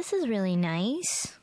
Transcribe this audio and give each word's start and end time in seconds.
this 0.00 0.14
is 0.14 0.26
really 0.28 0.56
nice. 0.56 1.38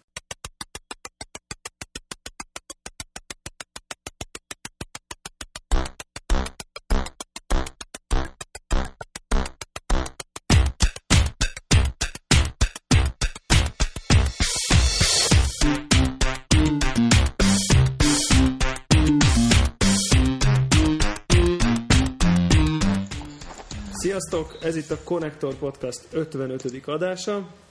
Sziasztok! 23.92 24.58
Ez 24.62 24.76
itt 24.76 24.92
a 24.92 24.98
Connector 25.04 25.56
Podcast 25.56 26.02
55. 26.10 26.88
adása. 26.88 27.67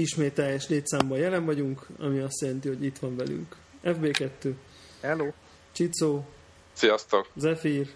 Ismét 0.00 0.34
teljes 0.34 0.68
létszámban 0.68 1.18
jelen 1.18 1.44
vagyunk, 1.44 1.86
ami 1.98 2.18
azt 2.18 2.40
jelenti, 2.40 2.68
hogy 2.68 2.84
itt 2.84 2.98
van 2.98 3.16
velünk 3.16 3.56
FB2, 3.84 4.52
Hello. 5.00 5.30
Csicó, 5.72 6.24
Sziasztok! 6.72 7.30
Zephyr 7.34 7.88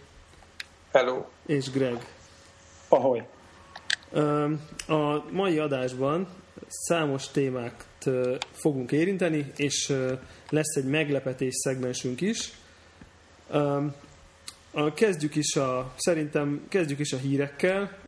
Hello. 0.92 1.25
és 1.47 1.70
Greg. 1.70 2.06
Ahoy. 2.88 3.23
A 4.87 5.30
mai 5.30 5.59
adásban 5.59 6.28
számos 6.69 7.28
témát 7.28 7.87
fogunk 8.52 8.92
érinteni, 8.92 9.52
és 9.56 9.92
lesz 10.50 10.77
egy 10.77 10.84
meglepetés 10.84 11.55
szegmensünk 11.55 12.20
is. 12.20 12.52
Kezdjük 14.95 15.34
is 15.34 15.56
a, 15.56 15.92
szerintem 15.97 16.66
kezdjük 16.69 16.98
is 16.98 17.12
a 17.12 17.16
hírekkel, 17.16 18.03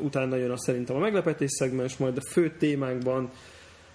utána 0.00 0.36
jön 0.36 0.50
a 0.50 0.58
szerintem 0.58 0.96
a 0.96 0.98
meglepetés 0.98 1.50
szegmens, 1.50 1.96
majd 1.96 2.16
a 2.16 2.20
fő 2.20 2.54
témánkban 2.58 3.30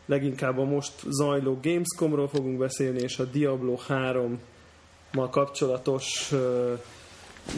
leginkább 0.05 0.57
a 0.57 0.63
most 0.63 0.93
zajló 1.09 1.59
Gamescomról 1.61 2.27
fogunk 2.27 2.57
beszélni, 2.57 2.99
és 2.99 3.19
a 3.19 3.23
Diablo 3.23 3.77
3-mal 3.87 5.27
kapcsolatos 5.29 6.31
ö, 6.31 6.73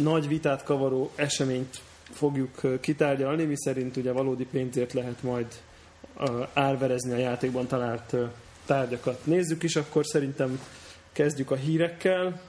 nagy 0.01 0.27
vitát 0.27 0.63
kavaró 0.63 1.11
eseményt 1.15 1.81
fogjuk 2.11 2.79
kitárgyalni, 2.79 3.43
mi 3.43 3.57
szerint 3.57 3.97
ugye 3.97 4.11
valódi 4.11 4.45
pénzért 4.45 4.93
lehet 4.93 5.23
majd 5.23 5.47
árverezni 6.53 7.11
a 7.11 7.17
játékban 7.17 7.67
talált 7.67 8.15
tárgyakat. 8.65 9.25
Nézzük 9.25 9.63
is, 9.63 9.75
akkor 9.75 10.05
szerintem 10.05 10.59
kezdjük 11.11 11.51
a 11.51 11.55
hírekkel. 11.55 12.41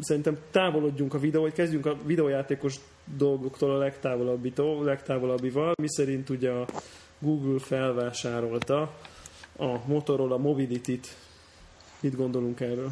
Szerintem 0.00 0.38
távolodjunk 0.50 1.14
a 1.14 1.18
videó, 1.18 1.42
vagy 1.42 1.52
kezdjünk 1.52 1.86
a 1.86 1.96
videójátékos 2.04 2.74
dolgoktól 3.04 3.70
a 3.70 3.78
legtávolabbitól, 3.78 4.84
legtávolabbival, 4.84 5.72
mi 5.82 5.88
szerint 5.88 6.30
ugye 6.30 6.50
a 6.50 6.66
Google 7.18 7.58
felvásárolta 7.58 8.90
a 9.58 9.86
Motorola 9.86 10.38
Mobility-t. 10.38 11.16
Mit 12.00 12.16
gondolunk 12.16 12.60
erről? 12.60 12.90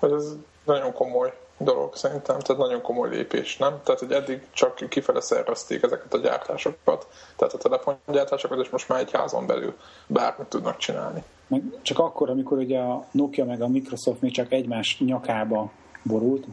Hát 0.00 0.12
Ez 0.12 0.36
nagyon 0.64 0.92
komoly 0.92 1.32
dolog 1.58 1.96
szerintem, 1.96 2.38
tehát 2.38 2.62
nagyon 2.62 2.82
komoly 2.82 3.08
lépés, 3.08 3.56
nem? 3.56 3.80
Tehát, 3.84 4.00
hogy 4.00 4.12
eddig 4.12 4.46
csak 4.50 4.88
kifele 4.88 5.20
szervezték 5.20 5.82
ezeket 5.82 6.14
a 6.14 6.18
gyártásokat, 6.18 7.06
tehát 7.36 7.54
a 7.54 7.58
telefongyártásokat, 7.58 8.58
és 8.64 8.70
most 8.70 8.88
már 8.88 9.00
egy 9.00 9.12
házon 9.12 9.46
belül 9.46 9.74
bármit 10.06 10.48
tudnak 10.48 10.76
csinálni. 10.76 11.22
Meg 11.46 11.62
csak 11.82 11.98
akkor, 11.98 12.30
amikor 12.30 12.58
ugye 12.58 12.78
a 12.78 13.06
Nokia 13.10 13.44
meg 13.44 13.62
a 13.62 13.68
Microsoft 13.68 14.20
még 14.20 14.32
csak 14.32 14.52
egymás 14.52 14.98
nyakába 14.98 15.70
borult, 16.02 16.46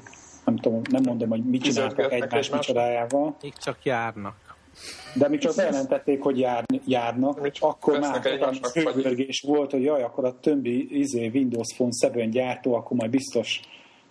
nem 0.48 0.58
tudom, 0.58 0.82
nem 0.90 1.02
mondom, 1.06 1.30
hogy 1.30 1.44
mit 1.44 1.62
csináltak 1.62 2.12
egymás 2.12 2.50
micsodájával, 2.50 3.36
Még 3.42 3.54
csak 3.58 3.78
járnak. 3.84 4.36
de 5.16 5.26
amikor 5.26 5.56
bejelentették, 5.56 6.22
hogy 6.22 6.40
jár, 6.40 6.64
járnak, 6.86 7.42
Mit 7.42 7.58
akkor 7.60 8.00
már 8.00 8.22
fővörgés 8.72 9.44
volt, 9.48 9.72
hogy 9.72 9.84
jaj, 9.84 10.04
akkor 10.04 10.26
a 10.26 10.40
többi 10.40 11.00
izé, 11.00 11.32
Windows 11.34 11.74
Phone 11.76 12.14
7 12.14 12.30
gyártó, 12.32 12.74
akkor 12.74 12.98
majd 12.98 13.12
biztos 13.12 13.60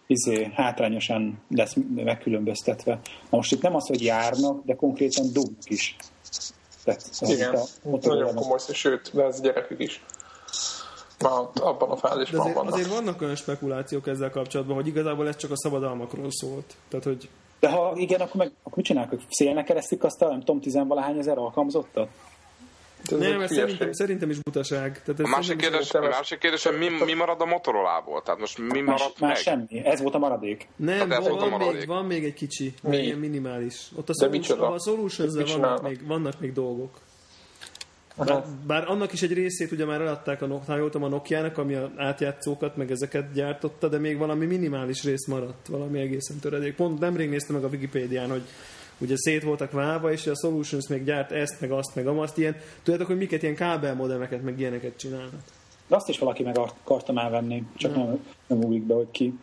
izé, 0.06 0.50
hátrányosan 0.54 1.42
lesz 1.50 1.76
megkülönböztetve. 1.94 2.92
Na 3.30 3.36
most 3.36 3.52
itt 3.52 3.62
nem 3.62 3.74
az, 3.74 3.86
hogy 3.86 4.02
járnak, 4.02 4.64
de 4.64 4.74
konkrétan 4.74 5.32
dugnak 5.32 5.70
is. 5.70 5.96
Tehát, 6.84 7.10
Igen, 7.20 7.54
a 7.54 7.64
nagyon 8.02 8.34
komoly, 8.34 8.58
sőt, 8.72 9.10
de 9.14 9.24
ez 9.24 9.40
gyerekük 9.40 9.80
is. 9.80 10.04
Ott 11.24 11.58
abban 11.58 11.90
a 11.90 11.96
fázisban 11.96 12.40
azért, 12.40 12.54
vannak. 12.54 12.72
azért 12.74 12.88
vannak 12.88 13.20
olyan 13.22 13.34
spekulációk 13.36 14.06
ezzel 14.06 14.30
kapcsolatban, 14.30 14.76
hogy 14.76 14.86
igazából 14.86 15.28
ez 15.28 15.36
csak 15.36 15.50
a 15.50 15.56
szabadalmakról 15.56 16.26
szólt. 16.30 16.74
Tehát, 16.88 17.04
hogy 17.04 17.28
De 17.60 17.70
ha 17.70 17.92
igen, 17.96 18.20
akkor, 18.20 18.36
meg, 18.36 18.50
akkor 18.62 18.76
mit 18.76 18.86
csinálnak? 18.86 19.10
Hogy 19.10 19.22
szélnek 19.30 19.64
keresztik 19.64 20.04
azt 20.04 20.22
a 20.22 20.28
nem 20.28 20.38
tudom, 20.38 20.60
tizenvalahány 20.60 21.18
ezer 21.18 21.38
alkalmazottat? 21.38 22.08
Ez 23.10 23.18
nem, 23.18 23.40
ez 23.40 23.52
szerintem, 23.52 23.92
szerintem 23.92 24.30
is 24.30 24.38
butaság. 24.38 25.02
Tehát 25.02 25.20
ez 25.20 25.26
A 25.26 25.28
másik 25.28 25.56
kérdés, 25.56 25.94
a 25.94 26.00
másik 26.00 26.38
kérdés, 26.38 26.64
hogy 26.64 26.78
mi, 26.78 26.88
mi 27.04 27.12
marad 27.14 27.40
a 27.40 27.44
Motorolából? 27.44 28.22
Tehát 28.22 28.40
most 28.40 28.58
mi 28.58 28.80
Más, 28.80 29.00
maradt 29.00 29.20
már 29.20 29.30
meg? 29.32 29.38
semmi. 29.40 29.84
Ez 29.86 30.00
volt 30.02 30.14
a 30.14 30.18
maradék. 30.18 30.68
Nem, 30.76 31.08
van, 31.08 31.20
volt 31.20 31.32
a 31.32 31.34
van, 31.34 31.48
még, 31.48 31.58
maradék. 31.58 31.86
van 31.86 32.04
még 32.04 32.24
egy 32.24 32.34
kicsi, 32.34 32.74
Mi? 32.82 32.88
még 32.90 33.04
ilyen 33.04 33.18
minimális. 33.18 33.88
Ott 33.96 34.08
a, 34.08 34.12
De 34.18 34.26
solution, 34.26 34.60
a 34.60 34.78
solutions 34.78 35.52
vannak 35.52 35.82
még, 35.82 36.06
vannak 36.06 36.40
még 36.40 36.52
dolgok. 36.52 36.90
Bár, 38.66 38.88
annak 38.88 39.12
is 39.12 39.22
egy 39.22 39.32
részét 39.32 39.72
ugye 39.72 39.84
már 39.84 40.00
eladták 40.00 40.42
a, 40.42 40.60
ha 40.66 40.76
jól 40.76 40.90
a 40.92 40.98
Nokia-nak, 40.98 41.58
ami 41.58 41.74
a 41.74 41.90
átjátszókat, 41.96 42.76
meg 42.76 42.90
ezeket 42.90 43.32
gyártotta, 43.32 43.88
de 43.88 43.98
még 43.98 44.18
valami 44.18 44.46
minimális 44.46 45.04
rész 45.04 45.26
maradt, 45.26 45.66
valami 45.66 46.00
egészen 46.00 46.38
töredék. 46.38 46.74
Pont 46.74 46.98
nemrég 46.98 47.28
néztem 47.28 47.56
meg 47.56 47.64
a 47.64 47.68
Wikipédián, 47.68 48.30
hogy 48.30 48.42
ugye 48.98 49.14
szét 49.16 49.42
voltak 49.42 49.70
válva, 49.70 50.12
és 50.12 50.26
a 50.26 50.34
Solutions 50.34 50.88
még 50.88 51.04
gyárt 51.04 51.32
ezt, 51.32 51.60
meg 51.60 51.70
azt, 51.70 51.94
meg 51.94 52.06
amazt, 52.06 52.38
ilyen, 52.38 52.56
tudjátok, 52.82 53.06
hogy 53.06 53.16
miket, 53.16 53.42
ilyen 53.42 53.54
kábelmodemeket, 53.54 54.42
meg 54.42 54.58
ilyeneket 54.60 54.96
csinálnak. 54.96 55.40
De 55.88 55.96
azt 55.96 56.08
is 56.08 56.18
valaki 56.18 56.42
meg 56.42 56.58
akarta 56.58 57.12
már 57.12 57.30
venni, 57.30 57.62
csak 57.76 57.94
nem, 57.94 58.24
nem 58.46 58.58
ugrik 58.58 58.82
be, 58.82 58.94
hogy 58.94 59.10
ki. 59.10 59.38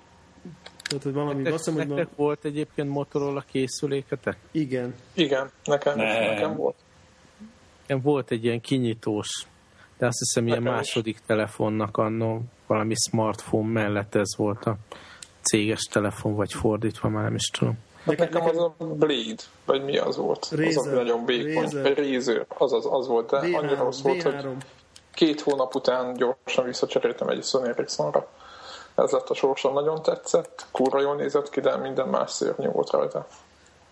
Tehát, 0.84 1.04
hogy 1.04 1.14
valami, 1.14 1.48
azt 1.48 1.66
hiszem, 1.66 1.74
hogy 1.74 1.88
van, 1.88 2.10
volt 2.16 2.46
egyébként 2.46 2.90
Motorola 2.90 3.44
készüléketek? 3.52 4.38
igen. 4.52 4.94
Igen, 5.14 5.50
nekem, 5.64 5.98
nekem 5.98 6.56
volt. 6.56 6.76
Nekem 7.88 8.02
volt 8.04 8.32
egy 8.32 8.44
ilyen 8.44 8.62
kinyitós, 8.62 9.46
de 9.98 10.06
azt 10.06 10.20
hiszem 10.20 10.48
ilyen 10.48 10.62
Nekem 10.62 10.80
is. 10.80 10.86
második 10.86 11.20
telefonnak 11.26 11.98
annó 11.98 12.42
valami 12.68 12.94
smartphone 13.10 13.72
mellett 13.72 14.16
ez 14.16 14.36
volt 14.38 14.66
a 14.66 14.76
céges 15.42 15.82
telefon, 15.82 16.36
vagy 16.36 16.54
fordítva, 16.54 17.10
már 17.10 17.24
nem 17.24 17.36
is 17.36 17.50
tudom. 17.50 17.78
Nekem- 18.06 18.30
nekem 18.32 18.48
az 18.48 18.58
a 18.58 18.76
Blade, 18.78 19.42
vagy 19.66 19.84
mi 19.84 19.98
az 19.98 20.18
volt? 20.18 20.48
Az, 20.52 20.60
Razer. 20.60 20.86
ami 20.88 20.96
nagyon 20.96 21.26
vékony. 21.26 21.64
Razer. 21.64 21.98
Razer, 21.98 22.46
az, 22.58 22.74
az, 22.74 22.86
az 22.90 23.08
volt, 23.08 23.30
de 23.30 23.38
annyira 23.38 23.76
V3, 23.76 23.80
rossz 23.80 24.02
volt, 24.02 24.22
hogy 24.22 24.34
V3. 24.34 24.54
két 25.14 25.42
hónap 25.42 25.76
után 25.76 26.14
gyorsan 26.14 26.66
visszacseréltem 26.66 27.28
egy 27.28 27.44
Sony 27.44 27.68
Ericssonra. 27.68 28.28
Ez 28.96 29.12
lett 29.12 29.30
a 29.30 29.34
sorsom, 29.34 29.74
nagyon 29.74 30.02
tetszett, 30.02 30.66
kurva 30.72 31.02
jól 31.02 31.16
nézett 31.16 31.50
ki, 31.50 31.60
de 31.62 31.78
minden 31.78 32.08
más 32.08 32.32
szörnyű 32.32 32.68
volt 32.68 32.90
rajta. 32.90 33.28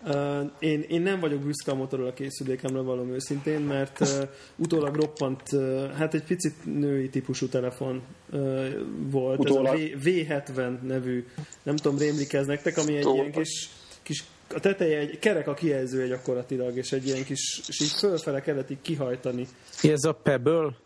Uh, 0.04 0.50
én, 0.58 0.84
én 0.88 1.02
nem 1.02 1.20
vagyok 1.20 1.40
büszke 1.40 1.70
a 1.70 1.74
Motorola 1.74 2.12
készülékemre 2.12 2.80
való 2.80 3.06
őszintén, 3.06 3.60
mert 3.60 4.00
uh, 4.00 4.08
utólag 4.56 4.94
roppant, 4.94 5.42
uh, 5.52 5.90
hát 5.90 6.14
egy 6.14 6.24
picit 6.24 6.54
női 6.64 7.08
típusú 7.08 7.46
telefon 7.46 8.02
uh, 8.32 8.68
volt. 9.10 9.38
Utólag? 9.38 9.80
Ez 9.80 9.80
a 9.80 9.96
v, 9.96 10.02
V70 10.04 10.80
nevű, 10.80 11.26
nem 11.62 11.76
tudom, 11.76 11.98
rémlik 11.98 12.32
ez 12.32 12.46
nektek, 12.46 12.78
ami 12.78 12.96
egy 12.96 13.00
Utólag. 13.00 13.18
ilyen 13.18 13.32
kis, 13.32 13.68
kis 14.02 14.24
a 14.54 14.60
teteje 14.60 14.98
egy 14.98 15.18
kerek 15.18 15.46
a 15.48 15.54
kijelzője 15.54 16.06
gyakorlatilag, 16.06 16.76
és 16.76 16.92
egy 16.92 17.06
ilyen 17.06 17.24
kis, 17.24 17.60
és 17.68 17.80
így 17.80 17.92
fölfele 17.98 18.40
kellett 18.40 18.70
így 18.70 18.82
kihajtani. 18.82 19.46
Mi 19.82 19.90
ez 19.90 20.04
a 20.04 20.12
Pebble? 20.12 20.76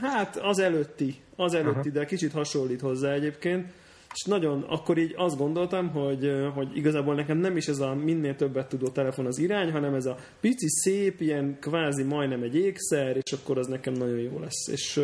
Hát 0.00 0.36
az 0.36 0.58
előtti, 0.58 1.16
az 1.36 1.54
előtti, 1.54 1.90
de 1.90 2.04
kicsit 2.04 2.32
hasonlít 2.32 2.80
hozzá 2.80 3.12
egyébként. 3.12 3.66
És 4.14 4.24
nagyon, 4.24 4.62
akkor 4.62 4.98
így 4.98 5.14
azt 5.16 5.36
gondoltam, 5.36 5.90
hogy, 5.90 6.32
hogy 6.54 6.76
igazából 6.76 7.14
nekem 7.14 7.38
nem 7.38 7.56
is 7.56 7.68
ez 7.68 7.78
a 7.78 7.94
minél 7.94 8.36
többet 8.36 8.68
tudó 8.68 8.88
telefon 8.88 9.26
az 9.26 9.38
irány, 9.38 9.72
hanem 9.72 9.94
ez 9.94 10.06
a 10.06 10.16
pici, 10.40 10.68
szép, 10.68 11.20
ilyen 11.20 11.58
kvázi 11.60 12.02
majdnem 12.02 12.42
egy 12.42 12.56
ékszer, 12.56 13.16
és 13.16 13.32
akkor 13.32 13.58
az 13.58 13.66
nekem 13.66 13.92
nagyon 13.92 14.18
jó 14.18 14.38
lesz. 14.38 14.68
És 14.68 14.96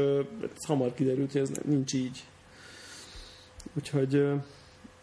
ez 0.54 0.64
hamar 0.66 0.94
kiderült, 0.94 1.32
hogy 1.32 1.40
ez 1.40 1.50
nincs 1.64 1.94
így. 1.94 2.24
Úgyhogy 3.76 4.26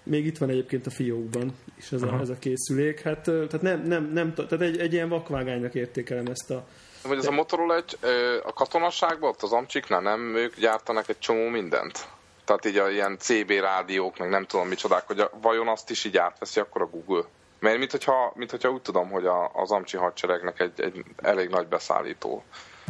még 0.03 0.25
itt 0.25 0.37
van 0.37 0.49
egyébként 0.49 0.85
a 0.85 0.89
fiókban 0.89 1.53
is 1.77 1.91
ez 1.91 2.01
a, 2.01 2.19
ez 2.21 2.29
a 2.29 2.39
készülék. 2.39 3.01
Hát 3.01 3.23
tehát 3.23 3.61
nem, 3.61 3.83
nem, 3.83 4.11
nem, 4.13 4.33
tehát 4.33 4.61
egy, 4.61 4.77
egy 4.77 4.93
ilyen 4.93 5.09
vakvágánynak 5.09 5.75
értékelem 5.75 6.25
ezt 6.25 6.51
a, 6.51 6.67
Vagy 7.03 7.17
ez 7.17 7.25
a 7.25 7.31
Motorola 7.31 7.75
egy, 7.75 7.97
a 8.43 8.53
katonasságban, 8.53 9.29
ott 9.29 9.41
az 9.41 9.53
Amcsiknál 9.53 10.01
nem 10.01 10.35
ők 10.35 10.59
gyártanak 10.59 11.09
egy 11.09 11.19
csomó 11.19 11.47
mindent? 11.47 12.07
Tehát 12.43 12.65
így 12.65 12.77
a 12.77 12.89
ilyen 12.89 13.17
CB 13.19 13.51
rádiók, 13.51 14.17
meg 14.17 14.29
nem 14.29 14.45
tudom 14.45 14.67
micsodák, 14.67 15.07
hogy 15.07 15.19
a, 15.19 15.29
vajon 15.41 15.67
azt 15.67 15.89
is 15.89 16.03
így 16.05 16.17
átveszi 16.17 16.59
akkor 16.59 16.81
a 16.81 16.85
Google? 16.85 17.23
Mert 17.59 17.77
mint 17.77 17.91
hogyha, 17.91 18.31
mint 18.35 18.51
hogyha 18.51 18.69
úgy 18.69 18.81
tudom, 18.81 19.09
hogy 19.09 19.25
a, 19.25 19.51
az 19.53 19.71
Amcsi 19.71 19.97
hadseregnek 19.97 20.59
egy, 20.59 20.81
egy 20.81 21.03
elég 21.21 21.49
nagy 21.49 21.67
beszállító 21.67 22.43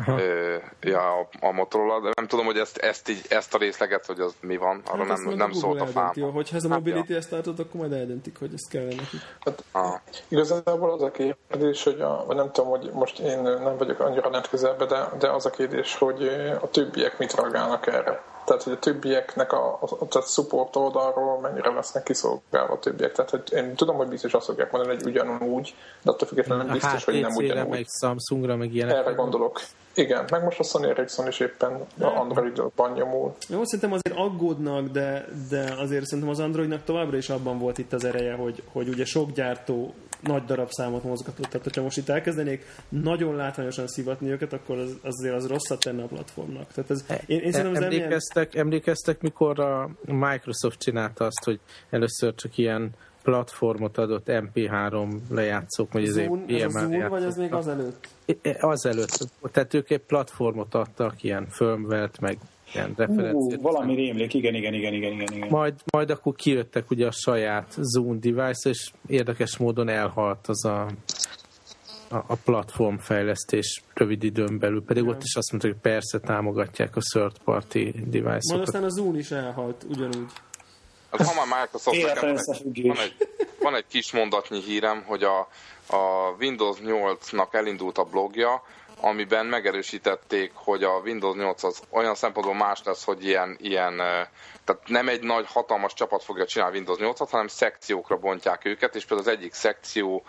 ö, 0.08 0.56
ja, 0.82 1.20
a, 1.20 1.28
a 1.40 1.52
Motorola, 1.52 2.00
de 2.00 2.10
nem 2.16 2.28
tudom, 2.28 2.46
hogy 2.46 2.58
ezt, 2.58 2.78
ezt, 2.78 3.10
így, 3.10 3.26
ezt 3.30 3.54
a 3.54 3.58
részleget, 3.58 4.06
hogy 4.06 4.20
az 4.20 4.36
mi 4.42 4.58
van, 4.58 4.82
arra 4.86 5.06
Hát 5.06 5.18
nem, 5.18 5.24
nem 5.24 5.52
Google 5.52 5.60
szólt 5.60 5.82
a 5.82 5.86
fám. 5.86 6.32
Hogyha 6.32 6.56
ez 6.56 6.64
a 6.64 6.70
Hát, 6.70 6.78
mobility 6.78 7.14
ezt 7.14 7.34
akkor 7.34 7.68
majd 7.74 7.94
eldöntik, 7.94 8.40
hogy 8.40 8.54
ezt 8.54 8.70
kell 8.70 8.84
nekik. 8.84 9.20
Ah. 9.72 10.00
Igazából 10.28 10.92
az 10.92 11.02
a 11.02 11.12
kérdés, 11.12 11.84
hogy 11.84 12.02
a, 12.02 12.24
vagy 12.28 12.36
nem 12.36 12.52
tudom, 12.52 12.70
hogy 12.70 12.90
most 12.94 13.20
én 13.20 13.42
nem 13.42 13.78
vagyok 13.78 14.00
annyira 14.00 14.30
net 14.30 14.50
közelben, 14.50 14.88
de, 14.88 15.10
de 15.20 15.30
az 15.30 15.46
a 15.46 15.50
kérdés, 15.50 15.96
hogy 15.96 16.28
a 16.62 16.70
többiek 16.70 17.18
mit 17.18 17.36
reagálnak 17.36 17.88
erre. 17.88 18.24
Tehát, 18.46 18.64
hogy 18.64 18.74
a 18.74 18.80
többieknek 18.80 19.52
a, 19.52 19.80
a 19.82 20.08
tehát 20.08 20.30
support 20.30 20.76
oldalról 20.76 21.40
mennyire 21.40 21.70
lesznek 21.70 22.04
kiszolgálva 22.04 22.74
a 22.74 22.80
többiek. 22.80 23.12
Tehát, 23.12 23.32
hogy 23.32 23.44
én 23.52 23.76
tudom, 23.76 23.96
hogy 23.96 24.08
biztos 24.08 24.34
azt 24.34 24.46
fogják 24.46 24.72
mondani, 24.72 24.96
hogy 24.96 25.06
ugyanúgy, 25.06 25.76
de 26.02 26.12
attól 26.12 26.28
függetlenül 26.28 26.72
biztos, 26.72 27.04
hogy 27.04 27.22
nem 27.22 27.36
ugyanúgy. 27.36 27.70
meg 27.70 27.86
Samsungra, 28.00 28.56
meg 28.56 28.74
ilyenek. 28.74 28.96
Erre 28.96 29.12
gondolok. 29.12 29.62
Igen, 29.96 30.26
meg 30.32 30.44
most 30.44 30.60
a 30.60 30.64
Sony 30.64 30.84
Ericsson 30.84 31.28
is 31.28 31.40
éppen 31.40 31.72
a 32.00 32.06
Androidban 32.06 32.92
nyomul. 32.92 33.36
Jó, 33.48 33.64
szerintem 33.64 33.92
azért 33.92 34.20
aggódnak, 34.20 34.88
de, 34.88 35.26
de 35.50 35.74
azért 35.78 36.06
szerintem 36.06 36.30
az 36.30 36.40
Androidnak 36.40 36.84
továbbra 36.84 37.18
is 37.18 37.30
abban 37.30 37.60
volt 37.60 37.78
itt 37.78 37.94
az 37.94 38.04
ereje, 38.04 38.34
hogy, 38.34 38.64
hogy 38.72 38.88
ugye 38.88 39.06
sok 39.06 39.32
gyártó 39.32 39.94
nagy 40.24 40.46
darabszámot 40.46 41.04
mozgatott. 41.04 41.46
Tehát, 41.46 41.64
hogyha 41.64 41.82
most 41.82 41.98
itt 41.98 42.10
elkezdenék 42.10 42.66
nagyon 42.90 43.36
látványosan 43.36 43.88
szivatni 43.88 44.30
őket, 44.30 44.54
akkor 44.54 44.78
az, 44.78 44.98
azért 45.02 45.36
az 45.36 45.48
rosszat 45.48 45.80
tenne 45.80 46.04
a 46.04 46.08
platformnak. 46.08 46.68
Tehát 46.74 46.92
ez, 46.92 47.06
én, 47.26 47.40
én 47.40 47.52
szerintem 47.52 47.76
ez 47.76 47.80
nem 47.82 47.92
ilyen... 47.92 48.04
emlékeztek, 48.04 48.56
emlékeztek, 48.56 49.22
mikor 49.22 49.60
a 49.60 49.90
Microsoft 50.06 50.80
csinálta 50.80 51.26
azt, 51.26 51.44
hogy 51.44 51.60
először 51.90 52.36
csak 52.36 52.58
ilyen 52.58 52.92
platformot 53.24 53.98
adott 53.98 54.26
MP3 54.28 55.18
lejátszók, 55.30 55.94
vagy 55.94 56.04
ezért 56.04 56.28
Zoom, 56.28 56.44
ez 56.48 56.76
a 56.76 56.80
Zoom, 56.80 57.10
vagy 57.10 57.24
ez 57.24 57.38
még 57.38 57.54
azelőtt? 57.54 58.08
Az 58.60 58.86
előtt. 58.86 59.28
Tehát 59.52 59.74
ők 59.74 59.90
egy 59.90 60.02
platformot 60.02 60.76
adtak, 60.76 61.24
ilyen 61.24 61.48
firmware 61.50 62.10
meg 62.22 62.38
ilyen 62.74 62.94
referenciát. 62.96 63.62
valami 63.62 63.96
rémlik, 63.96 64.34
igen, 64.34 64.56
igen, 64.56 64.74
igen, 64.74 64.94
igen, 64.94 65.12
igen. 65.12 65.34
igen. 65.34 65.48
Majd, 65.50 65.74
majd 65.92 66.10
akkor 66.10 66.36
kijöttek 66.36 66.92
ugye 66.92 67.08
a 67.08 67.12
saját 67.12 67.78
Zoom 67.78 68.20
device, 68.20 68.70
és 68.70 68.92
érdekes 69.08 69.58
módon 69.58 69.90
elhalt 69.90 70.48
az 70.48 70.66
a, 70.66 70.88
a, 72.10 72.36
platformfejlesztés 72.44 73.84
rövid 73.94 74.24
időn 74.24 74.60
belül. 74.60 74.84
Pedig 74.84 75.08
ott 75.08 75.24
is 75.24 75.36
azt 75.36 75.52
mondták, 75.52 75.72
hogy 75.72 75.82
persze 75.82 76.20
támogatják 76.20 76.96
a 76.96 77.00
third 77.12 77.38
party 77.44 77.76
Majd 77.76 78.10
device-okat. 78.10 78.68
aztán 78.68 78.84
a 78.84 78.90
Zoom 78.90 79.16
is 79.16 79.32
elhalt, 79.32 79.86
ugyanúgy. 79.90 80.32
Hát, 81.18 81.28
ha 81.28 81.46
már 81.46 81.62
Microsoft 81.62 81.98
Életlen 81.98 82.34
nekem 82.34 82.44
van 82.46 82.88
van, 82.88 82.98
egy, 82.98 83.16
van 83.60 83.76
egy 83.76 83.88
kis 83.88 84.12
mondatnyi 84.12 84.62
hírem, 84.62 85.04
hogy 85.06 85.24
a, 85.24 85.40
a 85.88 86.36
Windows 86.40 86.78
8-nak 86.84 87.54
elindult 87.54 87.98
a 87.98 88.04
blogja, 88.04 88.64
amiben 89.04 89.46
megerősítették, 89.46 90.52
hogy 90.54 90.84
a 90.84 91.02
Windows 91.06 91.36
8 91.36 91.64
az 91.64 91.82
olyan 91.90 92.16
szempontból 92.16 92.56
más 92.56 92.82
lesz, 92.84 93.04
hogy 93.04 93.26
ilyen, 93.26 93.58
ilyen 93.62 94.00
eh, 94.00 94.28
tehát 94.64 94.88
nem 94.88 95.08
egy 95.08 95.24
nagy 95.24 95.46
hatalmas 95.48 95.94
csapat 95.94 96.24
fogja 96.24 96.46
csinálni 96.46 96.76
Windows 96.76 96.98
8-at, 97.02 97.28
hanem 97.30 97.48
szekciókra 97.48 98.18
bontják 98.18 98.66
őket, 98.66 98.96
és 98.96 99.06
például 99.06 99.30
az 99.30 99.36
egyik 99.36 99.54
szekció 99.54 100.24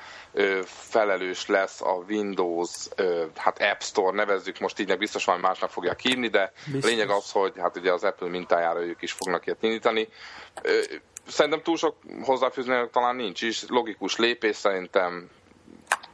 felelős 0.65 1.47
lesz 1.47 1.81
a 1.81 2.05
Windows, 2.09 2.71
hát 3.37 3.63
App 3.63 3.81
Store, 3.81 4.17
nevezzük 4.17 4.59
most 4.59 4.79
így, 4.79 4.99
biztos 4.99 5.25
valami 5.25 5.45
másnak 5.45 5.71
fogják 5.71 6.01
hívni, 6.01 6.29
de 6.29 6.53
Biztos. 6.73 6.91
lényeg 6.91 7.11
az, 7.11 7.31
hogy 7.31 7.53
hát 7.59 7.77
ugye 7.77 7.93
az 7.93 8.05
Apple 8.05 8.29
mintájára 8.29 8.81
ők 8.83 9.03
is 9.03 9.13
fognak 9.13 9.47
ilyet 9.47 9.63
indítani. 9.63 10.09
Szerintem 11.27 11.63
túl 11.63 11.77
sok 11.77 11.97
hozzáfűzni 12.23 12.89
talán 12.93 13.17
nincs 13.17 13.43
is, 13.43 13.65
logikus 13.69 14.17
lépés 14.17 14.57
szerintem 14.57 15.31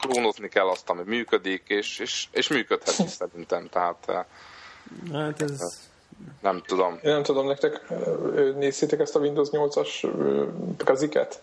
klónozni 0.01 0.49
kell 0.49 0.69
azt, 0.69 0.91
ami 0.91 1.03
működik, 1.07 1.63
és, 1.67 1.99
és, 1.99 2.27
és 2.31 2.49
működhet 2.49 2.99
is 2.99 3.11
szerintem, 3.11 3.69
tehát 3.69 4.05
eh, 4.07 4.25
Hát 5.13 5.43
ez... 5.43 5.89
nem 6.41 6.63
tudom. 6.67 6.93
Én 6.93 7.13
nem 7.13 7.23
tudom, 7.23 7.47
nektek 7.47 7.87
ö, 8.35 8.53
nézzétek 8.59 9.01
ezt 9.01 9.17
a 9.17 9.19
Windows 9.19 9.49
8-as 9.53 10.05
ö, 10.05 10.45
preziket? 10.77 11.43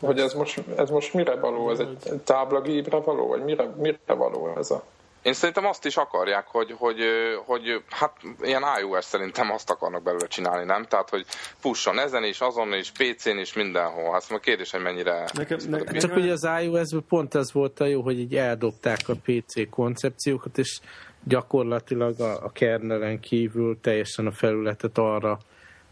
Hogy 0.00 0.18
ez 0.18 0.32
most, 0.32 0.62
ez 0.76 0.90
most 0.90 1.14
mire 1.14 1.34
való? 1.34 1.70
Ez 1.70 1.78
egy 1.78 2.20
táblagépre 2.24 2.96
való? 2.96 3.26
Vagy 3.26 3.44
mire, 3.44 3.64
mire 3.64 3.98
való 4.06 4.56
ez 4.56 4.70
a... 4.70 4.84
Én 5.22 5.32
szerintem 5.32 5.66
azt 5.66 5.84
is 5.84 5.96
akarják, 5.96 6.46
hogy, 6.46 6.74
hogy, 6.78 7.00
hogy 7.44 7.82
hát 7.88 8.12
ilyen 8.40 8.62
iOS 8.80 9.04
szerintem 9.04 9.50
azt 9.50 9.70
akarnak 9.70 10.02
belőle 10.02 10.26
csinálni, 10.26 10.64
nem? 10.64 10.84
Tehát, 10.84 11.10
hogy 11.10 11.24
fusson 11.58 11.98
ezen 11.98 12.24
is, 12.24 12.40
azon 12.40 12.72
is, 12.72 12.90
PC-n 12.90 13.38
is, 13.38 13.52
mindenhol. 13.52 14.12
Hát 14.12 14.30
most 14.30 14.42
kérdés, 14.42 14.70
hogy 14.70 14.82
mennyire... 14.82 15.24
Nekem, 15.32 15.58
ne, 15.68 15.78
Csak 15.78 15.92
nekem- 15.92 16.16
ugye 16.16 16.32
az 16.32 16.48
iOS-ben 16.62 17.04
pont 17.08 17.34
ez 17.34 17.52
volt 17.52 17.80
a 17.80 17.84
jó, 17.84 18.02
hogy 18.02 18.18
így 18.18 18.36
eldobták 18.36 19.08
a 19.08 19.14
PC 19.22 19.70
koncepciókat, 19.70 20.58
és 20.58 20.80
gyakorlatilag 21.24 22.20
a, 22.20 22.44
a 22.44 22.52
kernelen 22.52 23.20
kívül 23.20 23.80
teljesen 23.80 24.26
a 24.26 24.32
felületet 24.32 24.98
arra 24.98 25.38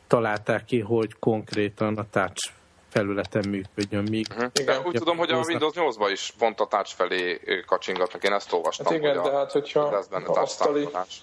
találták 0.07 0.65
ki, 0.65 0.81
hogy 0.81 1.19
konkrétan 1.19 1.97
a 1.97 2.05
touch 2.11 2.53
felületen 2.91 3.49
működjön, 3.49 4.03
míg 4.11 4.27
Hm? 4.33 4.39
De 4.53 4.63
Igen. 4.63 4.81
úgy 4.85 4.95
tudom, 4.95 5.17
hogy 5.17 5.31
a 5.31 5.37
Windows 5.47 5.73
8-ban 5.77 6.09
is 6.11 6.35
pont 6.39 6.61
a 6.61 6.67
touch 6.67 6.95
felé 6.95 7.41
kacsingatnak. 7.67 8.25
Én 8.25 8.33
ezt 8.33 8.53
olvastam, 8.53 8.87
Hát 8.87 8.95
igen, 8.95 9.19
hogy 9.19 9.27
a, 9.29 9.31
de 9.31 9.37
hát 9.37 9.53
hogyha 9.53 9.91
lesz 9.91 10.07
benne 10.07 10.23
a 10.23 10.27
touch 10.27 10.41
asztali, 10.43 10.73
támogatás. 10.83 11.23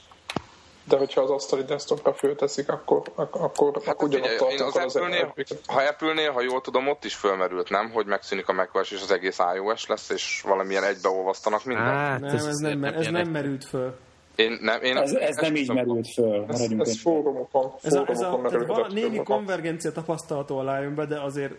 de 0.83 0.97
hogyha 0.97 1.21
az 1.21 1.29
asztali 1.29 1.63
desktopra 1.63 2.13
fölteszik, 2.13 2.69
akkor, 2.71 3.01
ak- 3.15 3.35
akkor, 3.35 3.71
Hát 3.73 3.87
akkor 3.93 4.07
ugyanott 4.07 4.37
tartunk 4.37 4.75
az 4.75 4.75
az, 4.75 4.95
Apple-nél, 4.95 5.33
ha 5.67 5.81
Apple-nél, 5.81 6.31
ha 6.31 6.41
jól 6.41 6.61
tudom, 6.61 6.87
ott 6.87 7.03
is 7.05 7.15
fölmerült, 7.15 7.69
nem? 7.69 7.91
Hogy 7.91 8.05
megszűnik 8.05 8.47
a 8.47 8.53
macOS 8.53 8.91
és 8.91 9.01
az 9.01 9.11
egész 9.11 9.37
iOS 9.55 9.85
lesz, 9.87 10.09
és 10.09 10.41
valamilyen 10.47 10.83
egybeolvasztanak 10.83 11.63
mindent. 11.65 11.87
Hát, 11.89 12.19
nem, 12.19 12.35
ez, 12.35 12.45
azért 12.45 12.79
nem, 12.79 12.93
ez 12.93 13.07
nem 13.07 13.27
merült 13.29 13.65
föl. 13.65 13.95
Én 14.37 14.57
nem, 14.61 14.81
én 14.81 14.97
Ez, 14.97 15.13
ez 15.13 15.35
nem 15.35 15.55
így 15.55 15.73
merült 15.73 16.13
föl. 16.13 16.45
Ez, 16.47 16.71
ez 16.77 17.01
fórumokon, 17.01 17.73
Ez 17.81 17.93
a, 17.93 18.05
ez 18.07 18.19
a 18.19 18.29
vala, 18.29 18.41
merülhetett 18.41 18.91
némi 18.91 19.23
konvergencia 19.23 19.91
tapasztalható 19.91 20.57
alá 20.57 20.81
jön 20.81 20.95
be, 20.95 21.05
de 21.05 21.21
azért 21.21 21.53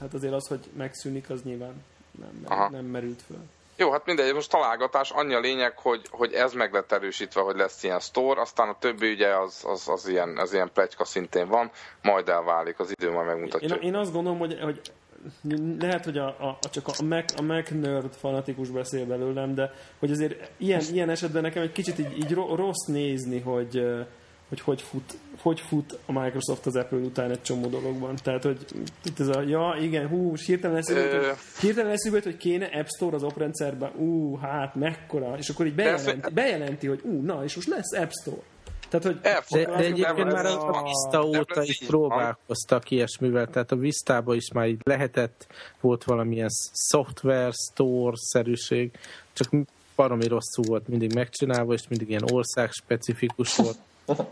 hát 0.00 0.14
azért 0.14 0.32
az, 0.32 0.46
hogy 0.46 0.60
megszűnik, 0.76 1.30
az 1.30 1.42
nyilván 1.42 1.84
nem, 2.20 2.44
Aha. 2.44 2.70
nem 2.70 2.84
merült 2.84 3.22
föl. 3.22 3.38
Jó, 3.76 3.90
hát 3.90 4.06
mindegy, 4.06 4.34
most 4.34 4.50
találgatás, 4.50 5.10
annyi 5.10 5.34
a 5.34 5.40
lényeg, 5.40 5.78
hogy, 5.78 6.06
hogy 6.10 6.32
ez 6.32 6.52
meg 6.52 6.72
lett 6.72 6.92
erősítve, 6.92 7.40
hogy 7.40 7.56
lesz 7.56 7.82
ilyen 7.82 8.00
store, 8.00 8.40
aztán 8.40 8.68
a 8.68 8.78
többi 8.78 9.12
ugye 9.12 9.36
az, 9.36 9.64
az, 9.66 9.88
az, 9.88 10.08
ilyen, 10.08 10.36
az 10.36 10.52
ilyen 10.52 10.70
pletyka 10.74 11.04
szintén 11.04 11.48
van, 11.48 11.70
majd 12.02 12.28
elválik, 12.28 12.78
az 12.78 12.90
idő 12.90 13.10
majd 13.10 13.26
megmutatja. 13.26 13.76
Én, 13.76 13.82
én 13.82 13.94
azt 13.94 14.12
gondolom, 14.12 14.38
hogy, 14.38 14.58
hogy 14.62 14.80
lehet, 15.78 16.04
hogy 16.04 16.18
a, 16.18 16.26
a, 16.26 16.58
csak 16.70 16.88
a 16.88 17.02
Mac, 17.02 17.40
a 17.40 17.42
Mac 17.42 17.70
nerd 17.70 18.14
fanatikus 18.14 18.68
beszél 18.68 19.06
belőlem, 19.06 19.54
de 19.54 19.72
hogy 19.98 20.10
azért 20.10 20.50
ilyen, 20.56 20.82
ilyen 20.92 21.10
esetben 21.10 21.42
nekem 21.42 21.62
egy 21.62 21.72
kicsit 21.72 21.98
így, 21.98 22.16
így 22.16 22.32
ro- 22.32 22.56
rossz 22.56 22.86
nézni, 22.86 23.40
hogy, 23.40 23.84
hogy 24.48 24.60
hogy 24.60 24.82
fut, 24.82 25.18
hogy 25.42 25.60
fut 25.60 25.98
a 26.06 26.12
Microsoft 26.12 26.66
az 26.66 26.76
Apple 26.76 26.98
után 26.98 27.30
egy 27.30 27.42
csomó 27.42 27.66
dologban. 27.66 28.16
Tehát, 28.22 28.42
hogy 28.42 28.64
itt 29.04 29.20
ez 29.20 29.28
a, 29.28 29.40
ja, 29.40 29.76
igen, 29.80 30.08
hú, 30.08 30.28
most 30.30 30.46
hirtelen 30.46 30.82
Ö. 30.88 30.94
hogy, 30.94 31.36
hirtelen 31.60 31.92
eszébe, 31.92 32.16
jut, 32.16 32.24
hogy 32.24 32.36
kéne 32.36 32.66
App 32.66 32.86
Store 32.86 33.16
az 33.16 33.22
oprendszerben, 33.22 33.90
ú, 33.96 34.36
hát 34.36 34.74
mekkora, 34.74 35.36
és 35.38 35.48
akkor 35.48 35.66
így 35.66 35.74
bejelenti, 35.74 36.30
bejelenti 36.34 36.86
hogy 36.86 37.00
ú, 37.02 37.20
na, 37.20 37.44
és 37.44 37.54
most 37.54 37.68
lesz 37.68 37.92
App 37.92 38.10
Store. 38.10 38.42
Tehát, 38.98 39.06
hogy 39.06 39.20
De, 39.58 39.64
de 39.64 39.76
egyébként 39.76 40.32
már 40.32 40.46
a, 40.46 40.68
a- 40.68 40.82
Vista 40.82 41.24
óta 41.24 41.62
is 41.62 41.78
próbálkoztak 41.86 42.90
ilyesmivel, 42.90 43.46
tehát 43.46 43.72
a 43.72 43.76
Vistában 43.76 44.36
is 44.36 44.52
már 44.52 44.66
így 44.68 44.80
lehetett, 44.82 45.46
volt 45.80 46.04
valamilyen 46.04 46.50
software 46.90 47.50
store-szerűség, 47.50 48.90
csak 49.32 49.50
baromi 49.96 50.26
rosszul 50.26 50.64
volt 50.68 50.88
mindig 50.88 51.14
megcsinálva, 51.14 51.72
és 51.72 51.88
mindig 51.88 52.08
ilyen 52.08 52.30
ország 52.32 52.70
specifikus 52.70 53.56
volt. 53.56 53.76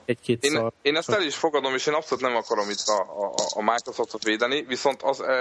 Egy-két 0.05 0.45
Én, 0.45 0.51
szar. 0.51 0.73
én 0.83 0.97
ezt 0.97 1.11
el 1.11 1.23
is 1.23 1.37
fogadom, 1.37 1.75
és 1.75 1.87
én 1.87 1.95
abszolút 1.95 2.25
nem 2.25 2.37
akarom 2.37 2.71
itt 2.71 2.87
a, 2.87 3.01
a, 3.25 3.33
a 3.55 3.63
Microsoftot 3.63 4.23
védeni, 4.23 4.63
viszont 4.63 5.03
az 5.03 5.21
e, 5.21 5.35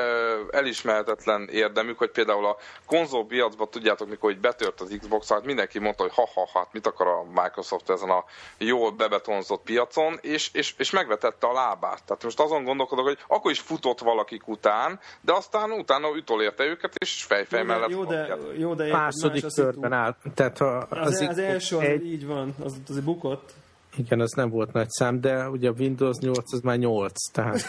elismerhetetlen 0.50 1.48
érdemük, 1.52 1.98
hogy 1.98 2.12
például 2.12 2.46
a 2.46 2.58
konzolpiacban, 2.86 3.70
tudjátok, 3.70 4.10
mikor 4.10 4.32
így 4.32 4.40
betört 4.40 4.82
az 4.82 4.98
Xbox, 5.00 5.30
hát 5.30 5.46
mindenki 5.46 5.80
mondta, 5.80 6.04
hogy 6.04 6.14
ha-ha, 6.14 6.50
hát 6.54 6.68
mit 6.72 6.88
akar 6.88 7.08
a 7.08 7.24
Microsoft 7.42 7.90
ezen 7.90 8.10
a 8.10 8.24
jól 8.58 8.92
bebetonzott 8.92 9.62
piacon, 9.64 10.18
és, 10.22 10.50
és, 10.54 10.74
és 10.78 10.92
megvetette 10.92 11.48
a 11.48 11.54
lábát. 11.54 12.04
Tehát 12.04 12.24
most 12.24 12.40
azon 12.40 12.64
gondolkodok, 12.64 13.06
hogy 13.06 13.18
akkor 13.28 13.52
is 13.52 13.60
futott 13.60 14.00
valakik 14.00 14.48
után, 14.48 15.00
de 15.22 15.34
aztán 15.34 15.72
utána 15.72 16.16
ütolérte 16.16 16.64
őket, 16.64 16.96
és 16.96 17.24
fejfej 17.24 17.60
jó, 17.60 17.66
de, 17.66 17.74
mellett 17.74 17.90
jó, 17.90 18.04
de, 18.06 18.38
jó, 18.58 18.74
de 18.74 18.92
Második 18.92 19.46
a 19.46 19.48
körben 19.56 19.94
áll. 19.94 20.16
Tehát 20.36 20.58
ha 20.58 20.78
Az, 20.78 20.88
az, 20.90 21.22
az 21.30 21.38
Xbox 21.38 21.38
első 21.38 21.76
az 21.76 21.84
egy, 21.84 22.06
így 22.06 22.26
van, 22.26 22.56
az, 22.64 22.74
az 22.90 23.00
bukott. 23.00 23.54
Igen, 23.98 24.20
az 24.20 24.32
nem 24.32 24.50
volt 24.50 24.74
nagy 24.74 24.90
szám, 24.90 25.22
de 25.22 25.50
ugye 25.50 25.70
a 25.70 25.74
Windows 25.78 26.18
8 26.18 26.54
az 26.54 26.62
már 26.62 26.78
8, 26.78 27.32
tehát 27.32 27.62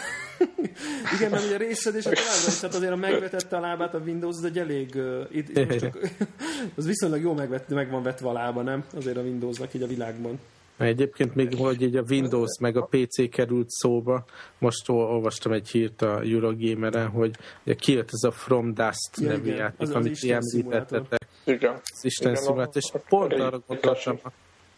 Igen, 1.17 1.31
mert 1.31 1.45
ugye 1.45 1.57
részedés 1.57 2.05
a 2.05 2.11
is, 2.11 2.59
tehát 2.59 2.75
azért 2.75 2.91
a 2.91 2.95
megvetette 2.95 3.57
a 3.57 3.59
lábát 3.59 3.93
a 3.93 3.97
Windows, 3.97 4.35
az 4.37 4.43
egy 4.43 4.57
elég, 4.57 4.91
uh, 4.95 5.21
itt, 5.31 5.65
most 5.67 5.79
csak, 5.79 5.97
az 6.77 6.85
viszonylag 6.85 7.21
jó 7.21 7.33
megvett, 7.33 7.69
meg 7.69 7.89
van 7.89 8.03
vetve 8.03 8.29
a 8.29 8.33
lába, 8.33 8.61
nem? 8.61 8.83
Azért 8.95 9.17
a 9.17 9.21
Windowsnak 9.21 9.73
így 9.73 9.81
a 9.81 9.87
világban. 9.87 10.39
Egyébként 10.77 11.35
még, 11.35 11.55
hogy 11.57 11.81
így 11.81 11.95
a 11.95 12.03
Windows 12.09 12.57
meg 12.59 12.77
a 12.77 12.85
PC 12.91 13.29
került 13.29 13.69
szóba, 13.69 14.25
most 14.57 14.89
ol- 14.89 15.09
olvastam 15.09 15.51
egy 15.51 15.69
hírt 15.69 16.01
a 16.01 16.19
Eurogame-en, 16.21 17.07
hogy 17.07 17.35
kijött 17.77 18.09
ez 18.11 18.23
a 18.23 18.31
From 18.31 18.73
Dust 18.73 19.17
Ja, 19.17 19.27
nevű 19.27 19.43
igen, 19.45 19.57
játék, 19.57 19.79
az- 19.79 19.91
amit 19.91 20.11
Isten 20.11 20.39
ti 20.41 20.57
említettetek. 20.59 21.27
Igen. 21.43 21.73
az 21.83 22.05
Isten 22.05 22.31
Igen, 22.31 22.43
szimulátor, 22.43 22.75
és 22.75 22.91
pont 23.09 23.33
arra 23.33 23.63
gondoltam 23.67 24.19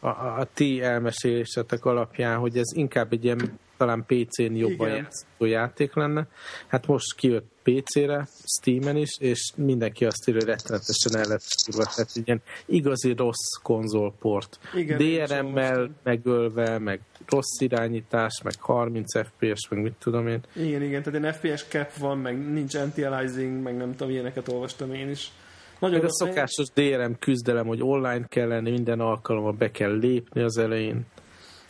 a, 0.05 0.39
a, 0.39 0.47
ti 0.53 0.81
elmesélésetek 0.81 1.85
alapján, 1.85 2.37
hogy 2.37 2.57
ez 2.57 2.73
inkább 2.73 3.13
egy 3.13 3.23
ilyen 3.23 3.59
talán 3.77 4.05
PC-n 4.05 4.53
jobban 4.55 4.87
Igen. 4.87 5.01
játszható 5.03 5.45
játék 5.45 5.93
lenne. 5.93 6.27
Hát 6.67 6.87
most 6.87 7.15
kijött 7.15 7.45
PC-re, 7.63 8.27
Steam-en 8.57 8.97
is, 8.97 9.17
és 9.19 9.51
mindenki 9.55 10.05
azt 10.05 10.29
írja, 10.29 10.41
hogy 10.41 10.49
rettenetesen 10.49 11.15
el 11.15 11.27
lett 11.27 11.41
szúrva. 11.41 11.91
Tehát 11.95 12.11
ilyen 12.23 12.41
igazi 12.65 13.13
rossz 13.13 13.61
konzolport. 13.63 14.59
DRM-mel 14.73 15.89
megölve, 16.03 16.79
meg 16.79 16.99
rossz 17.25 17.59
irányítás, 17.59 18.41
meg 18.43 18.53
30 18.59 19.17
FPS, 19.17 19.67
meg 19.69 19.81
mit 19.81 19.95
tudom 19.99 20.27
én. 20.27 20.41
Igen, 20.55 20.81
igen, 20.81 21.03
tehát 21.03 21.23
egy 21.23 21.35
FPS 21.35 21.65
cap 21.69 21.93
van, 21.93 22.17
meg 22.17 22.51
nincs 22.51 22.75
anti-aliasing, 22.75 23.61
meg 23.61 23.77
nem 23.77 23.91
tudom, 23.91 24.09
ilyeneket 24.09 24.47
olvastam 24.47 24.93
én 24.93 25.09
is. 25.09 25.31
Nagyon 25.79 25.99
Meg 25.99 26.09
a 26.09 26.13
szokásos 26.13 26.67
DRM 26.73 27.11
küzdelem, 27.19 27.67
hogy 27.67 27.81
online 27.81 28.25
kell 28.27 28.47
lenni, 28.47 28.71
minden 28.71 28.99
alkalommal 28.99 29.51
be 29.51 29.71
kell 29.71 29.97
lépni 29.97 30.41
az 30.41 30.57
elején. 30.57 31.05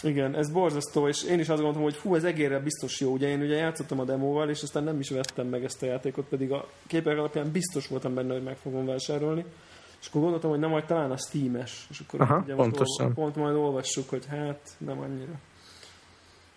Igen, 0.04 0.36
ez 0.36 0.52
borzasztó, 0.52 1.08
és 1.08 1.24
én 1.24 1.40
is 1.40 1.50
azt 1.50 1.62
gondoltam, 1.62 1.84
hogy 1.84 1.94
fú, 1.94 2.16
ez 2.16 2.24
egérre 2.24 2.60
biztos 2.60 3.00
jó. 3.00 3.12
Ugye 3.12 3.28
én 3.28 3.42
ugye 3.42 3.56
játszottam 3.56 4.00
a 4.00 4.04
demóval, 4.04 4.50
és 4.50 4.62
aztán 4.62 4.84
nem 4.84 5.00
is 5.00 5.10
vettem 5.10 5.48
meg 5.48 5.64
ezt 5.64 5.84
a 5.84 5.86
játékot, 5.86 6.26
pedig 6.26 6.52
a 6.52 6.68
képek 6.88 7.18
alapján 7.18 7.52
biztos 7.52 7.88
voltam 7.88 8.14
benne, 8.14 8.34
hogy 8.34 8.44
meg 8.44 8.58
fogom 8.58 8.86
vásárolni. 8.86 9.46
És 10.02 10.08
akkor 10.08 10.22
gondoltam, 10.22 10.50
hogy 10.50 10.60
nem 10.60 10.70
majd 10.70 10.86
talán 10.86 11.12
a 11.12 11.18
Steam-es. 11.18 11.88
És 11.90 12.00
akkor 12.08 12.22
Aha, 12.22 12.42
ugye 12.44 12.56
pontosan. 12.56 13.06
olva- 13.06 13.14
pont 13.16 13.36
majd 13.36 13.56
olvassuk, 13.56 14.10
hogy 14.10 14.26
hát 14.26 14.70
nem 14.78 15.00
annyira. 15.00 15.32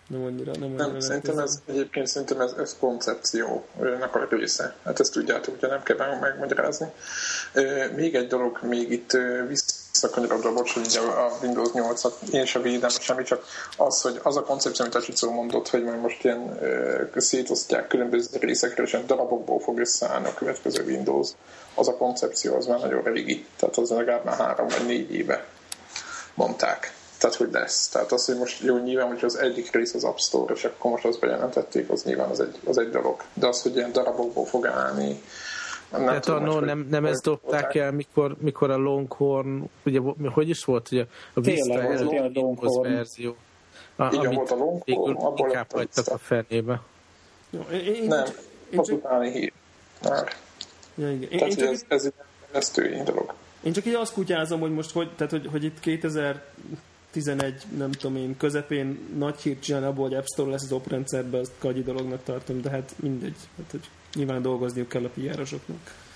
Nem 0.09 0.23
annyira, 0.23 0.51
nem 0.51 0.63
annyira. 0.63 0.87
Nem, 0.87 0.99
szerintem 0.99 1.39
ez 1.39 1.61
egyébként 1.65 2.07
szerintem 2.07 2.41
ez, 2.41 2.51
ez 2.59 2.75
koncepciónak 2.79 4.15
a 4.15 4.27
része. 4.29 4.75
Hát 4.83 4.99
ezt 4.99 5.11
tudjátok, 5.11 5.55
ugye 5.57 5.67
nem 5.67 5.83
kell 5.83 5.97
meg- 5.97 6.19
megmagyarázni. 6.19 6.87
Még 7.95 8.15
egy 8.15 8.27
dolog, 8.27 8.59
még 8.61 8.91
itt 8.91 9.17
visszakanyarodva, 9.47 10.53
bocs, 10.53 10.73
hogy 10.73 10.85
ugye 10.85 10.99
a 10.99 11.37
Windows 11.41 11.69
8-at 11.73 12.29
én 12.31 12.45
sem 12.45 12.61
védem 12.61 12.89
semmi, 12.89 13.23
csak 13.23 13.45
az, 13.77 14.01
hogy 14.01 14.19
az 14.23 14.37
a 14.37 14.43
koncepció, 14.43 14.85
amit 14.85 14.97
a 14.97 15.01
Csicó 15.01 15.31
mondott, 15.31 15.69
hogy 15.69 15.83
majd 15.83 16.01
most 16.01 16.23
ilyen 16.23 16.59
szétosztják 17.15 17.87
különböző 17.87 18.37
részekre, 18.39 18.83
és 18.83 18.97
darabokból 19.05 19.59
fog 19.59 19.79
összeállni 19.79 20.27
a 20.27 20.33
következő 20.33 20.83
Windows, 20.83 21.29
az 21.75 21.87
a 21.87 21.95
koncepció 21.97 22.55
az 22.55 22.65
már 22.65 22.79
nagyon 22.79 23.03
régi. 23.03 23.45
Tehát 23.59 23.77
az 23.77 23.89
legalább 23.89 24.25
már 24.25 24.37
három 24.37 24.67
vagy 24.67 24.85
négy 24.85 25.13
éve 25.13 25.45
mondták. 26.33 26.97
Tehát, 27.19 27.35
hogy 27.35 27.49
lesz. 27.51 27.87
Tehát 27.87 28.11
az, 28.11 28.25
hogy 28.25 28.37
most 28.37 28.63
jó, 28.63 28.77
nyilván, 28.77 29.07
hogy 29.07 29.23
az 29.23 29.37
egyik 29.37 29.71
rész 29.71 29.93
az 29.93 30.03
App 30.03 30.17
Store, 30.17 30.53
és 30.53 30.63
akkor 30.63 30.91
most 30.91 31.05
azt 31.05 31.19
bejelentették, 31.19 31.89
az 31.89 32.03
nyilván 32.03 32.29
az 32.29 32.39
egy, 32.39 32.55
az 32.65 32.77
egy 32.77 32.89
dolog. 32.89 33.23
De 33.33 33.47
az, 33.47 33.61
hogy 33.61 33.75
ilyen 33.75 33.91
darabokból 33.91 34.45
fog 34.45 34.65
állni, 34.67 35.21
nem 35.91 36.05
Tehát 36.05 36.23
tudom, 36.25 36.41
annó 36.43 36.53
hogy- 36.53 36.65
nem, 36.65 36.87
nem 36.89 37.05
ezt 37.05 37.23
dobták 37.23 37.75
el, 37.75 37.91
mikor, 37.91 38.35
mikor 38.39 38.69
a 38.71 38.77
Longhorn, 38.77 39.63
ugye 39.85 39.99
hogy 40.33 40.49
is 40.49 40.63
volt, 40.63 40.91
ugye 40.91 41.05
a 41.33 41.39
Vista 41.41 41.73
ilyen 41.73 41.85
Windows 41.85 42.33
Longhorn. 42.35 42.93
verzió, 42.93 43.35
a, 43.95 44.05
Igen, 44.05 44.25
amit 44.25 44.35
volt 44.37 44.51
a 44.51 44.55
Longhorn, 44.55 45.15
abból 45.15 45.47
inkább 45.47 45.53
lett 45.53 45.73
a 45.73 45.77
hagytak 45.77 46.07
a 46.13 46.17
fenébe. 46.17 46.81
Jó, 47.49 47.61
én, 47.73 48.03
Nem, 48.07 48.25
én, 48.69 48.79
az 48.79 48.89
utáni 48.89 49.31
hír. 49.31 49.51
Már. 50.03 50.33
ja, 50.95 51.11
igen. 51.11 51.29
Én, 51.29 51.37
Tehát, 51.39 51.49
én, 51.53 51.57
csak, 51.57 51.67
ez, 51.73 51.83
ez 51.87 52.05
egy 52.05 52.13
vesztői 52.51 53.01
dolog. 53.03 53.33
Én 53.63 53.73
csak 53.73 53.85
így 53.85 53.93
azt 53.93 54.13
kutyázom, 54.13 54.59
hogy 54.59 54.73
most, 54.73 54.91
hogy, 54.91 55.11
tehát, 55.15 55.31
hogy, 55.31 55.47
hogy 55.51 55.63
itt 55.63 55.79
2011, 57.11 57.65
nem 57.77 57.91
tudom 57.91 58.15
én, 58.15 58.37
közepén 58.37 58.99
nagy 59.17 59.39
hírt 59.39 59.61
csinálni 59.61 59.85
abból, 59.87 60.07
hogy 60.07 60.17
App 60.17 60.25
Store 60.25 60.49
lesz 60.49 60.63
az 60.63 60.71
oprendszerben, 60.71 61.39
azt 61.39 61.51
kagyi 61.57 61.83
dolognak 61.83 62.23
tartom, 62.23 62.61
de 62.61 62.69
hát 62.69 62.93
mindegy. 62.99 63.35
Hát, 63.57 63.71
hogy 63.71 63.89
nyilván 64.13 64.41
dolgozniuk 64.41 64.87
kell 64.87 65.03
a 65.03 65.09
PR-osoknak. 65.09 66.07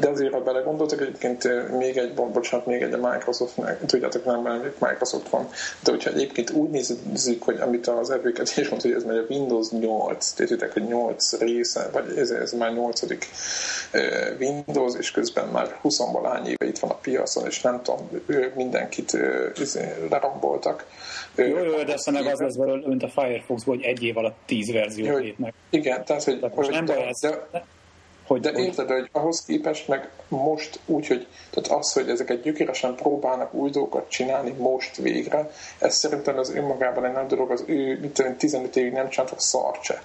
De 0.00 0.08
azért, 0.08 0.32
ha 0.32 0.40
belegondoltak, 0.40 1.00
egyébként 1.00 1.68
még 1.78 1.96
egy, 1.96 2.14
bo- 2.14 2.32
bocsánat, 2.32 2.66
még 2.66 2.82
egy 2.82 2.92
a 2.92 2.96
Microsoftnak, 3.12 3.78
tudjátok, 3.86 4.24
nem, 4.24 4.40
mert 4.42 4.80
Microsoft 4.80 5.28
van, 5.28 5.48
de 5.84 5.90
hogyha 5.90 6.10
egyébként 6.10 6.50
úgy 6.50 6.70
nézzük, 6.70 7.42
hogy 7.42 7.60
amit 7.60 7.86
az 7.86 8.10
evőket 8.10 8.52
is 8.56 8.68
mondta, 8.68 8.88
hogy 8.88 8.96
ez 8.96 9.04
megy 9.04 9.16
a 9.16 9.24
Windows 9.28 9.68
8, 9.70 10.30
tudjátok, 10.30 10.72
hogy 10.72 10.84
8 10.86 11.38
része, 11.38 11.88
vagy 11.92 12.16
ez, 12.18 12.30
ez 12.30 12.52
már 12.52 12.72
8. 12.72 13.02
ö, 13.90 14.00
Windows, 14.40 14.94
és 14.98 15.10
közben 15.10 15.48
már 15.48 15.78
20 15.80 15.98
valány 16.12 16.46
éve 16.46 16.66
itt 16.66 16.78
van 16.78 16.90
a 16.90 16.94
piacon, 16.94 17.46
és 17.46 17.60
nem 17.60 17.82
tudom, 17.82 18.10
mindenkit 18.54 19.18
izé, 19.60 19.94
leromboltak. 20.10 20.86
Ö, 21.34 21.46
Jó, 21.46 21.58
jó, 21.64 21.82
de 21.82 21.92
aztán 21.92 22.14
meg 22.14 22.26
az 22.26 22.38
lesz 22.40 22.54
belőle, 22.56 22.88
mint 22.88 23.02
a 23.02 23.08
Firefoxból, 23.08 23.74
hogy 23.76 23.84
egy 23.84 24.02
év 24.02 24.16
alatt 24.16 24.36
tíz 24.46 24.72
verziót 24.72 25.12
Hogy- 25.12 25.22
lépnek. 25.24 25.54
Igen, 25.70 26.04
tehát, 26.04 26.24
hogy, 26.24 26.40
Tehát 26.40 26.56
most 26.56 26.70
nem 26.70 26.84
baj 26.84 27.06
ez. 27.08 27.18
de, 27.20 27.48
Hogy, 28.28 28.40
De 28.40 28.52
érted, 28.52 28.90
hogy 28.90 29.08
ahhoz 29.12 29.44
képest 29.44 29.88
meg 29.88 30.08
most 30.28 30.80
úgy, 30.86 31.06
hogy 31.06 31.26
tehát 31.50 31.80
az, 31.80 31.92
hogy 31.92 32.08
ezeket 32.08 32.42
gyökeresen 32.42 32.94
próbálnak 32.94 33.54
új 33.54 33.70
dolgokat 33.70 34.08
csinálni 34.08 34.50
most 34.50 34.96
végre, 34.96 35.50
ez 35.78 35.96
szerintem 35.96 36.38
az 36.38 36.54
önmagában 36.54 37.04
egy 37.04 37.12
nagy 37.12 37.26
dolog, 37.26 37.50
az 37.50 37.64
ő, 37.66 37.98
mit 38.00 38.12
tudom, 38.12 38.30
én, 38.30 38.36
15 38.36 38.76
évig 38.76 38.92
nem 38.92 39.08
csináltak 39.08 39.40
szart 39.40 39.82
se. 39.82 40.02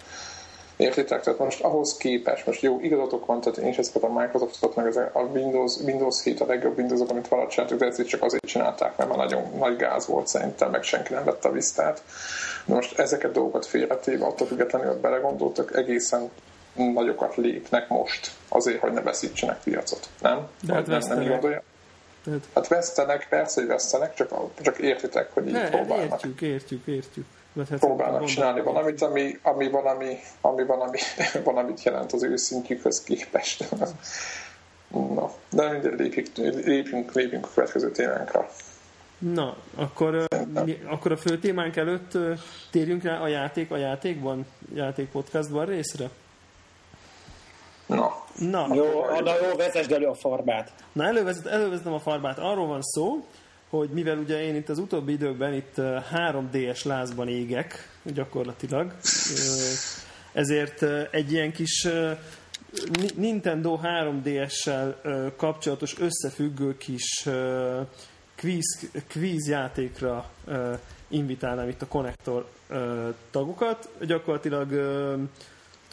Értitek? 0.77 1.21
Tehát 1.21 1.39
most 1.39 1.61
ahhoz 1.61 1.97
képest, 1.97 2.45
most 2.45 2.61
jó, 2.61 2.79
igazatok 2.81 3.25
van, 3.25 3.41
tehát 3.41 3.57
én 3.57 3.67
is 3.67 3.77
ezeket 3.77 4.03
a 4.03 4.19
Microsoftot, 4.19 4.75
meg 4.75 4.85
ez 4.85 4.95
a 4.95 5.29
Windows, 5.33 5.75
Windows 5.85 6.23
7 6.23 6.41
a 6.41 6.45
legjobb 6.45 6.77
Windowsok, 6.77 7.09
amit 7.09 7.27
valahogy 7.27 7.51
csináltuk, 7.51 7.79
de 7.79 7.85
ezt 7.85 8.07
csak 8.07 8.23
azért 8.23 8.45
csinálták, 8.45 8.97
mert 8.97 9.09
már 9.09 9.17
nagyon 9.17 9.43
nagy 9.57 9.75
gáz 9.75 10.07
volt 10.07 10.27
szerintem, 10.27 10.71
meg 10.71 10.83
senki 10.83 11.13
nem 11.13 11.23
vette 11.23 11.47
a 11.47 11.51
visztát. 11.51 12.03
De 12.65 12.73
most 12.73 12.99
ezeket 12.99 13.31
dolgokat 13.31 13.65
félretéve, 13.65 14.25
attól 14.25 14.47
függetlenül, 14.47 14.87
hogy 14.87 14.97
belegondoltak, 14.97 15.77
egészen 15.77 16.29
nagyokat 16.73 17.35
lépnek 17.35 17.87
most 17.87 18.31
azért, 18.47 18.79
hogy 18.79 18.91
ne 18.91 19.01
veszítsenek 19.01 19.59
piacot. 19.63 20.09
Nem? 20.21 20.47
De 20.61 20.73
hát 20.73 20.87
nem, 20.87 20.99
nem 20.99 21.27
gondolja? 21.27 21.63
Tehát, 22.23 22.47
Hát 22.55 22.67
vesztenek, 22.67 23.27
persze, 23.29 23.59
hogy 23.61 23.69
vesztenek, 23.69 24.13
csak, 24.13 24.29
csak 24.61 24.77
értitek, 24.77 25.33
hogy 25.33 25.47
így 25.47 25.53
ne, 25.53 25.69
próbálnak 25.69 26.11
értjük, 26.11 26.41
értjük, 26.41 26.87
értjük. 26.87 27.25
Mert 27.53 27.69
hát 27.69 27.79
próbálnak 27.79 28.25
csinálni 28.25 28.61
valamit, 28.61 29.01
ami, 29.01 29.39
ami 29.41 29.69
valami, 29.69 30.17
ami 30.41 30.65
valami, 30.65 30.97
valamit 31.43 31.83
jelent 31.83 32.13
az 32.13 32.23
ő 32.23 32.35
szintjükhöz 32.35 33.03
képest. 33.03 33.65
Na, 35.15 35.31
de 35.49 35.71
mindegy, 35.71 35.99
lépjünk, 35.99 36.27
lépjünk, 36.65 37.13
lépjünk 37.13 37.45
a 37.45 37.49
következő 37.53 37.91
témánkra. 37.91 38.49
Na, 39.17 39.57
akkor, 39.75 40.25
mi, 40.65 40.81
akkor 40.85 41.11
a 41.11 41.17
fő 41.17 41.39
témánk 41.39 41.75
előtt 41.75 42.17
térjünk 42.71 43.03
rá 43.03 43.19
a 43.19 43.27
játék 43.27 43.71
a 43.71 43.77
játékban, 43.77 44.45
játék 44.73 45.09
podcastban 45.09 45.65
részre. 45.65 46.09
Na, 47.85 48.23
Na, 48.39 48.67
jó, 48.73 48.85
na 49.23 49.35
jó, 49.41 49.55
vezesd 49.57 49.91
elő 49.91 50.05
a 50.05 50.13
farbát. 50.13 50.73
Na 50.91 51.03
elővezet, 51.03 51.45
elővezetem 51.45 51.93
a 51.93 51.99
farbát. 51.99 52.39
Arról 52.39 52.67
van 52.67 52.81
szó, 52.81 53.25
hogy 53.69 53.89
mivel 53.89 54.17
ugye 54.17 54.43
én 54.43 54.55
itt 54.55 54.69
az 54.69 54.77
utóbbi 54.77 55.11
időkben 55.11 55.53
itt 55.53 55.77
ö, 55.77 55.97
3D-es 56.11 56.85
lázban 56.85 57.27
égek, 57.27 57.89
gyakorlatilag, 58.03 58.95
ezért 60.33 60.83
egy 61.11 61.31
ilyen 61.31 61.51
kis 61.51 61.87
Nintendo 63.15 63.79
3DS-sel 63.83 64.95
ö, 65.01 65.27
kapcsolatos 65.37 65.99
összefüggő 65.99 66.77
kis 66.77 67.27
quiz, 68.37 68.89
quiz 69.11 69.47
játékra 69.47 70.29
invitálnám 71.07 71.67
itt 71.67 71.81
a 71.81 71.87
Connector 71.87 72.45
ö, 72.67 73.09
tagokat. 73.31 73.89
Gyakorlatilag 74.01 74.71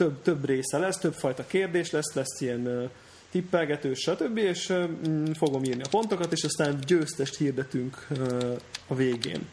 több, 0.01 0.23
több 0.23 0.45
része 0.45 0.79
lesz, 0.79 0.99
több 0.99 1.15
fajta 1.15 1.47
kérdés 1.47 1.91
lesz, 1.91 2.15
lesz 2.15 2.41
ilyen 2.41 2.91
tippelgető, 3.31 3.95
stb. 3.95 4.37
És 4.37 4.73
mm, 5.09 5.25
fogom 5.25 5.65
írni 5.65 5.83
a 5.83 5.89
pontokat, 5.91 6.33
és 6.33 6.43
aztán 6.43 6.79
győztest 6.87 7.37
hirdetünk 7.37 8.07
a 8.87 8.95
végén. 8.95 9.49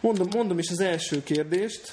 Mondom, 0.00 0.28
mondom 0.34 0.58
is 0.58 0.70
az 0.70 0.80
első 0.80 1.22
kérdést. 1.22 1.92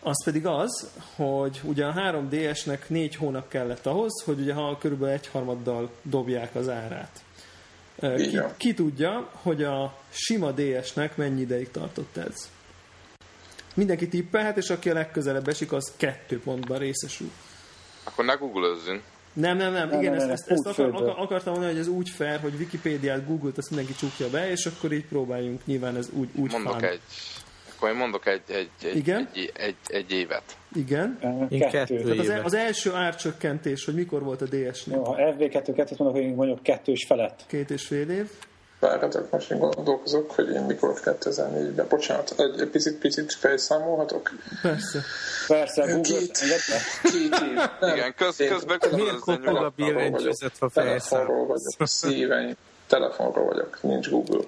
Az 0.00 0.24
pedig 0.24 0.46
az, 0.46 0.90
hogy 1.14 1.60
ugye 1.64 1.84
a 1.84 1.94
3DS-nek 1.94 2.78
négy 2.86 3.14
hónap 3.14 3.48
kellett 3.48 3.86
ahhoz, 3.86 4.22
hogy 4.24 4.40
ugye 4.40 4.52
ha 4.52 4.78
körülbelül 4.78 5.14
egyharmaddal 5.14 5.90
dobják 6.02 6.54
az 6.54 6.68
árát. 6.68 7.22
Ki, 8.16 8.38
ki 8.56 8.74
tudja, 8.74 9.30
hogy 9.32 9.62
a 9.62 9.98
sima 10.08 10.50
DS-nek 10.50 11.16
mennyi 11.16 11.40
ideig 11.40 11.70
tartott 11.70 12.16
ez? 12.16 12.50
Mindenki 13.76 14.08
tippelhet, 14.08 14.56
és 14.56 14.70
aki 14.70 14.90
a 14.90 14.94
legközelebb 14.94 15.48
esik, 15.48 15.72
az 15.72 15.92
kettő 15.96 16.40
pontban 16.40 16.78
részesül. 16.78 17.30
Akkor 18.04 18.24
ne 18.24 18.34
googlözzünk. 18.34 19.02
Nem, 19.32 19.56
nem, 19.56 19.72
nem, 19.72 19.88
Nem, 19.88 20.00
igen, 20.00 20.14
nem, 20.14 20.30
ezt, 20.30 20.46
nem, 20.48 20.56
ezt, 20.56 20.66
ezt 20.66 20.78
akar, 20.78 21.14
akartam 21.16 21.52
mondani, 21.52 21.72
hogy 21.72 21.82
ez 21.82 21.88
úgy 21.88 22.10
fair, 22.10 22.40
hogy 22.40 22.54
Wikipédiát, 22.58 23.26
Google-t, 23.26 23.58
ezt 23.58 23.70
mindenki 23.70 23.94
csukja 23.94 24.30
be, 24.30 24.50
és 24.50 24.66
akkor 24.66 24.92
így 24.92 25.04
próbáljunk, 25.04 25.60
nyilván 25.64 25.96
ez 25.96 26.08
úgy, 26.12 26.28
úgy 26.34 26.50
Mondok 26.50 26.72
fun. 26.72 26.84
egy. 26.84 27.00
Akkor 27.76 27.90
én 27.90 27.96
mondok 27.96 28.26
egy, 28.26 28.42
egy, 28.46 28.70
egy, 28.82 28.96
Igen? 28.96 29.28
egy, 29.32 29.52
egy, 29.54 29.76
egy 29.86 30.12
évet. 30.12 30.56
Igen. 30.74 31.18
Én 31.48 31.58
Kettő. 31.58 31.70
kettő. 31.70 32.02
Tehát 32.02 32.18
az, 32.18 32.24
évet. 32.24 32.44
az 32.44 32.54
első 32.54 32.92
árcsökkentés, 32.94 33.84
hogy 33.84 33.94
mikor 33.94 34.22
volt 34.22 34.42
a? 34.42 34.46
Jó, 34.84 35.04
ha 35.04 35.16
FV2 35.18 35.72
2 35.76 35.94
mondok, 35.98 36.16
hogy 36.16 36.22
én 36.22 36.34
mondjuk 36.34 36.62
kettős 36.62 37.04
felett. 37.06 37.44
Két 37.46 37.70
és 37.70 37.86
fél 37.86 38.10
év. 38.10 38.30
Várjatok, 38.80 39.30
most 39.30 39.50
én 39.50 39.58
gondolkozok, 39.58 40.30
hogy 40.30 40.50
én 40.50 40.62
mikor 40.62 41.00
2004-ben. 41.04 41.86
Bocsánat, 41.88 42.34
egy, 42.36 42.60
egy 42.60 42.68
picit, 42.68 42.98
picit 42.98 43.32
felszámolhatok? 43.32 44.30
Persze. 44.62 45.02
Persze, 45.46 45.82
Google, 45.82 46.02
Két. 46.02 46.38
Két 47.02 47.40
év. 47.50 47.54
Nem, 47.80 47.94
Igen, 47.94 48.14
köz, 48.14 48.40
én 48.40 48.48
közben 48.48 48.78
Miért 48.90 49.10
közben 49.10 49.18
kopog 49.18 49.56
a 49.56 49.72
telefonról 49.72 49.72
billentyűzet 49.76 50.52
a 50.58 50.68
vagyok. 50.68 51.08
Telefonról 51.08 51.46
vagyok, 51.46 51.88
szíveim, 51.88 52.56
telefonról 52.86 53.44
vagyok, 53.44 53.78
nincs 53.82 54.08
Google. 54.08 54.44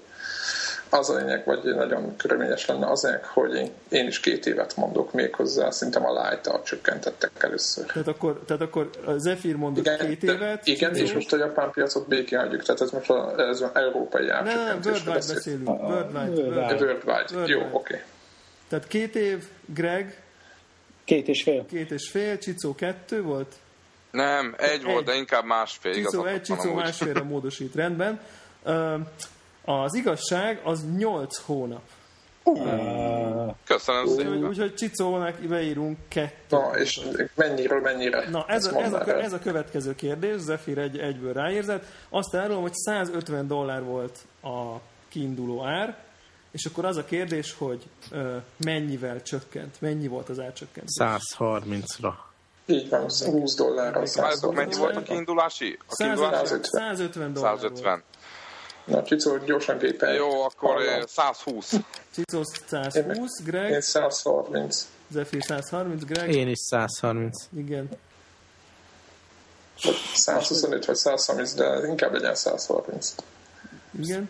Az 0.90 1.10
a 1.10 1.16
lényeg, 1.16 1.44
vagy 1.44 1.62
nagyon 1.64 2.16
körülményes 2.16 2.66
lenne 2.66 2.86
az 2.90 3.02
lényeg, 3.02 3.24
hogy 3.24 3.54
én, 3.54 3.70
én 3.88 4.06
is 4.06 4.20
két 4.20 4.46
évet 4.46 4.76
mondok 4.76 5.12
méghozzá, 5.12 5.70
szerintem 5.70 6.06
a 6.06 6.12
light 6.28 6.62
csökkentettek 6.64 7.30
először. 7.38 7.86
Tehát 7.86 8.08
akkor, 8.08 8.42
tehát 8.46 8.62
akkor 8.62 8.90
a 9.06 9.16
Zephyr 9.18 9.56
mondott 9.56 9.84
Igen, 9.86 9.98
két 10.08 10.24
de- 10.24 10.32
évet. 10.32 10.66
igen 10.66 10.94
és 10.94 11.12
most 11.12 11.32
a 11.32 11.36
japán 11.36 11.70
piacot 11.70 12.08
békén 12.08 12.38
hagyjuk, 12.38 12.62
tehát 12.62 12.80
ez 12.80 12.90
most 12.90 13.10
a, 13.10 13.34
ez 13.48 13.60
az 13.60 13.70
európai 13.74 14.28
árcsökkentésről 14.28 15.14
beszélünk. 15.14 15.68
A- 15.68 15.72
Worldwide. 15.72 16.42
worldwide. 16.84 17.46
Jó, 17.46 17.68
oké. 17.72 18.02
Tehát 18.68 18.86
két 18.86 19.16
év, 19.16 19.44
Greg, 19.66 20.22
Két 21.04 21.28
és 21.28 21.42
fél. 21.42 21.66
két 21.66 21.90
és 21.90 22.08
fél, 22.08 22.38
Csicó 22.38 22.74
kettő 22.74 23.22
volt, 23.22 23.52
Nem, 24.10 24.54
egy 24.58 24.82
volt, 24.84 25.04
de 25.04 25.14
inkább 25.14 25.44
másfél. 25.44 25.92
Csicó 25.92 26.24
egy, 26.24 26.42
Csicó 26.42 26.72
másfélre 26.74 27.22
módosít, 27.22 27.74
rendben. 27.74 28.20
Ö, 28.64 28.94
Az 29.68 29.94
igazság 29.94 30.60
az 30.64 30.84
8 30.96 31.36
hónap. 31.36 31.82
Uh, 32.44 33.54
Köszönöm 33.64 34.02
Úgyhogy, 34.02 34.24
szépen. 34.24 34.48
úgyhogy 34.48 34.74
Csicónak 34.74 35.38
beírunk 35.38 35.98
kettő. 36.08 36.56
Na, 36.56 36.78
és 36.78 37.00
mennyiről 37.34 37.80
mennyire? 37.80 38.28
Na, 38.30 38.44
ez 38.46 38.64
a, 38.66 38.80
ez, 38.80 38.92
a, 38.92 39.22
ez 39.22 39.32
a 39.32 39.38
következő 39.38 39.94
kérdés, 39.94 40.40
Zephyr 40.40 40.78
egy, 40.78 40.98
egyből 40.98 41.32
ráérzett. 41.32 41.84
Azt 42.08 42.34
árulom, 42.34 42.62
hogy 42.62 42.74
150 42.74 43.46
dollár 43.46 43.82
volt 43.82 44.18
a 44.42 44.76
kiinduló 45.08 45.64
ár, 45.64 45.96
és 46.50 46.64
akkor 46.64 46.84
az 46.84 46.96
a 46.96 47.04
kérdés, 47.04 47.54
hogy 47.58 47.82
ö, 48.10 48.36
mennyivel 48.56 49.22
csökkent, 49.22 49.80
mennyi 49.80 50.06
volt 50.06 50.28
az 50.28 50.40
árcsökkentés. 50.40 50.96
130-ra. 50.98 52.12
Így 52.66 52.88
van, 52.88 53.00
20 53.00 53.54
dollárral 53.54 54.06
Várjátok, 54.14 54.54
mennyi 54.54 54.76
volt 54.76 54.96
a 54.96 55.02
kiindulási? 55.02 55.78
A 55.86 55.94
150, 55.94 56.30
kiindulási? 56.30 56.58
150 56.62 57.32
dollár 57.32 57.56
150. 57.58 57.82
volt. 57.82 58.04
Na, 58.88 59.02
Csicó, 59.02 59.36
gyorsan 59.36 59.78
gépelj. 59.78 60.16
Jó, 60.16 60.42
akkor 60.42 60.74
Hallom. 60.74 60.88
eh, 60.88 61.02
120. 61.06 61.74
Csicó 62.14 62.42
120, 62.66 63.38
Én 63.38 63.44
Greg, 63.44 63.80
130. 63.82 64.86
Zephyr 65.10 65.42
130, 65.42 66.04
Greg, 66.04 66.34
Én 66.34 66.48
is 66.48 66.58
130. 66.58 67.48
igen. 67.56 67.88
Vagy 69.82 69.94
125 70.14 70.84
vagy 70.84 70.96
130, 70.96 71.52
de 71.54 71.86
inkább 71.86 72.12
legyen 72.12 72.34
130. 72.34 73.14
Igen. 74.00 74.28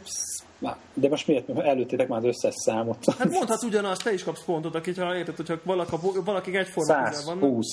de 0.95 1.09
most 1.09 1.27
miért 1.27 1.49
előttétek 1.59 2.09
már 2.09 2.19
az 2.19 2.25
összes 2.25 2.55
számot? 2.65 3.05
Hát 3.19 3.29
mondhatsz 3.31 3.63
ugyanazt, 3.63 4.03
te 4.03 4.13
is 4.13 4.23
kapsz 4.25 4.45
pontot, 4.45 4.75
akit, 4.75 4.97
ha 4.99 5.17
érted, 5.17 5.37
hogyha 5.37 5.59
valaki, 5.63 5.97
valakik 6.25 6.55
egyforma 6.55 7.05
közel 7.09 7.23
vannak. 7.25 7.41
120. 7.43 7.67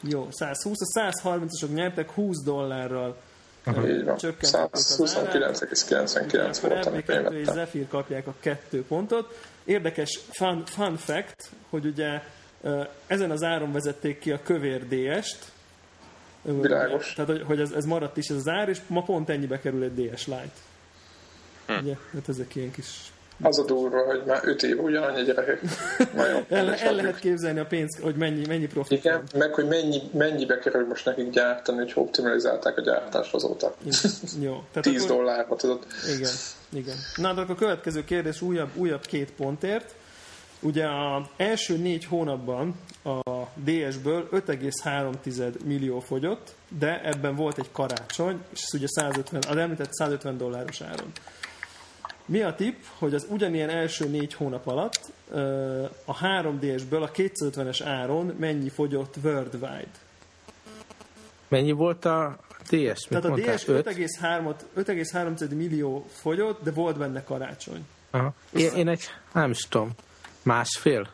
Jó, 0.00 0.28
120, 0.30 0.76
a 0.94 1.12
130-asok 1.22 1.72
nyertek 1.74 2.10
20 2.10 2.42
dollárral. 2.44 3.16
Van. 3.64 4.16
Csökkentették 4.16 4.72
az 4.98 5.16
árát. 5.16 5.56
129,99 5.68 6.56
Akkor 6.56 6.70
volt, 6.70 6.86
amit 6.86 7.08
én 7.08 7.20
MB2 7.20 7.32
és 7.32 7.44
vettem. 7.46 7.54
Zephyr 7.54 7.88
kapják 7.88 8.26
a 8.26 8.34
kettő 8.40 8.84
pontot. 8.84 9.38
Érdekes 9.64 10.20
fun, 10.30 10.62
fun 10.66 10.96
fact, 10.96 11.50
hogy 11.70 11.84
ugye 11.86 12.22
ezen 13.06 13.30
az 13.30 13.42
áron 13.42 13.72
vezették 13.72 14.18
ki 14.18 14.30
a 14.30 14.40
kövér 14.42 14.86
DS-t. 14.88 15.44
Világos. 16.42 17.12
Tehát, 17.12 17.30
hogy- 17.30 17.42
hogy 17.42 17.60
ez, 17.60 17.70
ez 17.72 17.84
maradt 17.84 18.16
is 18.16 18.28
ez 18.28 18.36
az 18.36 18.48
ár, 18.48 18.68
és 18.68 18.78
ma 18.86 19.02
pont 19.02 19.28
ennyibe 19.30 19.60
kerül 19.60 19.82
egy 19.82 19.94
DS 19.94 20.26
Lite. 20.26 20.50
Ugye, 21.82 21.94
hát 22.12 22.28
ezek 22.28 22.54
ilyen 22.54 22.70
kis... 22.70 23.12
Az 23.42 23.58
a 23.58 23.64
durva, 23.64 24.04
hogy 24.04 24.22
már 24.26 24.40
5 24.44 24.62
év 24.62 24.82
ugyanannyi 24.82 25.22
gyerekek. 25.22 25.60
Nagyon 26.14 26.44
El, 26.48 26.74
el, 26.74 26.94
lehet 26.94 27.18
képzelni 27.18 27.58
a 27.58 27.66
pénzt, 27.66 27.98
hogy 28.00 28.14
mennyi, 28.14 28.46
mennyi 28.46 28.66
profit 28.66 28.98
Igen, 28.98 29.14
van. 29.14 29.40
meg 29.40 29.54
hogy 29.54 29.66
mennyi, 29.66 30.02
mennyibe 30.12 30.58
kerül 30.58 30.86
most 30.86 31.04
nekik 31.04 31.30
gyártani, 31.30 31.78
hogy 31.78 31.92
optimalizálták 31.94 32.76
a 32.78 32.80
gyártást 32.80 33.34
azóta. 33.34 33.74
Igen. 33.84 33.98
Jó. 34.40 34.62
Tehát 34.72 34.88
10 34.88 35.04
akkor- 35.04 35.16
dollárba, 35.16 35.56
tudod? 35.56 35.86
Igen, 36.16 36.30
igen. 36.72 36.96
Na, 37.16 37.32
de 37.34 37.40
akkor 37.40 37.54
a 37.54 37.58
következő 37.58 38.04
kérdés 38.04 38.40
újabb, 38.40 38.70
újabb 38.74 39.06
két 39.06 39.32
pontért. 39.32 39.94
Ugye 40.62 40.84
az 40.86 41.22
első 41.36 41.76
négy 41.76 42.04
hónapban 42.04 42.74
a 43.02 43.20
DS-ből 43.64 44.28
5,3 44.32 45.52
millió 45.64 46.00
fogyott, 46.00 46.54
de 46.78 47.00
ebben 47.04 47.36
volt 47.36 47.58
egy 47.58 47.68
karácsony, 47.72 48.38
és 48.52 48.62
ez 48.62 48.74
ugye 48.74 48.86
150, 48.88 49.42
az 49.48 49.56
említett 49.56 49.92
150 49.92 50.36
dolláros 50.36 50.80
áron. 50.80 51.12
Mi 52.26 52.40
a 52.40 52.54
tipp, 52.54 52.82
hogy 52.98 53.14
az 53.14 53.26
ugyanilyen 53.28 53.68
első 53.68 54.08
négy 54.08 54.34
hónap 54.34 54.66
alatt 54.66 55.00
a 56.04 56.18
3DS-ből 56.18 57.02
a 57.02 57.10
250-es 57.10 57.80
áron 57.84 58.34
mennyi 58.38 58.68
fogyott 58.68 59.14
worldwide? 59.22 59.90
Mennyi 61.48 61.72
volt 61.72 62.04
a 62.04 62.36
DS? 62.68 63.00
Tehát 63.08 63.24
a? 63.24 63.34
DS 63.34 63.68
Öt? 63.68 63.86
5,3 63.86 64.54
5,3 64.76 65.56
millió 65.56 66.06
fogyott, 66.12 66.62
de 66.62 66.70
volt 66.70 66.98
benne 66.98 67.24
karácsony. 67.24 67.86
Aha. 68.10 68.32
Én, 68.52 68.72
én 68.72 68.88
egy, 68.88 69.02
nem 69.32 69.50
is 69.50 69.58
tudom, 69.68 69.90
másfél? 70.42 71.08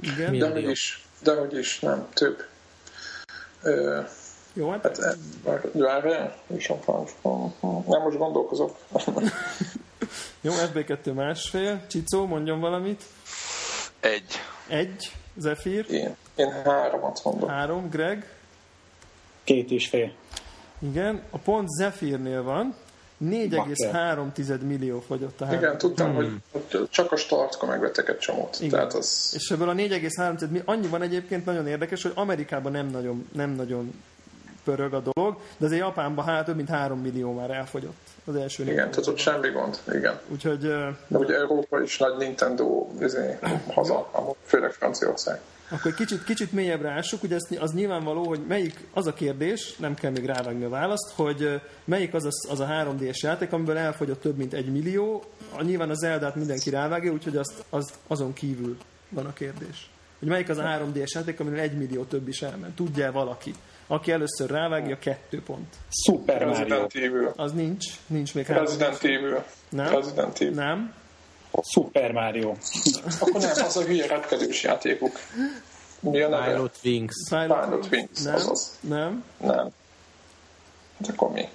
Igen. 0.00 0.30
Mi? 0.30 0.38
De 0.38 0.46
Millió. 0.48 0.60
hogy 0.62 0.70
is, 0.70 1.06
de 1.22 1.34
hogy 1.34 1.58
is, 1.58 1.80
nem, 1.80 2.06
több. 2.12 2.44
Ö, 3.62 4.00
Jó, 4.52 4.70
hát 4.70 4.82
hát, 4.82 4.98
e, 4.98 5.14
vár- 5.44 5.72
várjál, 5.72 6.36
a. 7.22 7.28
Nem, 7.86 8.02
most 8.02 8.18
gondolkozok. 8.18 8.76
Jó, 10.44 10.52
FB2 10.52 11.14
másfél. 11.14 11.80
Csicó, 11.86 12.26
mondjon 12.26 12.60
valamit. 12.60 13.02
Egy. 14.00 14.40
Egy. 14.68 15.12
Zephyr. 15.36 15.90
Én, 15.90 16.16
én 16.34 16.52
háromat 16.64 17.20
mondom. 17.24 17.48
Három. 17.48 17.88
Greg. 17.90 18.28
Két 19.44 19.70
és 19.70 19.88
fél. 19.88 20.12
Igen. 20.78 21.22
A 21.30 21.38
pont 21.38 21.68
Zephyrnél 21.68 22.42
van. 22.42 22.74
4,3 23.24 24.60
millió 24.60 25.00
fogyott 25.00 25.40
a 25.40 25.44
három. 25.44 25.60
Igen, 25.60 25.78
tudtam, 25.78 26.14
hogy 26.14 26.32
hogy 26.52 26.88
csak 26.90 27.12
a 27.12 27.16
startkor 27.16 27.68
megvettek 27.68 28.08
egy 28.08 28.18
csomót. 28.18 28.56
Igen. 28.58 28.70
Tehát 28.70 28.94
az... 28.94 29.32
És 29.36 29.50
ebből 29.50 29.68
a 29.68 29.74
4,3 29.74 30.48
mi 30.48 30.62
annyi 30.64 30.86
van 30.86 31.02
egyébként 31.02 31.44
nagyon 31.44 31.66
érdekes, 31.66 32.02
hogy 32.02 32.12
Amerikában 32.14 32.72
nem 32.72 32.86
nagyon, 32.86 33.28
nem 33.32 33.50
nagyon 33.50 33.94
pörög 34.64 34.92
a 34.92 35.02
dolog, 35.12 35.40
de 35.56 35.66
azért 35.66 35.80
Japánban 35.80 36.24
hát 36.24 36.44
több 36.44 36.56
mint 36.56 36.68
3 36.68 37.00
millió 37.00 37.32
már 37.32 37.50
elfogyott 37.50 38.03
az 38.24 38.34
első 38.34 38.62
Igen, 38.62 38.90
tehát 38.90 39.06
ott 39.06 39.18
semmi 39.18 39.48
gond. 39.48 39.78
Igen. 39.92 40.20
Úgyhogy 40.28 40.58
De 41.06 41.18
ugye 41.18 41.34
Európa 41.34 41.82
is 41.82 41.98
nagy 41.98 42.16
Nintendo 42.16 42.88
izé, 43.00 43.38
haza, 43.66 44.10
főleg 44.44 44.72
Franciaország. 44.72 45.40
Akkor 45.68 45.94
kicsit, 45.94 46.24
kicsit 46.24 46.52
mélyebbre 46.52 46.90
ássuk, 46.90 47.22
ugye 47.22 47.34
ez, 47.34 47.58
az 47.58 47.72
nyilvánvaló, 47.72 48.26
hogy 48.26 48.40
melyik 48.48 48.86
az 48.92 49.06
a 49.06 49.12
kérdés, 49.12 49.76
nem 49.76 49.94
kell 49.94 50.10
még 50.10 50.24
rávágni 50.24 50.64
a 50.64 50.68
választ, 50.68 51.12
hogy 51.16 51.60
melyik 51.84 52.14
az 52.14 52.24
a, 52.24 52.50
az 52.50 52.60
a 52.60 52.66
3D-s 52.66 53.22
játék, 53.22 53.52
amiből 53.52 53.76
elfogyott 53.76 54.20
több 54.20 54.36
mint 54.36 54.52
egy 54.52 54.72
millió. 54.72 55.24
A, 55.56 55.62
nyilván 55.62 55.90
az 55.90 55.98
Zeldát 55.98 56.34
mindenki 56.34 56.70
rávágja, 56.70 57.12
úgyhogy 57.12 57.36
azt, 57.36 57.64
az, 57.70 57.92
azon 58.06 58.32
kívül 58.32 58.76
van 59.08 59.26
a 59.26 59.32
kérdés. 59.32 59.90
Hogy 60.18 60.28
melyik 60.28 60.48
az 60.48 60.58
a 60.58 60.62
3D-s 60.62 61.14
játék, 61.14 61.40
amiből 61.40 61.60
egy 61.60 61.78
millió 61.78 62.02
több 62.02 62.28
is 62.28 62.42
elment. 62.42 62.76
Tudja 62.76 63.12
Valaki. 63.12 63.54
Aki 63.86 64.12
először 64.12 64.50
rávágja, 64.50 64.98
kettő 64.98 65.42
pont. 65.42 65.74
Super 66.06 66.44
Mario. 66.44 66.58
Resident 66.58 66.94
Evil. 66.94 67.32
Az 67.36 67.52
nincs, 67.52 67.84
nincs 68.06 68.34
még 68.34 68.46
3D. 68.48 68.54
Resident 68.54 69.02
Evil. 69.02 69.44
Nem? 69.68 69.94
Resident 69.94 70.40
Evil. 70.40 70.54
Nem? 70.54 70.94
Super 71.62 72.12
Mario. 72.12 72.54
Akkor 73.20 73.40
nem, 73.40 73.50
az 73.64 73.76
a 73.76 73.82
hülye 73.82 74.06
repkedős 74.06 74.62
játékuk. 74.62 75.18
Mi 76.00 76.20
a 76.20 76.28
neve? 76.28 76.52
Pilot 76.52 76.76
Wings. 76.84 77.14
Pilot 77.28 77.86
Wings, 77.90 78.22
Nem? 78.22 78.34
azaz. 78.34 78.78
Nem? 78.80 79.24
Nem. 79.40 79.68
Hát 81.00 81.08
akkor 81.08 81.30
mi? 81.30 81.48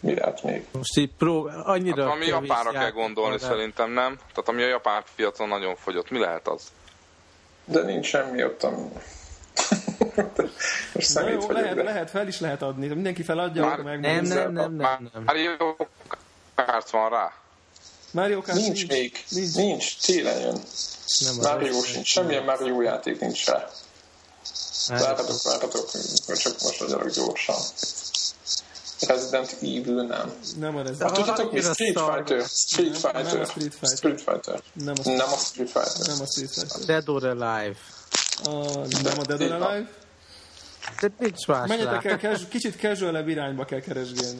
Mi 0.00 0.14
lehet 0.14 0.42
még? 0.42 0.66
Most 0.72 0.98
így 0.98 1.10
prób... 1.18 1.50
annyira 1.64 2.04
Hát, 2.04 2.12
ami 2.12 2.26
japánra 2.26 2.70
kell 2.70 2.90
gondolni 2.90 3.38
van, 3.38 3.48
szerintem, 3.48 3.90
nem? 3.90 4.16
Tehát 4.16 4.48
ami 4.48 4.62
a 4.62 4.66
japán 4.66 5.02
piacon 5.16 5.48
nagyon 5.48 5.76
fogyott. 5.76 6.10
Mi 6.10 6.18
lehet 6.18 6.48
az? 6.48 6.72
De 7.64 7.82
nincs 7.82 8.06
semmi 8.06 8.44
ott, 8.44 8.62
ami... 8.62 8.88
Most 10.94 11.14
Na 11.14 11.20
szemét 11.20 11.42
jó, 11.42 11.50
lehet, 11.50 11.74
de... 11.74 11.82
lehet, 11.82 12.10
fel 12.10 12.28
is 12.28 12.40
lehet 12.40 12.62
adni. 12.62 12.86
Mindenki 12.86 13.22
feladja, 13.22 13.64
Már- 13.64 13.82
meg 13.82 14.00
Nem, 14.00 14.24
nem, 14.24 14.52
nem, 14.52 14.72
Már 14.72 15.00
nem, 15.00 15.10
nem. 15.12 15.22
Mario 15.24 15.76
Kart 16.54 16.90
van 16.90 17.10
rá. 17.10 17.32
Mario 18.10 18.42
Kart 18.42 18.58
Nincs 18.58 18.86
még. 18.88 19.24
Nincs. 19.28 19.54
Nincs. 19.54 19.96
Télen 20.00 20.40
jön. 20.40 20.60
nem 21.18 21.34
Mario 21.52 21.82
sincs. 21.82 22.06
Semmilyen 22.06 22.44
Mario 22.44 22.80
játék 22.80 23.20
nincs 23.20 23.46
rá. 23.46 23.66
Várhatok, 24.88 25.42
várhatok, 25.42 25.90
csak 26.26 26.54
most 26.62 26.78
vagyok 26.78 27.10
gyorsan. 27.10 27.56
Resident 29.08 29.56
Evil 29.62 30.02
nem. 30.06 30.32
Nem 30.58 30.76
a 30.76 30.82
Resident 30.82 31.10
De- 31.10 31.16
Tudjátok 31.16 31.52
mi? 31.52 31.60
Street. 31.60 31.98
Fighter. 32.00 32.44
Street 32.48 32.96
Fighter. 32.96 33.40
a 33.40 33.44
Street 33.44 33.74
Fighter. 33.74 33.96
Street 33.96 34.20
Fighter. 34.20 34.60
Nem 34.72 34.94
a, 35.04 35.08
Nem 35.10 35.32
a 35.32 35.36
Street 35.36 35.70
Fighter. 35.70 36.06
nem 36.06 36.20
a 36.20 36.26
Street 36.26 36.50
Fighter. 36.50 36.84
Dead 36.86 37.08
or 37.08 37.24
Alive. 37.24 37.74
A, 38.44 38.50
nem 39.02 39.18
a 39.18 39.24
Dead 39.26 39.40
or 39.42 39.52
Alive. 39.52 39.88
De 41.00 41.10
nincs 41.18 41.46
más 41.46 41.68
Menjetek 41.68 42.02
rá. 42.02 42.28
el, 42.30 42.36
kicsit 42.50 42.76
casual 42.76 43.28
irányba 43.28 43.64
kell 43.64 43.80
keresgélni. 43.80 44.38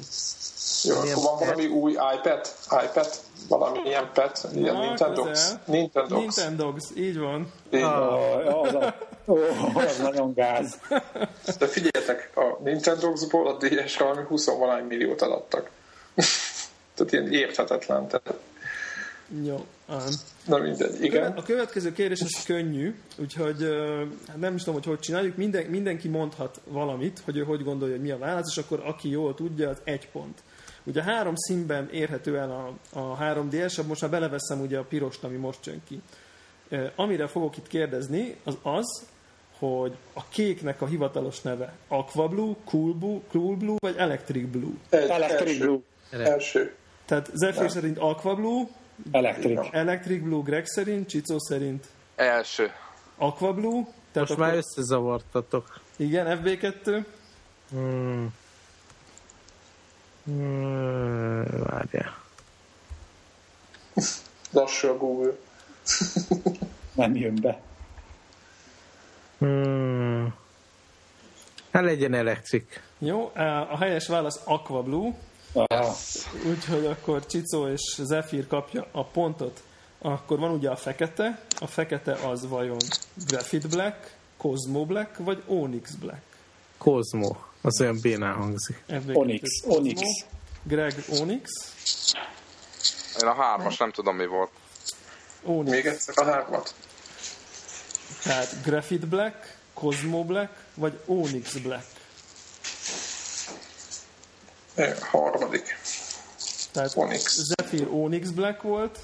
Jó, 0.85 1.01
Milyen 1.01 1.17
akkor 1.17 1.29
van 1.31 1.39
pet? 1.39 1.49
valami 1.49 1.67
új 1.67 1.93
iPad? 1.93 2.41
iPad? 2.85 3.09
Valami 3.49 3.81
ilyen 3.85 4.11
pet? 4.15 4.47
Ilyen 4.55 4.75
Na, 4.75 4.81
Nintendox? 4.81 5.55
Nintendox. 5.65 6.21
Nintendox, 6.21 6.91
így 6.97 7.19
van. 7.19 7.53
Így 7.73 7.81
van. 7.81 8.13
Ó, 8.53 8.63
Az, 8.65 8.75
a, 8.75 8.95
ó, 9.27 9.37
az 9.75 9.99
nagyon 9.99 10.35
gáz. 10.35 10.79
De 11.59 11.67
figyeljetek, 11.67 12.31
a 12.37 12.63
Nintendoxból 12.63 13.47
a 13.49 13.57
DS-re 13.57 14.05
valami 14.05 14.27
20 14.27 14.47
valány 14.47 14.85
milliót 14.85 15.23
eladtak. 15.23 15.71
Tehát 16.95 17.13
ilyen 17.13 17.33
érthetetlen. 17.33 18.07
Tehát, 18.09 18.35
Jó. 19.45 19.67
Na 20.47 20.59
mindegy, 20.59 21.05
igen. 21.05 21.33
A 21.33 21.43
következő 21.43 21.93
kérdés 21.93 22.21
az 22.21 22.45
könnyű, 22.45 22.95
úgyhogy 23.19 23.69
hát 24.29 24.37
nem 24.37 24.55
is 24.55 24.63
tudom, 24.63 24.75
hogy 24.75 24.85
hogy 24.85 24.99
csináljuk. 24.99 25.37
Minden, 25.37 25.65
mindenki 25.65 26.09
mondhat 26.09 26.61
valamit, 26.65 27.21
hogy 27.25 27.37
ő 27.37 27.43
hogy 27.43 27.65
gondolja, 27.65 27.95
hogy 27.95 28.05
mi 28.05 28.11
a 28.11 28.19
válasz, 28.19 28.51
és 28.51 28.63
akkor 28.63 28.83
aki 28.85 29.11
jól 29.11 29.35
tudja, 29.35 29.69
az 29.69 29.79
egy 29.85 30.09
pont. 30.09 30.43
Ugye 30.85 31.03
három 31.03 31.35
színben 31.37 31.89
érhető 31.93 32.39
el 32.39 32.51
a, 32.51 32.99
a 32.99 33.19
3DS, 33.19 33.87
most 33.87 34.01
már 34.01 34.11
beleveszem 34.11 34.61
ugye 34.61 34.79
a 34.79 34.83
pirost, 34.83 35.25
ami 35.25 35.37
most 35.37 35.67
jön 35.67 35.83
ki. 35.89 36.01
Amire 36.95 37.27
fogok 37.27 37.57
itt 37.57 37.67
kérdezni, 37.67 38.37
az 38.45 38.57
az, 38.63 39.05
hogy 39.59 39.97
a 40.13 40.29
kéknek 40.29 40.83
a 40.83 40.87
hivatalos 40.87 41.41
neve 41.41 41.73
Aqua 41.89 42.29
Blue, 42.29 42.55
Cool 42.65 42.93
Blue, 42.93 43.21
cool 43.31 43.57
Blue 43.57 43.77
vagy 43.79 43.97
Electric 43.97 44.51
Blue. 44.51 44.73
Egy, 44.89 45.09
Electric 45.09 45.49
első, 45.49 45.65
Blue. 45.65 45.79
Első. 46.11 46.75
Tehát 47.05 47.31
Zephyr 47.35 47.71
szerint 47.71 47.99
Aqua 47.99 48.35
Blue, 48.35 48.67
Electric. 49.11 49.69
Electric 49.73 50.23
Blue 50.23 50.43
Greg 50.43 50.67
szerint, 50.67 51.09
Csicó 51.09 51.39
szerint 51.39 51.87
Első. 52.17 52.71
Aqua 53.17 53.53
Blue. 53.53 53.85
Tehát 54.13 54.29
Most 54.29 54.41
már 54.41 54.55
összezavartatok. 54.55 55.81
Igen, 55.97 56.41
FB2. 56.43 57.05
Hmm. 57.71 58.35
Hmm, 60.25 61.45
várjál. 61.65 62.19
Lassú 64.51 64.89
a 64.89 64.97
Google. 64.97 65.33
Nem 66.95 67.17
jön 67.17 67.35
be. 67.41 67.61
Hmm. 69.39 70.35
Hát 71.71 71.85
legyen 71.85 72.15
elektrik. 72.15 72.83
Jó, 72.99 73.31
a 73.71 73.77
helyes 73.77 74.07
válasz 74.07 74.41
Aqua 74.45 74.83
Blue, 74.83 75.15
Ah, 75.57 75.95
úgyhogy 76.47 76.87
akkor 76.87 77.27
Csicó 77.27 77.69
és 77.69 77.99
Zephyr 77.99 78.47
kapja 78.47 78.87
a 78.93 79.05
pontot. 79.05 79.63
Akkor 79.99 80.39
van 80.39 80.51
ugye 80.51 80.71
a 80.71 80.77
fekete, 80.77 81.41
a 81.61 81.67
fekete 81.67 82.13
az 82.13 82.49
vajon 82.49 82.77
Graphite 83.27 83.69
Black, 83.69 84.17
Cosmo 84.37 84.85
Black 84.85 85.19
vagy 85.19 85.43
Onyx 85.47 85.91
Black? 85.91 86.23
Kozmo. 86.79 87.37
Az 87.61 87.81
olyan 87.81 87.99
bénán 88.03 88.35
hangzik. 88.35 88.83
FB2 88.89 89.15
Onyx, 89.15 89.61
Cosmo, 89.61 89.77
Onyx. 89.77 90.01
Greg 90.63 90.95
Onyx, 91.21 91.51
Én 93.23 93.29
a 93.29 93.35
hármas 93.35 93.77
nem 93.77 93.91
tudom 93.91 94.17
mi 94.17 94.27
volt. 94.27 94.51
Onyx. 95.43 95.71
Még 95.71 95.87
egyszer 95.87 96.19
a 96.19 96.25
hármat. 96.25 96.75
Tehát 98.23 98.63
Graphite 98.65 99.07
Black, 99.07 99.57
Cosmo 99.75 100.25
Black 100.25 100.53
vagy 100.75 100.99
Onyx 101.07 101.57
Black? 101.57 101.96
É, 104.77 104.93
Harmadik. 105.11 105.77
Tehát 106.73 106.97
Onyx. 106.97 107.37
Zephyr 107.43 107.89
Onyx 107.91 108.31
Black 108.31 108.63
volt, 108.63 108.99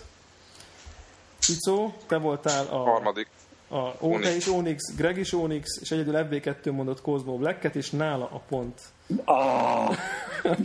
Csicó, 1.39 1.95
te 2.07 2.17
voltál 2.17 2.67
a 2.67 2.77
Harmadik. 2.77 3.29
A 3.69 3.77
Onyx. 3.77 4.27
Onyx. 4.27 4.37
is 4.37 4.47
Onyx, 4.47 4.95
Greg 4.97 5.19
is 5.19 5.33
Onyx, 5.33 5.81
és 5.81 5.91
egyedül 5.91 6.15
FB2 6.31 6.73
mondott 6.73 7.01
Cosmo 7.03 7.37
Black-et, 7.37 7.75
és 7.77 7.91
nála 7.91 8.29
a 8.33 8.39
pont. 8.49 8.81
ah, 9.25 9.97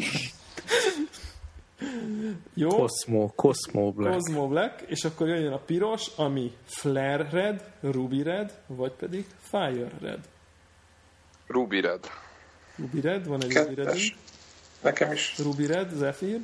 Jó? 2.54 2.70
Cosmo. 2.70 3.32
Cosmo 3.36 3.91
Black. 3.91 4.13
Cosmo 4.13 4.48
Black, 4.48 4.82
és 4.88 5.04
akkor 5.04 5.28
jöjjön 5.28 5.54
a 5.54 5.58
piros, 5.58 6.08
ami 6.15 6.56
Flare 6.65 7.28
Red, 7.32 7.72
Ruby 7.82 8.24
Red, 8.24 8.60
vagy 8.67 8.91
pedig 8.91 9.26
Fire 9.41 9.88
Red. 10.02 10.20
Ruby 11.48 11.80
Red. 11.82 12.10
Ruby 12.76 13.02
Red, 13.02 13.28
van 13.28 13.43
egy 13.43 13.54
Ruby 13.54 13.74
Red. 13.76 13.98
Nekem 14.82 15.12
is. 15.12 15.36
Ruby 15.38 15.66
Red, 15.66 15.90
Zephyr. 15.96 16.40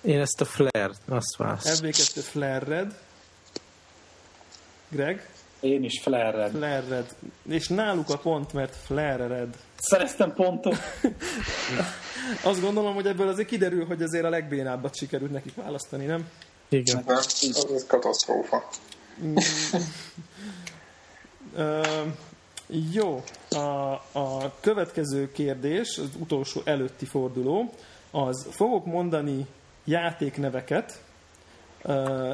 Én 0.00 0.20
ezt 0.20 0.40
a 0.40 0.44
flare 0.44 0.90
azt 1.08 1.36
válasz. 1.36 1.80
FB2 1.80 2.18
Flare 2.18 2.58
Red. 2.58 2.98
Greg, 4.88 5.28
én 5.60 5.84
is 5.84 6.00
flare 6.02 6.48
Flare 6.48 6.84
Red. 6.88 7.14
És 7.48 7.68
náluk 7.68 8.08
a 8.08 8.18
pont, 8.18 8.52
mert 8.52 8.76
Flare 8.84 9.26
Red. 9.26 9.56
Szereztem 9.76 10.32
pontot. 10.32 10.76
Azt 12.42 12.60
gondolom, 12.60 12.94
hogy 12.94 13.06
ebből 13.06 13.28
azért 13.28 13.48
kiderül, 13.48 13.86
hogy 13.86 14.02
azért 14.02 14.24
a 14.24 14.28
legbénábbat 14.28 14.96
sikerült 14.96 15.30
nekik 15.30 15.54
választani, 15.54 16.04
nem? 16.04 16.28
Igen. 16.68 17.02
Az 17.06 17.84
katasztrófa. 17.88 18.68
Jó, 22.92 23.22
a, 23.50 23.92
a 24.12 24.52
következő 24.60 25.32
kérdés, 25.32 25.98
az 25.98 26.08
utolsó 26.18 26.60
előtti 26.64 27.04
forduló, 27.04 27.70
az 28.10 28.46
fogok 28.50 28.86
mondani 28.86 29.46
játékneveket, 29.84 31.02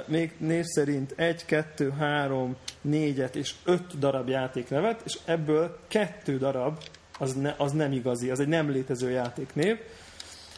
még 0.06 0.32
név 0.38 0.64
szerint 0.64 1.12
1, 1.16 1.44
2, 1.44 1.90
3, 1.90 2.56
4-et 2.88 3.34
és 3.34 3.54
5 3.64 3.98
darab 3.98 4.28
játéknevet, 4.28 5.00
és 5.04 5.18
ebből 5.24 5.78
kettő 5.88 6.38
darab 6.38 6.78
az, 7.18 7.34
ne, 7.34 7.54
az 7.56 7.72
nem 7.72 7.92
igazi, 7.92 8.30
az 8.30 8.40
egy 8.40 8.48
nem 8.48 8.70
létező 8.70 9.10
játéknév, 9.10 9.78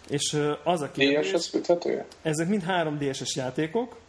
és 0.09 0.33
ö, 0.33 0.53
az 0.65 0.81
a 0.81 0.91
kérdés... 0.91 1.27
DS-hez 1.27 1.51
köthető? 1.51 2.05
Ezek 2.23 2.49
mind 2.49 2.65
3DS-es 2.67 3.35
játékok, 3.35 3.97
Ö, 3.97 4.02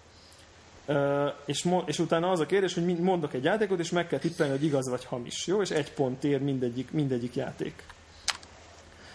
és, 1.46 1.63
mo- 1.63 1.88
és 1.88 2.00
utána 2.00 2.30
az 2.32 2.39
a 2.39 2.46
kérdés, 2.46 2.74
hogy 2.74 3.00
mondok 3.00 3.34
egy 3.34 3.43
játékot, 3.43 3.80
és 3.80 3.89
meg 3.89 4.08
kell 4.08 4.19
tippelni, 4.19 4.52
hogy 4.52 4.63
igaz 4.63 4.89
vagy 4.89 5.06
hamis. 5.06 5.48
Jó? 5.48 5.62
És 5.62 5.69
egy 5.69 5.91
pont 5.91 6.24
ér 6.24 6.41
mindegyik, 6.41 6.91
mindegyik 6.91 7.36
játék. 7.36 7.84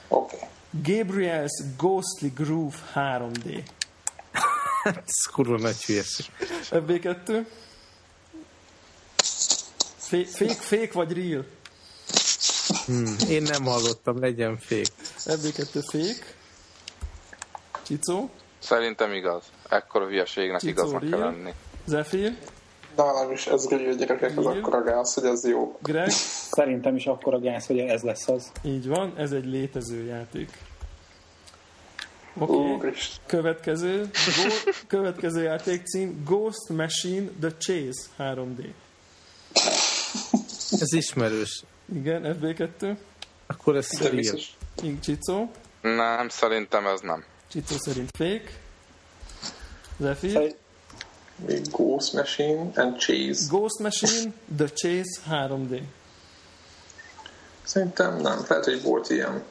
Oké. 0.08 0.36
Okay. 0.36 0.48
Gabriel's 0.82 1.64
Ghostly 1.76 2.26
Groove 2.34 2.76
3D. 2.94 3.62
Ez 4.84 5.26
kurva 5.32 5.58
nagy 5.58 5.84
hülyeség. 5.84 6.26
FB2. 6.70 7.44
Fé- 9.96 10.28
Fake, 10.28 10.54
fake 10.54 10.90
vagy 10.92 11.12
real? 11.12 11.44
Hmm. 12.86 13.16
Én 13.28 13.42
nem 13.42 13.64
hallottam, 13.64 14.20
legyen 14.20 14.58
fék. 14.58 14.86
FB2 15.18 15.84
fake. 15.90 16.26
Csicó. 17.86 18.30
Szerintem 18.58 19.12
igaz. 19.12 19.42
Ekkora 19.68 20.06
hülyeségnek 20.06 20.60
Cicó 20.60 20.70
igaznak 20.70 21.00
kell 21.00 21.18
Real. 21.18 21.30
lenni. 21.30 21.52
Zephyr. 21.84 22.36
Nálam 22.96 23.32
is 23.32 23.46
ez 23.46 23.68
real 23.68 23.94
gyerekek, 23.94 24.38
az 24.38 24.46
akkora 24.46 24.82
gáz, 24.82 25.14
hogy 25.14 25.24
ez 25.24 25.46
jó. 25.46 25.78
Greg. 25.82 26.10
Szerintem 26.58 26.96
is 26.96 27.06
akkor 27.06 27.34
a 27.34 27.38
gáz, 27.38 27.66
hogy 27.66 27.78
ez 27.78 28.02
lesz 28.02 28.28
az. 28.28 28.52
Így 28.62 28.88
van, 28.88 29.12
ez 29.16 29.32
egy 29.32 29.46
létező 29.46 30.04
játék. 30.04 30.50
Oké. 32.38 32.52
Okay. 32.52 32.72
Úristen. 32.72 33.24
Következő, 33.26 34.00
go, 34.00 34.70
következő 34.98 35.42
játékcím 35.42 36.22
Ghost 36.24 36.68
Machine 36.68 37.28
The 37.40 37.50
Chase 37.58 38.08
3D. 38.18 38.64
Ez 40.80 40.92
ismerős. 40.92 41.62
Igen, 41.94 42.38
FB2. 42.40 42.96
Akkor 43.46 43.76
ez. 43.76 43.88
Ink 44.82 45.00
Csicó. 45.00 45.50
Nem, 45.80 46.28
szerintem 46.28 46.86
ez 46.86 47.00
nem. 47.00 47.24
Csicó 47.50 47.74
szerint 47.78 48.10
fake. 48.16 48.50
Zephyr. 49.98 50.30
Szerint- 50.30 50.56
Még 51.46 51.70
Ghost 51.70 52.12
Machine 52.12 52.70
and 52.74 52.98
Chase. 52.98 53.46
Ghost 53.50 53.78
Machine 53.78 54.32
The 54.56 54.66
Chase 54.66 55.20
3D. 55.30 55.82
Szerintem 57.64 58.16
nem. 58.20 58.44
Lehet, 58.48 58.64
hogy 58.64 58.82
volt 58.82 59.10
ilyen 59.10 59.42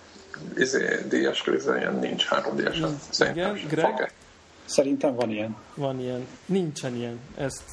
izé, 0.58 1.06
DS 1.10 1.44
ilyen 1.78 1.96
nincs 1.96 2.26
3 2.26 2.56
ds 2.56 2.78
Szerintem 3.10 3.56
igen, 3.56 3.58
sem. 3.58 3.68
Greg? 3.68 4.00
It. 4.00 4.14
Szerintem 4.66 5.16
van 5.16 5.30
ilyen. 5.30 5.56
Van 5.76 6.00
ilyen. 6.00 6.28
Nincsen 6.46 6.96
ilyen. 6.96 7.20
Ez, 7.38 7.64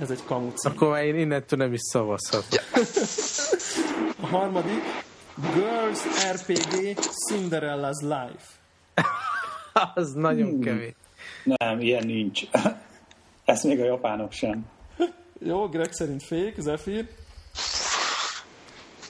ez 0.00 0.10
egy 0.10 0.24
kamuci. 0.24 0.68
Akkor 0.68 0.88
már 0.88 1.04
én 1.04 1.18
innentől 1.18 1.58
nem 1.58 1.72
is 1.72 1.80
szavazhatok. 1.82 2.60
A 4.22 4.26
harmadik 4.26 4.82
Girls 5.54 6.00
RPG 6.32 6.98
Cinderella's 7.30 8.00
Life. 8.00 8.46
Az 9.94 10.12
nagyon 10.12 10.60
kemény. 10.60 10.94
Nem, 11.42 11.80
ilyen 11.80 12.06
nincs. 12.06 12.42
Ezt 13.44 13.64
még 13.64 13.80
a 13.80 13.84
japánok 13.84 14.32
sem. 14.32 14.66
Jó, 15.38 15.68
Greg 15.68 15.92
szerint 15.92 16.22
fake, 16.22 16.54
Zephyr. 16.58 17.08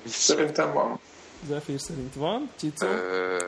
Szerintem 0.05 0.73
van. 0.73 0.99
Zephyr 1.47 1.81
szerint 1.81 2.15
van. 2.15 2.51
Csicó. 2.59 2.87
Ö, 2.87 3.39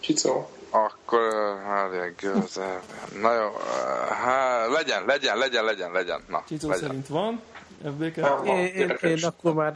Csicó. 0.00 0.48
akkor, 0.70 1.20
hát, 1.64 2.16
gőze. 2.16 2.80
Na 3.20 3.34
jó, 3.34 3.46
ö, 3.46 4.08
hát, 4.08 4.68
legyen, 4.68 5.04
legyen, 5.04 5.36
legyen, 5.38 5.64
legyen, 5.64 5.92
legyen. 5.92 6.24
Na, 6.28 6.44
Csicó 6.48 6.68
legyen. 6.68 6.86
szerint 6.86 7.08
van. 7.08 7.40
FB2. 7.84 8.16
Nem 8.16 8.44
van. 8.44 8.46
Én, 8.46 8.66
én, 8.66 8.74
gyerekek. 8.74 9.10
én 9.10 9.24
akkor 9.24 9.54
már 9.54 9.74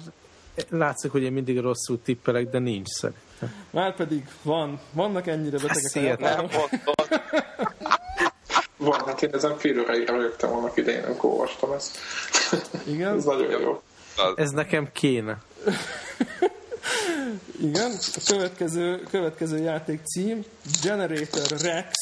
látszik, 0.68 1.10
hogy 1.10 1.22
én 1.22 1.32
mindig 1.32 1.58
rosszul 1.60 2.02
tippelek, 2.02 2.50
de 2.50 2.58
nincs 2.58 2.88
szerintem. 2.88 3.54
Már 3.70 3.94
pedig 3.94 4.28
van, 4.42 4.80
vannak 4.92 5.26
ennyire 5.26 5.58
betegek 5.58 5.94
Nem 5.94 6.04
japánok. 6.04 6.50
mondod. 6.52 7.20
Van, 8.76 9.06
hát 9.06 9.22
én 9.22 9.34
ezen 9.34 9.58
fél 9.58 9.80
óráig 9.80 10.08
rögtem 10.08 10.52
annak 10.52 10.76
idején, 10.76 11.04
amikor 11.04 11.30
olvastam 11.30 11.72
ezt. 11.72 11.98
Igen, 12.86 13.16
Ez 13.16 13.24
nagyon 13.24 13.60
jó. 13.60 13.82
Ez 14.36 14.50
nekem 14.50 14.88
kéne. 14.92 15.38
igen. 17.60 17.90
A 18.14 18.20
következő, 18.26 19.02
következő 19.10 19.58
játék 19.58 20.00
cím 20.04 20.44
Generator 20.82 21.46
Rex 21.60 21.92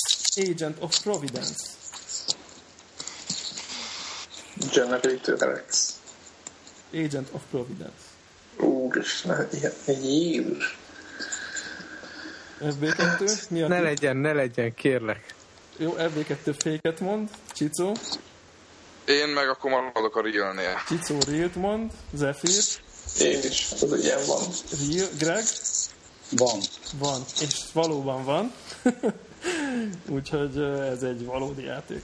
Agent 0.50 0.76
of 0.82 1.02
Providence. 1.02 1.54
Generator 4.72 5.64
X. 5.66 5.92
Agent 6.92 7.28
of 7.32 7.40
Providence. 7.50 8.03
Úristen, 8.58 9.48
ilyen 9.52 9.72
Jézus. 10.02 10.78
FB2, 12.60 13.48
mi 13.48 13.62
a 13.62 13.68
Ne 13.68 13.80
legyen, 13.80 14.16
ne 14.16 14.32
legyen, 14.32 14.74
kérlek. 14.74 15.34
Jó, 15.76 15.94
FB2 15.98 16.54
féket 16.58 17.00
mond, 17.00 17.28
Csicó, 17.52 17.96
Én 19.04 19.28
meg 19.28 19.48
akkor 19.48 19.70
maradok 19.70 20.16
a 20.16 20.22
Realnél. 20.22 20.74
Csicó 20.88 21.18
Realt 21.28 21.54
mond, 21.54 21.90
Zephyr, 22.12 22.62
Én 23.20 23.38
is, 23.42 23.70
ez 23.70 24.02
ilyen 24.02 24.18
van. 24.26 24.42
Real, 24.88 25.08
Greg, 25.18 25.44
Van. 26.30 26.60
van, 26.98 27.24
és 27.40 27.60
valóban 27.72 28.24
van. 28.24 28.52
Úgyhogy 30.16 30.58
ez 30.92 31.02
egy 31.02 31.24
valódi 31.24 31.64
játék. 31.64 32.02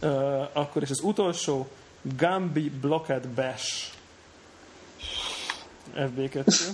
Ö, 0.00 0.42
Akkor 0.52 0.82
és 0.82 0.90
az 0.90 1.00
utolsó, 1.02 1.68
Gambi 2.16 2.70
Blockhead 2.80 3.28
Bash. 3.28 3.86
FB2. 5.96 6.68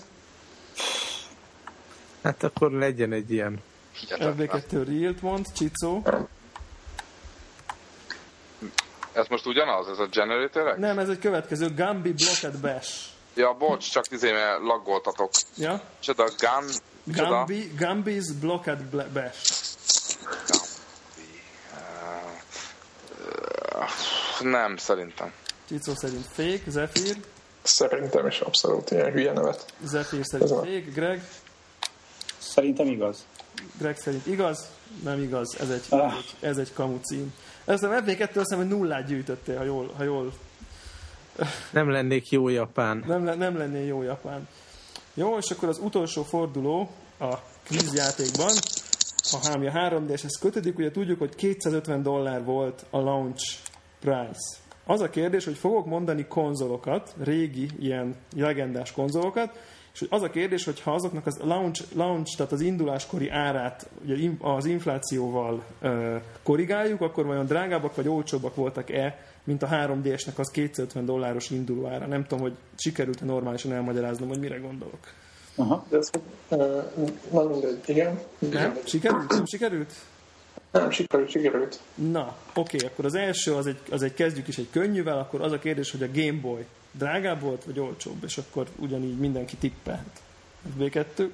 Hát 2.22 2.42
akkor 2.42 2.70
legyen 2.72 3.12
egy 3.12 3.30
ilyen. 3.30 3.58
Hihetetlen. 3.92 4.36
FB2 4.38 4.84
Realt 4.88 5.22
mond, 5.22 5.46
Csicó. 5.52 6.02
Ez 9.12 9.26
most 9.28 9.46
ugyanaz, 9.46 9.88
ez 9.88 9.98
a 9.98 10.06
generator 10.06 10.78
Nem, 10.78 10.98
ez 10.98 11.08
egy 11.08 11.18
következő, 11.18 11.74
Gambi 11.74 12.12
Blockhead 12.12 12.60
Bash. 12.60 12.90
Ja, 13.34 13.52
bocs, 13.52 13.90
csak 13.90 14.04
izé, 14.10 14.32
mert 14.32 14.60
laggoltatok. 14.62 15.30
Ja? 15.56 15.80
Micsoda, 15.98 16.24
gun... 16.24 16.70
Gambi, 17.04 17.72
Gambi's 17.78 18.26
Blockhead 18.40 18.82
Bla- 18.82 19.08
Bash. 19.12 19.62
Nem, 24.40 24.76
szerintem. 24.76 25.32
Csicó 25.68 25.94
szerint 25.94 26.26
fake, 26.26 26.62
Zephyr. 26.70 27.16
Szerintem 27.66 28.26
is 28.26 28.40
abszolút 28.40 28.90
ilyen 28.90 29.12
hülye 29.12 29.32
nevet. 29.32 29.72
Zephyr 29.84 30.24
szerint 30.24 30.50
Ez 30.50 30.56
a- 30.56 30.60
fake, 30.60 30.80
Greg. 30.94 31.28
Szerintem 32.38 32.86
igaz. 32.86 33.26
Greg 33.78 33.96
szerint 33.98 34.26
igaz, 34.26 34.66
nem 35.02 35.22
igaz, 35.22 35.56
ez 35.60 35.70
egy, 35.70 35.84
Ah. 35.88 36.12
ez 36.40 36.56
egy 36.58 36.72
kamu 36.72 36.98
cím. 37.00 37.34
Ezt 37.64 37.82
a 37.82 37.88
FB2 37.88 38.20
azt 38.28 38.32
hiszem, 38.48 38.58
hogy 38.58 38.68
nullát 38.68 39.06
gyűjtöttél, 39.06 39.56
ha 39.56 39.64
jól, 39.64 39.92
ha 39.96 40.02
jól 40.02 40.32
Nem 41.70 41.90
lennék 41.90 42.30
jó 42.30 42.48
japán. 42.48 43.04
nem, 43.06 43.22
nem 43.22 43.56
lennél 43.58 43.86
jó 43.86 44.02
japán. 44.02 44.48
Jó, 45.14 45.36
és 45.38 45.50
akkor 45.50 45.68
az 45.68 45.78
utolsó 45.78 46.22
forduló 46.22 46.90
a 47.18 47.34
kvízjátékban, 47.64 48.52
a 49.32 49.46
hámja 49.48 49.72
3D-eshez 49.74 50.38
kötődik, 50.40 50.78
ugye 50.78 50.90
tudjuk, 50.90 51.18
hogy 51.18 51.34
250 51.34 52.02
dollár 52.02 52.44
volt 52.44 52.84
a 52.90 52.98
launch 52.98 53.42
price. 54.00 54.56
Az 54.86 55.00
a 55.00 55.10
kérdés, 55.10 55.44
hogy 55.44 55.56
fogok 55.56 55.86
mondani 55.86 56.26
konzolokat, 56.28 57.14
régi, 57.22 57.68
ilyen 57.78 58.14
legendás 58.36 58.92
konzolokat, 58.92 59.58
és 59.94 60.00
hogy 60.00 60.08
az 60.10 60.22
a 60.22 60.30
kérdés, 60.30 60.64
hogy 60.64 60.80
ha 60.80 60.92
azoknak 60.94 61.26
az 61.26 61.38
launch, 61.42 61.84
launch 61.94 62.36
tehát 62.36 62.52
az 62.52 62.60
induláskori 62.60 63.28
árát 63.28 63.88
ugye 64.04 64.30
az 64.40 64.64
inflációval 64.64 65.64
ö, 65.80 66.16
korrigáljuk, 66.42 67.00
akkor 67.00 67.26
vajon 67.26 67.46
drágábbak 67.46 67.94
vagy 67.94 68.08
olcsóbbak 68.08 68.54
voltak-e, 68.54 69.18
mint 69.44 69.62
a 69.62 69.68
3DS-nek 69.68 70.36
az 70.36 70.50
250 70.50 71.04
dolláros 71.04 71.50
induló 71.50 71.86
ára. 71.86 72.06
Nem 72.06 72.26
tudom, 72.26 72.42
hogy 72.42 72.54
sikerült-e 72.76 73.24
normálisan 73.24 73.72
elmagyaráznom, 73.72 74.28
hogy 74.28 74.38
mire 74.38 74.56
gondolok. 74.56 75.12
Aha. 75.54 75.84
De 75.88 75.96
ez, 75.96 76.10
ö, 76.48 76.80
na 77.30 77.42
mindegy, 77.42 77.80
igen. 77.86 78.20
Nem? 78.38 78.78
Sikerült? 78.84 79.28
Nem 79.28 79.46
sikerült? 79.46 79.92
Nem, 80.74 80.90
sikerült, 80.90 81.30
sikerült. 81.30 81.80
Na, 81.94 82.36
oké, 82.54 82.76
akkor 82.86 83.04
az 83.04 83.14
első, 83.14 83.54
az 83.54 83.66
egy, 83.66 83.78
az 83.90 84.02
egy 84.02 84.14
kezdjük 84.14 84.48
is 84.48 84.58
egy 84.58 84.68
könnyűvel, 84.70 85.18
akkor 85.18 85.40
az 85.40 85.52
a 85.52 85.58
kérdés, 85.58 85.90
hogy 85.90 86.02
a 86.02 86.08
Game 86.12 86.40
Boy 86.40 86.66
drágább 86.92 87.40
volt, 87.40 87.64
vagy 87.64 87.78
olcsóbb, 87.80 88.24
és 88.24 88.38
akkor 88.38 88.66
ugyanígy 88.76 89.18
mindenki 89.18 89.56
tippelt. 89.56 90.20
FB2, 90.78 91.28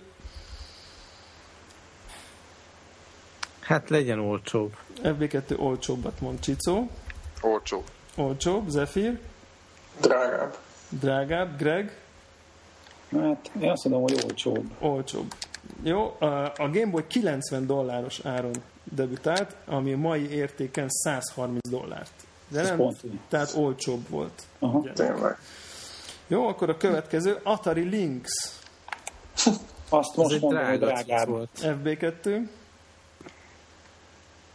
Hát 3.61 3.91
legyen 3.91 4.19
olcsóbb. 4.19 4.77
FB2 5.03 5.59
olcsóbbat 5.59 6.21
mond 6.21 6.41
Csicó, 6.41 6.91
Olcsó. 7.41 7.85
olcsóbb, 8.17 8.69
Zephyr, 8.69 9.19
Drágább. 10.01 10.57
drágább, 10.89 11.59
Greg, 11.59 11.99
Hát 13.13 13.51
én 13.61 13.71
azt 13.71 13.85
mondom, 13.85 14.03
hogy 14.03 14.21
olcsóbb. 14.25 14.71
olcsóbb. 14.79 15.35
Jó, 15.83 16.17
a 16.19 16.45
a 16.57 16.71
Game 16.71 16.91
Boy 16.91 17.07
90 17.07 17.67
dolláros 17.67 18.21
áron 18.25 18.55
debütált, 18.91 19.57
ami 19.67 19.93
a 19.93 19.97
mai 19.97 20.31
értéken 20.31 20.87
130 20.89 21.69
dollárt. 21.69 22.11
De 22.49 22.61
Ez 22.61 22.69
nem, 22.69 22.97
tehát 23.29 23.53
olcsóbb 23.57 24.09
volt. 24.09 24.43
Aha. 24.59 24.83
Tényleg. 24.95 25.39
Jó, 26.27 26.47
akkor 26.49 26.69
a 26.69 26.77
következő 26.77 27.39
Atari 27.43 27.83
Lynx 27.83 28.31
Azt 29.89 30.11
Ez 30.11 30.17
most 30.17 30.35
egy 30.35 30.41
mondom, 30.41 30.79
drágább. 30.79 31.29
volt. 31.29 31.49
FB2, 31.63 32.41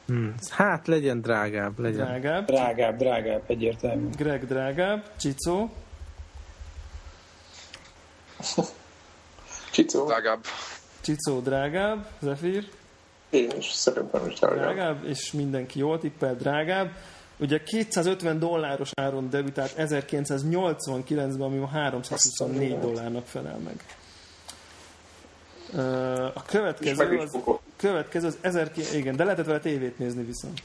Hmm. 0.07 0.35
Hát 0.49 0.87
legyen 0.87 1.21
drágább, 1.21 1.79
legyen. 1.79 2.05
drágább, 2.05 2.45
Drágább, 2.45 2.97
drágább, 2.97 3.43
egyértelmű. 3.47 4.09
Greg 4.17 4.45
drágább, 4.47 5.03
Csicó, 5.19 5.69
Csicó, 9.71 10.05
Drágább. 10.05 10.43
Csicó 11.01 11.39
drágább, 11.39 12.07
Zephyr 12.19 12.69
én 13.29 13.51
is 13.57 13.71
szerintem 13.71 14.27
is 14.27 14.39
drágább. 14.39 14.59
drágább, 14.59 15.03
és 15.03 15.31
mindenki 15.31 15.79
jól 15.79 15.99
tippel 15.99 16.35
drágább. 16.35 16.91
Ugye 17.37 17.63
250 17.63 18.39
dolláros 18.39 18.91
áron 18.93 19.29
debütált 19.29 19.73
1989-ben, 19.77 21.41
ami 21.41 21.57
ma 21.57 21.67
324 21.67 22.79
dollárnak 22.79 23.25
felel 23.25 23.57
meg. 23.57 23.83
A 26.33 26.41
És 26.41 26.41
következő 26.45 27.17
az, 27.17 27.37
következő 27.75 28.27
az 28.27 28.37
1000, 28.41 28.71
igen, 28.93 29.15
de 29.15 29.23
lehetett 29.23 29.45
vele 29.45 29.59
tévét 29.59 29.99
nézni 29.99 30.23
viszont. 30.23 30.61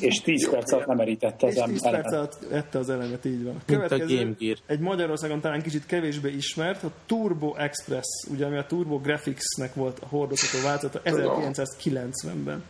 És 0.00 0.20
10 0.20 0.50
perc 0.50 0.72
alatt 0.72 0.86
nem 0.86 0.96
merítette 0.96 1.46
És 1.46 1.56
az 1.56 1.68
10 1.70 1.82
perc 1.82 1.94
ember. 1.94 2.14
alatt 2.14 2.52
ette 2.52 2.78
az 2.78 2.90
elemet, 2.90 3.24
így 3.24 3.44
van. 3.44 3.54
Mint 3.66 3.92
a 3.92 3.98
Game 3.98 4.34
Gear. 4.38 4.56
egy 4.66 4.78
Magyarországon 4.80 5.40
talán 5.40 5.62
kicsit 5.62 5.86
kevésbé 5.86 6.30
ismert, 6.30 6.82
a 6.82 6.90
Turbo 7.06 7.54
Express, 7.54 8.06
ugye 8.30 8.46
ami 8.46 8.56
a 8.56 8.66
Turbo 8.66 8.98
Graphics-nek 8.98 9.74
volt 9.74 9.98
a 10.02 10.06
hordozható 10.06 10.64
változata 10.64 11.00
1990-ben. 11.04 12.64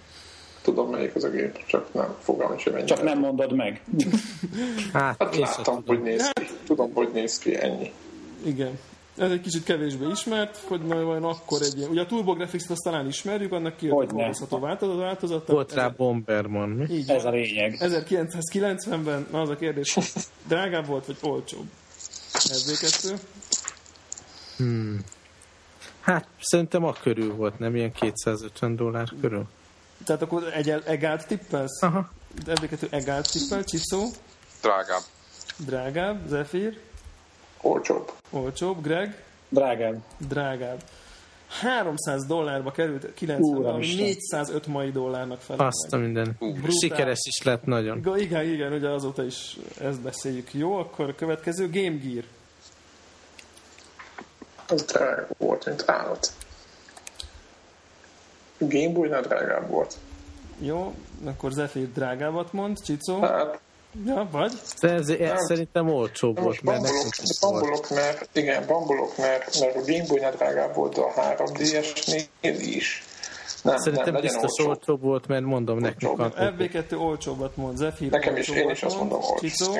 Tudom, 0.63 0.91
melyik 0.91 1.15
az 1.15 1.25
a 1.25 1.31
gép, 1.31 1.67
csak 1.67 1.95
nem 1.95 2.15
fogalmam 2.19 2.59
sem 2.59 2.75
ennyi. 2.75 2.85
Csak 2.85 3.03
nem 3.03 3.19
mondod 3.19 3.53
meg. 3.55 3.83
Hát 4.93 5.17
Hát 5.19 5.37
láttam, 5.37 5.65
tudom. 5.65 5.83
hogy 5.87 6.03
néz 6.03 6.31
ki. 6.33 6.43
Tudom, 6.67 6.93
hogy 6.95 7.09
néz 7.13 7.39
ki, 7.39 7.61
ennyi. 7.63 7.93
Igen. 8.45 8.79
Ez 9.17 9.31
egy 9.31 9.41
kicsit 9.41 9.65
kevésbé 9.65 10.07
ismert, 10.07 10.57
hogy 10.57 10.81
majd 10.81 11.25
akkor 11.25 11.63
egy 11.63 11.77
ilyen... 11.79 11.91
Ugye 11.91 12.01
a 12.01 12.07
Turbo 12.07 12.33
Graphics-t 12.35 12.71
azt 12.71 12.83
talán 12.83 13.07
ismerjük, 13.07 13.53
annak 13.53 13.77
kijött 13.77 13.95
a 13.95 14.13
hordozható 14.13 14.59
változat, 14.59 14.99
változata. 14.99 15.53
Volt 15.53 15.73
rá 15.73 15.89
Bomberman, 15.89 16.69
mi? 16.69 16.95
Így 16.95 17.11
Ez 17.11 17.25
a 17.25 17.31
lényeg. 17.31 17.77
1990-ben, 17.81 19.27
na 19.31 19.41
az 19.41 19.49
a 19.49 19.57
kérdés, 19.57 19.95
hogy 19.95 20.13
drágább 20.49 20.87
volt, 20.87 21.07
vagy 21.07 21.17
olcsóbb? 21.23 21.67
FB2. 22.33 23.19
Hát 26.01 26.27
szerintem 26.41 26.85
a 26.85 26.93
körül 26.93 27.35
volt, 27.35 27.59
nem 27.59 27.77
ilyen 27.77 27.93
250 27.93 28.77
dollár 28.77 29.09
körül. 29.21 29.45
Tehát 30.05 30.23
akkor 30.23 30.53
egy 30.53 30.69
egált 30.71 31.27
tippelsz? 31.27 31.83
Aha. 31.83 32.11
FB2 32.47 32.93
egált 32.93 33.33
tippel, 33.33 33.65
Csiszó, 33.65 34.07
Drágább. 34.63 35.03
drágább, 35.57 36.27
Zephyr, 36.29 36.79
Olcsóbb. 37.61 38.13
olcsóbb, 38.31 38.83
Greg, 38.83 39.23
Drágább. 39.49 40.03
drágább. 40.19 40.83
300 41.49 42.27
dollárba 42.27 42.71
került 42.71 43.15
90 43.15 43.65
ami 43.65 43.75
Úristen. 43.77 44.05
405 44.05 44.67
mai 44.67 44.91
dollárnak 44.91 45.41
felel 45.41 45.67
Azt 45.67 45.93
a 45.93 45.97
meg. 45.97 46.05
minden. 46.05 46.37
Brutál. 46.39 46.71
Sikeres 46.81 47.19
is 47.29 47.43
lett 47.43 47.65
nagyon. 47.65 47.99
Igen, 47.99 48.19
Igen, 48.19 48.45
igen, 48.53 48.73
ugye 48.73 48.89
azóta 48.89 49.25
is 49.25 49.57
ezt 49.81 50.01
beszéljük. 50.01 50.55
Jó, 50.55 50.77
akkor 50.77 51.09
a 51.09 51.15
következő 51.15 51.71
Game 51.71 51.97
Gear. 51.97 52.25
Az 54.69 54.83
drágább 54.83 55.29
volt, 55.39 55.67
mint 55.67 55.85
állat. 55.87 56.33
Game 58.59 58.93
Boy-nál 58.93 59.21
drágább 59.23 59.69
volt. 59.71 59.97
Jó, 60.59 60.95
akkor 61.25 61.53
Zephyr 61.53 61.93
drágábbat 61.93 62.53
mond, 62.53 62.77
Csicó, 62.85 63.21
Hát, 63.21 63.61
Ja, 64.05 64.29
vagy? 64.31 64.53
Ez, 64.81 65.09
ez 65.09 65.19
nem, 65.19 65.37
szerintem 65.37 65.89
olcsóbb 65.89 66.41
volt. 66.41 66.65
Bambolok, 66.65 67.07
Bambulok, 67.41 67.91
mert, 67.91 68.29
igen, 68.33 68.67
bambulok, 68.67 69.17
mert, 69.17 69.61
mert 69.61 69.77
a 69.77 69.81
Game 69.81 70.05
Boy-nál 70.09 70.33
drágább 70.33 70.75
volt 70.75 70.99
a 70.99 71.13
3DS-nél 71.17 72.59
is. 72.59 73.05
Nem, 73.63 73.79
Szerintem 73.79 74.13
nem, 74.13 74.23
biztos 74.23 74.43
olcsóbb. 74.43 74.69
olcsóbb 74.69 75.03
volt, 75.03 75.27
mert 75.27 75.45
mondom 75.45 75.79
nekünk. 75.79 76.21
FB2 76.21 76.99
olcsóbbat 76.99 77.57
mond, 77.57 77.77
Zephyr 77.77 78.11
Nekem 78.11 78.37
is, 78.37 78.49
én 78.49 78.71
is 78.71 78.83
azt 78.83 78.97
mondom, 78.97 79.21
olcsóbb. 79.23 79.77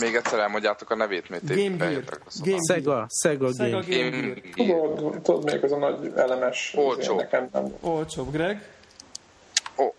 Még 0.00 0.14
egyszer 0.14 0.38
elmondjátok 0.38 0.90
a 0.90 0.96
nevét, 0.96 1.28
mert 1.28 1.46
Game 1.46 1.76
Gear. 1.76 2.04
Game 2.44 2.58
Sega, 2.68 3.06
Sega, 3.22 3.52
Sega 3.52 3.80
Game, 3.88 4.10
Game 4.10 4.34
Gear. 4.54 4.96
Tudod, 4.96 5.22
tudod 5.22 5.44
még 5.44 5.64
az 5.64 5.72
a 5.72 5.76
nagy 5.76 6.12
elemes... 6.16 6.74
Olcsóbb. 6.76 7.16
Nekem 7.16 7.48
nem. 7.52 7.74
Olcsóbb, 7.80 8.30
Greg? 8.32 8.68
Ó. 9.76 9.84
Oh. 9.84 9.92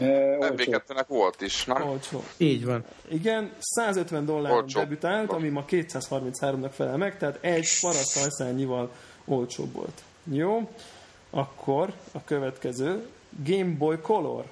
MB2-nek 0.00 1.04
volt 1.08 1.40
is, 1.40 1.64
nem? 1.64 1.88
Olcsó. 1.88 2.24
Így 2.36 2.64
van. 2.64 2.84
Igen, 3.08 3.52
150 3.58 4.24
dollár 4.24 4.64
debütált, 4.64 5.32
ami 5.32 5.48
ma 5.48 5.64
233-nak 5.68 6.70
felel 6.72 6.96
meg, 6.96 7.18
tehát 7.18 7.38
egy 7.40 7.68
paraszt 7.80 8.18
hajszányival 8.18 8.90
olcsóbb 9.24 9.72
volt. 9.72 10.02
Jó, 10.24 10.70
akkor 11.30 11.92
a 12.12 12.24
következő 12.24 13.06
Game 13.44 13.76
Boy 13.78 13.98
Color. 13.98 14.44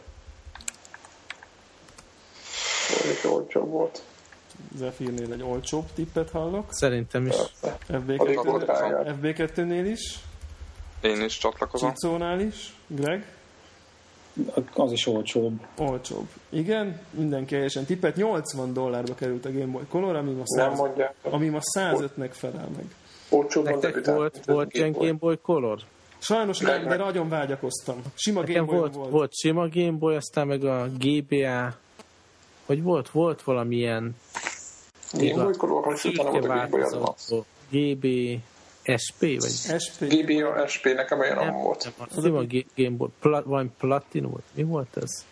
Olcsóbb 3.24 3.68
volt. 3.68 4.03
Zephyrnél 4.76 5.33
egy 5.33 5.42
olcsóbb 5.42 5.85
tippet 5.94 6.31
hallok. 6.31 6.66
Szerintem 6.70 7.26
is. 7.26 7.37
FB2-nél, 7.88 9.14
FB2-nél 9.22 9.88
is. 9.90 10.18
Én 11.00 11.20
is 11.22 11.38
csatlakozom. 11.38 11.90
Csicónál 11.90 12.40
is. 12.40 12.74
Greg? 12.87 13.26
Az 14.74 14.92
is 14.92 15.07
olcsóbb. 15.07 15.61
olcsóbb. 15.79 16.29
Igen, 16.48 17.00
mindenki 17.11 17.55
helyesen 17.55 17.85
tippet. 17.85 18.16
80 18.16 18.72
dollárba 18.72 19.14
került 19.14 19.44
a 19.44 19.53
Game 19.53 19.72
Boy 19.72 19.83
Color, 19.88 20.16
ami 20.16 20.31
ma, 20.31 20.42
Nem 20.44 20.68
100, 20.70 20.79
mondják. 20.79 21.14
ami 21.22 21.48
ma 21.48 21.59
105-nek 21.74 22.31
felel 22.31 22.68
meg. 22.76 22.85
Olcsóban 23.29 23.79
Nektek 23.79 24.07
volt, 24.07 24.44
volt 24.44 24.72
ilyen 24.74 24.92
Game 24.92 24.98
Boy. 24.98 25.07
Game 25.07 25.18
Boy 25.18 25.38
Color? 25.42 25.79
Sajnos 26.18 26.59
nem, 26.59 26.88
de 26.88 26.96
nagyon 26.96 27.29
vágyakoztam. 27.29 28.03
Sima 28.14 28.42
Game 28.42 28.62
Boy 28.62 28.79
volt, 28.79 28.94
volt. 28.94 29.11
volt 29.11 29.35
sima 29.35 29.68
Game 29.68 29.98
Boy, 29.98 30.14
aztán 30.14 30.46
meg 30.46 30.64
a 30.64 30.88
GBA, 30.98 31.74
vagy 32.66 32.83
volt, 32.83 33.11
volt 33.11 33.42
valamilyen 33.42 34.16
Game 35.12 35.42
Boy 35.42 35.53
Color, 35.57 35.85
hogy 35.85 36.00
utána 36.05 36.31
volt 36.31 36.44
a 36.44 36.48
Game 36.48 36.66
Boy 36.66 36.81
Advance. 36.81 37.37
GB 37.70 38.07
SP, 39.04 39.20
vagy 39.20 39.56
SP. 39.84 39.98
GBA 40.08 40.66
SP 40.72 40.84
nekem 40.84 41.18
olyan 41.18 41.44
nem 41.44 41.54
volt. 41.54 41.92
nem, 42.14 42.34
a 42.34 42.44
Game 42.76 42.96
Boy, 42.96 43.08
Pla, 43.20 43.42
vagy 43.44 43.66
Platinum, 43.78 44.30
vagy 44.30 44.42
mi 44.54 44.62
volt 44.62 44.96
ez? 44.96 45.24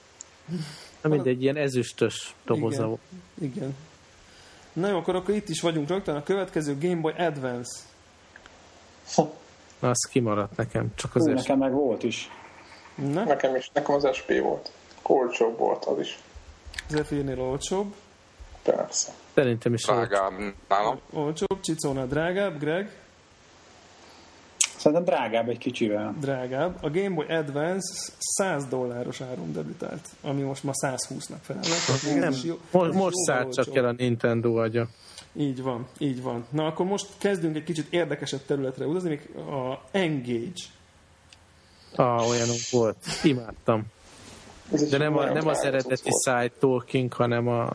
Na 1.03 1.09
mindegy, 1.09 1.43
ilyen 1.43 1.57
ezüstös 1.57 2.35
doboza 2.45 2.77
Igen. 2.77 2.89
volt. 2.89 3.01
Igen. 3.41 3.77
Na 4.73 4.89
jó, 4.89 4.97
akkor, 4.97 5.15
akkor 5.15 5.35
itt 5.35 5.49
is 5.49 5.61
vagyunk 5.61 5.89
rögtön. 5.89 6.17
A 6.17 6.23
következő 6.23 6.79
Game 6.79 7.01
Boy 7.01 7.13
Advance. 7.17 7.79
Na, 9.81 9.89
az 9.89 10.09
kimaradt 10.11 10.57
nekem, 10.57 10.93
csak 10.95 11.13
Hú, 11.13 11.21
azért. 11.21 11.37
nekem 11.37 11.59
meg 11.59 11.73
volt 11.73 12.03
is. 12.03 12.31
Na, 12.95 13.25
Nekem 13.25 13.55
is, 13.57 13.71
nekem 13.73 13.95
az 13.95 14.09
SP 14.19 14.39
volt. 14.43 14.71
Olcsóbb 15.03 15.59
volt 15.59 15.85
az 15.85 15.99
is. 15.99 16.19
Zephyrnél 16.89 17.41
olcsóbb. 17.41 17.95
Persze. 18.63 19.13
Szerintem 19.35 19.75
is 19.75 19.85
volt. 19.85 20.09
Drágább 20.09 20.55
nálam. 20.69 21.01
Olcsóbb, 21.13 21.61
Csicónál 21.61 22.07
drágább, 22.07 22.59
Greg 22.59 22.91
Szerintem 24.79 25.05
drágább 25.05 25.49
egy 25.49 25.59
kicsivel. 25.59 26.15
drágább. 26.21 26.79
A 26.81 26.91
Game 26.91 27.15
Boy 27.15 27.27
Advance 27.29 28.13
100 28.19 28.65
dolláros 28.67 29.21
áron 29.21 29.53
debütált, 29.53 30.09
ami 30.23 30.43
most 30.43 30.65
ma 30.65 30.73
120-nak 30.83 31.41
felel 31.43 31.63
meg. 32.05 32.19
Nem, 32.19 32.35
jó- 32.45 32.59
most, 32.71 32.93
most 32.93 33.17
szállt 33.17 33.55
csak 33.55 33.77
el 33.77 33.85
a 33.85 33.93
Nintendo 33.93 34.55
agya. 34.55 34.89
Így 35.33 35.63
van, 35.63 35.87
így 35.99 36.23
van. 36.23 36.47
Na 36.51 36.67
akkor 36.67 36.87
most 36.87 37.07
kezdünk 37.19 37.57
egy 37.57 37.65
kicsit 37.65 37.87
érdekesebb 37.91 38.41
területre 38.47 38.87
utazni, 38.87 39.09
még 39.09 39.29
a 39.37 39.81
Engage. 39.91 40.63
Ah, 41.95 42.29
olyanunk 42.29 42.61
volt. 42.71 42.97
Imádtam. 43.23 43.83
De 44.91 44.99
nem, 44.99 45.17
a, 45.17 45.25
nem 45.33 45.47
az 45.47 45.63
eredeti 45.65 46.11
side 46.25 46.53
talking, 46.59 47.13
hanem 47.13 47.49
a 47.49 47.71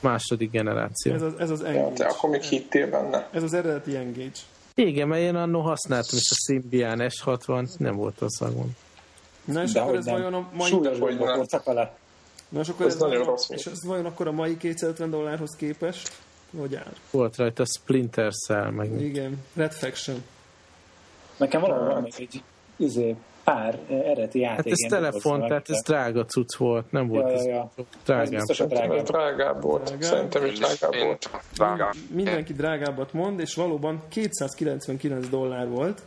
második 0.00 0.50
generáció. 0.50 1.12
Ez 1.14 1.22
az, 1.22 1.32
ez 1.38 1.50
az 1.50 1.60
Ja, 1.60 1.66
Engage. 1.66 1.94
te 1.94 2.04
akkor 2.06 2.30
még 2.30 2.42
hittél 2.42 2.90
benne. 2.90 3.28
Ez 3.32 3.42
az 3.42 3.52
eredeti 3.54 3.96
Engage. 3.96 4.38
Igen, 4.78 5.08
mert 5.08 5.22
én 5.22 5.34
annó 5.34 5.60
használtam 5.60 6.18
is 6.18 6.30
a 6.30 6.34
Symbian 6.34 6.98
S60, 7.00 7.68
nem 7.78 7.96
volt 7.96 8.20
az 8.20 8.34
szagom. 8.34 8.76
Na 9.44 9.62
és 9.62 9.72
De 9.72 9.80
akkor 9.80 9.96
ez 9.96 10.04
nem. 10.04 10.14
vajon 10.14 10.34
a 10.34 10.48
mai... 10.52 10.68
Súlyos 10.68 10.98
gondok 10.98 11.34
voltak 11.36 11.64
vele. 11.64 11.96
Na 12.48 12.60
és 12.60 12.68
akkor 12.68 12.86
Ez 12.86 12.92
ez, 12.92 12.98
nagyon 12.98 13.14
vajon, 13.16 13.30
rossz 13.30 13.48
és 13.50 13.66
ez 13.66 13.84
vajon 13.84 14.04
akkor 14.06 14.26
a 14.26 14.32
mai 14.32 14.56
250 14.56 15.10
dollárhoz 15.10 15.56
képest? 15.56 16.12
Hogy 16.58 16.74
áll? 16.74 16.92
Volt 17.10 17.36
rajta 17.36 17.64
Splinter 17.64 18.32
Cell, 18.34 18.70
meg 18.70 19.00
Igen, 19.00 19.44
Red 19.54 19.72
Faction. 19.72 20.22
Nekem 21.36 21.60
valahol 21.60 21.88
van 21.88 22.02
még 22.02 22.14
egy 22.18 22.42
izé, 22.76 23.16
pár 23.46 23.78
eredeti 23.88 24.38
játék. 24.40 24.56
Hát 24.56 24.66
ez 24.66 24.88
telefon, 24.88 25.40
tehát 25.46 25.70
ez 25.70 25.82
drága 25.82 26.24
cucc 26.24 26.56
volt, 26.56 26.90
nem 26.90 27.06
volt 27.06 27.28
Ja, 27.28 27.34
ez 27.34 27.44
ja, 27.44 27.52
ja. 27.52 27.70
Ez 27.76 27.84
drágább. 28.04 28.30
biztos 28.30 28.60
a 28.60 28.68
Szerintem 28.68 28.90
ez 28.98 29.02
drágább. 29.04 29.34
drágább 29.36 29.62
volt. 29.62 29.82
Drágább. 29.84 30.02
Szerintem 30.02 30.44
is 30.44 30.58
drágább 30.58 31.04
volt. 31.04 31.30
Drágább. 31.54 31.94
Mindenki 32.14 32.52
drágábbat 32.52 33.12
mond, 33.12 33.40
és 33.40 33.54
valóban 33.54 34.02
299 34.08 35.28
dollár 35.28 35.68
volt 35.68 36.02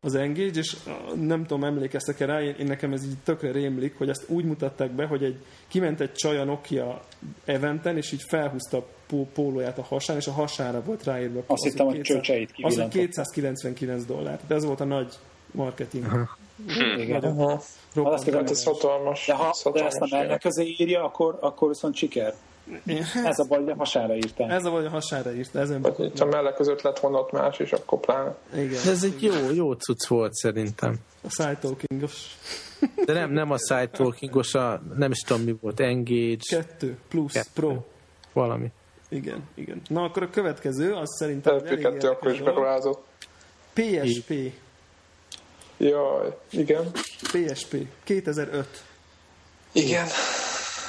az 0.00 0.14
Engage, 0.14 0.58
és 0.58 0.76
nem 1.20 1.46
tudom, 1.46 1.64
emlékeztek-e 1.64 2.26
rá, 2.26 2.42
én, 2.42 2.54
én 2.58 2.66
nekem 2.66 2.92
ez 2.92 3.04
így 3.04 3.18
tökre 3.24 3.52
rémlik, 3.52 3.98
hogy 3.98 4.08
ezt 4.08 4.24
úgy 4.28 4.44
mutatták 4.44 4.90
be, 4.90 5.06
hogy 5.06 5.24
egy, 5.24 5.36
kiment 5.68 6.00
egy 6.00 6.12
csaj 6.12 6.38
a 6.38 6.44
Nokia 6.44 7.00
eventen, 7.44 7.96
és 7.96 8.12
így 8.12 8.22
felhúzta 8.28 8.76
a 8.76 8.84
pó- 9.06 9.28
pólóját 9.34 9.78
a 9.78 9.82
hasán, 9.82 10.16
és 10.16 10.26
a 10.26 10.32
hasára 10.32 10.82
volt 10.82 11.04
ráírva. 11.04 11.42
Azt 11.46 11.62
hittem, 11.64 11.86
hogy 11.86 12.00
200 12.00 12.16
csöcseit 12.16 12.48
Az, 12.48 12.54
hogy 12.54 12.64
kivillantott. 12.64 13.00
299 13.00 14.04
dollár. 14.04 14.36
Tehát 14.36 14.50
ez 14.50 14.64
volt 14.64 14.80
a 14.80 14.84
nagy 14.84 15.14
marketing. 15.54 16.28
Igen. 16.98 17.22
Aha. 17.22 17.62
roppant 17.94 18.14
azt 18.14 18.24
kérdem, 18.24 18.40
Hát 18.42 18.50
ez 18.50 18.64
hatalmas. 18.64 19.26
De 19.26 19.34
ha 19.34 19.48
ezt 19.48 19.66
a 20.00 20.06
mellek 20.10 20.40
közé 20.40 20.74
írja, 20.78 21.04
akkor, 21.04 21.38
akkor 21.40 21.68
viszont 21.68 21.94
siker. 21.94 22.34
Én- 22.86 23.04
Ez 23.24 23.38
a 23.38 23.44
baj, 23.48 23.58
hogy 23.58 23.68
a 23.70 23.74
hasára 23.76 24.14
írták. 24.14 24.50
Ez 24.50 24.64
a 24.64 24.70
vagy 24.70 24.84
a 24.84 24.88
hasára 24.88 25.32
írta, 25.34 25.58
ezen 25.58 25.94
itt 25.98 26.20
a 26.20 26.24
mellek 26.24 26.54
között 26.54 26.82
lett 26.82 26.98
volna 26.98 27.18
ott 27.18 27.32
más 27.32 27.58
is, 27.58 27.72
akkor 27.72 28.00
pláne. 28.00 28.34
Igen. 28.54 28.82
De 28.84 28.90
ez 28.90 29.02
egy 29.04 29.22
jó, 29.22 29.32
jó 29.54 29.72
cucc 29.72 30.06
volt 30.06 30.32
szerintem. 30.34 30.96
A 31.22 31.30
side 31.30 31.56
talkingos. 31.60 32.36
De 33.04 33.12
nem, 33.12 33.30
nem 33.30 33.50
a 33.50 33.58
side 33.58 33.88
talkingos, 33.88 34.54
a, 34.54 34.82
nem 34.96 35.10
is 35.10 35.18
tudom 35.18 35.42
mi 35.42 35.56
volt, 35.60 35.80
Engage, 35.80 36.36
Kettő, 36.48 36.98
plusz, 37.08 37.32
Kettő. 37.32 37.48
pro. 37.54 37.76
valami. 38.32 38.66
Igen, 39.08 39.48
igen. 39.54 39.82
Na 39.88 40.02
akkor 40.02 40.22
a 40.22 40.30
következő, 40.30 40.92
az 40.92 41.16
szerintem 41.18 41.56
egy 41.56 41.66
elég 41.66 41.86
LP2 41.86 42.10
akkor 42.10 42.32
is 42.32 42.40
beruházott. 42.42 43.04
PSP. 43.72 44.32
Jaj, 45.76 46.36
igen. 46.50 46.90
PSP. 47.32 47.76
2005. 48.04 48.82
Igen. 49.72 50.06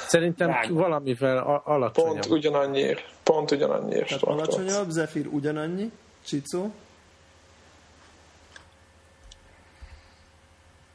Szerintem 0.06 0.48
Drága. 0.48 0.74
valamivel 0.74 1.38
a- 1.38 1.62
alacsonyabb. 1.64 2.12
Pont 2.12 2.26
ugyanannyiért. 2.26 3.02
Pont 3.22 3.50
ugyanannyiért 3.50 4.06
Tehát 4.06 4.22
alacsonyabb, 4.22 4.90
Zephyr 4.90 5.26
ugyanannyi, 5.26 5.90
Csicó. 6.24 6.70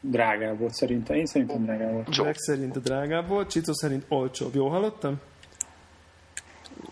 Drágább 0.01 0.59
volt 0.59 0.73
szerintem. 0.73 1.15
Én 1.15 1.25
szerintem 1.25 1.65
drágább 1.65 1.91
volt. 1.91 2.15
Jó. 2.15 2.23
Greg 2.23 2.35
szerint 2.37 2.81
drágább 2.81 3.27
volt, 3.27 3.49
Csicó 3.49 3.73
szerint 3.73 4.05
olcsóbb. 4.07 4.55
Jól 4.55 4.69
hallottam? 4.69 5.19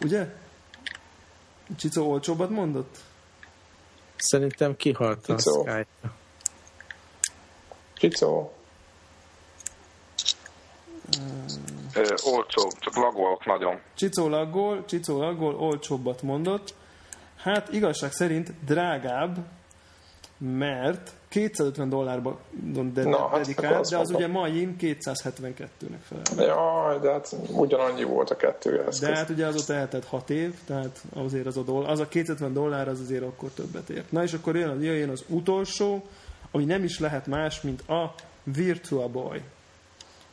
Ugye? 0.03 0.35
Csicó 1.77 2.09
olcsóbbat 2.09 2.49
mondott? 2.49 2.97
Szerintem 4.15 4.75
kihalt 4.75 5.27
a. 5.27 5.37
Skype. 5.37 5.87
Csicó. 7.99 8.51
Ö, 11.95 12.15
olcsó, 12.23 12.71
csak 12.79 12.95
lagolok 12.95 13.45
nagyon. 13.45 13.79
Csicó 13.95 14.27
laggol, 14.27 14.85
Csicó 14.85 15.19
laggol, 15.19 15.55
olcsóbbat 15.55 16.21
mondott. 16.21 16.73
Hát 17.35 17.73
igazság 17.73 18.11
szerint 18.11 18.53
drágább, 18.65 19.37
mert 20.37 21.11
250 21.27 21.89
dollárba 21.89 22.39
de, 22.93 23.03
Na, 23.03 23.27
hát 23.27 23.55
de 23.55 23.97
az 23.97 24.11
ugye 24.11 24.27
mai 24.27 24.75
272-nek 24.79 25.99
felel. 26.01 26.55
Jaj, 26.55 26.99
de 26.99 27.11
hát 27.11 27.35
ugyanannyi 27.51 28.03
volt 28.03 28.29
a 28.29 28.35
kettő 28.35 28.79
eszköz. 28.79 28.99
De 28.99 29.15
hát 29.15 29.29
ugye 29.29 29.45
azóta 29.45 29.73
eltelt 29.73 30.05
6 30.05 30.29
év, 30.29 30.53
tehát 30.65 31.01
azért 31.13 31.45
az 31.45 31.57
a, 31.57 31.61
dollár, 31.61 31.91
az 31.91 31.99
a 31.99 32.07
250 32.07 32.53
dollár 32.53 32.87
az 32.87 32.99
azért 32.99 33.23
akkor 33.23 33.49
többet 33.49 33.89
ért. 33.89 34.11
Na 34.11 34.23
és 34.23 34.33
akkor 34.33 34.55
jön, 34.55 34.81
jön 34.81 35.09
az 35.09 35.23
utolsó, 35.27 36.03
ami 36.51 36.65
nem 36.65 36.83
is 36.83 36.99
lehet 36.99 37.27
más, 37.27 37.61
mint 37.61 37.81
a 37.89 38.15
Virtua 38.43 39.07
Boy. 39.07 39.41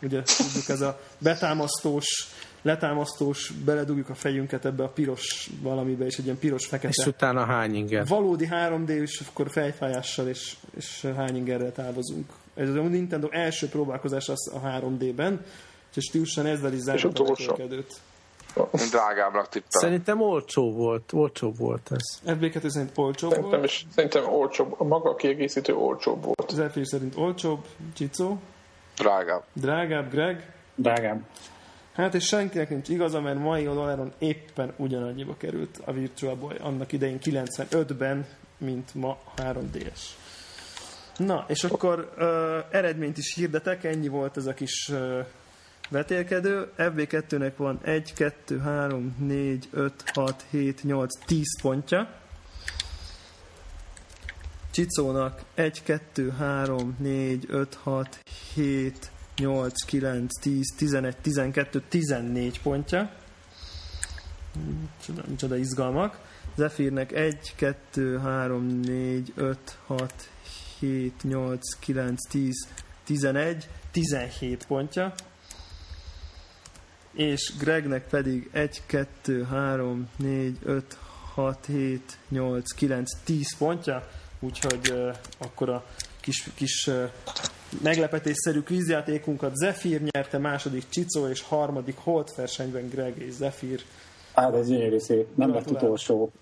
Ugye 0.02 0.22
tudjuk, 0.22 0.68
ez 0.68 0.81
a 0.81 1.00
betámasztós, 1.18 2.06
letámasztós, 2.62 3.52
beledugjuk 3.64 4.08
a 4.08 4.14
fejünket 4.14 4.64
ebbe 4.64 4.85
a 4.85 4.88
piros 4.88 5.50
valamibe, 5.60 6.04
és 6.04 6.17
egy 6.17 6.25
ilyen 6.25 6.37
És 6.37 6.40
piros-fekete. 6.40 7.06
utána 7.06 7.44
hány 7.44 7.75
inger? 7.75 8.06
Valódi 8.06 8.48
3D, 8.50 8.88
és 8.88 9.23
akkor 9.29 9.50
fejfájással 9.50 10.29
és, 10.29 10.56
és 10.77 11.06
hányingerrel 11.17 11.73
távozunk. 11.73 12.33
Ez 12.54 12.69
a 12.69 12.73
Nintendo 12.73 13.29
első 13.31 13.69
próbálkozás 13.69 14.29
az 14.29 14.50
a 14.54 14.60
3D-ben, 14.60 15.44
Úgyhogy 15.88 16.02
stílusan 16.02 16.46
ezzel 16.46 16.73
is 16.73 16.79
És 16.79 16.85
zárjuk 16.85 17.19
a 17.19 17.25
drágábbnak 18.90 19.48
tippelem. 19.48 19.88
Szerintem 19.88 20.21
olcsó 20.21 20.73
volt, 20.73 21.13
olcsó 21.13 21.52
volt 21.59 21.90
ez. 21.92 22.35
FB2 22.37 22.69
szerint 22.69 22.90
olcsóbb 22.94 23.31
Szerintem, 23.31 23.59
volt, 23.59 23.65
is, 23.65 23.87
szerintem 23.94 24.33
olcsóbb, 24.33 24.75
a 24.79 24.85
maga 24.85 25.11
a 25.11 25.15
kiegészítő 25.15 25.75
olcsóbb 25.75 26.25
volt. 26.25 26.50
Zephyr 26.50 26.87
szerint 26.87 27.17
olcsóbb, 27.17 27.67
Csicó, 27.94 28.38
Drágább. 28.96 29.44
drágább, 29.52 30.11
Greg, 30.11 30.52
Drágám. 30.75 31.27
Hát 31.92 32.15
és 32.15 32.25
senkinek 32.25 32.69
nincs 32.71 32.88
igaza, 32.88 33.21
mert 33.21 33.38
mai 33.38 33.65
dolláron 33.65 34.13
éppen 34.19 34.75
ugyanannyiba 34.77 35.37
került 35.37 35.81
a 35.85 35.92
Virtual 35.92 36.35
Boy 36.35 36.57
annak 36.61 36.92
idején 36.92 37.19
95-ben, 37.23 38.27
mint 38.59 38.94
ma 38.94 39.19
3DS. 39.37 40.00
Na, 41.17 41.44
és 41.48 41.65
akkor 41.65 42.13
ö, 42.17 42.59
eredményt 42.71 43.19
is 43.19 43.35
hirdetek, 43.35 43.85
ennyi 43.85 44.09
volt 44.09 44.37
ez 44.37 44.46
a 44.46 44.54
kis 44.54 44.88
ö, 44.92 45.21
vetélkedő. 45.89 46.73
FB2-nek 46.77 47.53
van 47.57 47.81
1, 47.83 48.13
2, 48.13 48.59
3, 48.59 49.17
4, 49.19 49.69
5, 49.71 49.93
6, 50.13 50.45
7, 50.51 50.83
8, 50.83 51.19
10 51.27 51.61
pontja. 51.61 52.09
Csicónak 54.71 55.43
1, 55.55 55.83
2, 55.83 56.31
3, 56.31 56.97
4, 56.99 57.47
5, 57.49 57.75
6, 57.75 58.21
7, 58.55 59.11
8, 59.37 59.85
9, 59.85 60.39
10, 60.41 60.75
11, 60.79 61.17
12, 61.17 61.81
14 61.89 62.61
pontja. 62.61 63.11
Micsoda, 64.81 65.23
micsoda 65.29 65.57
izgalmak. 65.57 66.19
Zephyrnek 66.57 67.13
1, 67.13 67.55
2, 67.57 68.19
3, 68.19 68.81
4, 68.81 69.33
5, 69.37 69.79
6, 69.87 70.29
7, 70.79 71.23
8, 71.23 71.79
9, 71.79 72.27
10, 72.29 72.69
11, 73.07 73.69
17 73.91 74.67
pontja. 74.67 75.15
És 77.17 77.52
Gregnek 77.58 78.08
pedig 78.08 78.48
1, 78.52 78.83
2, 78.87 79.42
3, 79.42 80.08
4, 80.17 80.56
5, 80.64 80.98
6, 81.35 81.67
7, 81.67 82.19
8, 82.29 82.73
9, 82.73 83.10
10 83.25 83.56
pontja. 83.58 84.08
Úgyhogy 84.40 84.90
uh, 84.90 85.14
akkor 85.38 85.69
a 85.69 85.85
kis, 86.21 86.48
kis 86.54 86.87
uh, 86.87 87.10
meglepetésszerű 87.83 88.60
kvízjátékunkat 88.60 89.54
Zephyr 89.54 90.00
nyerte, 90.00 90.38
második 90.38 90.88
Csicó 90.88 91.29
és 91.29 91.42
harmadik 91.42 91.96
Holt 91.98 92.35
versenyben 92.35 92.88
Greg 92.88 93.19
és 93.19 93.33
Zephyr. 93.33 93.81
Hát 94.35 94.54
ez 94.54 94.69
gyönyörű 94.69 94.98
szép. 94.98 95.27
Nem 95.35 95.52
lett 95.52 95.71
utolsó. 95.71 96.33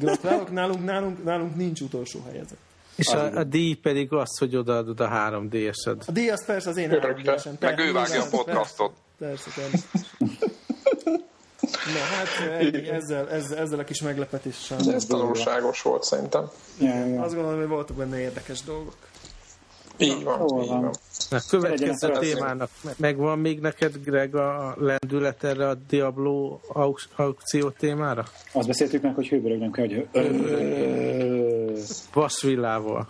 Gratulálok, 0.00 0.50
nálunk, 0.50 0.84
nálunk, 0.84 1.24
nálunk 1.24 1.56
nincs 1.56 1.80
utolsó 1.80 2.20
helyezett. 2.26 2.58
És 2.96 3.08
a, 3.08 3.32
a 3.32 3.44
díj 3.44 3.74
pedig 3.74 4.12
az, 4.12 4.38
hogy 4.38 4.56
odaadod 4.56 5.00
a 5.00 5.08
3DS-ed. 5.08 6.02
A 6.06 6.12
díj 6.12 6.30
az 6.30 6.44
persze 6.46 6.68
az 6.68 6.76
én 6.76 6.90
Örökre. 6.90 7.08
elrendésem. 7.08 7.56
Meg 7.60 7.78
ő 7.78 7.92
vágja 7.92 8.22
a 8.22 8.26
podcastot. 8.30 8.92
Persze, 9.18 9.50
persze. 9.54 9.86
Na 11.94 12.00
hát 12.00 12.50
ennyi, 12.60 12.88
ezzel, 12.88 13.30
ezzel, 13.30 13.58
ezzel 13.58 13.78
a 13.78 13.84
kis 13.84 14.00
meglepetéssel. 14.00 14.78
Ez 14.92 15.04
tanulságos 15.04 15.82
volt 15.82 16.04
szerintem. 16.04 16.50
Ja. 16.80 17.22
Azt 17.22 17.34
gondolom, 17.34 17.58
hogy 17.58 17.68
voltak 17.68 17.96
benne 17.96 18.18
érdekes 18.20 18.62
dolgok. 18.62 18.96
Így 19.98 20.24
van, 20.24 20.38
Hol 20.38 20.62
így 20.62 20.68
van? 20.68 20.80
van. 20.80 20.90
A 21.30 21.42
következő 21.50 22.12
témának 22.18 22.70
megvan 22.96 23.38
még 23.38 23.60
neked, 23.60 23.92
Greg, 24.04 24.34
a 24.34 24.74
lendület 24.78 25.44
erre 25.44 25.68
a 25.68 25.74
Diablo 25.88 26.58
aukció 27.16 27.70
témára? 27.70 28.24
Azt 28.52 28.66
beszéltük 28.66 29.02
meg, 29.02 29.14
hogy 29.14 29.28
hőbörög 29.28 29.70
kell, 29.70 29.86
hogy 29.86 30.06
Vasvillával. 32.12 33.08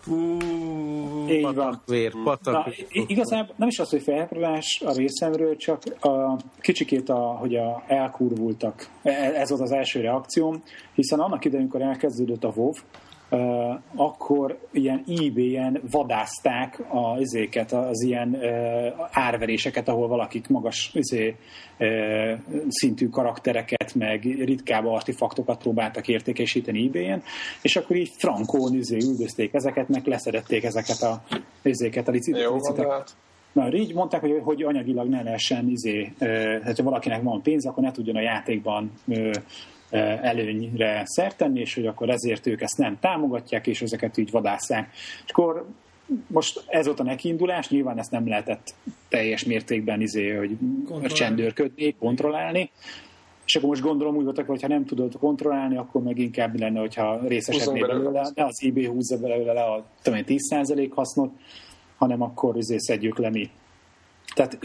Így 1.28 1.54
van. 1.54 1.80
Na, 1.86 2.22
patak. 2.24 2.66
igazából 2.90 3.54
nem 3.58 3.68
is 3.68 3.78
az, 3.78 3.90
hogy 3.90 4.02
felháborodás 4.02 4.82
a 4.84 4.92
részemről, 4.92 5.56
csak 5.56 5.82
a 6.00 6.38
kicsikét, 6.60 7.08
a, 7.08 7.18
hogy 7.18 7.54
a, 7.56 7.82
elkurvultak. 7.86 8.88
E- 9.02 9.32
Ez 9.34 9.48
volt 9.48 9.62
az 9.62 9.72
első 9.72 10.00
reakcióm, 10.00 10.62
hiszen 10.94 11.18
annak 11.18 11.44
idején, 11.44 11.66
amikor 11.66 11.88
elkezdődött 11.88 12.44
a 12.44 12.52
WoW, 12.54 12.72
akkor 13.94 14.58
ilyen 14.70 15.04
eBay-en 15.08 15.80
vadázták 15.90 16.82
az, 16.88 17.20
izéket, 17.20 17.72
az 17.72 18.02
ilyen 18.02 18.36
árveréseket, 19.10 19.88
ahol 19.88 20.08
valakik 20.08 20.48
magas 20.48 20.90
izé, 20.94 21.36
szintű 22.68 23.08
karaktereket, 23.08 23.94
meg 23.94 24.22
ritkább 24.22 24.86
artefaktokat 24.86 25.58
próbáltak 25.58 26.08
értékesíteni 26.08 26.86
eBay-en, 26.86 27.22
és 27.62 27.76
akkor 27.76 27.96
így 27.96 28.10
frankón 28.16 28.74
izé, 28.74 28.96
üldözték 28.96 29.54
ezeket, 29.54 29.88
meg 29.88 30.06
leszedették 30.06 30.64
ezeket 30.64 31.02
a 31.02 31.22
izéket, 31.62 32.08
a 32.08 32.10
licit, 32.10 32.36
Jó 32.36 32.48
van, 32.48 32.54
licitek. 32.54 32.86
de 32.86 32.92
hát 32.92 33.16
Na, 33.52 33.72
így 33.72 33.94
mondták, 33.94 34.20
hogy, 34.20 34.40
hogy 34.42 34.62
anyagilag 34.62 35.08
ne 35.08 35.22
lehessen, 35.22 35.68
izé, 35.68 36.12
ö, 36.18 36.58
hát 36.64 36.76
ha 36.76 36.82
valakinek 36.82 37.22
van 37.22 37.42
pénz, 37.42 37.66
akkor 37.66 37.82
ne 37.82 37.90
tudjon 37.90 38.16
a 38.16 38.20
játékban 38.20 38.92
ö, 39.08 39.30
előnyre 40.20 41.02
szert 41.04 41.36
tenni, 41.36 41.60
és 41.60 41.74
hogy 41.74 41.86
akkor 41.86 42.10
ezért 42.10 42.46
ők 42.46 42.60
ezt 42.60 42.78
nem 42.78 42.98
támogatják, 43.00 43.66
és 43.66 43.82
ezeket 43.82 44.16
így 44.16 44.30
vadásszák. 44.30 44.90
És 45.24 45.30
akkor 45.30 45.66
most 46.26 46.64
ez 46.66 46.86
volt 46.86 47.00
a 47.00 47.02
nekiindulás, 47.02 47.68
nyilván 47.68 47.98
ezt 47.98 48.10
nem 48.10 48.28
lehetett 48.28 48.74
teljes 49.08 49.44
mértékben 49.44 50.00
izé, 50.00 50.30
hogy 50.30 50.56
Kontrollálni. 50.58 51.14
csendőrködni, 51.14 51.94
kontrollálni, 51.98 52.70
és 53.46 53.56
akkor 53.56 53.68
most 53.68 53.82
gondolom 53.82 54.16
úgy 54.16 54.24
voltak, 54.24 54.46
hogy 54.46 54.62
ha 54.62 54.68
nem 54.68 54.84
tudod 54.84 55.16
kontrollálni, 55.18 55.76
akkor 55.76 56.02
meg 56.02 56.18
inkább 56.18 56.58
lenne, 56.58 56.80
hogyha 56.80 57.20
részesednél 57.26 57.86
belőle. 57.86 58.30
ne 58.34 58.44
az 58.44 58.62
eBay 58.62 58.86
húzza 58.86 59.18
belőle 59.18 59.52
le 59.52 59.62
a 59.62 59.86
tudom 60.02 60.18
én, 60.18 60.24
10% 60.26 60.90
hasznot, 60.94 61.32
hanem 61.96 62.22
akkor 62.22 62.56
izé 62.56 62.76
szedjük 62.78 63.18
le 63.18 63.30
mi. 63.30 63.50
Tehát 64.36 64.58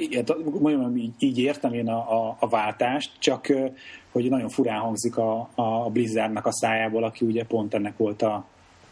mondjam, 0.60 0.98
így, 0.98 1.14
így 1.20 1.40
értem 1.40 1.74
én 1.74 1.88
a, 1.88 2.28
a, 2.28 2.38
a 2.40 2.48
váltást, 2.48 3.12
csak 3.20 3.48
hogy 4.12 4.30
nagyon 4.30 4.50
furán 4.50 4.80
hangzik 4.80 5.18
a, 5.18 5.50
a 5.56 5.90
Blizzardnak 5.90 6.46
a 6.46 6.52
szájából, 6.52 7.04
aki 7.04 7.26
ugye 7.26 7.44
pont 7.44 7.74
ennek 7.74 7.98
volt 7.98 8.22
a, 8.22 8.46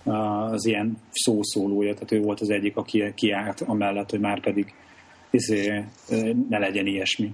az 0.03 0.65
ilyen 0.65 0.97
szószólója, 1.11 1.93
tehát 1.93 2.11
ő 2.11 2.21
volt 2.21 2.39
az 2.39 2.49
egyik, 2.49 2.77
aki 2.77 3.13
kiállt 3.15 3.61
amellett, 3.61 4.09
hogy 4.09 4.19
már 4.19 4.39
pedig 4.39 4.73
izé, 5.29 5.83
ne 6.49 6.57
legyen 6.57 6.85
ilyesmi. 6.85 7.33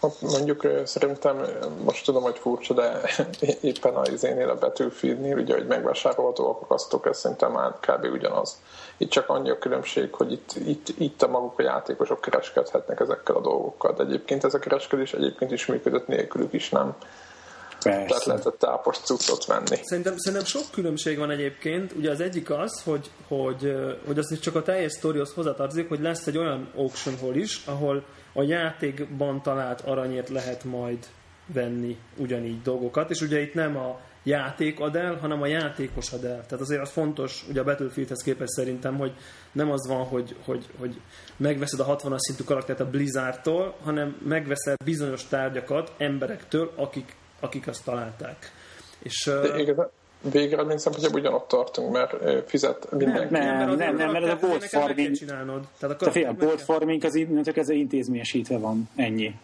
Hát 0.00 0.20
mondjuk 0.20 0.66
szerintem, 0.84 1.46
most 1.84 2.04
tudom, 2.04 2.22
hogy 2.22 2.38
furcsa, 2.38 2.74
de 2.74 3.00
éppen 3.60 3.94
a 3.94 4.02
izénél 4.12 4.48
a 4.48 4.58
Battlefieldnél, 4.58 5.36
ugye, 5.36 5.54
hogy 5.54 5.66
megvásárolható 5.66 6.58
akasztok, 6.62 7.06
ez 7.06 7.18
szerintem 7.18 7.52
már 7.52 7.72
kb. 7.80 8.04
ugyanaz. 8.12 8.60
Itt 8.96 9.10
csak 9.10 9.28
annyi 9.28 9.50
a 9.50 9.58
különbség, 9.58 10.14
hogy 10.14 10.32
itt, 10.32 10.52
itt, 10.66 10.88
itt 10.98 11.22
a 11.22 11.28
maguk 11.28 11.58
a 11.58 11.62
játékosok 11.62 12.20
kereskedhetnek 12.20 13.00
ezekkel 13.00 13.36
a 13.36 13.40
dolgokkal, 13.40 13.92
de 13.92 14.02
egyébként 14.02 14.44
ez 14.44 14.54
a 14.54 14.58
kereskedés 14.58 15.12
egyébként 15.12 15.50
is 15.50 15.66
működött 15.66 16.06
nélkülük 16.06 16.52
is, 16.52 16.68
nem? 16.68 16.96
Tehát 17.80 18.08
Persze. 18.08 18.30
lehetett 18.30 18.58
tápos 18.58 18.96
cuccot 18.98 19.46
venni. 19.46 19.80
Szerintem, 19.82 20.16
szerintem 20.16 20.46
sok 20.46 20.62
különbség 20.70 21.18
van 21.18 21.30
egyébként. 21.30 21.92
Ugye 21.92 22.10
az 22.10 22.20
egyik 22.20 22.50
az, 22.50 22.82
hogy, 22.84 23.10
hogy, 23.28 23.76
hogy 24.06 24.18
az 24.18 24.32
is 24.32 24.38
csak 24.38 24.54
a 24.54 24.62
teljes 24.62 24.92
sztorihoz 24.92 25.32
hozzátartozik, 25.34 25.88
hogy 25.88 26.00
lesz 26.00 26.26
egy 26.26 26.38
olyan 26.38 26.72
auction 26.76 27.18
hall 27.18 27.34
is, 27.34 27.62
ahol 27.66 28.04
a 28.32 28.42
játékban 28.42 29.42
talált 29.42 29.80
aranyért 29.80 30.28
lehet 30.28 30.64
majd 30.64 31.06
venni 31.46 31.96
ugyanígy 32.16 32.62
dolgokat, 32.62 33.10
és 33.10 33.20
ugye 33.20 33.40
itt 33.40 33.54
nem 33.54 33.76
a 33.76 34.00
játék 34.22 34.80
ad 34.80 34.96
el, 34.96 35.14
hanem 35.16 35.42
a 35.42 35.46
játékos 35.46 36.12
ad 36.12 36.24
el. 36.24 36.46
Tehát 36.46 36.60
azért 36.60 36.80
az 36.80 36.90
fontos, 36.90 37.44
ugye 37.48 37.60
a 37.60 37.64
Battlefieldhez 37.64 38.22
képest 38.22 38.50
szerintem, 38.50 38.96
hogy 38.96 39.12
nem 39.52 39.70
az 39.70 39.86
van, 39.88 40.04
hogy, 40.04 40.36
hogy, 40.44 40.66
hogy 40.78 41.00
megveszed 41.36 41.80
a 41.80 41.96
60-as 41.96 42.18
szintű 42.18 42.44
karaktert 42.44 42.80
a 42.80 42.90
Blizzardtól, 42.90 43.76
hanem 43.82 44.16
megveszel 44.24 44.76
bizonyos 44.84 45.26
tárgyakat 45.26 45.92
emberektől, 45.98 46.72
akik, 46.76 47.16
akik 47.40 47.66
azt 47.66 47.84
találták. 47.84 48.52
És, 49.02 49.30
igazán 49.56 49.90
végeredmény 50.20 50.78
szempontjából 50.78 51.20
ugyanott 51.20 51.48
tartunk, 51.48 51.92
mert 51.92 52.14
fizet 52.48 52.90
mindenki. 52.90 53.32
Nem, 53.34 53.70
az 53.70 53.78
nem, 53.78 53.96
nem, 53.96 54.10
mert 54.10 54.24
ez 54.24 54.32
a 54.42 54.46
bolt 54.46 54.64
farming-. 54.64 55.18
Tehát 55.78 56.02
a 56.02 56.10
fél, 56.10 56.32
bolt 56.32 56.60
farming 56.60 57.04
az 57.04 57.14
így, 57.14 57.50
ez 57.54 57.68
intézményesítve 57.68 58.58
van, 58.58 58.88
ennyi. 58.96 59.34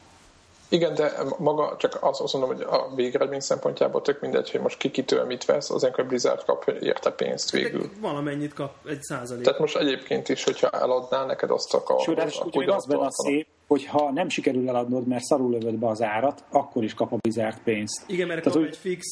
Igen, 0.68 0.95
de 0.95 1.12
maga 1.39 1.77
csak 1.79 1.99
azt 2.01 2.20
azt 2.20 2.33
mondom, 2.33 2.57
hogy 2.57 2.66
a 2.70 2.95
végeredmény 2.95 3.41
szempontjából 3.41 4.03
tök 4.03 4.20
mindegy, 4.20 4.51
hogy 4.51 4.61
most 4.61 4.79
ki 4.79 4.91
kitől 4.91 5.24
mit 5.24 5.45
vesz, 5.45 5.70
az 5.70 5.85
a 5.85 6.03
Blizzard 6.03 6.45
kap 6.45 6.68
érte 6.81 7.11
pénzt 7.11 7.51
végül. 7.51 7.91
Valamennyit 8.01 8.55
kap, 8.55 8.72
egy 8.89 9.03
százalék. 9.03 9.45
Tehát 9.45 9.61
most 9.61 9.77
egyébként 9.77 10.29
is, 10.29 10.45
hogyha 10.45 10.70
eladnál 10.70 11.27
neked 11.27 11.51
azt 11.51 11.74
a 11.74 11.79
Sőt, 11.79 11.87
kardot, 11.87 12.16
ráadásul 12.16 12.47
ugye 12.47 12.59
még 12.59 12.66
ugyanott 12.66 12.83
az 12.83 12.89
benne 12.89 13.07
a 13.07 13.12
szép, 13.12 13.47
hogy 13.66 13.84
ha 13.84 14.12
nem 14.12 14.28
sikerül 14.28 14.68
eladnod, 14.68 15.06
mert 15.06 15.24
szarul 15.24 15.50
lövöd 15.50 15.74
be 15.74 15.88
az 15.88 16.02
árat, 16.02 16.44
akkor 16.50 16.84
is 16.84 16.94
kap 16.94 17.12
a 17.12 17.16
Blizzard 17.16 17.58
pénzt. 17.64 18.04
Igen, 18.06 18.26
mert 18.26 18.42
Tehát 18.42 18.68
egy 18.68 18.76
fix... 18.76 19.04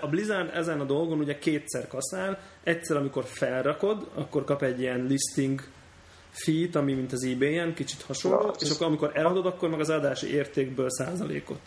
A 0.00 0.06
Blizzard 0.06 0.54
ezen 0.54 0.80
a 0.80 0.84
dolgon 0.84 1.18
ugye 1.18 1.38
kétszer 1.38 1.86
kaszál. 1.86 2.38
Egyszer, 2.64 2.96
amikor 2.96 3.24
felrakod, 3.24 4.10
akkor 4.14 4.44
kap 4.44 4.62
egy 4.62 4.80
ilyen 4.80 5.04
listing 5.04 5.62
fee 6.30 6.68
ami 6.72 6.92
mint 6.92 7.12
az 7.12 7.24
eBay-en, 7.24 7.74
kicsit 7.74 8.02
hasonló, 8.02 8.38
Na, 8.38 8.52
és 8.58 8.70
akkor 8.70 8.86
amikor 8.86 9.10
eladod, 9.14 9.46
akkor 9.46 9.68
meg 9.68 9.80
az 9.80 9.90
adási 9.90 10.34
értékből 10.34 10.90
százalékot. 10.90 11.60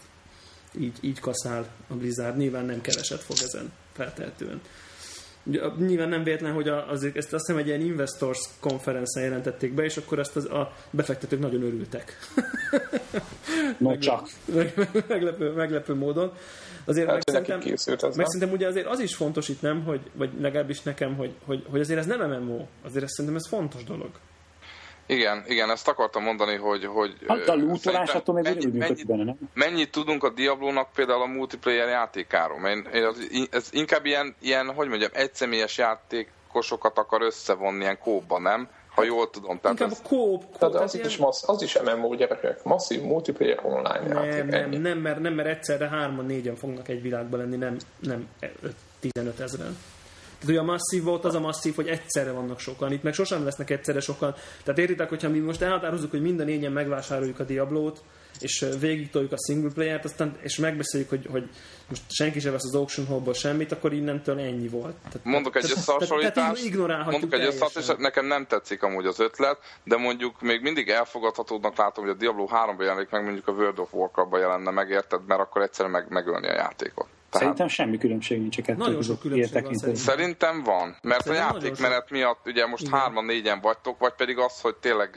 Így, 0.79 0.97
így 1.01 1.19
kaszál 1.19 1.67
a 1.87 1.93
Blizzard. 1.93 2.37
Nyilván 2.37 2.65
nem 2.65 2.81
keveset 2.81 3.21
fog 3.21 3.37
ezen 3.41 3.71
feltehetően. 3.93 4.61
Nyilván 5.77 6.09
nem 6.09 6.23
véletlen, 6.23 6.53
hogy 6.53 6.67
azért 6.67 7.17
ezt 7.17 7.33
azt 7.33 7.45
hiszem 7.45 7.61
egy 7.61 7.67
ilyen 7.67 7.81
investors 7.81 8.39
konferencen 8.59 9.23
jelentették 9.23 9.73
be, 9.73 9.83
és 9.83 9.97
akkor 9.97 10.19
ezt 10.19 10.35
az, 10.35 10.45
a 10.45 10.73
befektetők 10.89 11.39
nagyon 11.39 11.63
örültek. 11.63 12.17
No 13.77 13.97
csak. 13.97 14.29
meglepő, 15.07 15.51
meglepő 15.51 15.93
módon. 15.93 16.31
Azért 16.85 17.07
Hát, 17.07 17.15
meg 17.15 17.23
szerintem, 17.25 17.59
készült 17.59 18.03
ez, 18.03 18.15
meg 18.15 18.25
szerintem 18.25 18.55
ugye 18.55 18.67
azért 18.67 18.87
az 18.87 18.99
is 18.99 19.15
fontos 19.15 19.49
itt 19.49 19.61
nem, 19.61 19.83
hogy, 19.83 19.99
vagy 20.13 20.29
legalábbis 20.39 20.81
nekem, 20.81 21.15
hogy, 21.15 21.33
hogy, 21.45 21.65
hogy 21.69 21.79
azért 21.79 21.99
ez 21.99 22.05
nem 22.05 22.29
MMO. 22.29 22.65
Azért 22.85 23.03
ez, 23.03 23.11
szerintem 23.11 23.35
ez 23.35 23.47
fontos 23.47 23.83
dolog. 23.83 24.09
Igen, 25.11 25.43
igen, 25.47 25.69
ezt 25.69 25.87
akartam 25.87 26.23
mondani, 26.23 26.55
hogy... 26.55 26.85
hogy 26.85 27.15
Hát 27.27 27.47
a 27.47 27.55
lootolás 27.55 28.13
attól 28.13 28.35
még 28.35 28.43
mennyit, 28.43 28.73
mennyit, 28.73 29.05
benne, 29.05 29.23
nem? 29.23 29.37
mennyit 29.53 29.91
tudunk 29.91 30.23
a 30.23 30.29
Diablo-nak 30.29 30.91
például 30.95 31.21
a 31.21 31.25
multiplayer 31.25 31.87
játékáról? 31.87 32.67
Én, 32.67 32.87
ez 33.51 33.69
inkább 33.71 34.05
ilyen, 34.05 34.35
ilyen, 34.39 34.73
hogy 34.73 34.87
mondjam, 34.87 35.09
egyszemélyes 35.13 35.77
játékosokat 35.77 36.97
akar 36.97 37.21
összevonni 37.21 37.81
ilyen 37.81 37.99
kóba, 37.99 38.39
nem? 38.39 38.69
Ha 38.95 39.03
jól 39.03 39.29
tudom. 39.29 39.59
Tehát 39.59 39.79
Inkább 39.79 39.91
ez, 39.91 40.01
a 40.03 40.07
kóp, 40.07 40.43
kóp 40.43 40.57
tehát 40.57 40.75
az, 40.75 40.93
ilyen- 40.95 41.07
is 41.07 41.17
massz, 41.17 41.49
az 41.49 41.61
is 41.61 41.79
MMO 41.79 42.15
gyerekek, 42.15 42.63
masszív 42.63 43.01
multiplayer 43.01 43.59
online 43.63 43.99
nem, 44.07 44.23
játék, 44.23 44.45
nem, 44.45 44.63
ennyi. 44.63 44.77
nem, 44.77 44.97
mert, 44.97 45.19
nem, 45.19 45.33
mert 45.33 45.49
egyszerre 45.49 45.87
hárman, 45.87 46.25
négyen 46.25 46.55
fognak 46.55 46.87
egy 46.87 47.01
világban 47.01 47.39
lenni, 47.39 47.55
nem, 47.55 47.77
nem 47.99 48.29
15 48.99 49.39
ezeren. 49.39 49.77
Tehát 50.41 50.55
ugye 50.55 50.59
a 50.59 50.71
masszív 50.71 51.03
volt 51.03 51.25
az 51.25 51.35
a 51.35 51.39
masszív, 51.39 51.75
hogy 51.75 51.87
egyszerre 51.87 52.31
vannak 52.31 52.59
sokan, 52.59 52.91
itt 52.91 53.03
meg 53.03 53.13
sosem 53.13 53.43
lesznek 53.43 53.69
egyszerre 53.69 53.99
sokan. 53.99 54.35
Tehát 54.63 54.79
értitek, 54.79 55.09
hogyha 55.09 55.29
mi 55.29 55.39
most 55.39 55.61
elhatározzuk, 55.61 56.11
hogy 56.11 56.21
minden 56.21 56.45
négyen 56.45 56.71
megvásároljuk 56.71 57.39
a 57.39 57.43
Diablót, 57.43 58.03
és 58.39 58.65
végigtoljuk 58.79 59.31
a 59.31 59.37
single 59.47 59.71
player-t, 59.73 60.05
aztán, 60.05 60.37
és 60.41 60.57
megbeszéljük, 60.57 61.09
hogy, 61.09 61.27
hogy 61.31 61.49
most 61.89 62.01
senki 62.09 62.39
sem 62.39 62.51
vesz 62.51 62.63
az 62.63 62.75
auction 62.75 63.07
hallból 63.07 63.33
semmit, 63.33 63.71
akkor 63.71 63.93
innentől 63.93 64.39
ennyi 64.39 64.67
volt. 64.67 64.95
Tehát, 64.95 65.19
Mondok 65.23 65.55
egy 65.55 65.63
összehasonlítást, 65.63 66.75
mondok 67.05 67.33
egy 67.33 67.45
összehasonlítást, 67.45 67.99
nekem 67.99 68.25
nem 68.25 68.45
tetszik 68.45 68.83
amúgy 68.83 69.05
az 69.05 69.19
ötlet, 69.19 69.57
de 69.83 69.97
mondjuk 69.97 70.41
még 70.41 70.61
mindig 70.61 70.89
elfogadhatóbbnak 70.89 71.77
látom, 71.77 72.03
hogy 72.03 72.13
a 72.13 72.17
Diablo 72.17 72.47
3-ban 72.51 72.81
jelenik 72.81 73.09
meg, 73.09 73.23
mondjuk 73.23 73.47
a 73.47 73.51
World 73.51 73.79
of 73.79 73.93
Warcraft-ban 73.93 74.39
jelenne 74.39 74.71
meg, 74.71 74.89
érted? 74.89 75.25
Mert 75.25 75.41
akkor 75.41 75.61
egyszerűen 75.61 75.93
meg, 75.93 76.05
megölni 76.09 76.47
a 76.47 76.53
játékot. 76.53 77.07
Tehát 77.31 77.47
Szerintem 77.47 77.67
semmi 77.67 77.97
különbség 77.97 78.39
nincs 78.39 78.57
a 78.57 78.61
kettő 78.61 78.77
Nagyon 78.77 79.01
sok 79.01 79.19
különbség 79.19 79.63
van. 79.63 79.95
Szerintem 79.95 80.63
van, 80.63 80.97
mert 81.01 81.23
Szerintem 81.23 81.49
a 81.49 81.53
játékmenet 81.53 82.09
miatt 82.09 82.47
ugye 82.47 82.65
most 82.65 82.83
Igen. 82.83 82.99
hárman, 82.99 83.25
négyen 83.25 83.59
vagytok, 83.61 83.99
vagy 83.99 84.13
pedig 84.13 84.37
az, 84.37 84.61
hogy 84.61 84.75
tényleg 84.75 85.09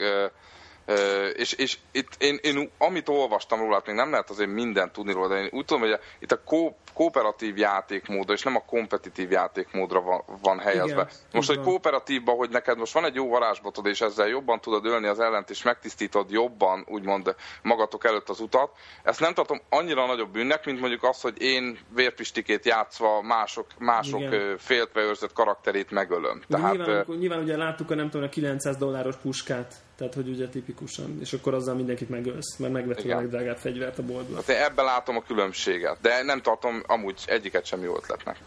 és, 1.33 1.53
és 1.53 1.77
itt 1.91 2.09
én, 2.17 2.39
én, 2.41 2.71
amit 2.77 3.09
olvastam 3.09 3.59
róla, 3.59 3.73
hát 3.73 3.85
még 3.85 3.95
nem 3.95 4.11
lehet 4.11 4.29
azért 4.29 4.49
mindent 4.49 4.91
tudni 4.91 5.13
róla, 5.13 5.27
de 5.27 5.35
én 5.35 5.49
úgy 5.51 5.65
tudom, 5.65 5.81
hogy 5.81 5.99
itt 6.19 6.31
a 6.31 6.43
kó, 6.43 6.77
kooperatív 6.93 7.57
játékmódra, 7.57 8.33
és 8.33 8.43
nem 8.43 8.55
a 8.55 8.65
kompetitív 8.65 9.31
játékmódra 9.31 10.01
van, 10.01 10.23
van 10.41 10.59
helyezve. 10.59 11.01
Igen, 11.01 11.07
most, 11.31 11.47
hogy 11.47 11.59
kooperatívban, 11.59 12.35
hogy 12.35 12.49
neked 12.49 12.77
most 12.77 12.93
van 12.93 13.05
egy 13.05 13.15
jó 13.15 13.29
varázsbotod, 13.29 13.85
és 13.85 14.01
ezzel 14.01 14.27
jobban 14.27 14.61
tudod 14.61 14.85
ölni 14.85 15.07
az 15.07 15.19
ellent, 15.19 15.49
és 15.49 15.63
megtisztítod 15.63 16.31
jobban, 16.31 16.85
úgymond 16.87 17.35
magatok 17.61 18.05
előtt 18.05 18.29
az 18.29 18.39
utat, 18.39 18.71
ezt 19.03 19.19
nem 19.19 19.33
tartom 19.33 19.61
annyira 19.69 20.05
nagyobb 20.05 20.31
bűnnek, 20.31 20.65
mint 20.65 20.79
mondjuk 20.79 21.03
az, 21.03 21.21
hogy 21.21 21.41
én 21.41 21.79
vérpistikét 21.95 22.65
játszva 22.65 23.21
mások, 23.21 23.67
mások 23.77 24.21
Igen. 24.21 24.57
féltve 24.57 25.01
őrzött 25.01 25.33
karakterét 25.33 25.91
megölöm. 25.91 26.37
Ugye 26.37 26.57
Tehát, 26.57 26.75
nyilván, 26.75 26.95
amikor- 26.95 27.17
nyilván 27.17 27.39
ugye 27.39 27.57
láttuk 27.57 27.91
a 27.91 27.95
nem 27.95 28.09
tudom, 28.09 28.25
a 28.25 28.29
900 28.29 28.77
dolláros 28.77 29.15
puskát, 29.15 29.73
tehát 29.97 30.13
hogy 30.13 30.29
ugye 30.29 30.47
tipikusan, 30.47 31.17
és 31.21 31.33
akkor 31.33 31.53
azzal 31.53 31.75
mindenkit 31.75 32.09
megölsz, 32.09 32.57
mert 32.57 32.73
megvetted 32.73 33.11
a 33.11 33.15
legdrágább 33.15 33.57
fegyvert 33.57 33.99
a 33.99 34.03
boltba. 34.03 34.35
Hát 34.35 34.49
ebben 34.49 34.85
látom 34.85 35.15
a 35.15 35.21
különbséget, 35.21 35.97
de 36.01 36.23
nem 36.23 36.41
tartom 36.41 36.83
amúgy 36.87 37.23
egyiket 37.25 37.65
sem 37.65 37.83
jó 37.83 37.95
ötletnek. 37.95 38.37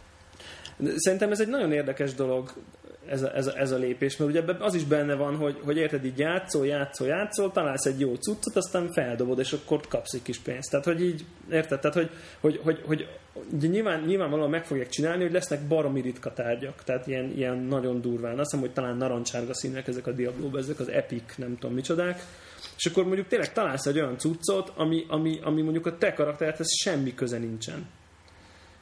Szerintem 0.97 1.31
ez 1.31 1.41
egy 1.41 1.49
nagyon 1.49 1.73
érdekes 1.73 2.15
dolog, 2.15 2.53
ez 3.09 3.23
a, 3.23 3.37
ez 3.37 3.47
a, 3.47 3.59
ez 3.59 3.71
a 3.71 3.77
lépés, 3.77 4.17
mert 4.17 4.31
ugye 4.31 4.43
az 4.59 4.75
is 4.75 4.85
benne 4.85 5.15
van, 5.15 5.37
hogy, 5.37 5.61
hogy 5.65 5.77
érted, 5.77 6.05
így 6.05 6.19
játszol, 6.19 6.67
játszol, 6.67 7.07
játszol, 7.07 7.53
találsz 7.53 7.87
egy 7.87 8.01
jó 8.01 8.15
cuccot, 8.15 8.57
aztán 8.57 8.93
feldobod, 8.93 9.39
és 9.39 9.53
akkor 9.53 9.81
kapsz 9.89 10.15
egy 10.15 10.23
kis 10.23 10.39
pénzt. 10.39 10.71
Tehát, 10.71 10.85
hogy 10.87 11.03
így, 11.03 11.25
érted? 11.51 11.81
Tehát, 11.81 11.97
hogy, 11.97 12.11
hogy, 12.41 12.61
hogy, 12.63 12.83
hogy 12.87 13.09
ugye 13.53 13.69
nyilván, 13.69 14.03
nyilvánvalóan 14.03 14.51
meg 14.51 14.65
fogják 14.65 14.89
csinálni, 14.89 15.23
hogy 15.23 15.33
lesznek 15.33 15.67
baromi 15.67 16.01
ritka 16.01 16.33
tárgyak, 16.33 16.85
tehát 16.85 17.07
ilyen, 17.07 17.33
ilyen 17.37 17.59
nagyon 17.59 18.01
durván. 18.01 18.39
Azt 18.39 18.51
hiszem, 18.51 18.61
hogy 18.61 18.73
talán 18.73 18.97
narancsárga 18.97 19.55
színek 19.55 19.89
ezek 19.89 20.07
a 20.07 20.13
diablo 20.13 20.59
ezek 20.59 20.81
az 20.81 20.89
epic, 20.89 21.37
nem 21.37 21.57
tudom 21.59 21.75
micsodák. 21.75 22.21
És 22.77 22.87
akkor 22.87 23.05
mondjuk 23.05 23.29
tényleg 23.29 23.53
találsz 23.53 23.87
egy 23.87 23.99
olyan 23.99 24.19
cuccot, 24.19 24.73
ami, 24.77 25.05
ami, 25.09 25.41
ami 25.43 25.63
mondjuk 25.63 25.87
a 25.87 25.99
te 25.99 26.13
karakterhez 26.13 26.69
semmi 26.83 27.15
köze 27.15 27.39
nincsen. 27.39 27.87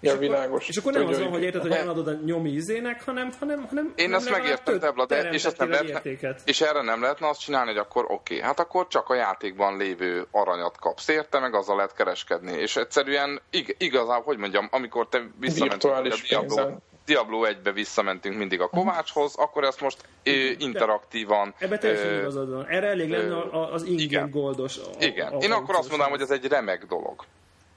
És 0.01 0.09
Ja, 0.09 0.15
akkor, 0.15 0.27
világos. 0.27 0.69
És 0.69 0.77
akkor 0.77 0.93
nem 0.93 1.07
az 1.07 1.19
van, 1.19 1.29
hogy 1.29 1.43
érted, 1.43 1.61
hogy 1.63 1.71
eladod 1.71 2.09
a 2.09 2.13
nyomi 2.25 2.51
izének, 2.51 3.05
hanem, 3.05 3.31
hanem, 3.39 3.67
hanem 3.69 3.93
Én 3.97 4.05
hanem 4.13 4.15
ezt 4.15 4.31
megértem, 4.31 4.79
Debla, 4.79 5.07
de 5.07 5.31
és 5.31 5.45
ezt 5.45 5.59
nem 5.59 5.71
lehetne, 5.71 5.89
értéket. 5.93 6.41
és 6.45 6.61
erre 6.61 6.83
nem 6.83 7.01
lehetne 7.03 7.29
azt 7.29 7.41
csinálni, 7.41 7.69
hogy 7.71 7.79
akkor 7.79 8.05
oké, 8.09 8.41
hát 8.41 8.61
akkor 8.61 8.87
csak 8.87 9.09
a 9.09 9.15
játékban 9.15 9.77
lévő 9.77 10.27
aranyat 10.31 10.79
kapsz 10.79 11.09
érte, 11.09 11.39
meg 11.41 11.55
azzal 11.55 11.77
lehet 11.77 11.95
kereskedni. 11.95 12.53
És 12.53 12.77
egyszerűen 12.77 13.41
ig- 13.51 13.75
igazából, 13.79 14.25
hogy 14.25 14.39
mondjam, 14.39 14.69
amikor 14.71 15.09
te 15.09 15.23
visszamentünk 15.41 15.95
a 15.95 16.03
Diablo. 16.29 16.71
Diablo 17.05 17.45
1-be 17.47 17.73
visszamentünk 17.73 18.37
mindig 18.37 18.61
a 18.61 18.69
Kovácshoz, 18.69 19.35
akkor 19.37 19.65
ezt 19.65 19.81
most 19.81 19.99
ö, 20.25 20.31
interaktívan... 20.59 21.55
Ebbe 21.59 21.79
teljesen 21.79 22.13
ö, 22.13 22.19
igazad 22.21 22.51
van. 22.51 22.67
Erre 22.69 22.87
elég 22.87 23.11
lenne 23.11 23.51
az 23.73 23.83
ingame 23.83 24.03
igen. 24.03 24.31
goldos. 24.31 24.77
A, 24.79 24.83
Igen. 25.05 25.33
a- 25.33 25.37
Én 25.39 25.53
a- 25.53 25.57
akkor 25.57 25.75
azt 25.75 25.89
mondanám, 25.89 26.13
hogy 26.13 26.23
ez 26.23 26.31
egy 26.31 26.47
remek 26.47 26.85
dolog. 26.87 27.25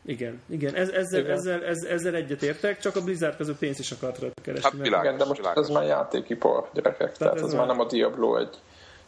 Igen, 0.09 0.41
igen. 0.49 0.75
Ez, 0.75 0.89
ezzel, 0.89 1.19
Igen. 1.19 1.31
Ezzel, 1.31 1.63
ez, 1.63 1.83
ezzel 1.83 2.15
egyetértek, 2.15 2.79
csak 2.79 2.95
a 2.95 3.01
Blizzard 3.01 3.35
közül 3.35 3.55
pénzt 3.59 3.79
is 3.79 3.91
akart 3.91 4.17
keresni. 4.17 4.63
Hát 4.63 4.73
mert- 4.73 4.83
világos. 4.83 5.05
Igen, 5.05 5.17
de 5.17 5.25
most 5.25 5.39
világos. 5.39 5.63
ez 5.67 5.73
már 5.73 5.83
játékipar, 5.83 6.69
gyerekek. 6.73 7.17
Tehát, 7.17 7.35
ez 7.35 7.41
ez, 7.41 7.53
már- 7.53 7.57
már 7.67 7.75
nem 7.75 7.85
a 7.85 7.89
Diablo 7.89 8.37
egy. 8.37 8.57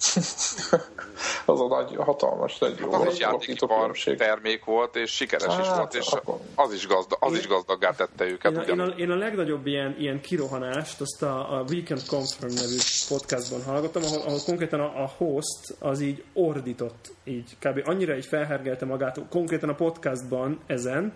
az 1.46 1.60
a 1.60 1.68
nagy, 1.68 1.96
hatalmas, 1.96 2.58
nagy 2.58 2.80
jó 2.80 2.92
Az 2.92 3.14
is 3.14 3.20
játékipar 3.20 3.98
termék 4.18 4.66
volt, 4.66 4.96
és 4.96 5.12
sikeres 5.12 5.58
is 5.60 5.68
Hát, 5.68 5.78
volt, 5.78 5.94
és 5.94 6.08
akkor- 6.12 6.40
az 6.56 6.74
is, 6.74 6.88
gazda, 6.88 7.18
az 7.20 7.34
is 7.34 7.48
gazdaggá 7.48 7.92
tette 7.92 8.26
őket. 8.26 8.52
Én 8.52 8.58
a, 8.58 8.64
én, 8.64 8.80
a, 8.80 8.86
én 8.86 9.12
a 9.12 9.16
legnagyobb 9.16 9.68
ilyen, 9.68 9.96
ilyen 10.00 10.22
kirohanást 10.22 11.02
azt 11.02 11.24
a, 11.24 11.60
a 11.60 11.64
Weekend 11.70 12.06
Confirm 12.08 12.54
nevű 12.54 12.78
podcastban 13.08 13.64
hallgattam, 13.64 14.04
ahol, 14.04 14.22
ahol 14.22 14.40
konkrétan 14.46 14.80
a, 14.80 15.04
a 15.04 15.12
host 15.18 15.76
az 15.80 16.02
így 16.02 16.24
ordított, 16.34 17.14
így 17.24 17.58
kb. 17.60 17.82
annyira 17.86 18.16
így 18.16 18.26
felhergelte 18.26 18.86
magát, 18.86 19.20
konkrétan 19.30 19.70
a 19.70 19.76
podcastban 19.76 20.60
ezen, 20.68 21.14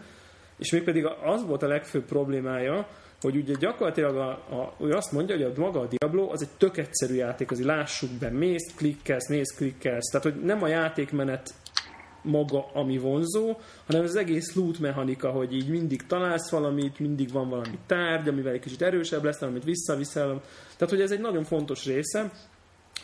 és 0.57 0.71
mégpedig 0.71 1.05
az 1.05 1.45
volt 1.45 1.63
a 1.63 1.67
legfőbb 1.67 2.05
problémája, 2.05 2.87
hogy 3.25 3.35
ugye 3.35 3.53
gyakorlatilag 3.59 4.15
a, 4.15 4.29
a, 4.29 4.73
ő 4.79 4.91
azt 4.91 5.11
mondja, 5.11 5.35
hogy 5.35 5.43
a 5.43 5.59
maga 5.59 5.79
a 5.79 5.87
Diablo 5.87 6.31
az 6.31 6.41
egy 6.41 6.49
tök 6.57 6.77
egyszerű 6.77 7.13
játék, 7.13 7.51
azért 7.51 7.67
lássuk 7.67 8.09
be, 8.09 8.29
mész, 8.29 8.73
klikkelsz, 8.75 9.29
mész, 9.29 9.55
klikkelsz, 9.55 10.09
tehát 10.11 10.31
hogy 10.31 10.43
nem 10.43 10.63
a 10.63 10.67
játékmenet 10.67 11.53
maga, 12.21 12.69
ami 12.73 12.97
vonzó, 12.97 13.57
hanem 13.85 14.03
az 14.03 14.15
egész 14.15 14.55
loot 14.55 14.79
mechanika, 14.79 15.29
hogy 15.29 15.53
így 15.53 15.69
mindig 15.69 16.05
találsz 16.05 16.51
valamit, 16.51 16.99
mindig 16.99 17.31
van 17.31 17.49
valami 17.49 17.77
tárgy, 17.85 18.27
amivel 18.27 18.53
egy 18.53 18.59
kicsit 18.59 18.81
erősebb 18.81 19.23
lesz, 19.23 19.41
amit 19.41 19.63
visszaviszel. 19.63 20.41
Tehát, 20.77 20.93
hogy 20.93 21.01
ez 21.01 21.11
egy 21.11 21.19
nagyon 21.19 21.43
fontos 21.43 21.85
része, 21.85 22.31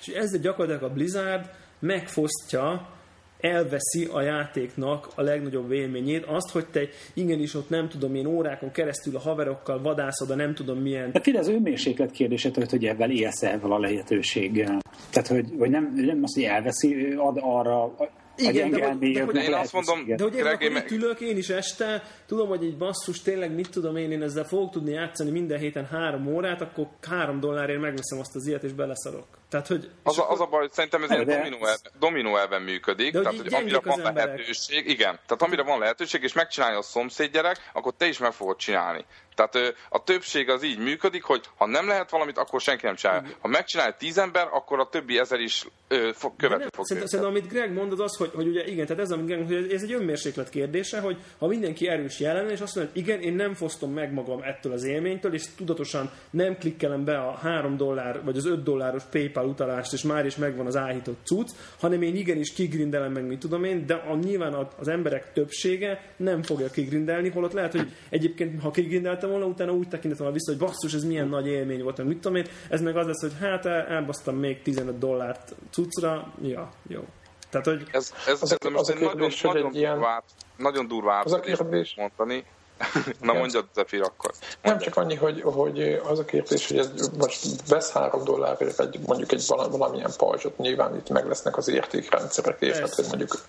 és 0.01 0.07
ezzel 0.07 0.39
gyakorlatilag 0.39 0.91
a 0.91 0.93
Blizzard 0.93 1.49
megfosztja, 1.79 2.89
elveszi 3.41 4.07
a 4.11 4.21
játéknak 4.21 5.07
a 5.15 5.21
legnagyobb 5.21 5.71
élményét, 5.71 6.25
azt, 6.25 6.49
hogy 6.49 6.65
te 6.65 6.81
igenis 7.13 7.53
ott 7.55 7.69
nem 7.69 7.89
tudom 7.89 8.15
én 8.15 8.25
órákon 8.25 8.71
keresztül 8.71 9.15
a 9.15 9.19
haverokkal 9.19 9.81
vadászod 9.81 10.29
a 10.29 10.35
nem 10.35 10.53
tudom 10.53 10.77
milyen 10.77 11.11
De 11.11 11.19
tényleg 11.19 11.41
az 11.43 11.49
önmérséklet 11.49 12.11
kérdése, 12.11 12.49
hogy, 12.53 12.69
hogy 12.69 12.85
ebben 12.85 13.11
élsz 13.11 13.43
ezzel 13.43 13.71
a 13.71 13.79
lehetőséggel. 13.79 14.79
Tehát, 15.09 15.27
hogy, 15.27 15.45
hogy 15.57 15.69
nem, 15.69 15.93
nem 15.95 16.19
azt, 16.23 16.33
hogy 16.33 16.43
elveszi, 16.43 17.13
ad 17.17 17.37
arra 17.41 17.95
Igen, 18.37 18.69
de 18.71 18.87
hogy- 18.87 19.11
de 19.11 19.23
hogy- 19.23 19.35
Én 19.35 19.53
azt 19.53 19.73
mondom. 19.73 20.05
De 20.15 20.23
hogy 20.23 20.35
én 20.35 20.45
akkor 20.45 20.61
én 20.61 20.75
itt 20.75 20.91
ülök 20.91 21.19
én 21.19 21.37
is 21.37 21.49
este, 21.49 22.03
tudom, 22.25 22.47
hogy 22.47 22.63
egy 22.63 22.77
basszus, 22.77 23.21
tényleg 23.21 23.55
mit 23.55 23.69
tudom 23.69 23.95
én, 23.95 24.11
én 24.11 24.21
ezzel 24.21 24.43
fogok 24.43 24.71
tudni 24.71 24.91
játszani 24.91 25.31
minden 25.31 25.59
héten 25.59 25.85
három 25.85 26.27
órát, 26.27 26.61
akkor 26.61 26.87
három 27.01 27.39
dollárért 27.39 27.81
megveszem 27.81 28.19
azt 28.19 28.35
az 28.35 28.47
ilyet, 28.47 28.63
és 28.63 28.71
beleszarok. 28.73 29.40
Tehát, 29.51 29.67
hogy... 29.67 29.89
Az 30.03 30.17
a, 30.17 30.21
akkor- 30.21 30.33
az 30.33 30.39
a 30.41 30.45
baj, 30.45 30.59
hogy 30.59 30.71
szerintem 30.71 31.03
ez 31.03 31.09
ilyen 31.11 31.25
de- 31.25 31.35
dominó, 31.35 31.55
elven, 31.55 31.91
dominó 31.99 32.37
elven 32.37 32.61
működik, 32.61 33.11
De 33.11 33.17
hogy 33.17 33.27
tehát 33.27 33.41
hogy 33.41 33.53
amire 33.53 33.79
van 33.79 33.97
emberek. 34.07 34.25
lehetőség, 34.25 34.89
igen, 34.89 35.19
tehát 35.25 35.41
amire 35.41 35.63
van 35.63 35.79
lehetőség, 35.79 36.23
és 36.23 36.33
megcsinálja 36.33 36.77
a 36.77 36.81
szomszéd 36.81 37.31
gyerek, 37.31 37.69
akkor 37.73 37.93
te 37.97 38.05
is 38.07 38.17
meg 38.17 38.31
fogod 38.31 38.57
csinálni. 38.57 39.05
Tehát 39.35 39.75
a 39.89 40.03
többség 40.03 40.49
az 40.49 40.63
így 40.63 40.77
működik, 40.79 41.23
hogy 41.23 41.41
ha 41.57 41.65
nem 41.65 41.87
lehet 41.87 42.09
valamit, 42.09 42.37
akkor 42.37 42.61
senki 42.61 42.85
nem 42.85 42.95
csinálja. 42.95 43.23
Ha 43.39 43.47
megcsinálja 43.47 43.95
tíz 43.97 44.17
ember, 44.17 44.47
akkor 44.51 44.79
a 44.79 44.89
többi 44.89 45.17
ezer 45.19 45.39
is 45.39 45.67
ö, 45.87 46.09
fog, 46.13 46.35
követni 46.37 46.65
fog 46.73 46.85
szerintem, 46.85 47.07
szerintem, 47.11 47.35
amit 47.35 47.51
Greg 47.51 47.73
mond, 47.73 47.99
az 47.99 48.17
hogy, 48.17 48.31
hogy 48.35 48.47
ugye 48.47 48.65
igen, 48.65 48.85
tehát 48.85 49.01
ez, 49.03 49.11
amit 49.11 49.25
Greg 49.25 49.37
mond, 49.39 49.51
hogy 49.51 49.73
ez 49.73 49.81
egy 49.83 49.93
önmérséklet 49.93 50.49
kérdése, 50.49 50.99
hogy 50.99 51.17
ha 51.39 51.47
mindenki 51.47 51.87
erős 51.87 52.19
jelen, 52.19 52.49
és 52.49 52.59
azt 52.59 52.75
mondja, 52.75 52.93
hogy 52.93 53.03
igen, 53.03 53.21
én 53.21 53.33
nem 53.33 53.53
fosztom 53.53 53.93
meg 53.93 54.13
magam 54.13 54.41
ettől 54.41 54.73
az 54.73 54.83
élménytől, 54.83 55.33
és 55.33 55.43
tudatosan 55.57 56.11
nem 56.29 56.57
klikkelem 56.57 57.03
be 57.03 57.17
a 57.17 57.37
3 57.37 57.77
dollár, 57.77 58.23
vagy 58.23 58.37
az 58.37 58.45
5 58.45 58.63
dolláros 58.63 59.03
PayPal 59.11 59.40
PayPal 59.41 59.47
utalást, 59.47 59.93
és 59.93 60.01
már 60.01 60.25
is 60.25 60.35
megvan 60.35 60.65
az 60.65 60.75
áhított 60.75 61.25
cucc, 61.25 61.49
hanem 61.79 62.01
én 62.01 62.15
igenis 62.15 62.53
kigrindelem 62.53 63.11
meg, 63.11 63.25
mit 63.25 63.39
tudom 63.39 63.63
én, 63.63 63.85
de 63.85 63.93
a, 63.93 64.15
nyilván 64.15 64.67
az 64.79 64.87
emberek 64.87 65.33
többsége 65.33 66.13
nem 66.17 66.43
fogja 66.43 66.69
kigrindelni, 66.69 67.29
holott 67.29 67.53
lehet, 67.53 67.71
hogy 67.71 67.91
egyébként, 68.09 68.61
ha 68.61 68.71
kigrindeltem 68.71 69.29
volna, 69.29 69.45
utána 69.45 69.71
úgy 69.71 69.87
tekintem 69.87 70.17
volna 70.17 70.33
vissza, 70.33 70.51
hogy 70.51 70.59
basszus, 70.59 70.93
ez 70.93 71.03
milyen 71.03 71.27
nagy 71.27 71.47
élmény 71.47 71.83
volt, 71.83 72.03
mit 72.03 72.19
tudom 72.19 72.37
én, 72.37 72.45
ez 72.69 72.81
meg 72.81 72.97
az 72.97 73.05
lesz, 73.05 73.21
hogy 73.21 73.33
hát 73.39 73.65
elbasztam 73.65 74.35
még 74.35 74.61
15 74.61 74.97
dollárt 74.97 75.55
cuccra, 75.69 76.33
ja, 76.41 76.69
jó. 76.87 77.01
Tehát, 77.49 77.65
hogy... 77.65 77.83
Ez, 77.91 78.13
ez 78.27 78.41
az, 78.41 78.57
az, 78.59 78.71
az 78.73 78.89
a 78.89 78.93
kérdés, 78.93 79.41
nagyon, 79.41 79.67
egy 79.67 79.75
ilyen... 79.75 79.99
Nagyon 80.57 80.87
durvá 80.87 81.21
az 81.21 81.33
a 81.33 81.39
kérdés, 81.39 81.95
mondani, 81.97 82.45
Na 83.21 83.33
mondjad, 83.33 83.65
Zephyr, 83.75 84.01
akkor. 84.01 84.31
Mondjad. 84.31 84.59
Nem 84.61 84.77
csak 84.77 84.97
annyi, 84.97 85.15
hogy, 85.15 85.41
hogy 85.41 86.01
az 86.03 86.19
a 86.19 86.25
kérdés, 86.25 86.67
hogy 86.67 86.77
ez 86.77 87.09
most 87.17 87.45
vesz 87.67 87.91
három 87.91 88.23
dollárért 88.23 88.79
egy, 88.79 88.99
mondjuk 89.05 89.31
egy 89.31 89.43
valamilyen 89.47 90.11
pajzsot, 90.17 90.57
nyilván 90.57 90.95
itt 90.95 91.09
meg 91.09 91.27
lesznek 91.27 91.57
az 91.57 91.67
értékrendszerek, 91.67 92.61
és 92.61 92.77
hát, 92.77 92.95
hogy 92.95 93.05
mondjuk 93.07 93.39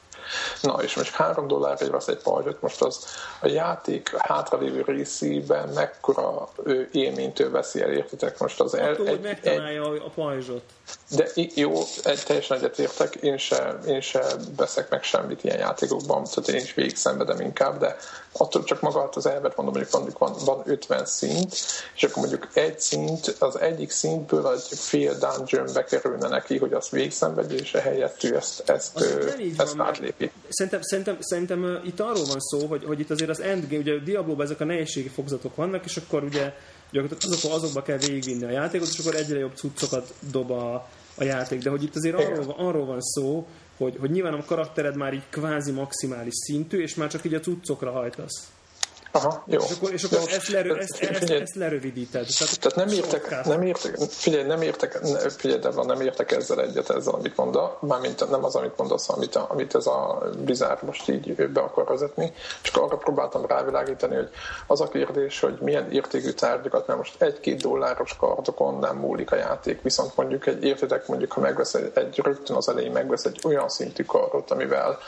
Na, 0.60 0.82
és 0.82 0.94
most 0.94 1.14
három 1.14 1.46
dollárért 1.46 1.90
vesz 1.90 2.08
egy 2.08 2.22
pajzsot, 2.22 2.60
most 2.60 2.82
az 2.82 3.04
a 3.40 3.46
játék 3.46 4.16
hátralévő 4.16 4.82
részében 4.86 5.68
mekkora 5.68 6.48
élménytől 6.92 7.50
veszi 7.50 7.82
el, 7.82 7.92
értitek? 7.92 8.38
Most 8.38 8.60
az 8.60 8.74
el, 8.74 8.92
Attól, 8.92 9.06
egy, 9.06 9.12
hogy 9.12 9.20
megtalálja 9.20 9.92
egy, 9.92 10.02
a 10.04 10.10
pajzsot. 10.14 10.62
De 11.16 11.28
jó, 11.54 11.72
egy 12.02 12.22
teljesen 12.22 12.56
egyetértek, 12.56 13.14
én 13.14 13.36
se, 13.36 13.78
én 13.86 14.00
se 14.00 14.24
veszek 14.56 14.90
meg 14.90 15.02
semmit 15.02 15.44
ilyen 15.44 15.58
játékokban, 15.58 16.24
tehát 16.24 16.48
én 16.48 16.62
is 16.62 16.74
végig 16.74 16.96
szenvedem 16.96 17.40
inkább, 17.40 17.78
de 17.78 17.96
attól 18.32 18.64
csak 18.64 18.80
maga 18.80 19.02
az 19.24 19.32
elvet 19.32 19.56
mondom, 19.56 19.82
mondjuk 19.92 20.18
van, 20.18 20.34
van 20.44 20.62
50 20.64 21.06
szint, 21.06 21.52
és 21.94 22.02
akkor 22.02 22.16
mondjuk 22.16 22.48
egy 22.54 22.80
szint, 22.80 23.36
az 23.38 23.60
egyik 23.60 23.90
szintből 23.90 24.52
egy 24.52 24.78
fél 24.78 25.18
dungeon 25.18 25.84
kerülne 25.88 26.28
neki, 26.28 26.58
hogy 26.58 26.72
azt 26.72 26.90
végigszenvedje, 26.90 27.58
és 27.58 27.74
ehelyett 27.74 28.24
ő 28.24 28.36
ezt, 28.36 28.70
ezt, 28.70 28.96
ezt, 28.96 29.60
ezt 29.60 29.74
átlépi. 29.78 30.30
Szerintem, 30.48 30.82
szerintem, 30.82 31.16
szerintem 31.20 31.80
itt 31.84 32.00
arról 32.00 32.24
van 32.24 32.40
szó, 32.40 32.66
hogy, 32.66 32.84
hogy 32.84 33.00
itt 33.00 33.10
azért 33.10 33.30
az 33.30 33.40
endgame, 33.40 33.80
ugye 33.80 33.92
a 33.92 33.98
Diablo-ban 33.98 34.44
ezek 34.44 34.60
a 34.60 34.64
nehézségi 34.64 35.08
fogzatok 35.08 35.56
vannak, 35.56 35.84
és 35.84 35.96
akkor 35.96 36.22
ugye 36.22 36.52
gyakorlatilag 36.90 37.34
azok, 37.34 37.52
azokba 37.52 37.82
kell 37.82 37.98
végigvinni 37.98 38.44
a 38.44 38.50
játékot, 38.50 38.88
és 38.88 38.98
akkor 38.98 39.14
egyre 39.14 39.38
jobb 39.38 39.56
cuccokat 39.56 40.14
dob 40.30 40.50
a, 40.50 40.88
a 41.14 41.24
játék. 41.24 41.62
De 41.62 41.70
hogy 41.70 41.82
itt 41.82 41.96
azért 41.96 42.14
arról, 42.14 42.54
arról 42.58 42.86
van 42.86 43.00
szó, 43.00 43.46
hogy, 43.76 43.96
hogy 44.00 44.10
nyilván 44.10 44.34
a 44.34 44.44
karaktered 44.44 44.96
már 44.96 45.14
így 45.14 45.28
kvázi 45.30 45.70
maximális 45.70 46.34
szintű, 46.34 46.82
és 46.82 46.94
már 46.94 47.08
csak 47.08 47.24
így 47.24 47.34
a 47.34 47.40
cuccokra 47.40 47.90
hajtasz. 47.90 48.51
Aha, 49.14 49.42
jó. 49.46 49.60
És 49.60 49.70
akkor, 49.76 49.92
és 49.92 50.02
akkor 50.02 50.18
jó. 50.18 50.34
ezt, 50.34 50.48
lerö, 50.48 50.76
ezt, 50.76 51.02
ezt, 51.02 51.30
ezt 51.30 51.54
lerövidíted. 51.54 52.26
Tehát, 52.38 52.60
Tehát 52.60 52.76
nem 52.76 52.88
értek, 52.88 53.44
nem 53.44 53.62
értek, 53.62 53.96
figyelj, 54.08 54.42
nem 54.44 54.62
értek, 54.62 55.00
figyelj, 55.36 55.60
de 55.60 55.70
van, 55.70 55.86
nem 55.86 56.00
értek 56.00 56.32
ezzel 56.32 56.60
egyet, 56.60 56.90
ezzel, 56.90 57.14
amit 57.14 57.36
mondasz, 57.36 57.70
mármint 57.80 58.30
nem 58.30 58.44
az, 58.44 58.54
amit 58.54 58.76
mondasz, 58.76 59.08
amit, 59.08 59.36
amit 59.36 59.74
ez 59.74 59.86
a 59.86 60.22
Blizzard 60.38 60.82
most 60.82 61.08
így 61.08 61.48
be 61.48 61.60
akar 61.60 61.84
vezetni, 61.84 62.32
csak 62.62 62.76
arra 62.76 62.96
próbáltam 62.96 63.46
rávilágítani, 63.46 64.14
hogy 64.14 64.28
az 64.66 64.80
a 64.80 64.88
kérdés, 64.88 65.40
hogy 65.40 65.58
milyen 65.60 65.92
értékű 65.92 66.30
tárgyakat, 66.30 66.86
mert 66.86 66.98
most 66.98 67.22
egy-két 67.22 67.62
dolláros 67.62 68.16
kardokon 68.16 68.78
nem 68.78 68.96
múlik 68.96 69.32
a 69.32 69.36
játék, 69.36 69.82
viszont 69.82 70.16
mondjuk 70.16 70.46
egy 70.46 70.64
értétek, 70.64 71.06
mondjuk 71.06 71.32
ha 71.32 71.40
megvesz 71.40 71.74
egy, 71.74 71.90
egy 71.94 72.20
rögtön 72.22 72.56
az 72.56 72.68
elején 72.68 72.92
megvesz 72.92 73.24
egy 73.24 73.40
olyan 73.44 73.68
szintű 73.68 74.04
kardot, 74.04 74.50
amivel 74.50 74.98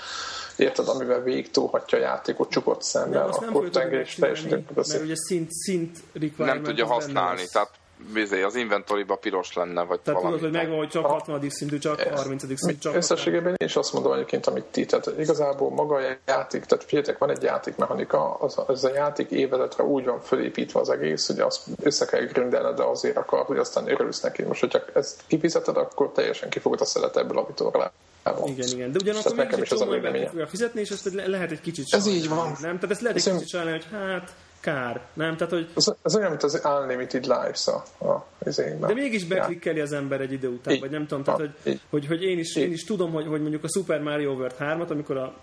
érted, 0.56 0.88
amivel 0.88 1.22
végig 1.22 1.50
túlhatja 1.50 1.98
a 1.98 2.00
játékot 2.00 2.50
csukott 2.50 2.82
szemmel, 2.82 3.28
akkor 3.28 3.68
tenger 3.68 4.00
is 4.00 4.14
teljesen 4.14 4.66
Mert 4.74 5.02
ugye 5.02 5.16
szint, 5.16 5.50
szint 5.52 5.98
Nem 6.36 6.62
tudja 6.62 6.86
használni, 6.86 7.42
tehát 7.52 7.70
bizé, 8.12 8.42
az 8.42 8.54
inventoriba 8.54 9.16
piros 9.16 9.52
lenne, 9.52 9.82
vagy 9.82 10.00
Tehát 10.00 10.20
valami. 10.20 10.38
tudod, 10.38 10.52
hogy 10.52 10.60
megvan, 10.60 10.78
hogy 10.78 10.88
csak 10.88 11.06
60. 11.06 11.50
szintű, 11.50 11.78
csak 11.78 12.00
30. 12.00 12.42
szintű, 12.42 12.78
csak 12.78 12.94
Összességében 12.94 13.54
én 13.56 13.66
is 13.66 13.76
azt 13.76 13.92
mondom 13.92 14.12
egyébként, 14.12 14.46
amit 14.46 14.64
ti, 14.64 14.86
tehát 14.86 15.10
igazából 15.18 15.70
maga 15.70 15.94
a 15.94 16.00
játék, 16.26 16.64
tehát 16.64 16.84
figyeljetek, 16.84 17.18
van 17.18 17.30
egy 17.30 17.42
játékmechanika, 17.42 18.34
az, 18.34 18.58
az 18.66 18.84
a 18.84 18.92
játék 18.92 19.30
évezetre 19.30 19.84
úgy 19.84 20.04
van 20.04 20.20
fölépítve 20.20 20.80
az 20.80 20.90
egész, 20.90 21.26
hogy 21.26 21.40
azt 21.40 21.66
össze 21.82 22.04
kell 22.04 22.20
grindelned, 22.20 22.76
de 22.76 22.82
azért 22.82 23.16
akar, 23.16 23.44
hogy 23.44 23.58
aztán 23.58 23.90
örülsz 23.90 24.20
neki. 24.20 24.42
Most, 24.42 24.60
hogyha 24.60 24.80
ezt 24.94 25.22
kifizeted, 25.26 25.76
akkor 25.76 26.12
teljesen 26.12 26.48
kifogod 26.48 26.80
a 26.80 26.84
szelet 26.84 27.16
ebből 27.16 27.38
a 27.38 27.46
vitorlá. 27.46 27.92
Igen, 28.44 28.68
igen. 28.68 28.92
De 28.92 28.98
ugyanakkor 29.02 29.34
meg 29.34 29.52
egy 29.52 29.62
csomó 29.62 29.92
ember 29.92 30.28
fogja 30.28 30.46
fizetni, 30.46 30.80
és 30.80 30.90
ezt 30.90 31.12
lehet 31.26 31.50
egy 31.50 31.60
kicsit 31.60 31.86
Ez 31.90 32.06
így 32.06 32.28
van. 32.28 32.46
Nem? 32.46 32.74
Tehát 32.74 32.90
ezt 32.90 33.00
lehet 33.00 33.16
egy 33.16 33.32
kicsit 33.32 33.48
sajnálni, 33.48 33.80
hogy 33.80 33.98
hát 34.00 34.34
kár, 34.64 35.00
nem? 35.12 35.36
Tehát, 35.36 35.52
hogy... 35.52 35.68
Ez, 35.76 35.92
ez 36.02 36.16
olyan, 36.16 36.28
mint 36.30 36.42
az 36.42 36.60
Unlimited 36.64 37.24
Lives 37.24 37.66
a, 37.66 38.04
a 38.06 38.26
De 38.86 38.94
mégis 38.94 39.24
beklikkeli 39.24 39.80
az 39.80 39.92
ember 39.92 40.20
egy 40.20 40.32
idő 40.32 40.48
után, 40.48 40.74
így. 40.74 40.80
vagy 40.80 40.90
nem 40.90 41.06
tudom, 41.06 41.24
tehát, 41.24 41.40
hogy, 41.40 41.80
hogy, 41.90 42.06
hogy, 42.06 42.22
én, 42.22 42.38
is, 42.38 42.56
én 42.56 42.72
is 42.72 42.84
tudom, 42.84 43.12
hogy, 43.12 43.26
hogy 43.26 43.40
mondjuk 43.40 43.64
a 43.64 43.68
Super 43.68 44.00
Mario 44.00 44.32
World 44.32 44.54
3-at, 44.60 44.88
amikor 44.88 45.16
a, 45.16 45.34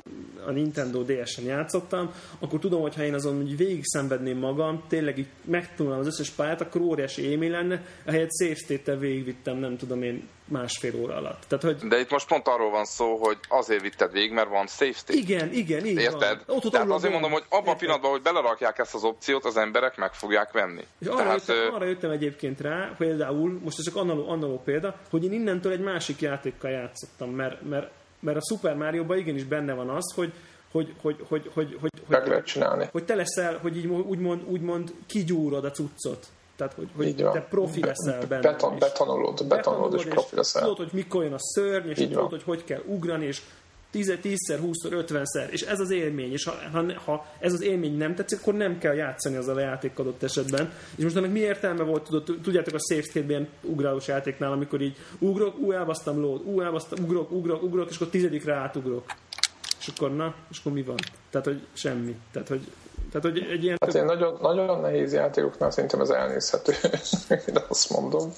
a 0.46 0.52
Nintendo 0.52 1.04
DS-en 1.04 1.46
játszottam, 1.46 2.14
akkor 2.40 2.60
tudom, 2.60 2.82
hogy 2.82 2.96
ha 2.96 3.04
én 3.04 3.14
azon 3.14 3.36
hogy 3.36 3.58
végig 3.58 3.86
szenvedném 3.86 4.38
magam, 4.38 4.84
tényleg 4.88 5.18
így 5.18 5.28
megtudnám 5.46 6.00
az 6.00 6.08
összes 6.08 6.30
pályát, 6.30 6.62
akkor 6.62 6.82
óriási 6.82 7.30
élmény 7.30 7.52
lenne, 7.52 7.84
ehelyett 8.06 8.32
save 8.40 8.96
végigvittem, 8.96 9.58
nem 9.58 9.78
tudom 9.78 10.04
én, 10.04 10.28
másfél 10.52 10.96
óra 10.96 11.16
alatt. 11.16 11.44
Tehát, 11.48 11.64
hogy... 11.64 11.88
De 11.88 12.00
itt 12.00 12.10
most 12.10 12.28
pont 12.28 12.48
arról 12.48 12.70
van 12.70 12.86
szó, 12.86 13.18
hogy 13.18 13.38
azért 13.48 13.82
vitted 13.82 14.12
végig, 14.12 14.32
mert 14.32 14.50
van 14.50 14.68
safe 14.68 14.92
state. 14.92 15.20
Igen, 15.20 15.52
igen, 15.54 15.86
így 15.86 15.98
Érted? 15.98 16.44
Van. 16.46 16.58
Ott, 16.58 16.66
ott 16.66 16.72
Tehát 16.72 16.90
azért 16.90 17.12
mondom, 17.12 17.32
hogy 17.32 17.44
abban 17.50 17.74
a 17.74 17.78
pillanatban, 17.78 18.12
hogy 18.12 18.22
belerakják 18.22 18.78
ezt 18.78 18.96
az 18.96 19.04
opciót, 19.04 19.46
az 19.46 19.58
emberek 19.58 19.98
meg 19.98 20.14
fogják 20.14 20.52
venni. 20.52 20.86
És 21.00 21.08
arra, 21.08 21.18
Tehát, 21.18 21.48
jöttem, 21.48 21.74
arra 21.74 21.86
jöttem 21.86 22.12
egyébként 22.12 22.62
rá, 22.62 22.96
például, 22.98 23.60
most 23.64 23.80
ez 23.80 23.86
csak 23.86 23.96
analóg, 23.96 24.30
analóg 24.30 24.64
példa, 24.64 24.96
hogy 25.10 25.24
én 25.24 25.34
innentől 25.34 25.72
egy 25.72 25.84
másik 25.84 26.22
játékkal 26.22 26.72
játszottam, 26.72 27.30
mert, 27.30 27.62
mert, 27.70 27.92
mert 28.20 28.38
a 28.38 28.42
Super 28.50 28.76
Mario-ban 28.76 29.18
igenis 29.18 29.44
benne 29.44 29.74
van 29.74 29.90
az, 29.90 30.14
hogy 30.16 30.34
hogy, 30.72 30.94
hogy, 31.02 31.16
hogy, 31.28 31.52
hogy, 31.54 31.78
hogy, 31.80 31.92
hogy, 32.08 32.30
hogy, 32.30 32.44
csinálni. 32.44 32.88
hogy 32.92 33.06
te 33.06 33.16
leszel, 33.16 33.58
hogy 33.58 33.78
így 33.78 33.86
úgymond, 33.86 34.44
úgymond 34.48 34.94
kigyúrod 35.06 35.66
a 35.66 35.72
cuccot. 35.72 36.28
Tehát, 36.62 36.76
hogy, 36.76 36.90
hogy 36.96 37.16
te 37.16 37.42
profi 37.50 37.82
leszel 37.82 38.28
benne. 38.28 38.42
Beton, 38.42 38.80
betanulod, 38.80 39.46
betanulod, 39.48 39.94
és 39.94 40.04
profi 40.04 40.36
leszel. 40.36 40.62
Tudod, 40.62 40.78
hogy 40.78 40.90
mikor 40.92 41.24
jön 41.24 41.34
a 41.34 41.40
szörny, 41.40 41.90
és 41.90 41.98
tudod, 41.98 42.30
hogy 42.30 42.44
hogy 42.44 42.64
kell 42.64 42.82
ugrani, 42.86 43.26
és 43.26 43.42
10-szer, 43.94 44.60
20-szor, 44.64 45.06
50-szer, 45.08 45.50
és 45.50 45.62
ez 45.62 45.80
az 45.80 45.90
élmény, 45.90 46.32
és 46.32 46.44
ha, 46.44 46.54
ha, 46.72 46.84
ha 47.06 47.26
ez 47.40 47.54
az 47.54 47.62
élmény 47.62 47.98
nem 47.98 48.16
tetszik, 48.16 48.40
akkor 48.40 48.54
nem 48.54 48.78
kell 48.78 48.94
játszani 48.94 49.36
azzal 49.36 49.56
a 49.56 49.60
játék 49.60 50.00
adott 50.00 50.24
esetben. 50.24 50.72
És 50.96 51.04
most 51.04 51.16
ennek 51.16 51.32
mi 51.32 51.40
értelme 51.40 51.84
volt, 51.84 52.04
tudod, 52.04 52.40
tudjátok 52.42 52.74
a 52.74 52.80
Safe 52.90 53.02
State-ben 53.02 53.48
ugrálós 53.62 54.08
játéknál, 54.08 54.52
amikor 54.52 54.82
így 54.82 54.96
ugrok, 55.20 55.60
ú, 55.60 55.72
elbasztam 55.72 56.20
lód, 56.20 56.42
ú, 56.46 56.62
elbasztam, 56.62 57.04
ugrok, 57.04 57.32
ugrok, 57.32 57.64
ugrok, 57.64 57.90
és 57.90 57.96
akkor 57.96 58.08
tizedikre 58.08 58.54
átugrok. 58.54 59.06
És 59.80 59.88
akkor 59.88 60.16
na, 60.16 60.36
és 60.52 60.60
akkor 60.60 60.72
mi 60.72 60.84
van? 60.84 60.98
Tehát, 61.30 61.48
hogy 61.48 61.62
semmi. 61.74 62.16
Tehát, 62.32 62.48
hogy 62.48 62.68
tehát, 63.12 63.28
hogy 63.28 63.48
egy 63.52 63.64
ilyen... 63.64 63.78
Hát 63.80 63.92
több... 63.92 64.06
nagyon, 64.06 64.38
nagyon 64.42 64.82
nehéz 64.82 65.14
játékoknál 65.14 65.72
szerintem 65.72 66.02
ez 66.02 66.10
elnézhető, 66.10 66.74
én 67.48 67.56
azt 67.68 67.90
mondom. 67.90 68.32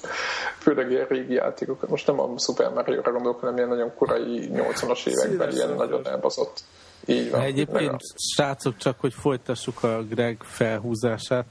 Főleg 0.58 0.90
ilyen 0.90 1.06
régi 1.08 1.32
játékok. 1.32 1.88
Most 1.88 2.06
nem 2.06 2.20
a 2.20 2.38
Super 2.38 2.70
Mario-ra 2.70 3.12
gondolok, 3.12 3.40
hanem 3.40 3.56
ilyen 3.56 3.68
nagyon 3.68 3.94
korai 3.94 4.50
80-as 4.52 5.06
években 5.06 5.52
ilyen 5.52 5.74
nagyon 5.74 6.06
elbazott. 6.06 6.60
Így 7.06 7.30
van. 7.30 7.40
Egyébként, 7.40 8.00
srácok, 8.34 8.76
csak 8.76 9.00
hogy 9.00 9.12
folytassuk 9.14 9.82
a 9.82 10.02
Greg 10.02 10.36
felhúzását 10.42 11.46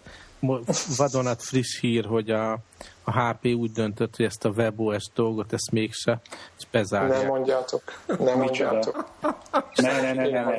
vadonat 0.97 1.43
friss 1.43 1.79
hír, 1.79 2.05
hogy 2.05 2.29
a, 2.29 2.51
a 3.03 3.11
HP 3.11 3.45
úgy 3.45 3.71
döntött, 3.71 4.15
hogy 4.15 4.25
ezt 4.25 4.45
a 4.45 4.49
WebOS 4.49 5.03
dolgot, 5.15 5.53
ezt 5.53 5.71
mégse, 5.71 6.21
és 6.57 6.65
bezárják. 6.71 7.17
Nem 7.17 7.27
mondjátok, 7.27 7.81
nem 8.19 8.37
mondjátok. 8.37 9.05
Ne, 9.75 10.01
ne, 10.01 10.13
ne, 10.13 10.29
ne, 10.29 10.43
ne. 10.43 10.57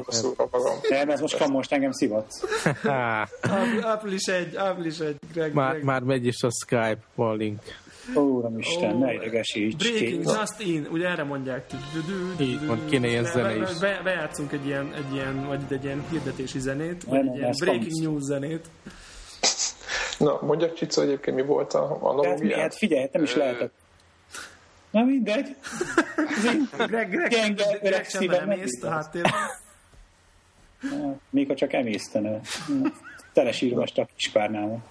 Nem, 0.89 1.11
ez 1.11 1.20
most 1.20 1.49
most 1.49 1.72
engem 1.72 1.93
szivatsz. 1.93 2.43
április 3.82 4.26
egy, 4.26 4.57
április 4.57 4.99
egy, 4.99 5.16
Greg, 5.32 5.53
már, 5.53 5.70
Greg. 5.70 5.85
már 5.85 6.03
megy 6.03 6.26
is 6.26 6.43
a 6.43 6.49
Skype-val 6.51 7.37
link. 7.37 7.62
Úramisten, 8.14 8.95
oh, 8.95 8.99
ne 8.99 9.12
idegesíts. 9.12 9.76
Breaking 9.76 10.24
Just 10.24 10.61
In, 10.61 10.89
ugye 10.93 11.09
erre 11.09 11.24
mondják. 11.24 11.66
Így 12.41 12.66
van, 12.66 12.80
kéne 12.89 13.09
ilyen 13.09 13.24
zene 13.24 13.57
is. 13.57 13.78
Be, 13.78 14.01
bejátszunk 14.05 14.53
egy 14.53 14.66
ilyen, 14.66 14.93
egy 14.95 15.14
ilyen, 15.14 15.47
vagy 15.47 15.61
egy 15.68 15.85
ilyen 15.85 16.05
hirdetési 16.11 16.59
zenét, 16.59 17.05
vagy 17.05 17.26
egy 17.26 17.37
ilyen 17.37 17.55
breaking 17.59 18.03
news 18.03 18.22
zenét. 18.22 18.68
Na, 20.19 20.39
mondja 20.43 20.73
Csicó 20.73 21.03
egyébként 21.03 21.37
mi 21.37 21.43
volt 21.43 21.75
a 21.75 21.99
analógia? 22.01 22.55
Hát, 22.55 22.62
hát 22.62 22.75
figyelj, 22.75 23.01
hát 23.01 23.12
nem 23.12 23.23
is 23.23 23.35
lehetett. 23.35 23.73
Na 24.91 25.03
mindegy. 25.03 25.57
Greg, 26.87 27.11
Greg, 27.11 27.29
Gyenge, 27.29 27.79
Greg 27.83 28.09
sem 28.09 28.31
emészt 28.31 28.85
a 28.85 28.91
háttérben. 28.91 29.33
Még 31.31 31.47
ha 31.49 31.55
csak 31.55 31.73
emésztene. 31.73 32.41
Telesírvast 33.33 33.99
a 33.99 34.09
kispárnával. 34.17 34.83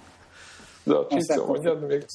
De 0.83 0.95
a 0.95 1.07
Csicó, 1.07 1.45
mondjad, 1.45 1.87
még 1.87 2.05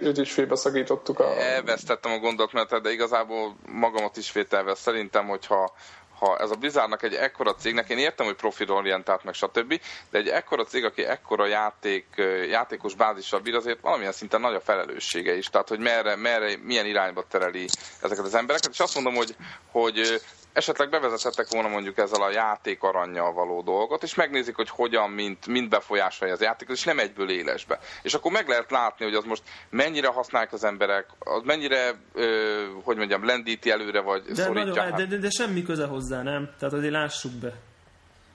őt 0.00 0.18
is 0.18 0.32
félbeszakítottuk 0.32 1.18
a... 1.18 1.40
Elvesztettem 1.40 2.12
a 2.12 2.18
gondolatmenetet, 2.18 2.82
de 2.82 2.90
igazából 2.90 3.56
magamat 3.66 4.16
is 4.16 4.30
féltelve. 4.30 4.74
Szerintem, 4.74 5.26
hogyha 5.26 5.72
ha 6.20 6.38
ez 6.38 6.50
a 6.50 6.54
Blizzardnak 6.54 7.02
egy 7.02 7.14
ekkora 7.14 7.54
cégnek, 7.54 7.88
én 7.88 7.98
értem, 7.98 8.26
hogy 8.26 8.34
profilorientált 8.34 9.24
meg 9.24 9.34
stb., 9.34 9.80
de 10.10 10.18
egy 10.18 10.28
ekkora 10.28 10.64
cég, 10.64 10.84
aki 10.84 11.04
ekkora 11.04 11.46
játék, 11.46 12.06
játékos 12.48 12.94
bázissal 12.94 13.40
bír, 13.40 13.54
azért 13.54 13.80
valamilyen 13.80 14.12
szinten 14.12 14.40
nagy 14.40 14.54
a 14.54 14.60
felelőssége 14.60 15.36
is. 15.36 15.46
Tehát, 15.46 15.68
hogy 15.68 15.78
merre, 15.78 16.16
merre 16.16 16.56
milyen 16.62 16.86
irányba 16.86 17.24
tereli 17.28 17.68
ezeket 18.00 18.24
az 18.24 18.34
embereket. 18.34 18.70
És 18.72 18.80
azt 18.80 18.94
mondom, 18.94 19.14
hogy, 19.14 19.36
hogy 19.70 20.20
esetleg 20.52 20.90
bevezethettek 20.90 21.48
volna 21.48 21.68
mondjuk 21.68 21.98
ezzel 21.98 22.22
a 22.22 22.30
játék 22.30 22.82
aranyjal 22.82 23.32
való 23.32 23.62
dolgot, 23.62 24.02
és 24.02 24.14
megnézik, 24.14 24.54
hogy 24.54 24.68
hogyan, 24.68 25.10
mint, 25.10 25.46
mint 25.46 25.68
befolyásolja 25.68 26.34
az 26.34 26.40
játékot, 26.40 26.76
és 26.76 26.84
nem 26.84 26.98
egyből 26.98 27.30
élesbe. 27.30 27.78
És 28.02 28.14
akkor 28.14 28.32
meg 28.32 28.48
lehet 28.48 28.70
látni, 28.70 29.04
hogy 29.04 29.14
az 29.14 29.24
most 29.24 29.42
mennyire 29.70 30.08
használják 30.08 30.52
az 30.52 30.64
emberek, 30.64 31.06
az 31.18 31.42
mennyire, 31.44 31.94
ö, 32.14 32.66
hogy 32.82 32.96
mondjam, 32.96 33.24
lendíti 33.24 33.70
előre, 33.70 34.00
vagy 34.00 34.22
de, 34.22 34.34
szorítja. 34.42 34.74
Nagyon, 34.74 34.96
de, 34.96 35.06
de, 35.06 35.16
de, 35.16 35.30
semmi 35.30 35.62
köze 35.62 35.86
hozzá, 35.86 36.22
nem? 36.22 36.50
Tehát 36.58 36.74
azért 36.74 36.92
lássuk 36.92 37.32
be. 37.32 37.52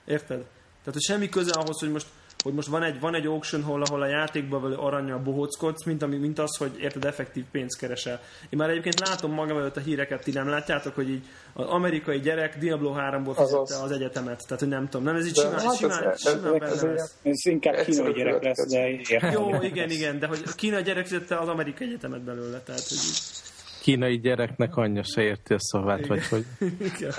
Érted? 0.04 0.38
Tehát, 0.78 0.92
hogy 0.92 1.02
semmi 1.02 1.28
köze 1.28 1.52
ahhoz, 1.52 1.80
hogy 1.80 1.90
most 1.90 2.06
hogy 2.46 2.54
most 2.54 2.68
van 2.68 2.82
egy, 2.82 3.00
van 3.00 3.14
egy 3.14 3.26
auction 3.26 3.62
hol, 3.62 3.82
ahol 3.82 4.02
a 4.02 4.06
játékban 4.06 4.60
való 4.60 4.82
aranyjal 4.82 5.18
bohóckodsz, 5.18 5.84
mint, 5.84 6.02
ami, 6.02 6.16
mint 6.16 6.38
az, 6.38 6.56
hogy 6.56 6.78
érted, 6.80 7.04
effektív 7.04 7.44
pénzt 7.52 7.78
keresel. 7.78 8.20
Én 8.48 8.58
már 8.58 8.70
egyébként 8.70 9.08
látom 9.08 9.32
magam 9.32 9.58
előtt 9.58 9.76
a 9.76 9.80
híreket, 9.80 10.22
ti 10.22 10.30
nem 10.30 10.48
látjátok, 10.48 10.94
hogy 10.94 11.10
így 11.10 11.24
az 11.52 11.66
amerikai 11.66 12.20
gyerek 12.20 12.58
Diablo 12.58 12.94
3-ból 12.96 13.34
fizette 13.36 13.82
az 13.82 13.90
egyetemet. 13.90 14.42
Tehát, 14.46 14.58
hogy 14.58 14.68
nem 14.68 14.88
tudom, 14.88 15.06
nem, 15.06 15.16
ez 15.16 15.26
így 15.26 15.36
simán, 15.36 15.60
hát 15.60 15.76
simán, 15.76 16.08
ez, 16.08 16.20
simán 16.20 16.62
ez, 16.62 16.72
ez, 16.72 16.82
ez, 16.82 17.14
ez 17.22 17.46
inkább 17.46 17.84
kínai 17.84 18.12
gyerek 18.12 18.42
lesz, 18.42 18.68
de 18.68 18.88
értem. 18.88 19.30
Jó, 19.32 19.62
igen, 19.62 19.90
igen, 19.90 20.18
de 20.18 20.26
hogy 20.26 20.42
kínai 20.54 20.82
gyerek 20.82 21.06
fizette 21.06 21.36
az 21.36 21.48
amerikai 21.48 21.86
egyetemet 21.86 22.20
belőle, 22.20 22.60
tehát, 22.60 22.88
hogy 22.88 22.98
így 22.98 23.18
kínai 23.86 24.18
gyereknek 24.18 24.76
anyja 24.76 25.02
se 25.02 25.22
érti 25.22 25.54
a 25.54 25.58
szavát, 25.58 25.98
Igen. 25.98 26.08
vagy 26.08 26.26
hogy... 26.26 26.44
Igen. 26.94 27.10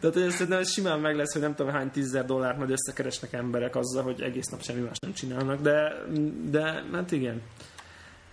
Tehát, 0.00 0.12
hogy 0.12 0.22
ez, 0.22 0.40
ez 0.40 0.72
simán 0.72 1.00
meg 1.00 1.16
lesz, 1.16 1.32
hogy 1.32 1.42
nem 1.42 1.54
tudom 1.54 1.72
hány 1.72 1.90
tízzer 1.90 2.24
dollárt 2.24 2.58
majd 2.58 2.70
összekeresnek 2.70 3.32
emberek 3.32 3.76
azzal, 3.76 4.02
hogy 4.02 4.20
egész 4.20 4.46
nap 4.46 4.62
semmi 4.62 4.80
más 4.80 4.98
nem 4.98 5.12
csinálnak, 5.12 5.60
de, 5.60 6.04
de 6.50 6.82
hát 6.92 7.12
igen. 7.12 7.42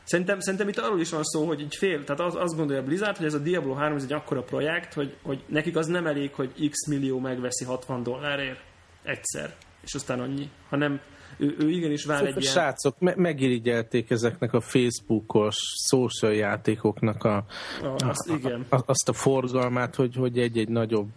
Szerintem, 0.03 0.39
szerintem 0.39 0.67
itt 0.67 0.78
arról 0.78 0.99
is 0.99 1.09
van 1.09 1.23
szó, 1.23 1.45
hogy 1.45 1.61
így 1.61 1.76
fél, 1.76 2.03
tehát 2.03 2.21
az, 2.21 2.36
azt 2.36 2.55
gondolja 2.55 2.84
Blizzard, 2.84 3.17
hogy 3.17 3.26
ez 3.26 3.34
a 3.34 3.39
Diablo 3.39 3.73
3 3.73 3.95
ez 3.95 4.03
egy 4.03 4.13
akkora 4.13 4.41
projekt, 4.41 4.93
hogy, 4.93 5.15
hogy 5.21 5.43
nekik 5.47 5.76
az 5.76 5.88
nem 5.88 6.07
elég, 6.07 6.34
hogy 6.34 6.69
x 6.69 6.88
millió 6.88 7.19
megveszi 7.19 7.65
60 7.65 8.03
dollárért 8.03 8.59
egyszer, 9.03 9.55
és 9.82 9.93
aztán 9.93 10.19
annyi, 10.19 10.49
hanem 10.69 10.99
ő, 11.38 11.56
ő 11.60 11.70
igenis 11.70 12.06
vár 12.06 12.26
egy 12.26 12.42
ilyen... 12.42 12.54
Srácok, 12.54 13.00
me- 13.00 13.16
megirigyelték 13.16 14.10
ezeknek 14.10 14.54
a 14.54 14.62
Facebookos 14.62 15.56
social 15.90 16.34
játékoknak 16.34 17.24
a, 17.24 17.36
a, 17.82 18.08
azt, 18.08 18.30
igen. 18.30 18.66
A, 18.70 18.80
azt 18.86 19.10
a 19.10 19.14
forgalmát, 19.14 19.96
hogy, 19.96 20.16
hogy 20.16 20.40
egy-egy 20.40 20.70
nagyobb 20.70 21.08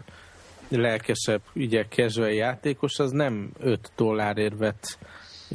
lelkesebb, 0.69 1.41
ugye 1.55 1.85
casual 1.89 2.33
játékos, 2.33 2.99
az 2.99 3.11
nem 3.11 3.51
5 3.59 3.93
dollárért 3.97 4.59
vett 4.59 4.99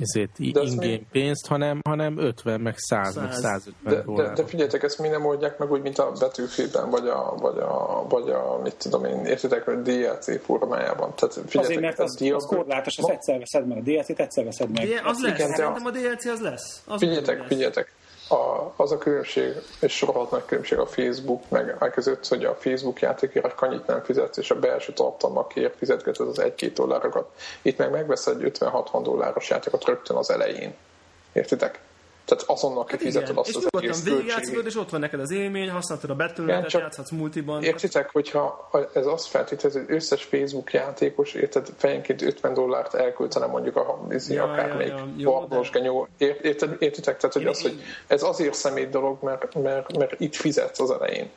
ezért 0.02 0.40
ingame 0.40 1.00
pénzt, 1.12 1.48
hanem, 1.48 1.80
hanem 1.84 2.18
50, 2.18 2.62
meg 2.62 2.78
100, 2.78 3.14
100. 3.14 3.24
meg 3.24 3.34
150 3.34 4.16
de, 4.16 4.24
de, 4.24 4.34
de, 4.34 4.46
figyeljetek, 4.46 4.84
ezt 4.84 5.00
mi 5.00 5.08
nem 5.08 5.26
oldják 5.26 5.58
meg 5.58 5.72
úgy, 5.72 5.82
mint 5.82 5.98
a 5.98 6.12
betűfében, 6.20 6.90
vagy 6.90 7.08
a, 7.08 7.36
vagy 7.38 7.58
a, 7.58 8.06
vagy 8.10 8.30
a 8.30 8.60
mit 8.64 8.76
tudom 8.76 9.06
én, 9.06 9.26
értitek, 9.26 9.66
hogy 9.66 9.82
DLC 9.82 10.44
formájában. 10.44 11.14
Tehát 11.16 11.40
Azért, 11.54 11.80
mert 11.80 12.00
az, 12.00 12.16
Diablo... 12.16 12.38
az 12.38 12.46
korlátos, 12.46 12.98
az 12.98 13.10
egyszer 13.10 13.40
veszed 13.40 13.68
meg 13.68 13.78
a 13.78 13.82
DLC-t, 13.82 14.20
egyszer 14.20 14.44
veszed 14.44 14.70
meg. 14.70 14.88
De 14.88 15.02
az 15.04 15.22
lesz, 15.22 15.34
igen, 15.34 15.56
szerintem 15.56 15.86
a 15.86 15.92
DLC 15.92 16.26
az 16.26 16.40
lesz. 16.40 16.82
Az 16.86 17.00
figyeljetek, 17.00 17.44
figyeljetek 17.48 17.92
a, 18.28 18.74
az 18.76 18.92
a 18.92 18.98
különbség, 18.98 19.54
és 19.80 19.96
sorolhat 19.96 20.32
nagy 20.32 20.46
különbség 20.46 20.78
a 20.78 20.86
Facebook, 20.86 21.50
meg 21.50 21.76
a 21.80 21.90
között, 21.90 22.28
hogy 22.28 22.46
a 22.46 22.56
Facebook 22.56 23.00
játékért 23.02 23.62
annyit 23.62 23.88
nem 23.88 24.04
fizetsz, 24.04 24.38
és 24.38 24.52
a 24.52 24.60
belső 24.60 24.94
tartalmakért 24.94 25.78
fizetgeted 25.78 26.28
az 26.28 26.42
1-2 26.42 26.72
dollárokat. 26.76 27.30
Itt 27.62 27.78
meg 27.78 27.92
megvesz 27.92 28.28
egy 28.28 28.52
50-60 28.60 29.00
dolláros 29.04 29.50
játékot 29.50 29.86
rögtön 29.86 30.18
az 30.18 30.30
elején. 30.30 30.76
Értitek? 31.34 31.80
Tehát 32.26 32.44
azonnal 32.48 32.84
kifizeted 32.84 33.28
hát 33.28 33.38
azt 33.38 33.50
és 33.50 33.56
az 33.56 33.68
egész 33.72 34.04
végigjátszod, 34.04 34.66
és 34.66 34.76
ott 34.76 34.90
van 34.90 35.00
neked 35.00 35.20
az 35.20 35.32
élmény, 35.32 35.70
használtad 35.70 36.10
a 36.10 36.16
betűletet, 36.16 36.72
játszhatsz 36.72 37.12
multiban. 37.12 37.64
Értitek, 37.64 38.10
hogyha 38.12 38.70
ez 38.94 39.06
azt 39.06 39.28
feltételez, 39.28 39.74
hogy 39.74 39.86
összes 39.88 40.24
Facebook 40.24 40.74
játékos, 40.74 41.34
érted, 41.34 41.68
fejenként 41.78 42.22
50 42.22 42.54
dollárt 42.54 42.94
elköltene 42.94 43.46
mondjuk 43.46 43.76
a 43.76 44.08
ja, 44.28 44.44
akármelyik 44.44 44.94
ja, 44.94 45.08
ja. 45.18 45.30
bardos 45.30 45.70
genyó. 45.70 46.08
Érted, 46.18 46.76
értitek? 46.80 47.18
Tehát, 47.18 47.34
hogy 47.34 47.46
az, 47.46 47.62
hogy 47.62 47.82
ez 48.08 48.24
azért 48.24 48.54
szemét 48.54 48.90
dolog, 48.90 49.24
mert, 49.24 49.54
mert, 49.62 49.98
mert 49.98 50.20
itt 50.20 50.36
fizetsz 50.36 50.80
az 50.80 50.92
elején. 50.92 51.30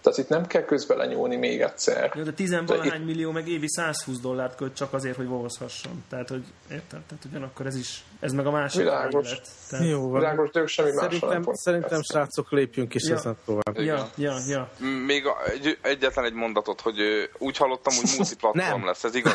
Tehát 0.00 0.18
itt 0.18 0.28
nem 0.28 0.46
kell 0.46 0.64
közbe 0.64 0.94
lenyúlni 0.94 1.36
még 1.36 1.60
egyszer. 1.60 2.12
Jó, 2.14 2.22
de 2.22 2.32
tizenvalahány 2.32 3.00
itt... 3.00 3.06
millió 3.06 3.30
meg 3.30 3.48
évi 3.48 3.68
120 3.68 4.20
dollárt 4.20 4.56
költ 4.56 4.74
csak 4.74 4.92
azért, 4.92 5.16
hogy 5.16 5.26
volozhasson. 5.26 6.04
Tehát, 6.10 6.28
hogy 6.28 6.44
érted? 6.70 7.00
Tehát 7.00 7.24
ugyanakkor 7.24 7.66
ez 7.66 7.76
is, 7.76 8.04
ez 8.20 8.32
meg 8.32 8.46
a 8.46 8.50
másik 8.50 8.80
Világos. 8.80 9.26
Élet. 9.26 9.48
Tehát... 9.70 9.86
Jó 9.86 10.10
van. 10.10 10.20
Világos, 10.20 10.50
de 10.50 10.60
ők 10.60 10.68
semmi 10.68 10.90
szerintem, 10.90 11.42
más 11.42 11.60
Szerintem, 11.60 12.02
srácok, 12.02 12.50
lépjünk 12.50 12.94
is 12.94 13.08
ja. 13.08 13.14
ezen 13.14 13.36
tovább. 13.44 13.78
Ja, 13.78 14.10
ja, 14.16 14.34
ja. 14.48 14.70
Még 15.06 15.26
a, 15.26 15.36
egy, 15.50 15.78
egyetlen 15.82 16.24
egy 16.24 16.32
mondatot, 16.34 16.80
hogy 16.80 16.96
úgy 17.38 17.56
hallottam, 17.56 17.94
hogy 17.94 18.10
multiplatform 18.16 18.84
lesz, 18.84 19.04
ez 19.04 19.14
igaz? 19.14 19.34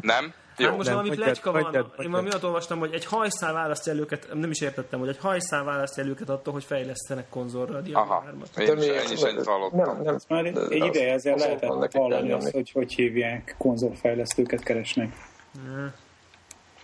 Nem? 0.00 0.32
Jó. 0.60 0.66
Hát 0.66 0.76
most 0.76 0.88
nem, 0.88 0.96
valami 0.96 1.16
plecska 1.16 1.52
van. 1.52 1.62
Hagyjad, 1.62 1.86
Én 1.98 2.10
valami 2.10 2.28
olyat 2.28 2.44
olvastam, 2.44 2.78
hogy 2.78 2.92
egy 2.92 3.04
hajszál 3.04 3.52
választja 3.52 3.92
el 3.92 3.98
őket, 3.98 4.28
nem 4.32 4.50
is 4.50 4.60
értettem, 4.60 4.98
hogy 4.98 5.08
egy 5.08 5.18
hajszál 5.18 5.64
választja 5.64 6.02
el 6.02 6.08
őket 6.08 6.28
attól, 6.28 6.52
hogy 6.52 6.64
fejlesztenek 6.64 7.28
konzolra 7.28 7.76
a 7.76 7.82
Aha, 7.92 8.24
én, 8.58 8.66
de 8.66 8.72
is, 8.72 8.84
én 8.84 9.12
is 9.12 9.20
ennyit 9.20 9.46
hallottam. 9.46 9.78
Nem, 9.78 10.02
nem, 10.02 10.18
már 10.28 10.44
egy 10.44 10.84
ideje 10.84 11.12
ezzel 11.12 11.36
lehetett 11.36 11.92
hallani 11.92 12.32
azt, 12.32 12.50
hogy 12.50 12.70
hogy 12.70 12.92
hívják, 12.92 13.54
konzolfejlesztőket 13.58 14.62
keresnek. 14.62 15.12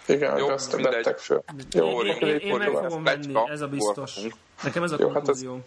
Igen, 0.06 0.38
Jó, 0.38 0.48
azt 0.48 0.80
vettek 0.80 1.18
föl. 1.18 1.42
Jó, 1.70 2.02
én, 2.02 2.16
én, 2.16 2.36
én 2.36 2.56
meg 2.56 2.68
fogom 2.68 3.02
venni, 3.02 3.34
ez 3.46 3.60
a 3.60 3.68
biztos. 3.68 4.20
Nekem 4.62 4.82
ez 4.82 4.92
a 4.92 4.96
konklúzió. 4.96 5.52
Hát 5.52 5.62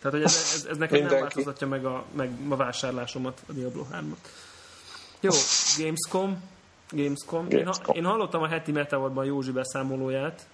Tehát, 0.00 0.16
hogy 0.16 0.22
ez, 0.22 0.52
ez, 0.54 0.66
ez 0.70 0.76
nekem 0.76 1.00
nem 1.00 1.20
változtatja 1.20 1.66
meg 1.66 1.84
a, 1.84 2.04
meg 2.12 2.30
a 2.48 2.56
vásárlásomat, 2.56 3.42
a 3.48 3.52
Diablo 3.52 3.86
3-at. 3.92 4.28
Jó, 5.20 5.30
Gamescom. 5.78 6.52
Gamescom. 6.94 7.46
Én, 7.48 7.66
ha, 7.66 7.92
én 7.92 8.04
hallottam 8.04 8.42
a 8.42 8.46
heti 8.46 8.72
Metavodban 8.72 9.24
Józsi 9.24 9.50
beszámolóját, 9.50 10.46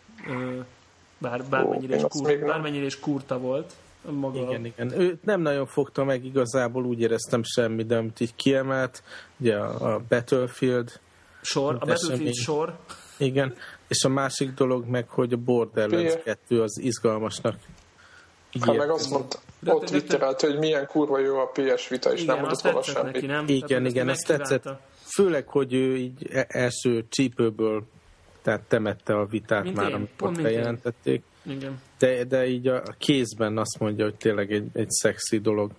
bár, 1.18 1.45
bármennyire, 1.45 1.95
Ó, 1.95 1.99
is 1.99 2.05
kur, 2.09 2.38
bármennyire 2.38 2.84
is 2.84 3.01
kurta 3.01 3.38
volt. 3.38 3.72
Maga. 4.11 4.41
Igen, 4.41 4.64
igen. 4.64 5.01
Ő 5.01 5.18
nem 5.24 5.41
nagyon 5.41 5.66
fogta 5.66 6.05
meg 6.05 6.24
igazából, 6.24 6.84
úgy 6.84 7.01
éreztem 7.01 7.43
semmi, 7.43 7.84
de 7.84 7.97
amit 7.97 8.20
így 8.20 8.34
kiemelt, 8.34 9.03
ugye 9.36 9.57
a, 9.57 9.95
a 9.95 10.01
Battlefield. 10.09 11.01
Sor, 11.41 11.76
a 11.80 11.86
Battlefield 11.86 12.34
sor. 12.34 12.76
Igen, 13.16 13.55
és 13.88 14.05
a 14.05 14.09
másik 14.09 14.55
dolog 14.55 14.86
meg, 14.86 15.09
hogy 15.09 15.32
a 15.32 15.36
Borderlands 15.36 16.16
2 16.24 16.62
az 16.62 16.78
izgalmasnak 16.78 17.55
Hát 18.61 18.76
meg 18.76 18.91
azt 18.91 19.11
mondta, 19.11 19.38
ott 19.66 19.84
twitterelt, 19.84 20.41
hogy 20.41 20.59
milyen 20.59 20.86
kurva 20.86 21.18
jó 21.18 21.38
a 21.38 21.51
PS 21.53 21.88
Vita, 21.88 22.12
és 22.12 22.22
igen, 22.22 22.34
nem 22.34 22.45
mondott 22.45 22.61
volna 22.61 22.82
semmit. 22.82 23.12
Neki, 23.12 23.26
nem? 23.26 23.45
Igen, 23.49 23.86
igen, 23.86 24.09
ezt 24.09 24.26
tetszett. 24.26 24.68
Főleg, 25.14 25.48
hogy 25.48 25.74
ő 25.74 25.96
így 25.96 26.28
e- 26.32 26.46
első 26.48 27.04
csípőből 27.08 27.86
tehát 28.42 28.62
temette 28.68 29.14
a 29.14 29.26
vitát 29.26 29.62
mint 29.62 29.76
már, 29.76 29.88
én, 29.88 29.94
amikor 29.94 30.32
bejelentették. 30.32 31.22
Igen. 31.42 31.80
De, 31.98 32.24
de 32.24 32.46
így 32.46 32.66
a 32.66 32.82
kézben 32.98 33.58
azt 33.58 33.78
mondja, 33.78 34.04
hogy 34.04 34.14
tényleg 34.14 34.52
egy, 34.52 34.66
egy 34.72 34.90
szexi 34.90 35.38
dolog. 35.38 35.70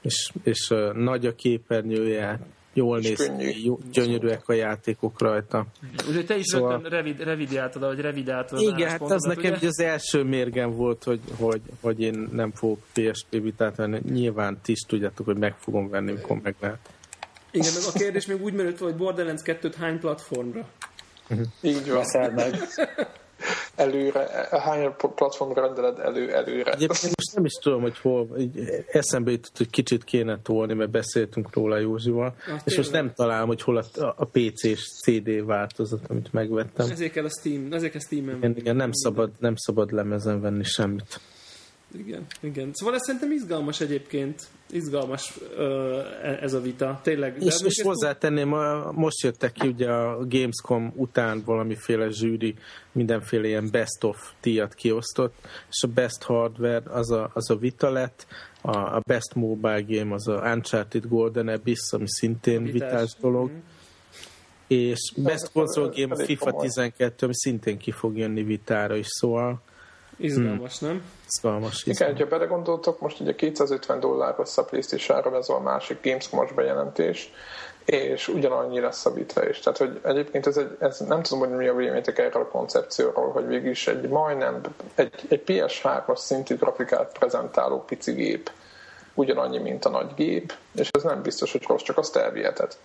És, 0.00 0.30
és 0.42 0.70
uh, 0.70 0.92
nagy 0.92 1.26
a 1.26 1.34
képernyője, 1.34 2.40
jól 2.72 2.98
és 2.98 3.08
néz 3.08 3.32
ki, 3.38 3.64
jó, 3.64 3.78
gyönyörűek 3.92 4.48
a 4.48 4.52
játékok 4.52 5.20
rajta. 5.20 5.66
Ugye 6.08 6.24
te 6.24 6.36
is 6.36 6.44
szóval... 6.44 6.70
rögtön 6.70 6.90
revid, 6.90 7.20
revidiáltad, 7.20 7.82
vagy 7.82 8.00
revidáltad 8.00 8.60
Igen, 8.60 8.88
hát 8.88 9.02
az 9.02 9.22
nekem 9.22 9.52
ugye? 9.52 9.66
az 9.66 9.80
első 9.80 10.22
mérgem 10.22 10.70
volt, 10.70 11.04
hogy, 11.04 11.20
hogy, 11.38 11.60
hogy 11.80 12.00
én 12.00 12.28
nem 12.32 12.50
fogok 12.52 12.78
PSP 12.92 13.30
vitát 13.30 13.76
venni. 13.76 14.00
Nyilván 14.10 14.58
ti 14.62 14.72
is 14.72 14.80
tudjátok, 14.80 15.26
hogy 15.26 15.38
meg 15.38 15.54
fogom 15.56 15.88
venni, 15.88 16.10
amikor 16.10 16.40
meg 16.42 16.54
lehet. 16.60 16.93
Igen, 17.54 17.72
meg 17.74 17.82
a 17.94 17.98
kérdés 17.98 18.26
még 18.26 18.42
úgy 18.42 18.52
merült, 18.52 18.78
hogy 18.78 18.94
Borderlands 18.94 19.42
2-t 19.44 19.74
hány 19.78 19.98
platformra? 19.98 20.68
Így 21.60 21.90
van. 21.90 22.32
meg. 22.34 22.54
Előre, 23.74 24.48
hány 24.50 24.94
platformra 25.14 25.60
rendeled 25.60 25.98
elő, 25.98 26.34
előre? 26.34 26.72
Egyébként 26.72 27.02
most 27.02 27.34
nem 27.34 27.44
is 27.44 27.52
tudom, 27.52 27.80
hogy 27.80 27.98
hol, 27.98 28.38
így 28.38 28.84
eszembe 28.92 29.30
jutott, 29.30 29.56
hogy 29.56 29.70
kicsit 29.70 30.04
kéne 30.04 30.38
tolni, 30.42 30.74
mert 30.74 30.90
beszéltünk 30.90 31.54
róla 31.54 31.78
Józsival, 31.78 32.34
ah, 32.48 32.60
és 32.64 32.76
most 32.76 32.92
nem 32.92 33.12
találom, 33.14 33.46
hogy 33.46 33.62
hol 33.62 33.76
a, 33.76 34.14
a 34.16 34.24
PC 34.24 34.62
és 34.62 34.80
CD 35.02 35.44
változat, 35.44 36.00
amit 36.08 36.32
megvettem. 36.32 36.90
Ezért 36.90 37.12
kell 37.12 37.24
a 37.24 37.30
Steam, 37.38 37.72
ezért 37.72 37.92
kell 37.92 38.00
Steam-en 38.00 38.36
igen, 38.36 38.56
igen, 38.56 38.76
nem 38.76 38.92
szabad, 38.92 39.30
nem 39.38 39.56
szabad 39.56 39.92
lemezen 39.92 40.40
venni 40.40 40.64
semmit. 40.64 41.20
Igen, 41.98 42.26
igen. 42.40 42.70
Szóval 42.72 42.94
ez 42.94 43.00
szerintem 43.04 43.30
izgalmas 43.30 43.80
egyébként. 43.80 44.42
Izgalmas 44.70 45.38
ö, 45.56 45.98
e- 46.22 46.38
ez 46.40 46.52
a 46.52 46.60
vita. 46.60 47.00
Tényleg. 47.02 47.42
És, 47.42 47.60
és 47.64 47.82
hozzátenném, 47.82 48.48
most 48.92 49.22
jöttek 49.22 49.52
ki 49.52 49.66
ugye 49.66 49.90
a 49.90 50.26
Gamescom 50.26 50.92
után 50.96 51.42
valamiféle 51.44 52.08
zsűri 52.10 52.54
mindenféle 52.92 53.46
ilyen 53.46 53.68
best 53.70 54.04
of 54.04 54.32
díjat 54.40 54.74
kiosztott, 54.74 55.34
és 55.70 55.82
a 55.82 55.88
best 55.88 56.22
hardware 56.22 56.82
az 56.86 57.10
a, 57.10 57.30
az 57.34 57.50
a 57.50 57.56
vita 57.56 57.90
lett, 57.90 58.26
a, 58.60 58.76
a 58.76 59.00
best 59.06 59.34
mobile 59.34 59.84
game 59.86 60.14
az 60.14 60.28
a 60.28 60.52
Uncharted 60.54 61.08
Golden 61.08 61.48
Abyss, 61.48 61.92
ami 61.92 62.06
szintén 62.06 62.62
vitás, 62.62 62.90
vitás 62.90 63.16
dolog. 63.20 63.50
Mm-hmm 63.50 63.72
és 64.66 65.12
Best 65.16 65.52
Console 65.52 65.90
Game 65.94 66.14
a 66.14 66.24
FIFA 66.24 66.52
12, 66.52 67.24
ami 67.24 67.34
szintén 67.36 67.78
ki 67.78 67.90
fog 67.90 68.16
jönni 68.16 68.42
vitára 68.42 68.96
is, 68.96 69.06
szóval 69.08 69.62
Izgalmas, 70.16 70.78
hmm. 70.78 70.88
nem? 70.88 71.02
Izgalmas. 71.26 71.84
Igen, 71.86 72.16
ha 72.16 72.26
belegondoltok, 72.26 73.00
most 73.00 73.20
ugye 73.20 73.34
250 73.34 74.00
dollár 74.00 74.34
lesz 74.38 74.58
a 74.58 74.64
playstation 74.64 75.34
ez 75.34 75.48
a 75.48 75.60
másik 75.60 75.98
Gamescom-os 76.02 76.52
bejelentés, 76.52 77.32
és 77.84 78.28
ugyanannyi 78.28 78.80
lesz 78.80 79.06
a 79.06 79.12
is. 79.48 79.58
Tehát, 79.58 79.78
hogy 79.78 80.00
egyébként 80.02 80.46
ez, 80.46 80.56
egy, 80.56 80.76
ez 80.78 80.98
nem 80.98 81.22
tudom, 81.22 81.48
hogy 81.48 81.56
mi 81.56 81.66
a 81.66 81.74
véleményetek 81.74 82.18
erről 82.18 82.42
a 82.42 82.48
koncepcióról, 82.48 83.30
hogy 83.30 83.46
végül 83.46 83.70
is 83.70 83.86
egy 83.86 84.08
majdnem, 84.08 84.60
egy, 84.94 85.12
egy 85.28 85.42
PS3-as 85.46 86.16
szintű 86.16 86.56
grafikát 86.56 87.18
prezentáló 87.18 87.84
pici 87.84 88.12
gép 88.12 88.50
ugyanannyi, 89.14 89.58
mint 89.58 89.84
a 89.84 89.88
nagy 89.88 90.14
gép, 90.14 90.54
és 90.74 90.88
ez 90.90 91.02
nem 91.02 91.22
biztos, 91.22 91.52
hogy 91.52 91.64
rossz, 91.66 91.82
csak 91.82 91.98
azt 91.98 92.16
elviheted. 92.16 92.76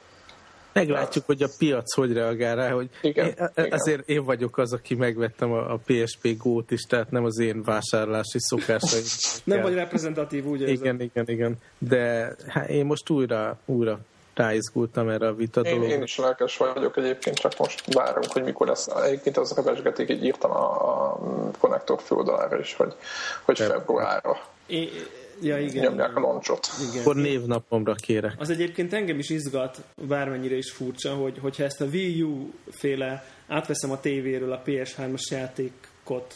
Meglátjuk, 0.80 1.26
hogy 1.26 1.42
a 1.42 1.48
piac 1.58 1.94
hogy 1.94 2.14
reagál 2.14 2.56
rá, 2.56 2.70
hogy 2.70 2.90
igen, 3.02 3.26
én, 3.26 3.34
igen. 3.56 3.72
azért 3.72 4.10
én 4.10 4.24
vagyok 4.24 4.58
az, 4.58 4.74
aki 4.74 4.96
megvettem 4.96 5.52
a, 5.52 5.74
a 5.74 5.80
PSP 5.86 6.38
Go-t 6.38 6.72
is, 6.72 6.82
tehát 6.82 7.12
nem 7.12 7.24
az 7.24 7.40
én 7.40 7.64
vásárlási 7.64 8.40
szokásaim. 8.40 9.04
nem 9.44 9.62
vagy 9.62 9.74
reprezentatív, 9.74 10.46
úgy 10.46 10.62
érzem. 10.62 10.76
Igen, 10.76 11.02
igen, 11.02 11.26
igen. 11.28 11.58
De 11.78 12.36
hát 12.48 12.70
én 12.70 12.86
most 12.86 13.10
újra, 13.10 13.60
újra 13.66 14.00
ráizgultam 14.40 15.10
erre 15.10 15.28
a 15.28 15.34
vita 15.34 15.62
én, 15.62 15.84
Én 15.84 16.02
is 16.02 16.18
lelkes 16.18 16.58
vagyok 16.58 16.98
egyébként, 16.98 17.38
csak 17.38 17.58
most 17.58 17.94
várunk, 17.94 18.32
hogy 18.32 18.44
mikor 18.44 18.68
lesz. 18.68 18.88
Egyébként 18.88 19.38
az 19.38 19.54
rebesgetik, 19.56 20.10
így 20.10 20.24
írtam 20.24 20.52
a, 20.52 21.12
a 21.12 21.20
konnektor 21.60 22.02
főoldalára 22.02 22.60
is, 22.60 22.76
hogy, 22.76 22.94
hogy 23.42 23.60
februárra. 23.60 24.40
Én, 24.68 24.90
ja, 25.42 25.60
igen, 25.60 25.84
nyomják 25.84 26.16
a 26.16 26.20
loncsot. 26.20 26.68
Igen. 26.90 27.02
Akkor 27.02 27.16
névnapomra 27.16 27.94
kérek. 27.94 28.34
Az 28.38 28.50
egyébként 28.50 28.94
engem 28.94 29.20
is 29.20 29.30
izgat, 29.30 29.84
bármennyire 30.08 30.56
is 30.56 30.72
furcsa, 30.72 31.14
hogy, 31.14 31.38
hogyha 31.42 31.64
ezt 31.64 31.82
a 31.82 31.86
Wii 31.86 32.22
U 32.22 32.54
féle 32.70 33.26
átveszem 33.48 33.92
a 33.92 34.00
tévéről 34.00 34.52
a 34.52 34.62
PS3-as 34.66 35.30
játékot 35.30 36.34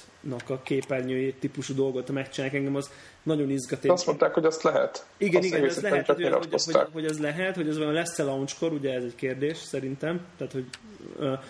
a 0.48 0.62
képernyőjét 0.62 1.40
típusú 1.40 1.74
dolgot 1.74 2.12
megcsinálják, 2.12 2.58
engem 2.58 2.76
az 2.76 2.90
nagyon 3.24 3.50
izgat. 3.50 3.86
Azt 3.86 4.06
mondták, 4.06 4.34
hogy 4.34 4.46
azt 4.46 4.64
lehet. 4.64 5.06
Igen, 5.18 5.42
azt 5.42 5.48
igen, 5.48 5.64
ez 5.66 5.82
lehet, 5.82 6.06
hogy, 6.06 6.24
hogy, 6.24 6.62
hogy, 6.66 6.88
hogy, 6.92 7.06
ez 7.06 7.20
lehet, 7.20 7.56
hogy 7.56 7.68
ez 7.68 7.78
van 7.78 7.94
lesz-e 7.94 8.24
launchkor, 8.24 8.72
ugye 8.72 8.94
ez 8.94 9.04
egy 9.04 9.16
kérdés 9.16 9.58
szerintem. 9.58 10.26
Tehát, 10.38 10.54
hogy 10.54 10.66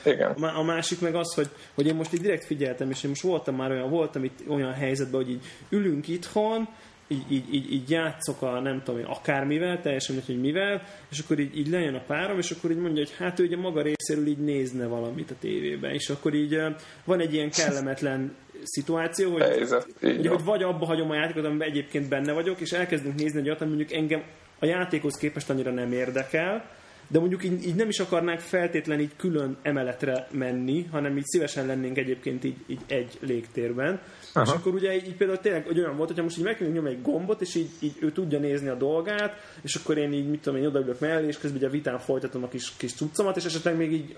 igen. 0.06 0.32
A, 0.32 0.60
a 0.60 0.64
másik 0.64 1.01
meg 1.01 1.16
az, 1.16 1.34
hogy, 1.34 1.49
hogy 1.74 1.88
én 1.88 1.95
most 1.95 2.14
így 2.14 2.22
direkt 2.22 2.45
figyeltem, 2.45 2.89
és 2.89 3.04
én 3.04 3.10
most 3.10 3.22
voltam 3.22 3.56
már 3.56 3.72
olyan, 3.72 3.89
voltam 3.89 4.24
itt 4.24 4.39
olyan 4.47 4.74
helyzetben, 4.74 5.22
hogy 5.22 5.30
így 5.30 5.45
ülünk 5.70 6.08
itthon, 6.08 6.68
így, 7.14 7.32
így, 7.32 7.53
így, 7.53 7.74
így 7.74 7.89
játszok 7.89 8.41
a 8.41 8.59
nem 8.59 8.82
tudom 8.84 9.01
akármivel, 9.05 9.82
teljesen 9.82 10.22
hogy 10.26 10.41
mivel, 10.41 10.84
és 11.11 11.20
akkor 11.20 11.39
így, 11.39 11.57
így 11.57 11.70
lejön 11.70 11.95
a 11.95 12.03
párom, 12.07 12.38
és 12.38 12.51
akkor 12.51 12.72
így 12.72 12.78
mondja, 12.78 13.03
hogy 13.03 13.14
hát 13.18 13.39
ő 13.39 13.43
ugye 13.43 13.57
maga 13.57 13.82
részéről 13.82 14.28
így 14.28 14.38
nézne 14.38 14.86
valamit 14.86 15.32
a 15.32 15.36
tévében, 15.39 15.93
és 15.93 16.09
akkor 16.09 16.34
így 16.34 16.59
van 17.03 17.20
egy 17.20 17.34
ilyen 17.34 17.49
kellemetlen 17.49 18.36
szituáció, 18.64 19.32
hogy, 19.32 19.41
Helyzet, 19.41 19.88
hogy, 19.99 20.28
hogy 20.28 20.43
vagy 20.43 20.64
abba 20.64 20.86
hagyom 20.86 21.09
a 21.09 21.16
játékot, 21.16 21.45
amiben 21.45 21.68
egyébként 21.68 22.09
benne 22.09 22.32
vagyok, 22.32 22.59
és 22.59 22.72
elkezdünk 22.72 23.16
nézni 23.16 23.39
egy 23.39 23.47
olyat, 23.47 23.59
mondjuk 23.59 23.91
engem 23.91 24.24
a 24.59 24.66
játékhoz 24.66 25.18
képest 25.18 25.49
annyira 25.49 25.72
nem 25.72 25.91
érdekel, 25.91 26.66
de 27.07 27.20
mondjuk 27.20 27.43
így, 27.43 27.68
így 27.68 27.76
nem 27.76 27.89
is 27.89 27.99
akarnánk 27.99 28.39
feltétlen 28.39 28.99
így 28.99 29.16
külön 29.16 29.57
emeletre 29.61 30.28
menni, 30.32 30.88
hanem 30.91 31.18
így 31.18 31.26
szívesen 31.26 31.66
lennénk 31.66 31.97
egyébként 31.97 32.43
így, 32.43 32.57
így 32.68 32.82
egy 32.88 33.18
légtérben. 33.20 34.01
Aha. 34.34 34.45
És 34.45 34.51
akkor 34.51 34.73
ugye 34.73 34.95
így 34.95 35.15
például 35.15 35.39
tényleg 35.39 35.65
hogy 35.65 35.79
olyan 35.79 35.95
volt, 35.95 36.07
hogyha 36.07 36.23
most 36.23 36.38
így 36.38 36.43
megkönnyünk 36.43 36.75
nyomni 36.75 36.89
egy 36.89 37.01
gombot, 37.01 37.41
és 37.41 37.55
így, 37.55 37.69
így 37.79 37.95
ő 37.99 38.11
tudja 38.11 38.39
nézni 38.39 38.67
a 38.67 38.75
dolgát, 38.75 39.36
és 39.61 39.75
akkor 39.75 39.97
én 39.97 40.13
így, 40.13 40.29
mit 40.29 40.41
tudom 40.41 40.59
én, 40.59 40.65
odaülök 40.65 40.99
mellé, 40.99 41.27
és 41.27 41.38
közben 41.38 41.57
ugye 41.57 41.67
a 41.67 41.71
vitán 41.71 41.99
folytatom 41.99 42.43
a 42.43 42.47
kis, 42.47 42.73
kis 42.77 42.93
cuccomat, 42.93 43.38
és 43.38 43.45
esetleg 43.45 43.77
még 43.77 43.91
így 43.91 44.15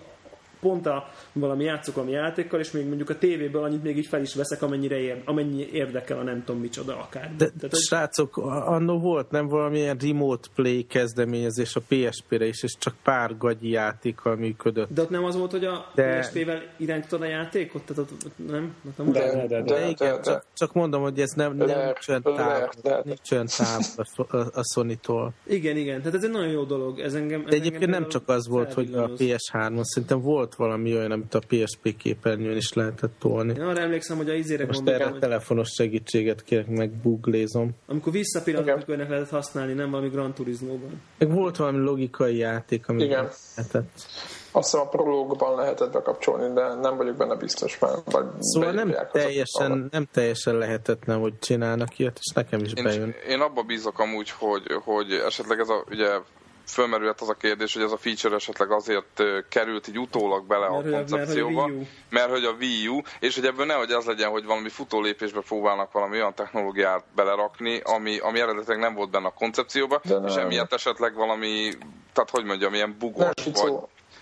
pont 0.65 0.85
a 0.85 1.07
valami 1.33 1.63
játszok 1.63 1.95
valami 1.95 2.13
játékkal, 2.13 2.59
és 2.59 2.71
még 2.71 2.87
mondjuk 2.87 3.09
a 3.09 3.17
tévéből 3.17 3.63
annyit 3.63 3.83
még 3.83 3.97
így 3.97 4.07
fel 4.07 4.21
is 4.21 4.35
veszek, 4.35 4.61
amennyire 4.61 4.99
ér, 4.99 5.21
amennyi 5.25 5.67
érdekel 5.71 6.19
a 6.19 6.23
nem 6.23 6.43
tudom 6.43 6.61
micsoda 6.61 6.99
akár. 6.99 7.31
De, 7.37 7.45
Tehát, 7.45 7.59
hogy... 7.59 7.79
srácok, 7.79 8.37
annó 8.65 8.99
volt 8.99 9.31
nem 9.31 9.47
valamilyen 9.47 9.97
remote 9.97 10.47
play 10.55 10.83
kezdeményezés 10.83 11.75
a 11.75 11.81
PSP-re 11.87 12.45
is, 12.45 12.63
és 12.63 12.75
csak 12.79 12.95
pár 13.03 13.37
gagyi 13.37 13.69
játékkal 13.69 14.35
működött. 14.35 14.93
De 14.93 15.01
ott 15.01 15.09
nem 15.09 15.23
az 15.23 15.37
volt, 15.37 15.51
hogy 15.51 15.65
a 15.65 15.91
de... 15.95 16.19
PSP-vel 16.19 16.61
irányítod 16.77 17.21
a 17.21 17.25
játékot? 17.25 17.81
Tehát 17.85 18.11
ott, 18.11 18.31
nem? 18.47 18.75
Ott 18.87 18.97
nem 18.97 19.11
de, 19.11 19.19
de, 19.19 19.47
de, 19.47 19.47
de, 19.47 19.61
de, 19.61 19.89
igen, 19.89 20.15
de, 20.15 20.19
csak, 20.21 20.45
csak, 20.53 20.73
mondom, 20.73 21.01
hogy 21.01 21.19
ez 21.19 21.31
nem, 21.31 21.55
nem 21.55 21.67
nincs 21.67 22.07
olyan 22.07 22.21
távol, 22.21 22.69
nincs 23.03 23.31
olyan 23.31 23.45
távol 23.57 24.05
a, 24.27 24.59
a 24.59 24.63
Sony-tól. 24.73 25.33
Igen, 25.43 25.77
igen, 25.77 25.97
tehát 25.99 26.15
ez 26.15 26.23
egy 26.23 26.31
nagyon 26.31 26.51
jó 26.51 26.63
dolog. 26.63 26.99
Ez 26.99 27.13
engem, 27.13 27.39
ez 27.39 27.49
de 27.49 27.55
egyébként 27.55 27.83
engem 27.83 27.99
nem 27.99 28.09
csak 28.09 28.29
az 28.29 28.47
volt, 28.47 28.73
hogy 28.73 28.93
a 28.93 29.09
PS3-on, 29.09 29.83
szerintem 29.83 30.19
volt 30.19 30.54
valami 30.55 30.95
olyan, 30.95 31.11
amit 31.11 31.33
a 31.33 31.39
PSP 31.47 31.97
képernyőn 31.97 32.55
is 32.55 32.73
lehetett 32.73 33.13
tolni. 33.19 33.53
Én 33.53 33.61
arra 33.61 33.81
emlékszem, 33.81 34.17
hogy 34.17 34.29
a 34.29 34.33
izére 34.33 34.65
Most 34.65 34.87
erre 34.87 35.05
hogy... 35.05 35.19
telefonos 35.19 35.69
segítséget 35.69 36.43
kérek, 36.43 36.67
meg 36.67 37.01
googlézom. 37.03 37.69
Amikor 37.87 38.11
visszapillantok, 38.11 38.73
amikor 38.73 38.93
ennek 38.93 39.09
lehetett 39.09 39.29
használni, 39.29 39.73
nem 39.73 39.91
valami 39.91 40.09
Gran 40.09 40.33
Turismo-ban. 40.33 41.01
Meg 41.17 41.31
volt 41.31 41.55
valami 41.55 41.77
logikai 41.77 42.37
játék, 42.37 42.87
amit 42.87 43.01
Igen. 43.01 43.29
lehetett. 43.55 44.07
Azt 44.51 44.71
hiszem 44.71 44.85
a 44.85 44.89
prológban 44.89 45.55
lehetett 45.55 45.91
bekapcsolni, 45.91 46.53
de 46.53 46.73
nem 46.73 46.97
vagyok 46.97 47.15
benne 47.15 47.35
biztos 47.35 47.79
már. 47.79 47.93
Vagy 48.05 48.25
szóval 48.39 48.71
nem 48.71 48.95
teljesen, 49.11 49.87
nem 49.91 50.07
teljesen 50.11 50.57
lehetetlen, 50.57 51.19
hogy 51.19 51.39
csinálnak 51.39 51.99
ilyet, 51.99 52.19
és 52.21 52.33
nekem 52.33 52.59
is 52.59 52.71
én, 52.73 52.83
bejön. 52.83 53.15
Én 53.27 53.39
abba 53.39 53.61
bízok 53.61 53.99
amúgy, 53.99 54.29
hogy, 54.29 54.63
hogy 54.83 55.11
esetleg 55.11 55.59
ez 55.59 55.69
a, 55.69 55.83
ugye 55.89 56.19
fölmerülhet 56.65 57.21
az 57.21 57.29
a 57.29 57.33
kérdés, 57.33 57.73
hogy 57.73 57.83
ez 57.83 57.91
a 57.91 57.97
feature 57.97 58.35
esetleg 58.35 58.71
azért 58.71 59.23
került 59.49 59.87
így 59.87 59.99
utólag 59.99 60.45
bele 60.47 60.69
mert, 60.69 60.85
a 60.85 60.89
koncepcióba, 60.89 61.67
mert, 61.67 61.87
mert 62.09 62.29
hogy 62.29 62.43
a 62.43 62.51
Wii 62.51 62.87
U, 62.87 63.01
és 63.19 63.35
hogy 63.35 63.45
ebből 63.45 63.65
nehogy 63.65 63.91
az 63.91 64.05
legyen, 64.05 64.29
hogy 64.29 64.45
valami 64.45 64.69
futólépésbe 64.69 65.41
próbálnak 65.41 65.91
valami 65.91 66.15
olyan 66.15 66.33
technológiát 66.33 67.03
belerakni, 67.15 67.79
ami, 67.83 68.17
ami 68.17 68.39
eredetileg 68.39 68.79
nem 68.79 68.93
volt 68.93 69.09
benne 69.09 69.27
a 69.27 69.33
koncepcióba, 69.33 70.01
és 70.27 70.35
emiatt 70.35 70.73
esetleg 70.73 71.13
valami, 71.13 71.69
tehát 72.13 72.29
hogy 72.29 72.43
mondjam, 72.43 72.73
ilyen 72.73 72.95
bugos, 72.99 73.33
vagy 73.53 73.73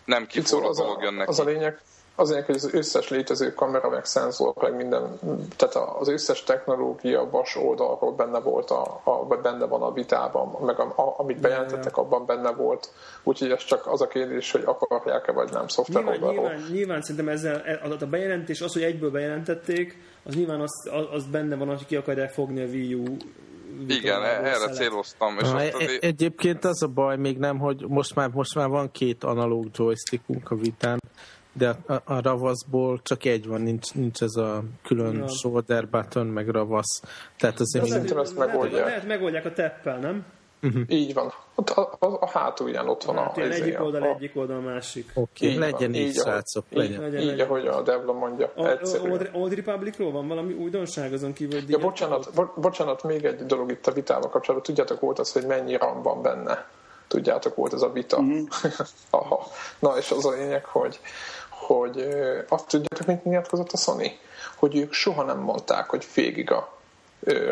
nem 0.06 0.28
kiforró 0.28 0.72
dolog 0.72 1.04
jön 1.04 1.14
neki. 1.14 1.30
Az 1.30 1.40
a 1.40 1.44
lényeg, 1.44 1.82
Azért, 2.16 2.46
hogy 2.46 2.56
az 2.56 2.74
összes 2.74 3.10
létező 3.10 3.54
kamera, 3.54 3.90
meg 3.90 4.06
szenzor, 4.06 4.54
meg 4.62 4.76
minden, 4.76 5.20
tehát 5.56 5.76
az 6.00 6.08
összes 6.08 6.44
technológia 6.44 7.30
vas 7.30 7.56
oldalról 7.56 8.12
benne 8.12 8.40
volt, 8.40 8.70
a, 8.70 9.02
a, 9.04 9.28
vagy 9.28 9.40
benne 9.40 9.66
van 9.66 9.82
a 9.82 9.92
vitában, 9.92 10.66
meg 10.66 10.80
a, 10.80 10.84
a, 10.84 11.14
amit 11.18 11.40
bejelentettek, 11.40 11.98
abban 11.98 12.26
benne 12.26 12.52
volt. 12.52 12.92
Úgyhogy 13.24 13.52
ez 13.52 13.66
csak 13.66 13.88
az 13.88 14.02
a 14.02 14.08
kérdés, 14.08 14.52
hogy 14.52 14.64
akarják-e 14.66 15.32
vagy 15.32 15.52
nem 15.52 15.68
szoftver 15.68 16.04
nyilván, 16.04 16.22
oldalról. 16.22 16.50
Nyilván, 16.50 16.72
nyilván 16.72 17.02
szerintem 17.02 17.30
ezzel 17.30 17.62
e- 17.62 17.82
a 18.00 18.06
bejelentés, 18.06 18.62
az, 18.62 18.74
hogy 18.74 18.84
egyből 18.84 19.12
bejelentették, 19.12 19.98
az 20.24 20.36
nyilván 20.36 20.62
az, 20.62 20.90
az 21.12 21.26
benne 21.26 21.56
van, 21.56 21.68
hogy 21.68 21.86
ki 21.86 21.96
akarják 21.96 22.32
fogni 22.32 22.62
a 22.62 22.66
Wii 22.66 22.94
U 22.94 23.04
igen, 23.88 24.24
erre 24.24 24.54
szelet. 24.54 24.76
céloztam. 24.76 25.38
És 25.42 25.50
Na, 25.50 25.56
azt 25.56 25.74
azért... 25.74 26.04
Egyébként 26.04 26.66
az 26.66 26.84
a 26.84 26.88
baj 26.88 27.18
még 27.18 27.38
nem, 27.38 27.60
hogy 27.60 27.86
most 27.88 28.16
már, 28.16 28.30
most 28.30 28.56
már 28.56 28.70
van 28.70 28.92
két 28.92 29.24
analóg 29.24 29.68
joystickunk 29.74 30.52
a 30.52 30.56
vitán, 30.56 31.00
de 31.54 31.76
a, 31.86 31.94
a 31.94 32.22
ravaszból 32.22 33.00
csak 33.04 33.26
egy 33.26 33.48
van, 33.48 33.62
nincs, 33.62 33.94
nincs 33.94 34.22
ez 34.22 34.36
a 34.36 34.64
külön 34.84 35.16
ja. 35.16 35.28
shoulder 35.28 35.88
button, 35.88 36.28
meg 36.28 36.50
ravasz. 36.50 37.02
Tehát 37.38 37.60
azért. 37.60 37.86
Szerintem 37.86 38.18
ezt 38.18 38.38
megoldják. 38.38 38.86
Lehet 38.86 39.08
megoldják 39.08 39.46
a 39.46 39.54
teppel, 39.54 39.98
nem? 39.98 40.26
Uh-huh. 40.64 40.84
Így 40.88 41.14
van. 41.14 41.34
Ott 41.56 41.70
a, 41.70 41.96
a, 42.00 42.06
a 42.06 42.30
hátulján 42.30 42.88
ott 42.88 43.04
van 43.04 43.16
hát, 43.16 43.38
a... 43.38 43.42
Egyik 43.42 43.66
izé, 43.66 43.78
oldal, 43.78 44.02
a... 44.02 44.06
egyik 44.06 44.32
oldal, 44.36 44.60
másik. 44.60 45.12
Oké, 45.14 45.46
okay, 45.46 45.60
legyen 45.60 45.94
így, 45.94 46.02
így 46.02 46.16
srácok, 46.16 46.66
így, 46.70 46.78
legyen. 46.78 47.02
Legyen, 47.02 47.22
így, 47.22 47.28
legyen. 47.28 47.48
ahogy 47.48 47.68
a 47.68 47.82
Devla 47.82 48.14
mondja. 48.14 48.52
A, 48.56 48.80
Old, 49.10 49.30
Old 49.34 49.54
Republicról 49.54 50.12
van 50.12 50.28
valami 50.28 50.54
újdonság 50.54 51.14
azon 51.14 51.34
kívül? 51.34 51.60
Ja, 51.68 51.78
bocsánat, 51.78 52.30
bo- 52.36 52.60
bocsánat, 52.60 53.04
még 53.04 53.26
egy 53.26 53.46
dolog 53.46 53.72
itt 53.72 53.88
a 53.88 53.92
vitával 53.92 54.30
kapcsolatban. 54.30 54.64
Tudjátok 54.64 55.00
volt 55.00 55.20
az, 55.20 55.32
hogy 55.32 55.46
mennyi 55.46 55.78
RAM 55.78 56.02
van 56.02 56.22
benne? 56.22 56.68
Tudjátok, 57.08 57.56
volt 57.56 57.74
ez 57.74 57.82
a 57.82 57.92
vita. 57.92 58.18
Uh-huh. 58.18 58.48
Aha. 59.10 59.48
Na, 59.80 59.98
és 59.98 60.12
az 60.12 60.26
a 60.26 60.32
lényeg, 60.32 60.66
hogy 60.66 61.00
hogy 61.64 62.08
azt 62.50 62.68
tudjátok, 62.68 63.08
mint 63.08 63.24
nyilatkozott 63.24 63.72
a 63.72 63.78
Sony? 63.78 64.18
Hogy 64.56 64.76
ők 64.76 64.94
soha 64.94 65.24
nem 65.24 65.40
mondták, 65.40 65.90
hogy 65.90 66.06
félig 66.06 66.52
a 66.52 66.78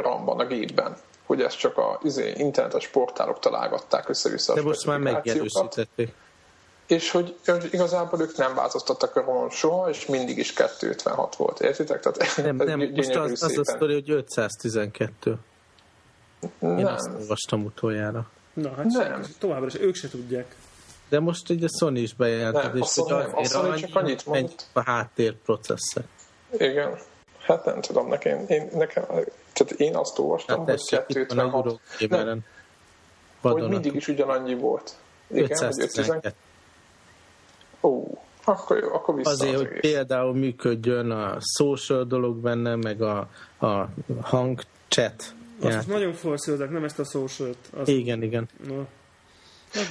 RAM 0.01 0.25
van 0.25 0.39
a 0.39 0.45
gépben 0.45 0.97
hogy 1.31 1.41
ezt 1.41 1.57
csak 1.57 1.77
a 1.77 1.99
izé, 2.03 2.33
internetes 2.37 2.87
portálok 2.87 3.39
találgatták 3.39 4.09
össze-vissza 4.09 4.53
De 4.53 4.61
most 4.61 4.85
már 4.85 4.99
megerősítették. 4.99 6.13
és 6.87 7.11
hogy 7.11 7.35
igazából 7.71 8.21
ők 8.21 8.37
nem 8.37 8.55
változtattak 8.55 9.15
a 9.15 9.21
romon 9.21 9.49
soha, 9.49 9.89
és 9.89 10.05
mindig 10.05 10.37
is 10.37 10.53
256 10.53 11.35
volt, 11.35 11.59
értitek? 11.59 11.99
Tehát 11.99 12.37
nem, 12.37 12.55
nem 12.55 12.91
most 12.95 13.15
az, 13.15 13.43
az 13.43 13.57
a 13.57 13.65
sztori, 13.65 13.93
hogy 13.93 14.09
512. 14.09 15.37
nem. 16.59 16.77
Én 16.77 16.85
azt 16.85 17.09
olvastam 17.19 17.65
utoljára. 17.65 18.29
Na, 18.53 18.73
hát 18.75 18.85
Nem. 18.85 19.25
továbbra 19.39 19.67
is 19.67 19.79
ők 19.79 19.95
se 19.95 20.09
tudják. 20.09 20.55
De 21.11 21.19
most 21.19 21.49
ugye 21.49 21.65
a 21.65 21.77
Sony 21.79 21.97
is 21.97 22.13
bejelentett, 22.13 22.63
Nem, 22.73 22.75
és 22.75 22.97
a 22.97 23.01
hogy 23.01 23.11
nem. 23.23 23.35
A 23.35 23.39
azért 23.39 23.51
Sony 23.51 23.75
csak 23.79 23.95
annyi, 23.95 24.05
annyit 24.05 24.25
mondott. 24.25 24.65
a 24.73 24.81
háttérprocesszor. 24.83 26.03
Igen. 26.57 26.97
Hát 27.39 27.65
nem 27.65 27.81
tudom, 27.81 28.07
nekem, 28.07 28.45
én, 28.47 28.69
nekem, 28.73 29.03
tehát 29.53 29.71
én 29.77 29.95
azt 29.95 30.19
olvastam, 30.19 30.57
Hát 30.57 30.69
hogy 30.69 30.75
tessék, 30.89 31.17
itt 31.23 31.31
van 31.33 31.39
a 31.39 31.51
256, 31.51 31.79
Eurogameren. 31.99 32.45
hogy 33.41 33.67
mindig 33.69 33.95
is 33.95 34.07
ugyanannyi 34.07 34.53
volt. 34.55 34.95
Igen, 35.27 35.57
hogy 35.57 35.67
512. 35.67 35.83
512. 35.83 36.35
Ó, 37.81 38.17
akkor 38.43 38.77
jó, 38.77 38.93
akkor 38.93 39.15
vissza 39.15 39.29
Azért, 39.29 39.53
az 39.53 39.59
hogy 39.59 39.69
egész. 39.69 39.91
például 39.91 40.33
működjön 40.33 41.11
a 41.11 41.37
social 41.57 42.03
dolog 42.03 42.35
benne, 42.37 42.75
meg 42.75 43.01
a, 43.01 43.29
a 43.59 43.87
hang 44.21 44.61
chat. 44.87 45.33
Azt 45.61 45.75
most 45.75 45.87
nagyon 45.87 46.13
forszírozzák, 46.13 46.69
nem 46.69 46.83
ezt 46.83 46.99
a 46.99 47.03
social 47.03 47.49
Azt, 47.73 47.89
Igen, 47.89 48.21
igen. 48.23 48.49
no. 48.67 48.83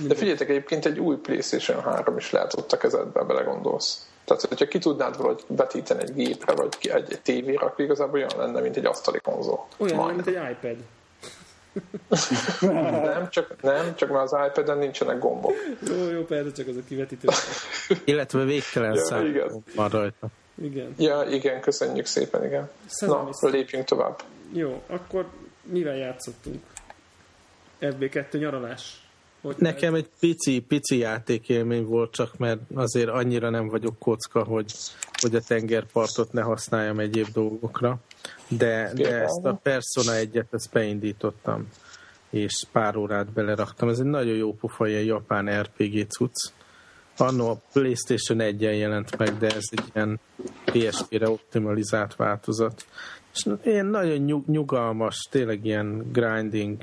De 0.07 0.15
figyeljetek, 0.15 0.49
egyébként 0.49 0.87
egy 0.87 0.99
új 0.99 1.17
PlayStation 1.17 1.83
3 1.83 2.17
is 2.17 2.31
lehet 2.31 2.55
ott 2.55 2.73
a 2.73 2.77
kezedbe, 2.77 3.23
belegondolsz. 3.23 4.09
Tehát, 4.25 4.43
hogyha 4.43 4.67
ki 4.69 4.79
tudnád 4.79 5.17
valahogy 5.17 5.45
betíteni 5.47 6.03
egy 6.03 6.15
gépre, 6.15 6.55
vagy 6.55 6.79
ki- 6.79 6.91
egy, 6.91 7.13
egy 7.13 7.21
tévére, 7.21 7.67
akkor 7.67 7.85
igazából 7.85 8.15
olyan 8.19 8.31
lenne, 8.37 8.61
mint 8.61 8.77
egy 8.77 8.85
asztali 8.85 9.21
konzol. 9.21 9.67
Olyan, 9.77 9.97
Majd. 9.97 10.15
mint 10.15 10.27
egy 10.27 10.51
iPad. 10.51 10.77
Nem, 13.05 13.29
csak, 13.31 13.63
nem, 13.63 13.95
csak 13.95 14.11
mert 14.11 14.33
az 14.33 14.37
iPad-en 14.49 14.79
nincsenek 14.79 15.19
gombok. 15.19 15.55
Jó, 15.89 16.11
jó, 16.11 16.25
persze, 16.25 16.53
csak 16.53 16.69
az 16.69 16.77
a 16.77 16.81
kivetítő. 16.89 17.29
Illetve 18.05 18.45
végtelen 18.45 18.95
Ja, 18.95 19.05
szám 19.05 19.27
igen. 19.27 19.65
van 19.75 19.89
rajta. 19.89 20.27
Igen. 20.63 20.95
Ja, 20.99 21.23
igen, 21.31 21.61
köszönjük 21.61 22.07
szépen, 22.07 22.45
igen. 22.45 22.71
Sesame 22.89 23.31
Na, 23.41 23.49
lépjünk 23.49 23.85
tovább. 23.85 24.21
Jó, 24.53 24.83
akkor 24.87 25.27
mivel 25.63 25.97
játszottunk? 25.97 26.63
FB2 27.81 28.39
nyaralás. 28.39 29.10
Nekem 29.57 29.95
egy 29.95 30.09
pici, 30.21 30.61
pici 30.61 30.97
játékélmény 30.97 31.85
volt 31.85 32.13
csak, 32.13 32.39
mert 32.39 32.61
azért 32.75 33.09
annyira 33.09 33.51
nem 33.51 33.69
vagyok 33.69 33.99
kocka, 33.99 34.45
hogy, 34.45 34.73
hogy 35.21 35.35
a 35.35 35.41
tengerpartot 35.41 36.33
ne 36.33 36.43
használjam 36.43 36.99
egyéb 36.99 37.27
dolgokra. 37.33 37.99
De, 38.49 38.93
de 38.95 39.21
ezt 39.21 39.45
a 39.45 39.61
Persona 39.63 40.15
egyet, 40.15 40.47
ezt 40.51 40.71
beindítottam, 40.73 41.69
és 42.31 42.65
pár 42.73 42.97
órát 42.97 43.33
beleraktam. 43.33 43.89
Ez 43.89 43.99
egy 43.99 44.07
nagyon 44.07 44.37
jó 44.37 44.55
pofa, 44.55 44.89
ilyen 44.89 45.05
japán 45.05 45.63
RPG 45.63 46.07
cucc. 46.09 46.53
Annó 47.17 47.49
a 47.51 47.61
Playstation 47.73 48.39
1-en 48.41 48.79
jelent 48.79 49.19
meg, 49.19 49.39
de 49.39 49.47
ez 49.47 49.65
egy 49.71 49.85
ilyen 49.95 50.21
PSP-re 50.65 51.29
optimalizált 51.29 52.17
változat. 52.17 52.87
És 53.35 53.47
ilyen 53.65 53.87
nagyon 53.87 54.17
nyug, 54.17 54.47
nyugalmas, 54.47 55.29
tényleg 55.31 55.65
ilyen 55.65 56.11
grinding, 56.13 56.77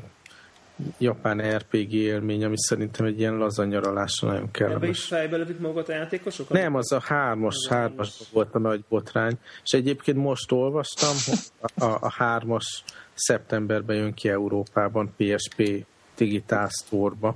japán 0.97 1.57
RPG 1.57 1.93
élmény, 1.93 2.43
ami 2.43 2.55
szerintem 2.57 3.05
egy 3.05 3.19
ilyen 3.19 3.37
laza 3.37 3.65
nyaralásra 3.65 4.27
nagyon 4.27 4.49
Ebbe 4.53 4.59
is 4.67 4.67
kellemes. 4.67 5.03
fejbe 5.03 5.37
lövik 5.37 5.59
magukat 5.59 5.89
a 5.89 5.93
játékosok? 5.93 6.49
Nem, 6.49 6.75
az 6.75 6.91
a 6.91 7.01
hármas, 7.05 7.55
Az 7.55 7.67
hármas 7.69 8.21
volt 8.31 8.55
a 8.55 8.59
nagy 8.59 8.83
botrány. 8.89 9.37
És 9.63 9.71
egyébként 9.71 10.17
most 10.17 10.51
olvastam, 10.51 11.15
hogy 11.25 11.39
a, 11.59 11.85
a, 11.85 11.97
a 12.01 12.11
hármas 12.11 12.83
szeptemberben 13.13 13.95
jön 13.95 14.13
ki 14.13 14.29
Európában 14.29 15.13
PSP 15.17 15.85
Digital 16.17 16.69
Store-ba. 16.83 17.35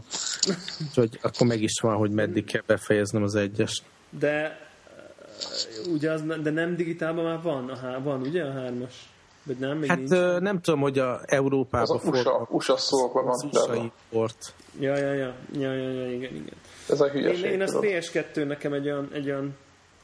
Úgyhogy 0.87 1.19
akkor 1.21 1.47
meg 1.47 1.61
is 1.61 1.79
van, 1.81 1.95
hogy 1.95 2.11
meddig 2.11 2.45
kell 2.45 2.63
befejeznem 2.65 3.23
az 3.23 3.35
egyest. 3.35 3.83
De 4.09 4.59
ugye 5.93 6.11
az, 6.11 6.23
de 6.41 6.49
nem 6.49 6.75
digitálban 6.75 7.23
már 7.23 7.41
van, 7.41 7.69
a 7.69 7.75
há, 7.77 7.97
van 7.97 8.21
ugye 8.21 8.43
a 8.43 8.51
hármas? 8.51 9.09
Vagy 9.43 9.57
nem, 9.57 9.77
még 9.77 9.89
Hát 9.89 9.97
nincs? 9.97 10.09
nem 10.39 10.61
tudom, 10.61 10.79
hogy 10.79 10.99
a 10.99 11.13
Az 11.13 11.21
Európában 11.25 11.97
a 11.97 12.09
USA, 12.09 12.47
USA 12.49 12.73
az 12.73 12.89
van, 13.13 13.49
USA 13.51 13.67
de 13.67 13.75
import. 13.75 14.53
Ja, 14.79 14.97
ja, 14.97 15.13
ja, 15.13 15.33
ja, 15.53 15.73
ja, 15.73 15.89
ja, 15.91 16.11
igen, 16.11 16.35
igen. 16.35 16.53
ez 16.89 17.01
a 17.01 17.05
Én, 17.05 17.11
hülyeség. 17.11 17.51
én 17.51 17.61
azt 17.61 17.73
tudod. 17.73 17.89
PS2 17.89 18.47
nekem 18.47 18.73
egy 18.73 18.85
olyan, 18.85 19.09
egy 19.13 19.25
olyan 19.25 19.55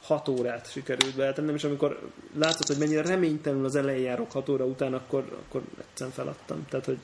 hat 0.02 0.28
órát 0.28 0.70
sikerült 0.70 1.16
beállítani, 1.16 1.52
és 1.52 1.64
amikor 1.64 2.00
látszott, 2.38 2.66
hogy 2.66 2.78
mennyire 2.78 3.02
reménytelenül 3.02 3.64
az 3.64 3.74
elején 3.76 4.02
járok 4.04 4.32
hat 4.32 4.48
óra 4.48 4.64
után, 4.64 4.94
akkor, 4.94 5.24
akkor 5.48 5.62
egyszerűen 5.80 6.14
feladtam. 6.14 6.66
Tehát, 6.70 6.84
hogy 6.86 6.98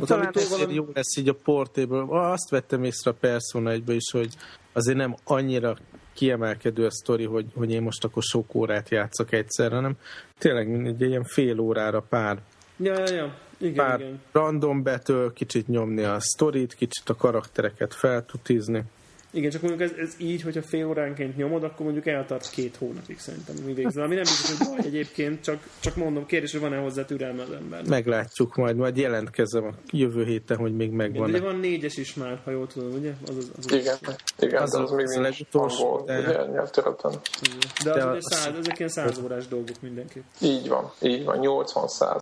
ott 0.00 0.06
Talán 0.06 0.22
amitől 0.22 0.42
ezért 0.42 0.58
valami- 0.58 0.74
jó 0.76 0.86
lesz 0.94 1.16
így 1.16 1.28
a 1.28 1.34
portéből. 1.44 2.06
Azt 2.10 2.50
vettem 2.50 2.84
észre 2.84 3.10
a 3.10 3.14
Persona 3.20 3.70
1 3.70 3.88
is, 3.88 4.10
hogy 4.10 4.34
azért 4.72 4.96
nem 4.96 5.16
annyira 5.24 5.76
kiemelkedő 6.16 6.84
a 6.86 6.90
sztori, 6.90 7.24
hogy, 7.24 7.46
hogy 7.54 7.70
én 7.70 7.82
most 7.82 8.04
akkor 8.04 8.22
sok 8.22 8.54
órát 8.54 8.88
játszok 8.88 9.32
egyszerre, 9.32 9.74
hanem 9.74 9.96
tényleg 10.38 10.86
egy 10.86 11.00
ilyen 11.00 11.24
fél 11.24 11.58
órára 11.58 12.00
pár, 12.00 12.38
Ja, 12.76 12.98
ja, 12.98 13.14
ja. 13.14 13.34
Igen, 13.58 13.74
pár 13.74 14.00
igen. 14.00 14.20
random 14.32 14.82
betől, 14.82 15.32
kicsit 15.32 15.68
nyomni 15.68 16.02
a 16.02 16.20
sztorit, 16.20 16.74
kicsit 16.74 17.08
a 17.08 17.14
karaktereket 17.14 17.94
feltutizni. 17.94 18.82
Igen, 19.36 19.50
csak 19.50 19.62
mondjuk 19.62 19.90
ez, 19.90 19.96
ez 19.98 20.14
így, 20.18 20.42
hogyha 20.42 20.62
fél 20.62 20.86
óránként 20.86 21.36
nyomod, 21.36 21.62
akkor 21.64 21.84
mondjuk 21.84 22.06
eltart 22.06 22.50
két 22.50 22.76
hónapig 22.76 23.18
szerintem, 23.18 23.54
mi 23.66 23.72
végzel. 23.72 24.04
Ami 24.04 24.14
nem 24.14 24.22
biztos, 24.22 24.56
hogy 24.58 24.66
baj 24.76 24.86
egyébként, 24.86 25.42
csak, 25.42 25.68
csak 25.80 25.96
mondom, 25.96 26.26
kérdés, 26.26 26.52
hogy 26.52 26.60
van-e 26.60 26.76
hozzá 26.76 27.04
türelme 27.04 27.42
az 27.42 27.50
embernek. 27.50 27.88
Meglátjuk 27.88 28.54
majd, 28.56 28.76
majd 28.76 28.96
jelentkezem 28.96 29.64
a 29.64 29.72
jövő 29.90 30.24
héten, 30.24 30.56
hogy 30.56 30.74
még 30.76 30.90
megvan. 30.90 31.28
ugye 31.28 31.40
van 31.40 31.56
négyes 31.58 31.96
is 31.96 32.14
már, 32.14 32.40
ha 32.44 32.50
jól 32.50 32.66
tudom, 32.66 32.92
ugye? 32.92 33.12
Az, 33.28 33.36
az, 33.36 33.50
az, 33.58 33.72
Igen, 33.72 33.96
igen, 34.38 34.62
Az 34.62 34.70
de 34.70 34.78
az 34.78 34.90
még 34.90 35.04
az 35.04 35.10
nincs 35.10 35.22
legutolsó, 35.24 35.84
angol, 35.86 36.06
de- 36.06 36.18
ugye, 36.18 36.52
nyelvterületen. 36.52 37.12
De 37.84 37.90
az 37.90 37.96
De 37.96 38.04
az- 38.04 38.24
száz, 38.32 38.54
ezek 38.58 38.78
ilyen 38.78 38.90
száz 38.90 39.18
órás 39.24 39.46
dolgok 39.48 39.80
mindenki. 39.80 40.22
Így 40.40 40.68
van, 40.68 40.92
így 41.02 41.24
van, 41.24 41.38
80-100. 41.40 42.18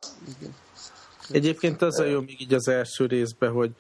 Egyébként 1.31 1.83
az 1.83 1.99
a 1.99 2.05
jó 2.05 2.21
még 2.21 2.41
így 2.41 2.55
az 2.55 2.69
első 2.69 3.07
részben, 3.07 3.51
hogy, 3.51 3.71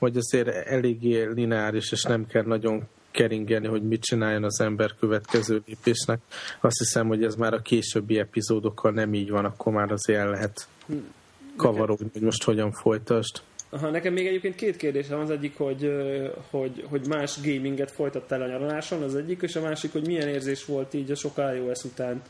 hogy 0.00 0.16
azért 0.16 0.48
eléggé 0.48 1.24
lineáris, 1.24 1.92
és 1.92 2.02
nem 2.02 2.26
kell 2.26 2.44
nagyon 2.44 2.82
keringeni, 3.10 3.66
hogy 3.66 3.82
mit 3.82 4.02
csináljon 4.02 4.44
az 4.44 4.60
ember 4.60 4.94
következő 4.98 5.62
lépésnek. 5.66 6.18
Azt 6.60 6.78
hiszem, 6.78 7.06
hogy 7.06 7.24
ez 7.24 7.34
már 7.34 7.52
a 7.52 7.62
későbbi 7.62 8.18
epizódokkal 8.18 8.92
nem 8.92 9.14
így 9.14 9.30
van, 9.30 9.44
akkor 9.44 9.72
már 9.72 9.92
azért 9.92 10.18
el 10.18 10.30
lehet 10.30 10.68
kavarogni, 11.56 12.10
hogy 12.12 12.22
most 12.22 12.42
hogyan 12.42 12.72
folytasd. 12.72 13.40
Aha, 13.70 13.90
nekem 13.90 14.12
még 14.12 14.26
egyébként 14.26 14.54
két 14.54 14.76
kérdésem. 14.76 15.18
Az 15.18 15.30
egyik, 15.30 15.56
hogy, 15.56 15.92
hogy, 16.50 16.84
hogy 16.88 17.06
más 17.08 17.38
gaminget 17.44 17.90
folytattál 17.90 18.42
a 18.42 18.46
nyaraláson, 18.46 19.02
az 19.02 19.14
egyik, 19.14 19.42
és 19.42 19.56
a 19.56 19.60
másik, 19.60 19.92
hogy 19.92 20.06
milyen 20.06 20.28
érzés 20.28 20.64
volt 20.64 20.94
így 20.94 21.10
a 21.10 21.14
sok 21.14 21.36
iOS 21.36 21.84
után 21.84 22.22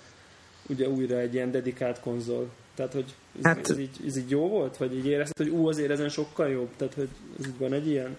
ugye 0.68 0.88
újra 0.88 1.18
egy 1.18 1.34
ilyen 1.34 1.50
dedikált 1.50 2.00
konzol. 2.00 2.50
Tehát, 2.80 2.94
hogy 2.94 3.14
ez, 3.38 3.44
Hát- 3.44 3.70
ez, 3.70 3.78
így, 3.78 4.00
ez 4.06 4.16
így 4.16 4.30
jó 4.30 4.48
volt? 4.48 4.76
Vagy 4.76 4.96
így 4.96 5.06
érezted, 5.06 5.46
hogy 5.46 5.56
ú, 5.56 5.68
azért 5.68 5.90
ezen 5.90 6.08
sokkal 6.08 6.48
jobb? 6.48 6.68
Tehát, 6.76 6.94
hogy 6.94 7.08
ez 7.38 7.46
így 7.46 7.58
van 7.58 7.72
egy 7.72 7.86
ilyen? 7.86 8.16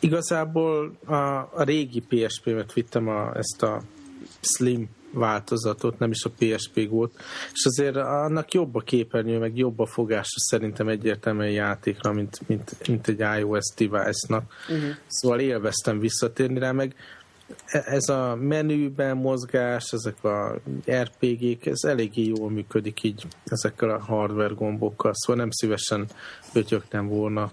Igazából 0.00 0.96
a, 1.04 1.14
a 1.36 1.62
régi 1.62 2.00
PSP-met 2.08 2.72
vittem 2.72 3.08
a, 3.08 3.36
ezt 3.36 3.62
a 3.62 3.82
Slim 4.40 4.88
változatot, 5.12 5.98
nem 5.98 6.10
is 6.10 6.24
a 6.24 6.30
PSP 6.38 6.88
gót, 6.88 7.14
és 7.52 7.64
azért 7.64 7.96
annak 7.96 8.52
jobb 8.52 8.74
a 8.74 8.80
képernyő, 8.80 9.38
meg 9.38 9.56
jobb 9.56 9.78
a 9.78 9.86
fogása 9.86 10.38
szerintem 10.50 10.88
egyértelműen 10.88 11.50
játékra, 11.50 12.12
mint, 12.12 12.40
mint, 12.46 12.88
mint 12.88 13.08
egy 13.08 13.20
iOS 13.38 13.72
device-nak. 13.76 14.52
Uh-huh. 14.68 14.90
Szóval 15.06 15.40
élveztem 15.40 15.98
visszatérni 15.98 16.58
rá, 16.58 16.72
meg 16.72 16.94
ez 17.66 18.08
a 18.08 18.34
menüben 18.34 19.16
mozgás, 19.16 19.92
ezek 19.92 20.24
a 20.24 20.60
RPG-k, 20.90 21.66
ez 21.66 21.84
eléggé 21.84 22.24
jól 22.24 22.50
működik 22.50 23.02
így 23.02 23.26
ezekkel 23.44 23.90
a 23.90 23.98
hardware 23.98 24.54
gombokkal, 24.54 25.12
szóval 25.14 25.42
nem 25.42 25.50
szívesen 25.50 26.06
pötyögtem 26.52 27.08
volna 27.08 27.52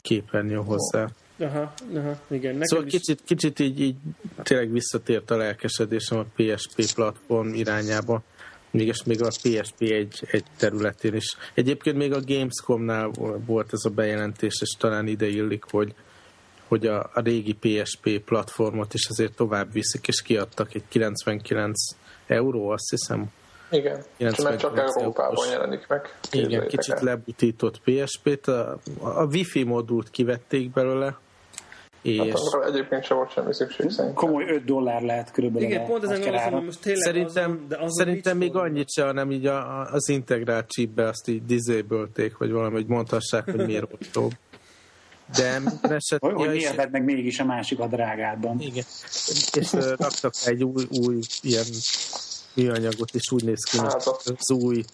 képernyő 0.00 0.56
hozzá. 0.56 1.08
Aha, 1.38 1.72
aha, 1.94 2.20
igen. 2.30 2.52
Nekem 2.52 2.62
Szóval 2.62 2.86
is, 2.86 2.92
kicsit, 2.92 3.22
kicsit 3.24 3.58
így, 3.58 3.80
így 3.80 3.96
tényleg 4.42 4.72
visszatért 4.72 5.30
a 5.30 5.36
lelkesedésem 5.36 6.18
a 6.18 6.26
PSP 6.36 6.92
platform 6.94 7.54
irányába, 7.54 8.22
még 8.70 8.86
és 8.86 9.04
még 9.04 9.22
a 9.22 9.28
PSP 9.28 9.80
egy, 9.80 10.26
egy 10.30 10.44
területén 10.56 11.14
is. 11.14 11.36
Egyébként 11.54 11.96
még 11.96 12.12
a 12.12 12.20
Gamescomnál 12.26 13.10
volt 13.46 13.72
ez 13.72 13.84
a 13.84 13.90
bejelentés, 13.90 14.58
és 14.60 14.76
talán 14.78 15.06
ide 15.06 15.26
illik, 15.26 15.64
hogy, 15.70 15.94
hogy 16.70 16.86
a, 16.86 17.10
a 17.14 17.20
régi 17.20 17.52
PSP 17.52 18.18
platformot 18.24 18.94
is 18.94 19.08
azért 19.08 19.36
tovább 19.36 19.72
viszik, 19.72 20.08
és 20.08 20.22
kiadtak 20.22 20.74
egy 20.74 20.82
99 20.88 21.72
euró, 22.26 22.68
azt 22.68 22.90
hiszem. 22.90 23.26
Igen, 23.70 24.02
mert 24.18 24.36
csak 24.36 24.46
99 24.46 24.96
Európában 24.96 25.30
eurós. 25.36 25.50
jelenik 25.50 25.86
meg. 25.88 26.18
Igen, 26.32 26.66
kicsit 26.66 26.94
el. 26.94 27.04
lebutított 27.04 27.80
PSP-t, 27.80 28.46
a, 28.46 28.78
a 28.98 29.24
Wi-Fi 29.24 29.62
modult 29.62 30.10
kivették 30.10 30.72
belőle, 30.72 31.18
és... 32.02 32.18
Hát 32.18 32.32
arra 32.34 32.66
egyébként 32.66 33.04
sem 33.04 33.16
volt 33.16 33.32
semmi 33.32 33.54
szükség 33.54 33.90
szerintem. 33.90 34.14
Komoly 34.14 34.44
5 34.48 34.64
dollár 34.64 35.02
lehet 35.02 35.30
körülbelül. 35.30 35.68
igen, 35.68 35.86
pont 35.86 36.02
ezen 36.02 36.20
gondolom, 36.20 36.52
hogy 36.52 36.64
most 36.64 36.80
tényleg 36.80 37.02
Szerintem, 37.02 37.50
azon, 37.50 37.68
de 37.68 37.76
azon 37.76 37.90
szerintem 37.90 38.36
még 38.36 38.52
szól? 38.52 38.60
annyit 38.60 38.90
se, 38.90 39.04
hanem 39.04 39.30
így 39.30 39.46
a, 39.46 39.80
az 39.80 40.08
integrált 40.08 40.68
chipbe 40.68 41.06
azt 41.06 41.28
így 41.28 41.44
disabölték, 41.44 42.36
vagy 42.36 42.50
valami, 42.50 42.74
hogy 42.74 42.86
mondhassák, 42.86 43.44
hogy 43.44 43.66
miért 43.66 43.92
olcsóbb. 43.92 44.32
De 45.36 45.58
minden 45.58 45.92
esetben... 45.92 46.30
Hogy, 46.32 46.46
hogy 46.46 46.56
miért 46.56 46.90
meg 46.90 47.04
mégis 47.04 47.38
a 47.38 47.44
másik 47.44 47.78
a 47.78 47.86
drágában. 47.86 48.60
Igen. 48.60 48.84
És 49.52 49.72
uh, 49.72 49.92
raktak 49.96 50.32
egy 50.44 50.64
új, 50.64 50.84
új 50.90 51.18
ilyen 51.42 51.64
műanyagot, 52.54 53.14
és 53.14 53.32
úgy 53.32 53.44
néz 53.44 53.62
ki, 53.70 53.80
mint 53.80 53.92
az 54.38 54.50
új, 54.50 54.84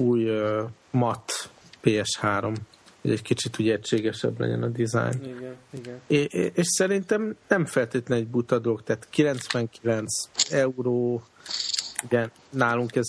új 0.00 0.30
uh, 0.30 0.68
mat 0.90 1.50
PS3 1.84 2.54
hogy 3.02 3.10
egy 3.10 3.22
kicsit 3.22 3.58
úgy 3.58 3.70
egységesebb 3.70 4.40
legyen 4.40 4.62
a 4.62 4.68
design. 4.68 5.24
Igen, 5.24 5.56
igen. 5.70 6.00
É, 6.06 6.22
és 6.54 6.66
szerintem 6.66 7.36
nem 7.48 7.66
feltétlenül 7.66 8.24
egy 8.24 8.30
buta 8.30 8.58
dolog, 8.58 8.82
tehát 8.82 9.06
99 9.10 10.06
euró, 10.50 11.22
igen, 12.04 12.30
nálunk 12.50 12.96
ez 12.96 13.08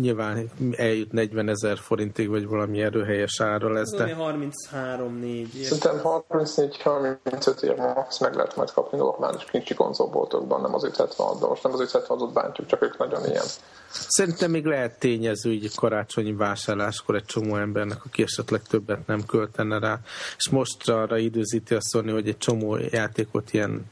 nyilván 0.00 0.50
eljut 0.72 1.12
40 1.12 1.48
ezer 1.48 1.78
forintig, 1.78 2.28
vagy 2.28 2.46
valami 2.46 2.82
erőhelyes 2.82 3.40
ára 3.40 3.72
lesz. 3.72 3.90
De... 3.90 4.16
33-4. 4.18 5.62
Szerintem 5.62 6.00
34-35 6.02 7.62
ér 7.62 7.76
max 7.76 8.18
meg 8.18 8.34
lehet 8.34 8.56
majd 8.56 8.70
kapni 8.70 8.98
normális 8.98 9.44
kincsi 9.44 9.74
konzolboltokban, 9.74 10.60
nem 10.60 10.74
az 10.74 10.84
576 10.84 11.40
de 11.40 11.46
most 11.46 11.62
nem 11.62 11.72
az 11.72 11.90
576-ot 11.92 12.30
bántjuk, 12.32 12.66
csak 12.66 12.82
ők 12.82 12.98
nagyon 12.98 13.24
ilyen. 13.24 13.44
Szerintem 13.90 14.50
még 14.50 14.64
lehet 14.64 14.98
tényező 14.98 15.52
így 15.52 15.74
karácsonyi 15.74 16.32
vásárláskor 16.32 17.14
egy 17.14 17.24
csomó 17.24 17.56
embernek, 17.56 18.04
aki 18.04 18.22
esetleg 18.22 18.62
többet 18.62 19.06
nem 19.06 19.24
költene 19.26 19.78
rá, 19.78 20.00
és 20.36 20.48
most 20.48 20.88
arra 20.88 21.16
időzíti 21.16 21.74
azt 21.74 21.94
mondani, 21.94 22.16
hogy 22.16 22.28
egy 22.28 22.38
csomó 22.38 22.76
játékot 22.90 23.52
ilyen 23.52 23.84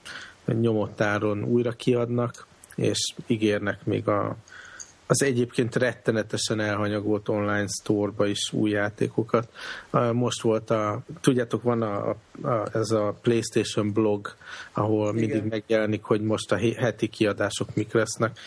nyomott 0.45 1.01
áron 1.01 1.45
újra 1.45 1.73
kiadnak, 1.73 2.47
és 2.75 3.15
ígérnek 3.27 3.85
még 3.85 4.09
a 4.09 4.37
az 5.07 5.23
egyébként 5.23 5.77
rettenetesen 5.77 6.61
elhanyagolt 6.61 7.29
online 7.29 7.67
store 7.83 8.29
is 8.29 8.53
új 8.53 8.71
játékokat. 8.71 9.49
Most 10.13 10.43
volt 10.43 10.71
a, 10.71 11.03
tudjátok, 11.21 11.63
van 11.63 11.83
a, 11.83 12.09
a, 12.43 12.69
ez 12.73 12.91
a 12.91 13.15
PlayStation 13.23 13.93
blog, 13.93 14.35
ahol 14.73 15.17
Igen. 15.17 15.29
mindig 15.29 15.51
megjelenik, 15.51 16.03
hogy 16.03 16.21
most 16.21 16.53
a 16.53 16.59
heti 16.77 17.09
kiadások 17.09 17.75
mik 17.75 17.93
lesznek, 17.93 18.39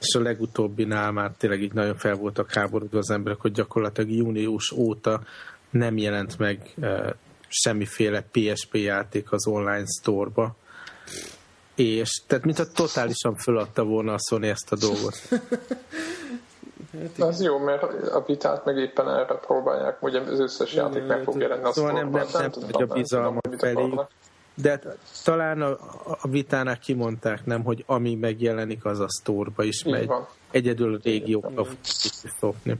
és 0.00 0.14
a 0.14 0.20
legutóbbinál 0.20 1.12
már 1.12 1.30
tényleg 1.38 1.62
így 1.62 1.72
nagyon 1.72 1.96
fel 1.96 2.14
voltak 2.14 2.52
háborodva 2.52 2.98
az 2.98 3.10
emberek, 3.10 3.40
hogy 3.40 3.52
gyakorlatilag 3.52 4.10
június 4.10 4.72
óta 4.72 5.22
nem 5.70 5.96
jelent 5.96 6.38
meg 6.38 6.74
semmiféle 7.48 8.24
PSP 8.30 8.74
játék 8.74 9.32
az 9.32 9.46
online 9.46 9.86
store-ba. 10.00 10.56
És 11.76 12.22
tehát 12.26 12.44
mintha 12.44 12.64
totálisan 12.74 13.34
föladta 13.34 13.84
volna 13.84 14.12
a 14.12 14.18
Sony 14.28 14.46
ezt 14.46 14.72
a 14.72 14.76
dolgot. 14.76 15.14
Hát, 16.92 17.28
az 17.28 17.42
jó, 17.42 17.58
mert 17.58 17.82
a 18.12 18.24
vitát 18.26 18.64
meg 18.64 18.76
éppen 18.76 19.08
erre 19.08 19.34
próbálják, 19.34 20.02
ugye 20.02 20.20
az 20.20 20.40
összes 20.40 20.74
játék 20.74 21.06
meg 21.06 21.22
fog 21.22 21.40
jelenni 21.40 21.64
a 21.64 21.72
szóval 21.72 21.92
nem, 21.92 22.10
nem, 22.10 22.26
nem, 22.32 22.50
nem, 22.60 22.88
a 22.88 22.94
bizalmat 22.94 23.54
felé. 23.58 23.94
De 24.54 24.80
talán 25.24 25.62
a, 25.62 25.70
a 26.20 26.28
vitánál 26.28 26.78
kimondták, 26.78 27.44
nem, 27.44 27.64
hogy 27.64 27.84
ami 27.86 28.14
megjelenik, 28.14 28.84
az 28.84 29.00
a 29.00 29.08
sztorba 29.08 29.62
is 29.62 29.84
Így 29.84 29.92
megy. 29.92 30.06
Van. 30.06 30.26
Egyedül 30.50 30.94
a 30.94 30.98
régiókba 31.02 31.64
fog 31.64 31.76
szopni. 32.38 32.78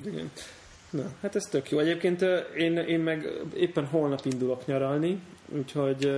Na, 0.90 1.02
hát 1.22 1.36
ez 1.36 1.44
tök 1.44 1.70
jó. 1.70 1.78
Egyébként 1.78 2.22
én, 2.56 2.76
én 2.76 3.00
meg 3.00 3.30
éppen 3.54 3.86
holnap 3.86 4.24
indulok 4.24 4.66
nyaralni, 4.66 5.22
úgyhogy, 5.54 6.10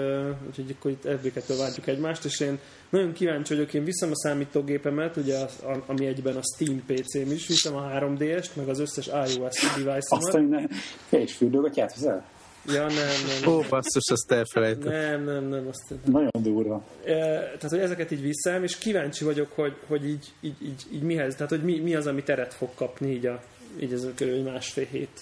úgyhogy 0.47 0.77
akkor 0.79 0.91
itt 0.91 1.05
ebbéketől 1.05 1.57
várjuk 1.57 1.87
egymást, 1.87 2.25
és 2.25 2.41
én 2.41 2.59
nagyon 2.89 3.13
kíváncsi 3.13 3.55
vagyok, 3.55 3.75
én 3.75 3.85
viszem 3.85 4.11
a 4.11 4.17
számítógépemet, 4.17 5.17
ugye 5.17 5.37
az, 5.37 5.63
ami 5.87 6.07
egyben 6.07 6.37
a 6.37 6.43
Steam 6.55 6.83
PC-m 6.87 7.31
is, 7.31 7.47
viszem 7.47 7.77
a 7.77 7.83
3DS-t, 7.83 8.55
meg 8.55 8.69
az 8.69 8.79
összes 8.79 9.07
iOS 9.07 9.61
device-omat. 9.61 10.01
Azt, 10.09 10.31
hogy 10.31 10.49
ne, 10.49 10.63
egy 11.09 11.31
fürdőgatyát 11.31 11.93
hozzá? 11.93 12.25
Ja, 12.67 12.87
nem, 12.87 12.97
nem. 13.43 13.53
Ó, 13.53 13.61
basszus, 13.69 14.11
azt 14.11 14.33
elfelejtem. 14.33 14.93
Nem, 14.93 15.25
nem, 15.25 15.45
nem. 15.45 15.67
Azt... 15.69 15.95
Nagyon 16.05 16.31
durva. 16.43 16.85
E, 17.05 17.15
tehát, 17.41 17.69
hogy 17.69 17.79
ezeket 17.79 18.11
így 18.11 18.23
viszem, 18.23 18.63
és 18.63 18.79
kíváncsi 18.79 19.25
vagyok, 19.25 19.53
hogy, 19.53 19.77
hogy 19.87 20.09
így, 20.09 20.33
így, 20.41 20.57
így, 20.63 20.83
így 20.93 21.03
mihez, 21.03 21.35
tehát, 21.35 21.51
hogy 21.51 21.63
mi, 21.63 21.79
mi 21.79 21.95
az, 21.95 22.07
ami 22.07 22.23
teret 22.23 22.55
fog 22.55 22.69
kapni 22.75 23.11
így 23.11 23.27
a 23.27 23.43
így 23.81 23.93
ez 23.93 24.07
körülbelül 24.15 24.53
másfél 24.53 24.85
hét. 24.85 25.21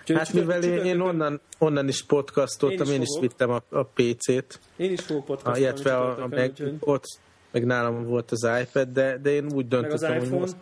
Úgyhogy 0.00 0.16
hát 0.16 0.32
mivel 0.32 0.62
én, 0.62 0.84
én 0.84 1.00
onnan, 1.00 1.40
onnan 1.58 1.88
is 1.88 2.02
podcastoltam, 2.02 2.86
én 2.86 2.92
is, 2.92 2.96
én 2.96 3.02
is 3.02 3.20
vittem 3.20 3.50
a, 3.50 3.62
a 3.68 3.82
PC-t. 3.82 4.60
Én 4.76 4.92
is 4.92 5.00
fogok 5.00 5.24
podcastolni. 5.24 5.60
Illetve 5.60 5.96
a, 5.96 6.22
a 6.22 6.26
meg, 6.26 6.52
ott, 6.80 7.04
meg 7.50 7.64
nálam 7.64 8.04
volt 8.04 8.30
az 8.30 8.48
iPad, 8.62 8.88
de, 8.88 9.18
de 9.22 9.30
én 9.30 9.52
úgy 9.52 9.68
döntöttem, 9.68 10.10
meg 10.10 10.20
az 10.20 10.24
iPhone, 10.24 10.40
hogy 10.40 10.40
most, 10.40 10.56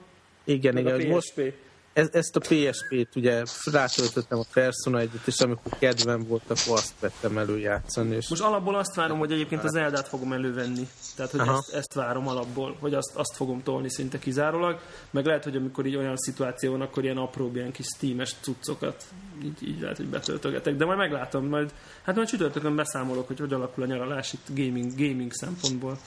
igen, 0.44 0.74
meg 0.74 0.82
igen, 0.82 0.94
a 0.94 0.98
PSP. 0.98 1.08
most, 1.08 1.52
ez, 1.96 2.08
ezt 2.12 2.36
a 2.36 2.40
PSP-t 2.40 3.16
ugye 3.16 3.42
rátöltöttem 3.72 4.38
a 4.38 4.44
Persona 4.52 4.98
egyet, 4.98 5.26
és 5.26 5.40
amikor 5.40 5.72
kedvem 5.78 6.26
volt, 6.26 6.42
akkor 6.42 6.78
azt 6.78 6.94
vettem 7.00 7.38
elő 7.38 7.58
játszani. 7.58 8.16
És... 8.16 8.28
Most 8.28 8.42
alapból 8.42 8.74
azt 8.74 8.94
várom, 8.94 9.18
hogy 9.18 9.32
egyébként 9.32 9.64
az 9.64 9.74
Eldát 9.74 10.08
fogom 10.08 10.32
elővenni. 10.32 10.88
Tehát, 11.16 11.30
hogy 11.30 11.40
ezt, 11.40 11.74
ezt, 11.74 11.94
várom 11.94 12.28
alapból, 12.28 12.76
hogy 12.80 12.94
azt, 12.94 13.10
azt 13.14 13.36
fogom 13.36 13.62
tolni 13.62 13.90
szinte 13.90 14.18
kizárólag. 14.18 14.80
Meg 15.10 15.26
lehet, 15.26 15.44
hogy 15.44 15.56
amikor 15.56 15.86
így 15.86 15.96
olyan 15.96 16.16
szituáció 16.16 16.70
van, 16.70 16.80
akkor 16.80 17.04
ilyen 17.04 17.16
apró, 17.16 17.50
ilyen 17.54 17.72
kis 17.72 17.86
Steam-es 17.96 18.34
cuccokat 18.40 19.04
így, 19.44 19.68
így 19.68 19.80
lehet, 19.80 19.96
hogy 19.96 20.08
betöltögetek. 20.08 20.76
De 20.76 20.84
majd 20.84 20.98
meglátom, 20.98 21.46
majd, 21.46 21.74
hát 22.02 22.14
majd 22.14 22.28
csütörtökön 22.28 22.76
beszámolok, 22.76 23.26
hogy 23.26 23.38
hogy 23.38 23.52
alakul 23.52 23.82
a 23.82 23.86
nyaralás 23.86 24.32
itt 24.32 24.46
gaming, 24.48 24.92
gaming 24.96 25.32
szempontból. 25.32 25.98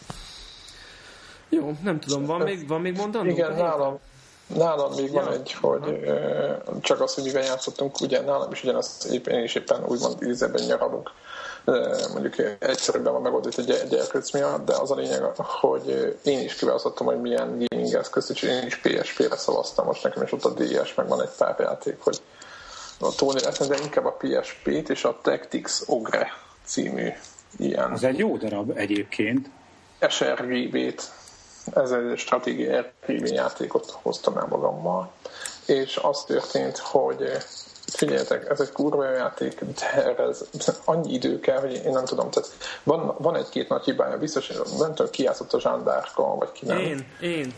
Jó, 1.49 1.77
nem 1.83 1.99
tudom, 1.99 2.25
van 2.25 2.41
még, 2.41 2.67
van 2.67 2.81
még 2.81 2.95
mondandó? 2.95 3.29
Igen, 3.29 3.53
nálam, 3.53 3.99
Nálam 4.55 4.93
még 4.93 5.11
ja. 5.13 5.21
van 5.21 5.33
egy, 5.33 5.53
hogy 5.61 5.99
csak 6.81 7.01
az, 7.01 7.13
hogy 7.13 7.23
mivel 7.23 7.43
játszottunk, 7.43 8.01
ugye 8.01 8.21
nálam 8.21 8.51
is 8.51 8.63
ugyanaz, 8.63 9.07
én 9.27 9.43
is 9.43 9.55
éppen 9.55 9.85
úgymond 9.85 10.23
ízeben 10.23 10.63
nyaralunk. 10.63 11.11
Mondjuk 12.13 12.35
egyszerűbben 12.59 13.13
van 13.13 13.21
megoldott 13.21 13.57
egy 13.57 13.87
gyerkőc 13.89 14.31
miatt, 14.31 14.65
de 14.65 14.75
az 14.75 14.91
a 14.91 14.95
lényeg, 14.95 15.23
hogy 15.37 16.17
én 16.23 16.39
is 16.39 16.55
kiválasztottam, 16.55 17.05
hogy 17.05 17.21
milyen 17.21 17.65
gaming 17.67 17.93
eszközt, 17.93 18.29
és 18.29 18.41
én 18.41 18.65
is 18.65 18.77
PSP-re 18.77 19.37
szavaztam. 19.37 19.85
Most 19.85 20.03
nekem 20.03 20.23
is 20.23 20.31
ott 20.31 20.45
a 20.45 20.53
DS, 20.53 20.93
meg 20.93 21.07
van 21.07 21.21
egy 21.21 21.31
pár 21.37 21.55
játék, 21.59 21.97
hogy 21.99 22.21
a 22.99 23.15
Tony 23.15 23.35
de 23.67 23.77
inkább 23.83 24.05
a 24.05 24.17
PSP-t 24.19 24.89
és 24.89 25.03
a 25.03 25.19
Tactics 25.21 25.71
Ogre 25.85 26.27
című 26.65 27.09
ilyen. 27.57 27.91
Az 27.91 28.03
egy 28.03 28.17
jó 28.17 28.37
darab 28.37 28.71
egyébként. 28.77 29.49
SRGB-t 30.09 31.11
ez 31.73 31.91
egy 31.91 32.17
stratégiai 32.17 32.79
RPG 32.79 33.27
játékot 33.27 33.97
hoztam 34.01 34.37
el 34.37 34.47
magammal, 34.49 35.11
és 35.65 35.99
az 36.01 36.23
történt, 36.23 36.77
hogy 36.77 37.31
figyeljetek, 37.85 38.49
ez 38.49 38.59
egy 38.59 38.71
kurva 38.71 39.09
játék, 39.09 39.63
de 39.63 40.15
ez 40.17 40.45
annyi 40.85 41.13
idő 41.13 41.39
kell, 41.39 41.59
hogy 41.59 41.73
én 41.73 41.91
nem 41.91 42.05
tudom, 42.05 42.29
tehát 42.29 42.49
van, 42.83 43.15
van 43.17 43.35
egy-két 43.35 43.69
nagy 43.69 43.83
hibája, 43.83 44.17
biztos, 44.17 44.47
nem 44.77 44.93
tudom, 44.93 45.11
ki 45.11 45.27
a 45.27 45.59
zsándárka, 45.59 46.35
vagy 46.35 46.51
ki 46.51 46.65
nem. 46.65 46.77
Én, 46.77 47.07
én. 47.21 47.53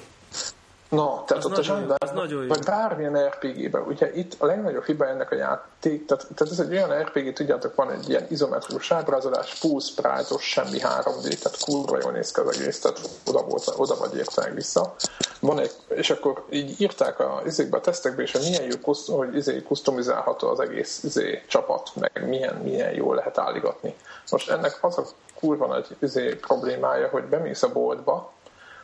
Na, 0.92 1.24
tehát 1.26 1.44
az 1.44 1.52
ott 1.52 1.58
nagyon, 1.58 1.78
a 1.78 2.06
zsandár, 2.08 2.48
vagy 2.48 2.64
bármilyen 2.66 3.28
RPG-ben, 3.28 3.82
ugye 3.82 4.14
itt 4.14 4.36
a 4.38 4.46
legnagyobb 4.46 4.84
hiba 4.84 5.08
ennek 5.08 5.32
a 5.32 5.36
játék, 5.36 6.06
tehát, 6.06 6.28
tehát 6.36 6.54
ez 6.54 6.60
egy 6.60 6.72
olyan 6.72 7.02
RPG, 7.02 7.34
tudjátok, 7.34 7.76
van 7.76 7.92
egy 7.92 8.10
ilyen 8.10 8.26
izometrikus 8.30 8.92
ábrázolás, 8.92 9.60
sprite 9.80 10.38
semmi 10.39 10.78
3D, 10.78 11.39
tehát 11.39 11.58
kurva 11.66 11.98
jól 12.02 12.12
néz 12.12 12.32
ki 12.32 12.39
az 12.39 12.60
egész, 12.60 12.80
tehát 12.80 13.00
oda, 13.28 13.42
volt, 13.42 13.74
oda 13.78 13.96
vagy 13.96 14.16
értelek 14.16 14.54
vissza. 14.54 14.96
Van 15.39 15.60
egy, 15.60 15.72
és 15.88 16.10
akkor 16.10 16.46
így 16.50 16.82
írták 16.82 17.20
a, 17.20 17.42
izékbe, 17.46 17.78
a 17.78 17.82
tesztekbe 17.82 18.22
is, 18.22 18.32
hogy 18.32 18.42
milyen 18.42 18.64
jó, 18.64 18.94
hogy 19.16 19.36
izé, 19.36 19.62
customizálható 19.68 20.48
az 20.48 20.60
egész 20.60 21.04
izé, 21.04 21.44
csapat, 21.48 21.92
meg 21.96 22.28
milyen, 22.28 22.56
milyen 22.56 22.94
jól 22.94 23.16
lehet 23.16 23.38
állítani. 23.38 23.96
Most 24.32 24.50
ennek 24.50 24.78
az 24.82 24.98
a 24.98 25.04
kurva 25.39 25.68
nagy 25.68 25.88
izé, 26.00 26.36
problémája, 26.36 27.08
hogy 27.08 27.24
bemész 27.24 27.64
a 27.64 27.72
boltba, 27.72 28.32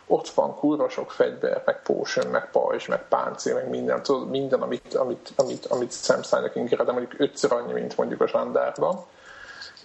ott 0.07 0.29
van 0.29 0.55
kurva 0.55 0.89
sok 0.89 1.11
fegyver, 1.11 1.61
meg 1.65 1.81
potion, 1.81 2.27
meg 2.27 2.49
pajzs, 2.51 2.87
meg 2.87 3.07
páncél, 3.07 3.53
meg 3.53 3.69
minden, 3.69 4.03
tudod, 4.03 4.29
minden, 4.29 4.61
amit, 4.61 4.93
amit, 4.93 5.33
amit, 5.35 5.65
amit 5.65 5.91
szemszállnak 5.91 6.55
inkére, 6.55 6.83
de 6.83 6.91
mondjuk 6.91 7.19
ötször 7.19 7.51
annyi, 7.51 7.73
mint 7.73 7.97
mondjuk 7.97 8.21
a 8.21 8.27
zsandárban, 8.27 9.05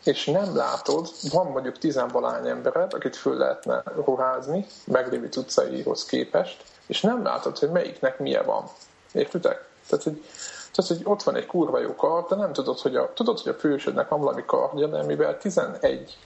és 0.05 0.25
nem 0.25 0.57
látod, 0.57 1.09
van 1.33 1.47
mondjuk 1.47 1.79
tizenvalány 1.79 2.49
embered, 2.49 2.95
akit 2.95 3.17
föl 3.17 3.37
lehetne 3.37 3.83
ruházni, 4.05 4.67
meglévő 4.87 5.29
utcaihoz 5.37 6.05
képest, 6.05 6.65
és 6.87 7.01
nem 7.01 7.23
látod, 7.23 7.59
hogy 7.59 7.71
melyiknek 7.71 8.19
milyen 8.19 8.45
van. 8.47 8.65
Értitek? 9.13 9.65
Tehát, 9.89 10.05
hogy, 10.05 10.25
tehát, 10.73 10.91
hogy 10.91 11.01
ott 11.05 11.23
van 11.23 11.37
egy 11.37 11.47
kurva 11.47 11.81
jó 11.81 11.95
kard, 11.95 12.29
de 12.29 12.35
nem 12.35 12.53
tudod, 12.53 12.79
hogy 12.79 12.97
a, 12.97 13.13
tudod, 13.13 13.39
hogy 13.39 13.53
a 13.53 13.59
fősödnek 13.59 14.09
van 14.09 14.21
valami 14.21 14.45
kardja, 14.47 14.87
de 14.87 15.03
mivel 15.03 15.39
11 15.39 16.17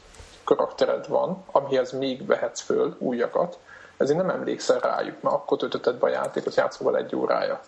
karaktered 0.45 1.09
van, 1.09 1.45
amihez 1.53 1.93
még 1.93 2.27
vehetsz 2.27 2.61
föl 2.61 2.97
újakat, 2.99 3.59
ezért 3.97 4.19
nem 4.19 4.31
emlékszel 4.31 4.79
rájuk, 4.79 5.23
mert 5.23 5.35
akkor 5.35 5.59
töltötted 5.59 5.95
be 5.95 6.07
a 6.07 6.11
játékot 6.11 6.55
játszóval 6.55 6.97
egy 6.97 7.17
órája. 7.17 7.61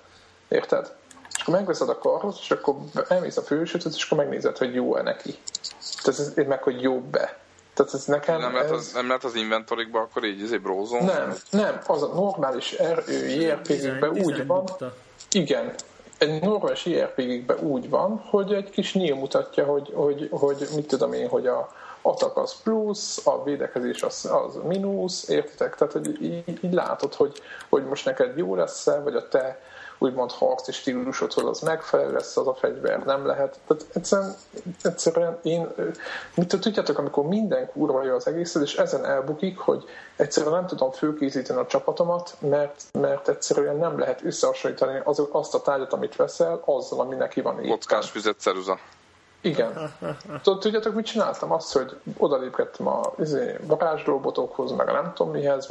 Érted? 0.48 0.92
És 1.34 1.40
akkor 1.40 1.54
megveszed 1.54 1.88
a 1.88 1.98
karhoz, 1.98 2.38
és 2.40 2.50
akkor 2.50 2.74
elmész 3.08 3.36
a 3.36 3.42
fősötöt, 3.42 3.94
és 3.94 4.04
akkor 4.04 4.18
megnézed, 4.18 4.56
hogy 4.56 4.74
jó-e 4.74 5.02
neki. 5.02 5.38
Tehát 6.02 6.20
ez, 6.20 6.32
meg, 6.46 6.62
hogy 6.62 6.82
jobb-e. 6.82 7.38
Tehát 7.74 7.94
ez 7.94 8.04
nekem 8.04 8.40
nem, 8.40 8.54
lehet 8.54 8.70
az, 8.70 8.92
nem 8.92 9.06
lehet 9.06 9.24
az 9.24 9.34
inventorikba 9.34 10.00
akkor 10.00 10.24
így 10.24 10.40
izé 10.40 10.56
brózon? 10.56 11.04
Nem, 11.04 11.34
nem, 11.50 11.80
az 11.86 12.02
a 12.02 12.06
normális 12.06 12.76
JRPG-ben 13.28 14.10
úgy 14.10 14.46
van. 14.46 14.64
Igen, 15.30 15.74
egy 16.18 16.42
normális 16.42 16.86
IRPG-ben 16.86 17.58
úgy 17.58 17.88
van, 17.88 18.22
hogy 18.30 18.52
egy 18.52 18.70
kis 18.70 18.94
nyíl 18.94 19.14
mutatja, 19.14 19.64
hogy, 19.64 19.92
hogy, 19.94 20.28
hogy 20.30 20.68
mit 20.74 20.86
tudom 20.86 21.12
én, 21.12 21.28
hogy 21.28 21.46
a 21.46 21.68
atak 22.02 22.36
az 22.36 22.62
plusz, 22.62 23.26
a 23.26 23.42
védekezés 23.42 24.02
az, 24.02 24.30
az 24.44 24.58
mínusz, 24.64 25.28
értitek? 25.28 25.74
Tehát, 25.74 25.92
hogy 25.92 26.22
így, 26.22 26.64
így 26.64 26.72
látod, 26.72 27.14
hogy, 27.14 27.40
hogy 27.68 27.84
most 27.84 28.04
neked 28.04 28.36
jó 28.36 28.54
lesz 28.54 28.84
vagy 28.84 29.14
a 29.14 29.28
te 29.28 29.60
úgymond 29.98 30.30
harci 30.30 30.72
stílusodhoz 30.72 31.44
az 31.44 31.60
megfelelő 31.60 32.12
lesz, 32.12 32.36
az 32.36 32.46
a 32.46 32.54
fegyver 32.54 33.04
nem 33.04 33.26
lehet. 33.26 33.58
Tehát 33.66 33.86
egyszerűen, 33.92 34.34
egyszerűen 34.82 35.38
én, 35.42 35.68
mit 36.34 36.60
tudjátok, 36.60 36.98
amikor 36.98 37.24
minden 37.24 37.70
kurva 37.70 38.04
jó 38.04 38.14
az 38.14 38.26
egészet, 38.26 38.62
és 38.62 38.76
ezen 38.76 39.04
elbukik, 39.04 39.58
hogy 39.58 39.84
egyszerűen 40.16 40.52
nem 40.52 40.66
tudom 40.66 40.90
főkészíteni 40.90 41.60
a 41.60 41.66
csapatomat, 41.66 42.36
mert, 42.40 42.82
mert 42.92 43.28
egyszerűen 43.28 43.76
nem 43.76 43.98
lehet 43.98 44.24
összehasonlítani 44.24 45.00
az, 45.04 45.22
azt 45.30 45.54
a 45.54 45.60
tárgyat, 45.60 45.92
amit 45.92 46.16
veszel, 46.16 46.62
azzal, 46.64 47.00
ami 47.00 47.14
neki 47.14 47.40
van 47.40 47.58
éppen. 47.58 47.70
Kockás 47.70 48.10
füzet 48.10 48.36
Igen. 49.40 49.92
Tudjátok, 50.42 50.94
mit 50.94 51.06
csináltam? 51.06 51.52
Azt, 51.52 51.72
hogy 51.72 51.96
odalépkedtem 52.16 52.86
a 52.86 53.00
izé, 53.18 53.56
varázslóbotokhoz, 53.62 54.72
meg 54.72 54.88
a 54.88 54.92
nem 54.92 55.12
tudom 55.14 55.32
mihez, 55.32 55.70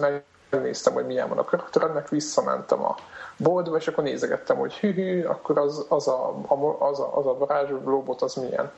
megnéztem, 0.49 0.93
hogy 0.93 1.05
milyen 1.05 1.29
van 1.29 1.37
a 1.37 1.43
karakteremnek, 1.43 2.09
visszamentem 2.09 2.85
a 2.85 2.95
boltba, 3.37 3.77
és 3.77 3.87
akkor 3.87 4.03
nézegettem, 4.03 4.57
hogy 4.57 4.73
hű, 4.73 5.23
akkor 5.23 5.57
az, 5.57 5.85
az, 5.89 6.07
a, 6.07 6.35
az, 6.79 6.99
a, 6.99 7.17
az 7.17 7.25
a 7.25 7.37
varázslóbot 7.37 8.21
az 8.21 8.33
milyen. 8.33 8.71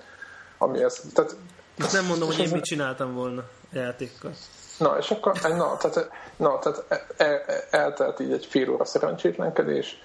Ami 0.57 0.83
ez, 0.83 1.01
tehát, 1.13 1.35
Most 1.77 1.93
nem 1.93 2.05
mondom, 2.05 2.27
hogy 2.27 2.39
én 2.39 2.49
mit 2.51 2.63
csináltam 2.63 3.13
volna 3.13 3.41
a 3.71 3.75
játékkal. 3.75 4.31
Na, 4.77 4.97
és 4.97 5.11
akkor, 5.11 5.33
na, 5.41 5.77
tehát, 5.77 6.11
na, 6.35 6.59
tehát 6.59 6.85
el, 6.89 7.05
el, 7.17 7.41
eltelt 7.69 8.19
így 8.19 8.31
egy 8.31 8.45
fél 8.45 8.69
óra 8.69 8.85
szerencsétlenkedés, 8.85 10.01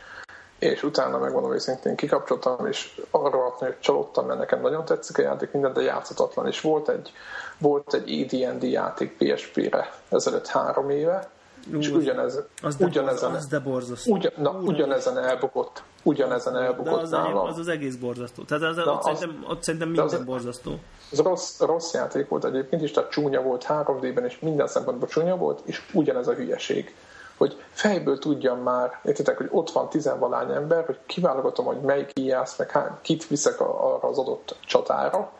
és 0.70 0.82
utána 0.82 1.18
megmondom 1.18 1.52
őszintén 1.52 1.96
kikapcsoltam, 1.96 2.66
és 2.66 3.00
arra 3.10 3.38
hogy 3.38 3.78
csalódtam, 3.80 4.26
mert 4.26 4.38
nekem 4.38 4.60
nagyon 4.60 4.84
tetszik 4.84 5.18
a 5.18 5.22
játék, 5.22 5.52
minden, 5.52 5.72
de 5.72 5.82
játszhatatlan, 5.82 6.46
és 6.46 6.60
volt 6.60 6.88
egy, 6.88 7.12
volt 7.58 7.94
egy 7.94 8.32
ED&D 8.32 8.62
játék 8.62 9.16
PSP-re 9.16 9.92
ezelőtt 10.08 10.46
három 10.46 10.90
éve, 10.90 11.32
Ú, 11.72 11.76
és 11.78 11.88
ugyanez, 11.88 12.42
az 12.62 12.76
de 12.76 12.84
ugyanezen, 12.84 13.30
borz, 13.30 13.42
az 13.42 13.48
de 13.48 13.58
borzasztó. 13.58 14.12
Ugyan, 14.12 14.32
na, 14.36 14.50
ugyanezen 14.50 15.18
elbukott. 15.18 15.82
Ugyanezen 16.02 16.56
elbukott 16.56 16.94
de 16.94 17.00
az, 17.00 17.10
nálam. 17.10 17.46
az 17.46 17.58
az 17.58 17.68
egész 17.68 17.94
borzasztó. 17.94 18.42
Tehát 18.42 18.62
az, 18.62 18.78
ott, 18.78 19.04
az, 19.04 19.18
szerintem, 19.18 19.44
ott 19.48 19.62
szerintem 19.62 19.88
minden 19.88 20.20
az, 20.20 20.24
borzasztó. 20.24 20.78
Ez 21.12 21.18
rossz, 21.18 21.60
rossz 21.60 21.92
játék 21.92 22.28
volt 22.28 22.44
egyébként 22.44 22.82
is, 22.82 22.90
tehát 22.90 23.10
csúnya 23.10 23.42
volt 23.42 23.66
3D-ben, 23.68 24.24
és 24.24 24.38
minden 24.38 24.66
szempontból 24.66 25.08
csúnya 25.08 25.36
volt, 25.36 25.60
és 25.64 25.82
ugyanez 25.92 26.28
a 26.28 26.32
hülyeség 26.32 26.94
hogy 27.36 27.62
fejből 27.70 28.18
tudjam 28.18 28.62
már, 28.62 29.00
értitek, 29.04 29.36
hogy 29.36 29.48
ott 29.50 29.70
van 29.70 29.88
tizenvalány 29.88 30.50
ember, 30.50 30.84
hogy 30.86 30.98
kiválogatom, 31.06 31.66
hogy 31.66 31.80
melyik 31.80 32.10
ijász, 32.14 32.58
meg 32.58 32.70
hány, 32.70 32.90
kit 33.02 33.28
viszek 33.28 33.60
arra 33.60 34.08
az 34.08 34.18
adott 34.18 34.56
csatára, 34.66 35.32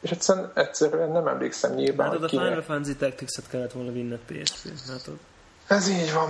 és 0.00 0.10
egyszerűen, 0.10 0.50
egyszerűen 0.54 1.10
nem 1.10 1.26
emlékszem 1.26 1.74
nyilván, 1.74 2.10
Hát 2.10 2.22
a 2.22 2.28
Final 2.28 2.62
Fantasy 2.62 2.96
Tactics-et 2.96 3.48
kellett 3.48 3.72
volna 3.72 3.92
vinni 3.92 4.18
PSP-n, 4.26 4.90
hát 4.90 5.08
ez 5.70 5.88
így 5.88 6.12
van. 6.12 6.28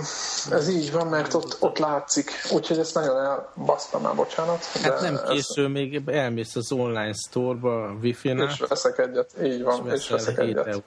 Ez 0.51 0.67
így 0.69 0.91
van, 0.91 1.07
mert 1.07 1.33
ott, 1.33 1.57
ott 1.59 1.77
látszik. 1.77 2.31
Úgyhogy 2.51 2.77
ezt 2.77 2.93
nagyon 2.93 3.17
elbasztam 3.17 4.01
már, 4.01 4.15
bocsánat. 4.15 4.65
Hát 4.65 5.01
nem 5.01 5.19
készül, 5.27 5.65
ez... 5.65 5.71
még 5.71 6.01
elmész 6.05 6.55
az 6.55 6.71
online 6.71 7.13
store-ba, 7.13 7.83
a 7.83 7.91
wifi-nál. 8.01 8.47
És 8.47 8.59
veszek 8.59 8.97
egyet, 8.97 9.31
így 9.43 9.63
van, 9.63 9.87
és, 9.87 9.93
és 9.93 10.09
veszek 10.09 10.37
egyet. 10.37 10.83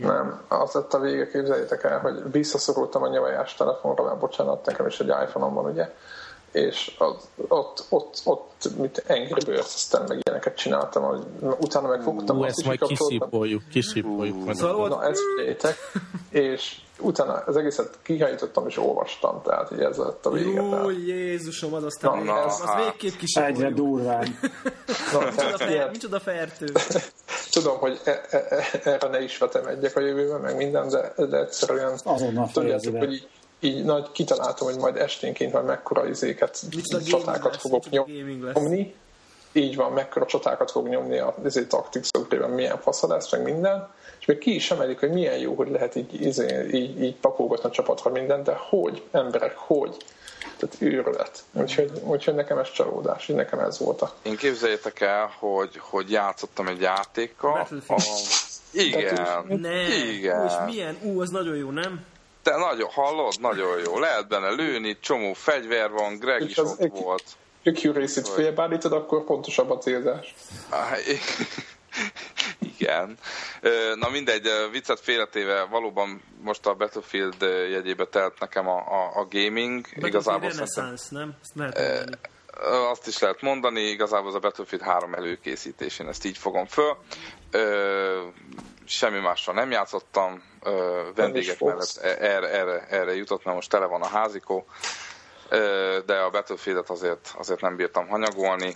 Nem, 0.00 0.40
az 0.48 0.72
lett 0.72 0.94
a 0.94 0.98
vége, 0.98 1.28
képzeljétek 1.28 1.84
el, 1.84 1.98
hogy 1.98 2.22
visszaszorultam 2.32 3.02
a 3.02 3.08
nyavajás 3.08 3.54
telefonra, 3.54 4.04
mert 4.04 4.18
bocsánat, 4.18 4.66
nekem 4.66 4.86
is 4.86 5.00
egy 5.00 5.08
iPhone-om 5.08 5.54
van, 5.54 5.64
ugye, 5.64 5.94
és 6.56 6.94
az, 6.98 7.14
ott, 7.48 7.84
ott, 7.88 8.20
ott, 8.24 8.76
mit 8.76 9.04
Angry 9.08 9.44
Birds, 9.44 9.74
aztán 9.74 10.04
meg 10.08 10.18
ilyeneket 10.22 10.56
csináltam, 10.56 11.02
hogy 11.02 11.22
utána 11.60 11.88
megfogtam. 11.88 12.38
Ú, 12.38 12.44
ezt 12.44 12.64
majd 12.64 12.80
kiszipoljuk, 12.80 13.62
kiszipoljuk. 13.68 14.54
Szóval, 14.54 14.88
na, 14.88 15.04
ezt 15.04 15.20
figyeljétek, 15.20 15.76
és 16.30 16.76
utána 16.98 17.32
az 17.32 17.56
egészet 17.56 17.98
kihajítottam 18.02 18.66
és 18.68 18.78
olvastam, 18.78 19.42
tehát 19.42 19.72
így 19.72 19.80
ez 19.80 19.96
lett 19.96 20.26
a 20.26 20.30
vége. 20.30 20.62
Jó, 20.62 20.70
tehát. 20.70 20.92
Jézusom, 21.06 21.74
az 21.74 21.84
aztán 21.84 22.18
na, 22.18 22.24
na, 22.24 22.42
az, 22.42 22.60
az 22.64 22.84
végképp 22.84 23.18
kis. 23.18 23.36
Egyre 23.36 23.70
durván. 23.70 24.38
fer, 25.56 25.90
micsoda 25.90 26.20
fertő. 26.20 26.66
Tudom, 27.50 27.78
hogy 27.78 28.00
e, 28.04 28.20
e, 28.30 28.46
e, 28.48 28.80
erre 28.84 29.08
ne 29.08 29.22
is 29.22 29.40
egyek 29.66 29.96
a 29.96 30.00
jövőben, 30.00 30.40
meg 30.40 30.56
minden, 30.56 30.88
de, 30.88 31.12
de 31.26 31.38
egyszerűen 31.38 31.98
Azonnal 32.04 32.50
tudjátok, 32.52 32.98
hogy 32.98 33.12
így, 33.12 33.28
így 33.60 33.84
nagy 33.84 34.12
kitaláltam, 34.12 34.66
hogy 34.66 34.78
majd 34.78 34.96
esténként 34.96 35.52
majd 35.52 35.64
mekkora 35.64 36.08
izéket, 36.08 36.60
csatákat 37.06 37.56
fogok 37.56 37.90
nyomni. 37.90 38.94
Így 39.52 39.76
van, 39.76 39.92
mekkora 39.92 40.26
csatákat 40.26 40.70
fog 40.70 40.88
nyomni 40.88 41.18
a 41.18 41.34
izé, 41.44 41.64
Tactics 41.64 42.08
milyen 42.48 42.78
fasza 42.80 43.06
lesz, 43.06 43.32
meg 43.32 43.42
minden 43.42 43.88
és 44.26 44.26
még 44.26 44.38
ki 44.38 44.54
is 44.54 44.70
emelik, 44.70 45.00
hogy 45.00 45.10
milyen 45.10 45.38
jó, 45.38 45.54
hogy 45.54 45.68
lehet 45.68 45.94
így, 45.94 46.22
így, 46.22 46.74
így, 46.74 47.02
így 47.02 47.14
pakolgatni 47.14 47.68
a 47.68 47.72
csapatra 47.72 48.10
mindent, 48.10 48.44
de 48.44 48.56
hogy, 48.58 49.02
emberek, 49.10 49.56
hogy? 49.56 49.96
Tehát 50.56 50.76
őrület. 50.78 51.44
Úgyhogy, 51.52 51.90
úgyhogy 52.04 52.34
nekem 52.34 52.58
ez 52.58 52.70
csalódás, 52.70 53.28
így 53.28 53.36
nekem 53.36 53.58
ez 53.58 53.78
volt 53.78 54.02
a... 54.02 54.14
Én 54.22 54.36
képzeljétek 54.36 55.00
el, 55.00 55.30
hogy, 55.38 55.76
hogy 55.78 56.10
játszottam 56.10 56.68
egy 56.68 56.80
játékkal. 56.80 57.66
A... 57.86 58.02
Igen. 58.72 59.44
Nem. 59.46 59.90
Igen. 60.12 60.46
És 60.46 60.52
milyen? 60.66 60.96
Ú, 61.02 61.20
az 61.20 61.30
nagyon 61.30 61.56
jó, 61.56 61.70
nem? 61.70 62.04
Te 62.46 62.56
nagyon, 62.56 62.90
hallod? 62.90 63.40
Nagyon 63.40 63.78
jó. 63.84 63.98
Lehet 63.98 64.28
benne 64.28 64.50
lőni, 64.50 64.98
csomó 65.00 65.32
fegyver 65.32 65.90
van, 65.90 66.18
Greg 66.18 66.42
és 66.42 66.50
is 66.50 66.58
ott 66.58 66.80
egy, 66.80 66.90
volt. 66.90 67.24
Accuracy-t 67.64 68.28
félbárítod, 68.28 68.92
akkor 68.92 69.24
pontosabb 69.24 69.70
a 69.70 69.78
célzás. 69.78 70.34
Igen. 72.78 73.18
Na 73.94 74.08
mindegy, 74.08 74.48
viccet 74.70 75.00
félretéve 75.00 75.62
valóban 75.62 76.22
most 76.42 76.66
a 76.66 76.74
Battlefield 76.74 77.42
jegyébe 77.70 78.04
telt 78.04 78.38
nekem 78.38 78.68
a, 78.68 78.76
a, 78.76 79.20
a 79.20 79.26
gaming. 79.30 79.80
Battlefield 79.80 80.06
Igazából 80.06 80.48
Renaissance, 80.48 81.04
nem? 81.10 81.36
Azt 81.42 81.52
lehet 81.54 81.78
mondani. 81.78 82.16
Azt 82.90 83.06
is 83.06 83.18
lehet 83.18 83.42
mondani, 83.42 83.80
igazából 83.80 84.28
az 84.28 84.34
a 84.34 84.38
Battlefield 84.38 84.84
3 84.84 85.14
előkészítés, 85.14 85.98
én 85.98 86.08
ezt 86.08 86.24
így 86.24 86.38
fogom 86.38 86.66
föl. 86.66 86.96
Semmi 88.86 89.18
mással 89.18 89.54
nem 89.54 89.70
játszottam, 89.70 90.42
vendégek 91.14 91.60
mellett 91.60 91.96
e- 92.02 92.16
erre, 92.20 92.50
erre, 92.50 92.86
erre 92.90 93.14
jutott, 93.14 93.44
mert 93.44 93.56
most 93.56 93.70
tele 93.70 93.86
van 93.86 94.02
a 94.02 94.08
házikó, 94.08 94.66
de 96.06 96.14
a 96.14 96.30
Battlefield-et 96.30 96.90
azért, 96.90 97.34
azért 97.38 97.60
nem 97.60 97.76
bírtam 97.76 98.08
hanyagolni. 98.08 98.74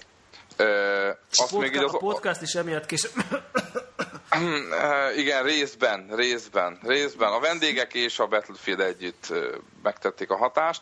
azt 0.57 1.51
podcast, 1.51 1.59
még 1.59 1.75
így 1.75 1.85
az... 1.85 1.95
A 1.95 1.99
podcast 1.99 2.43
is 2.43 2.55
emiatt 2.55 2.87
később 2.87 3.13
igen, 5.17 5.43
részben, 5.43 6.07
részben, 6.11 6.79
részben. 6.83 7.33
A 7.33 7.41
vendégek 7.41 7.95
és 7.95 8.19
a 8.19 8.27
Battlefield 8.27 8.81
együtt 8.81 9.33
megtették 9.83 10.31
a 10.31 10.37
hatást. 10.37 10.81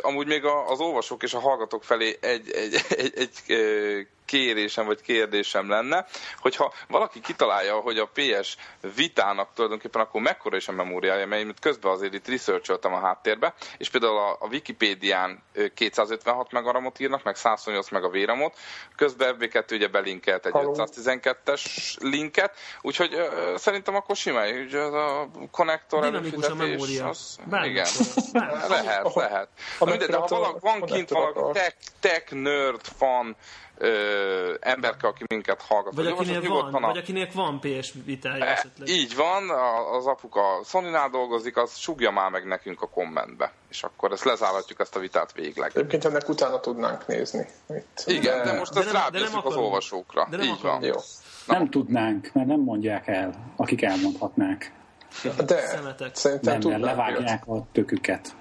Amúgy 0.00 0.26
még 0.26 0.44
az 0.44 0.80
olvasók 0.80 1.22
és 1.22 1.34
a 1.34 1.38
hallgatók 1.38 1.84
felé 1.84 2.18
egy, 2.20 2.50
egy, 2.50 2.84
egy, 2.88 3.12
egy 3.16 4.06
kérésem 4.26 4.86
vagy 4.86 5.00
kérdésem 5.00 5.68
lenne, 5.68 6.06
hogyha 6.38 6.72
valaki 6.88 7.20
kitalálja, 7.20 7.74
hogy 7.74 7.98
a 7.98 8.10
PS 8.12 8.56
vitának 8.94 9.48
tulajdonképpen 9.54 10.00
akkor 10.00 10.20
mekkora 10.20 10.56
is 10.56 10.68
a 10.68 10.72
memóriája, 10.72 11.26
mert 11.26 11.60
közben 11.60 11.92
azért 11.92 12.14
itt 12.14 12.28
researcholtam 12.28 12.92
a 12.92 12.98
háttérbe, 12.98 13.54
és 13.78 13.90
például 13.90 14.18
a, 14.18 14.36
a 14.40 14.46
Wikipédián 14.50 15.42
256 15.74 16.52
megaramot 16.52 17.00
írnak, 17.00 17.22
meg 17.24 17.36
128 17.36 17.90
meg 17.90 18.04
a 18.04 18.08
véramot, 18.08 18.56
közben 18.96 19.36
FB2 19.38 19.72
ugye 19.72 19.88
belinkelt 19.88 20.46
egy 20.46 20.52
512-es 20.54 21.96
linket, 22.00 22.54
úgyhogy 22.82 23.14
ö, 23.14 23.54
szerintem 23.56 23.94
akkor 23.94 24.16
simán, 24.16 24.56
hogy 24.56 24.74
az 24.74 24.92
a 24.92 25.28
konnektor 25.50 26.04
előfizetés, 26.04 27.00
az, 27.00 27.38
igen, 27.64 27.86
lehet, 28.68 29.14
lehet. 29.14 29.48
Mindegy, 29.80 30.08
de 30.08 30.16
ha 30.16 30.26
valaki, 30.26 30.58
van 30.60 30.82
kint 30.82 31.10
valaki 31.10 31.58
tech, 31.58 31.76
tech 32.00 32.32
nerd 32.32 32.80
fan, 32.98 33.36
ö, 33.78 34.54
emberke, 34.60 35.06
aki 35.06 35.24
minket 35.28 35.62
hallgat. 35.62 35.94
Vagy, 35.94 36.06
akinek 36.06 36.48
van, 36.48 36.74
a... 36.74 36.80
vagy 36.80 36.96
akinek 36.96 37.32
van 37.32 37.60
PS 37.60 37.92
vitája 38.04 38.44
e, 38.44 38.50
esetleg. 38.50 38.88
Így 38.88 39.14
van, 39.16 39.50
az 39.92 40.06
apuka 40.06 40.40
sony 40.64 40.84
dolgozik, 41.10 41.56
az 41.56 41.76
sugja 41.76 42.10
már 42.10 42.30
meg 42.30 42.46
nekünk 42.46 42.82
a 42.82 42.88
kommentbe. 42.88 43.52
És 43.70 43.82
akkor 43.82 44.12
ezt 44.12 44.24
lezárhatjuk 44.24 44.80
ezt 44.80 44.96
a 44.96 44.98
vitát 44.98 45.32
végleg. 45.32 45.70
Egyébként 45.74 46.04
ennek 46.04 46.28
utána 46.28 46.60
tudnánk 46.60 47.06
nézni. 47.06 47.46
Itt. 47.68 48.02
Igen, 48.06 48.38
de, 48.38 48.50
de 48.50 48.58
most 48.58 48.76
ezt 48.76 48.92
rábízzuk 48.92 49.44
az 49.44 49.56
olvasókra. 49.56 50.26
De 50.30 50.36
nem 50.36 50.46
Így 50.46 50.60
van. 50.62 50.82
Jó. 50.82 50.94
Na. 51.46 51.58
Nem 51.58 51.70
tudnánk, 51.70 52.30
mert 52.32 52.46
nem 52.46 52.60
mondják 52.60 53.06
el, 53.06 53.52
akik 53.56 53.82
elmondhatnák. 53.82 54.72
De 55.46 56.10
szerintem 56.12 56.58
nem, 56.58 56.70
mert 56.70 56.82
levágják 56.82 57.46
a 57.46 57.66
töküket. 57.72 58.34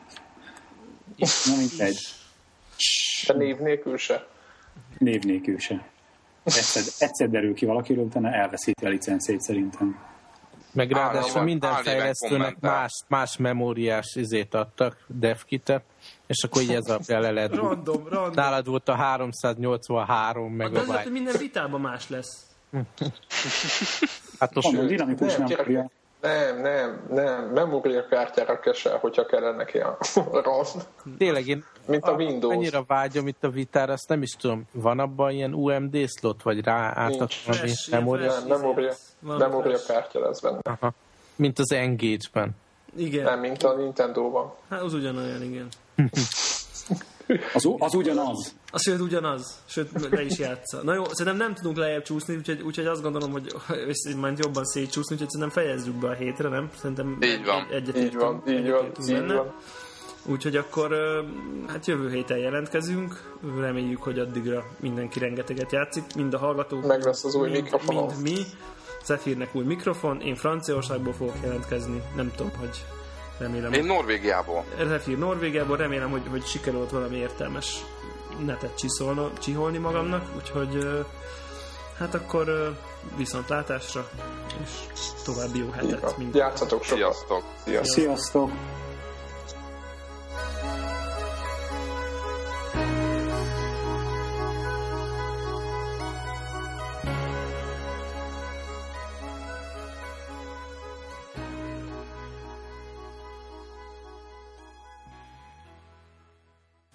Na 1.18 1.56
mindegy. 1.57 1.98
De 3.28 3.34
név 3.34 3.57
nélkül 3.57 3.98
se 3.98 4.28
név 4.98 5.24
nélkül 5.24 5.60
se. 5.60 5.86
Egyszer, 6.44 6.84
egyszer 7.08 7.30
derül 7.30 7.54
ki 7.54 7.66
valakiről, 7.66 8.04
utána 8.04 8.32
elveszíti 8.32 8.86
a 8.86 8.90
licencét 8.90 9.42
szerintem. 9.42 10.00
Meg 10.74 10.92
ráadásul 10.92 11.44
minden 11.44 11.74
fejlesztőnek 11.74 12.60
más, 12.60 12.92
más 13.08 13.38
memóriás 13.38 14.16
izét 14.16 14.54
adtak, 14.54 15.06
devkitet, 15.08 15.84
és 16.28 16.44
akkor 16.44 16.62
így 16.62 16.74
ez 16.74 16.90
alapján 16.90 17.22
le 17.22 17.32
lehet. 17.32 17.56
Random, 17.56 18.08
random. 18.08 18.34
Nálad 18.34 18.68
volt 18.68 18.90
a 18.90 18.96
383 18.96 20.58
De 20.58 20.64
ez 20.64 20.70
lehet, 20.72 20.86
megabyte. 20.86 21.04
hogy 21.04 21.12
minden 21.12 21.36
vitában 21.38 21.82
más 21.82 22.10
lesz. 22.10 22.46
Hát 24.40 24.54
most 24.54 24.68
Mondom, 24.68 24.88
dinamikus 24.88 25.38
memória. 25.38 25.90
Nem, 26.26 26.62
nem, 26.62 27.06
nem. 27.10 27.44
Memória 27.46 28.08
kártyára 28.08 28.60
kesel, 28.60 28.98
hogyha 28.98 29.26
kellene 29.26 29.56
neki 29.58 29.78
a 29.80 29.98
RAM. 30.44 30.66
tényleg 31.18 31.48
én 31.48 31.64
Mint 31.88 32.04
a 32.04 32.12
Windows. 32.12 32.56
annyira 32.56 32.84
vágyom 32.88 33.28
itt 33.28 33.44
a 33.44 33.50
vitára, 33.50 33.94
azt 33.94 34.08
nem 34.10 34.22
is 34.22 34.30
tudom, 34.32 34.64
van 34.72 35.00
abban 35.00 35.32
ilyen 35.32 35.54
UMD 35.54 35.98
slot, 36.20 36.44
vagy 36.44 36.64
rá 36.64 36.92
átad 36.96 37.18
Nincs. 37.18 37.44
valami 37.46 37.62
Flash, 37.68 37.88
ilyen 37.88 38.02
memória? 38.02 38.30
flash. 38.32 38.48
Nem, 38.48 38.60
memória, 38.60 38.94
Van 39.20 39.38
memória 39.38 39.78
flash. 39.78 39.88
kártya 39.88 40.20
lesz 40.20 40.40
benne. 40.42 40.60
Aha. 40.64 40.92
Mint 41.36 41.60
az 41.60 41.72
Engage-ben. 41.72 42.50
Igen. 42.98 43.24
Nem, 43.24 43.40
mint 43.40 43.64
a 43.64 43.74
Nintendo-ban. 43.76 44.54
Hát 44.70 44.82
az 44.82 44.94
ugyanolyan, 44.94 45.42
igen. 45.44 45.68
Az, 47.54 47.70
az 47.78 47.94
ugyanaz. 47.94 48.56
A 48.72 48.80
sőt 48.80 49.00
ugyanaz, 49.00 49.64
sőt 49.66 50.10
le 50.10 50.24
is 50.24 50.38
játsza. 50.38 50.84
Na 50.84 50.94
jó, 50.94 51.04
szerintem 51.04 51.48
nem 51.48 51.54
tudunk 51.54 51.78
lejjebb 51.78 52.04
csúszni, 52.04 52.36
úgyhogy, 52.36 52.62
úgyhogy 52.62 52.86
azt 52.86 53.02
gondolom, 53.02 53.32
hogy 53.32 53.54
majd 54.22 54.38
jobban 54.38 54.66
szétcsúszni, 54.66 55.16
úgyhogy 55.16 55.30
szerintem 55.30 55.64
fejezzük 55.64 55.96
be 55.96 56.08
a 56.08 56.14
hétre, 56.14 56.50
nem? 56.50 56.70
Szerintem 56.76 57.18
Így 57.22 57.46
van. 57.46 57.68
Egy, 57.72 57.90
egyet 57.90 57.98
Így 57.98 58.16
van, 58.16 58.44
így 58.48 58.70
van, 58.70 58.92
így 59.08 59.34
van. 59.34 59.54
Úgyhogy 60.28 60.56
akkor 60.56 60.96
hát 61.68 61.86
jövő 61.86 62.10
héten 62.10 62.38
jelentkezünk, 62.38 63.38
reméljük, 63.60 64.04
hogy 64.04 64.20
addigra 64.20 64.64
mindenki 64.80 65.20
rengeteget 65.20 65.72
játszik, 65.72 66.04
mind 66.16 66.34
a 66.34 66.38
hallgatók, 66.38 66.86
Meg 66.86 67.04
lesz 67.04 67.24
az 67.24 67.36
új 67.36 67.50
mind, 67.50 67.64
mikrofonom. 67.64 68.06
mind 68.06 68.22
mi. 68.22 68.44
Zephyr-nek 69.04 69.56
új 69.56 69.64
mikrofon, 69.64 70.22
én 70.22 70.36
Franciaországból 70.36 71.14
fogok 71.14 71.36
jelentkezni, 71.44 72.02
nem 72.16 72.32
tudom, 72.36 72.52
hogy 72.60 72.86
remélem. 73.38 73.74
Én 73.74 73.86
Norvégiából. 73.86 74.66
Zephyr 74.88 75.18
Norvégiából, 75.18 75.78
remélem, 75.78 76.10
hogy, 76.10 76.22
hogy 76.30 76.45
sikerült 76.45 76.91
valami 76.91 77.18
értelmes 77.18 77.84
netet 78.45 78.78
csiszolno, 78.78 79.30
csiholni 79.40 79.78
magamnak, 79.78 80.24
úgyhogy 80.36 81.03
hát 81.98 82.16
akkor 82.16 82.76
viszontlátásra, 83.18 84.10
és 84.64 84.70
további 85.24 85.60
jó 85.60 85.70
hetet 85.70 86.02
van. 86.02 86.14
mindenkinek. 86.18 86.48
Játszatok 86.48 86.84
sokat. 86.84 86.98
Sziasztok! 86.98 87.44
Sziasztok. 87.64 87.94
Sziasztok! 87.94 88.52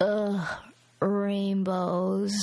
Ugh, 0.01 0.47
rainbows. 0.99 2.33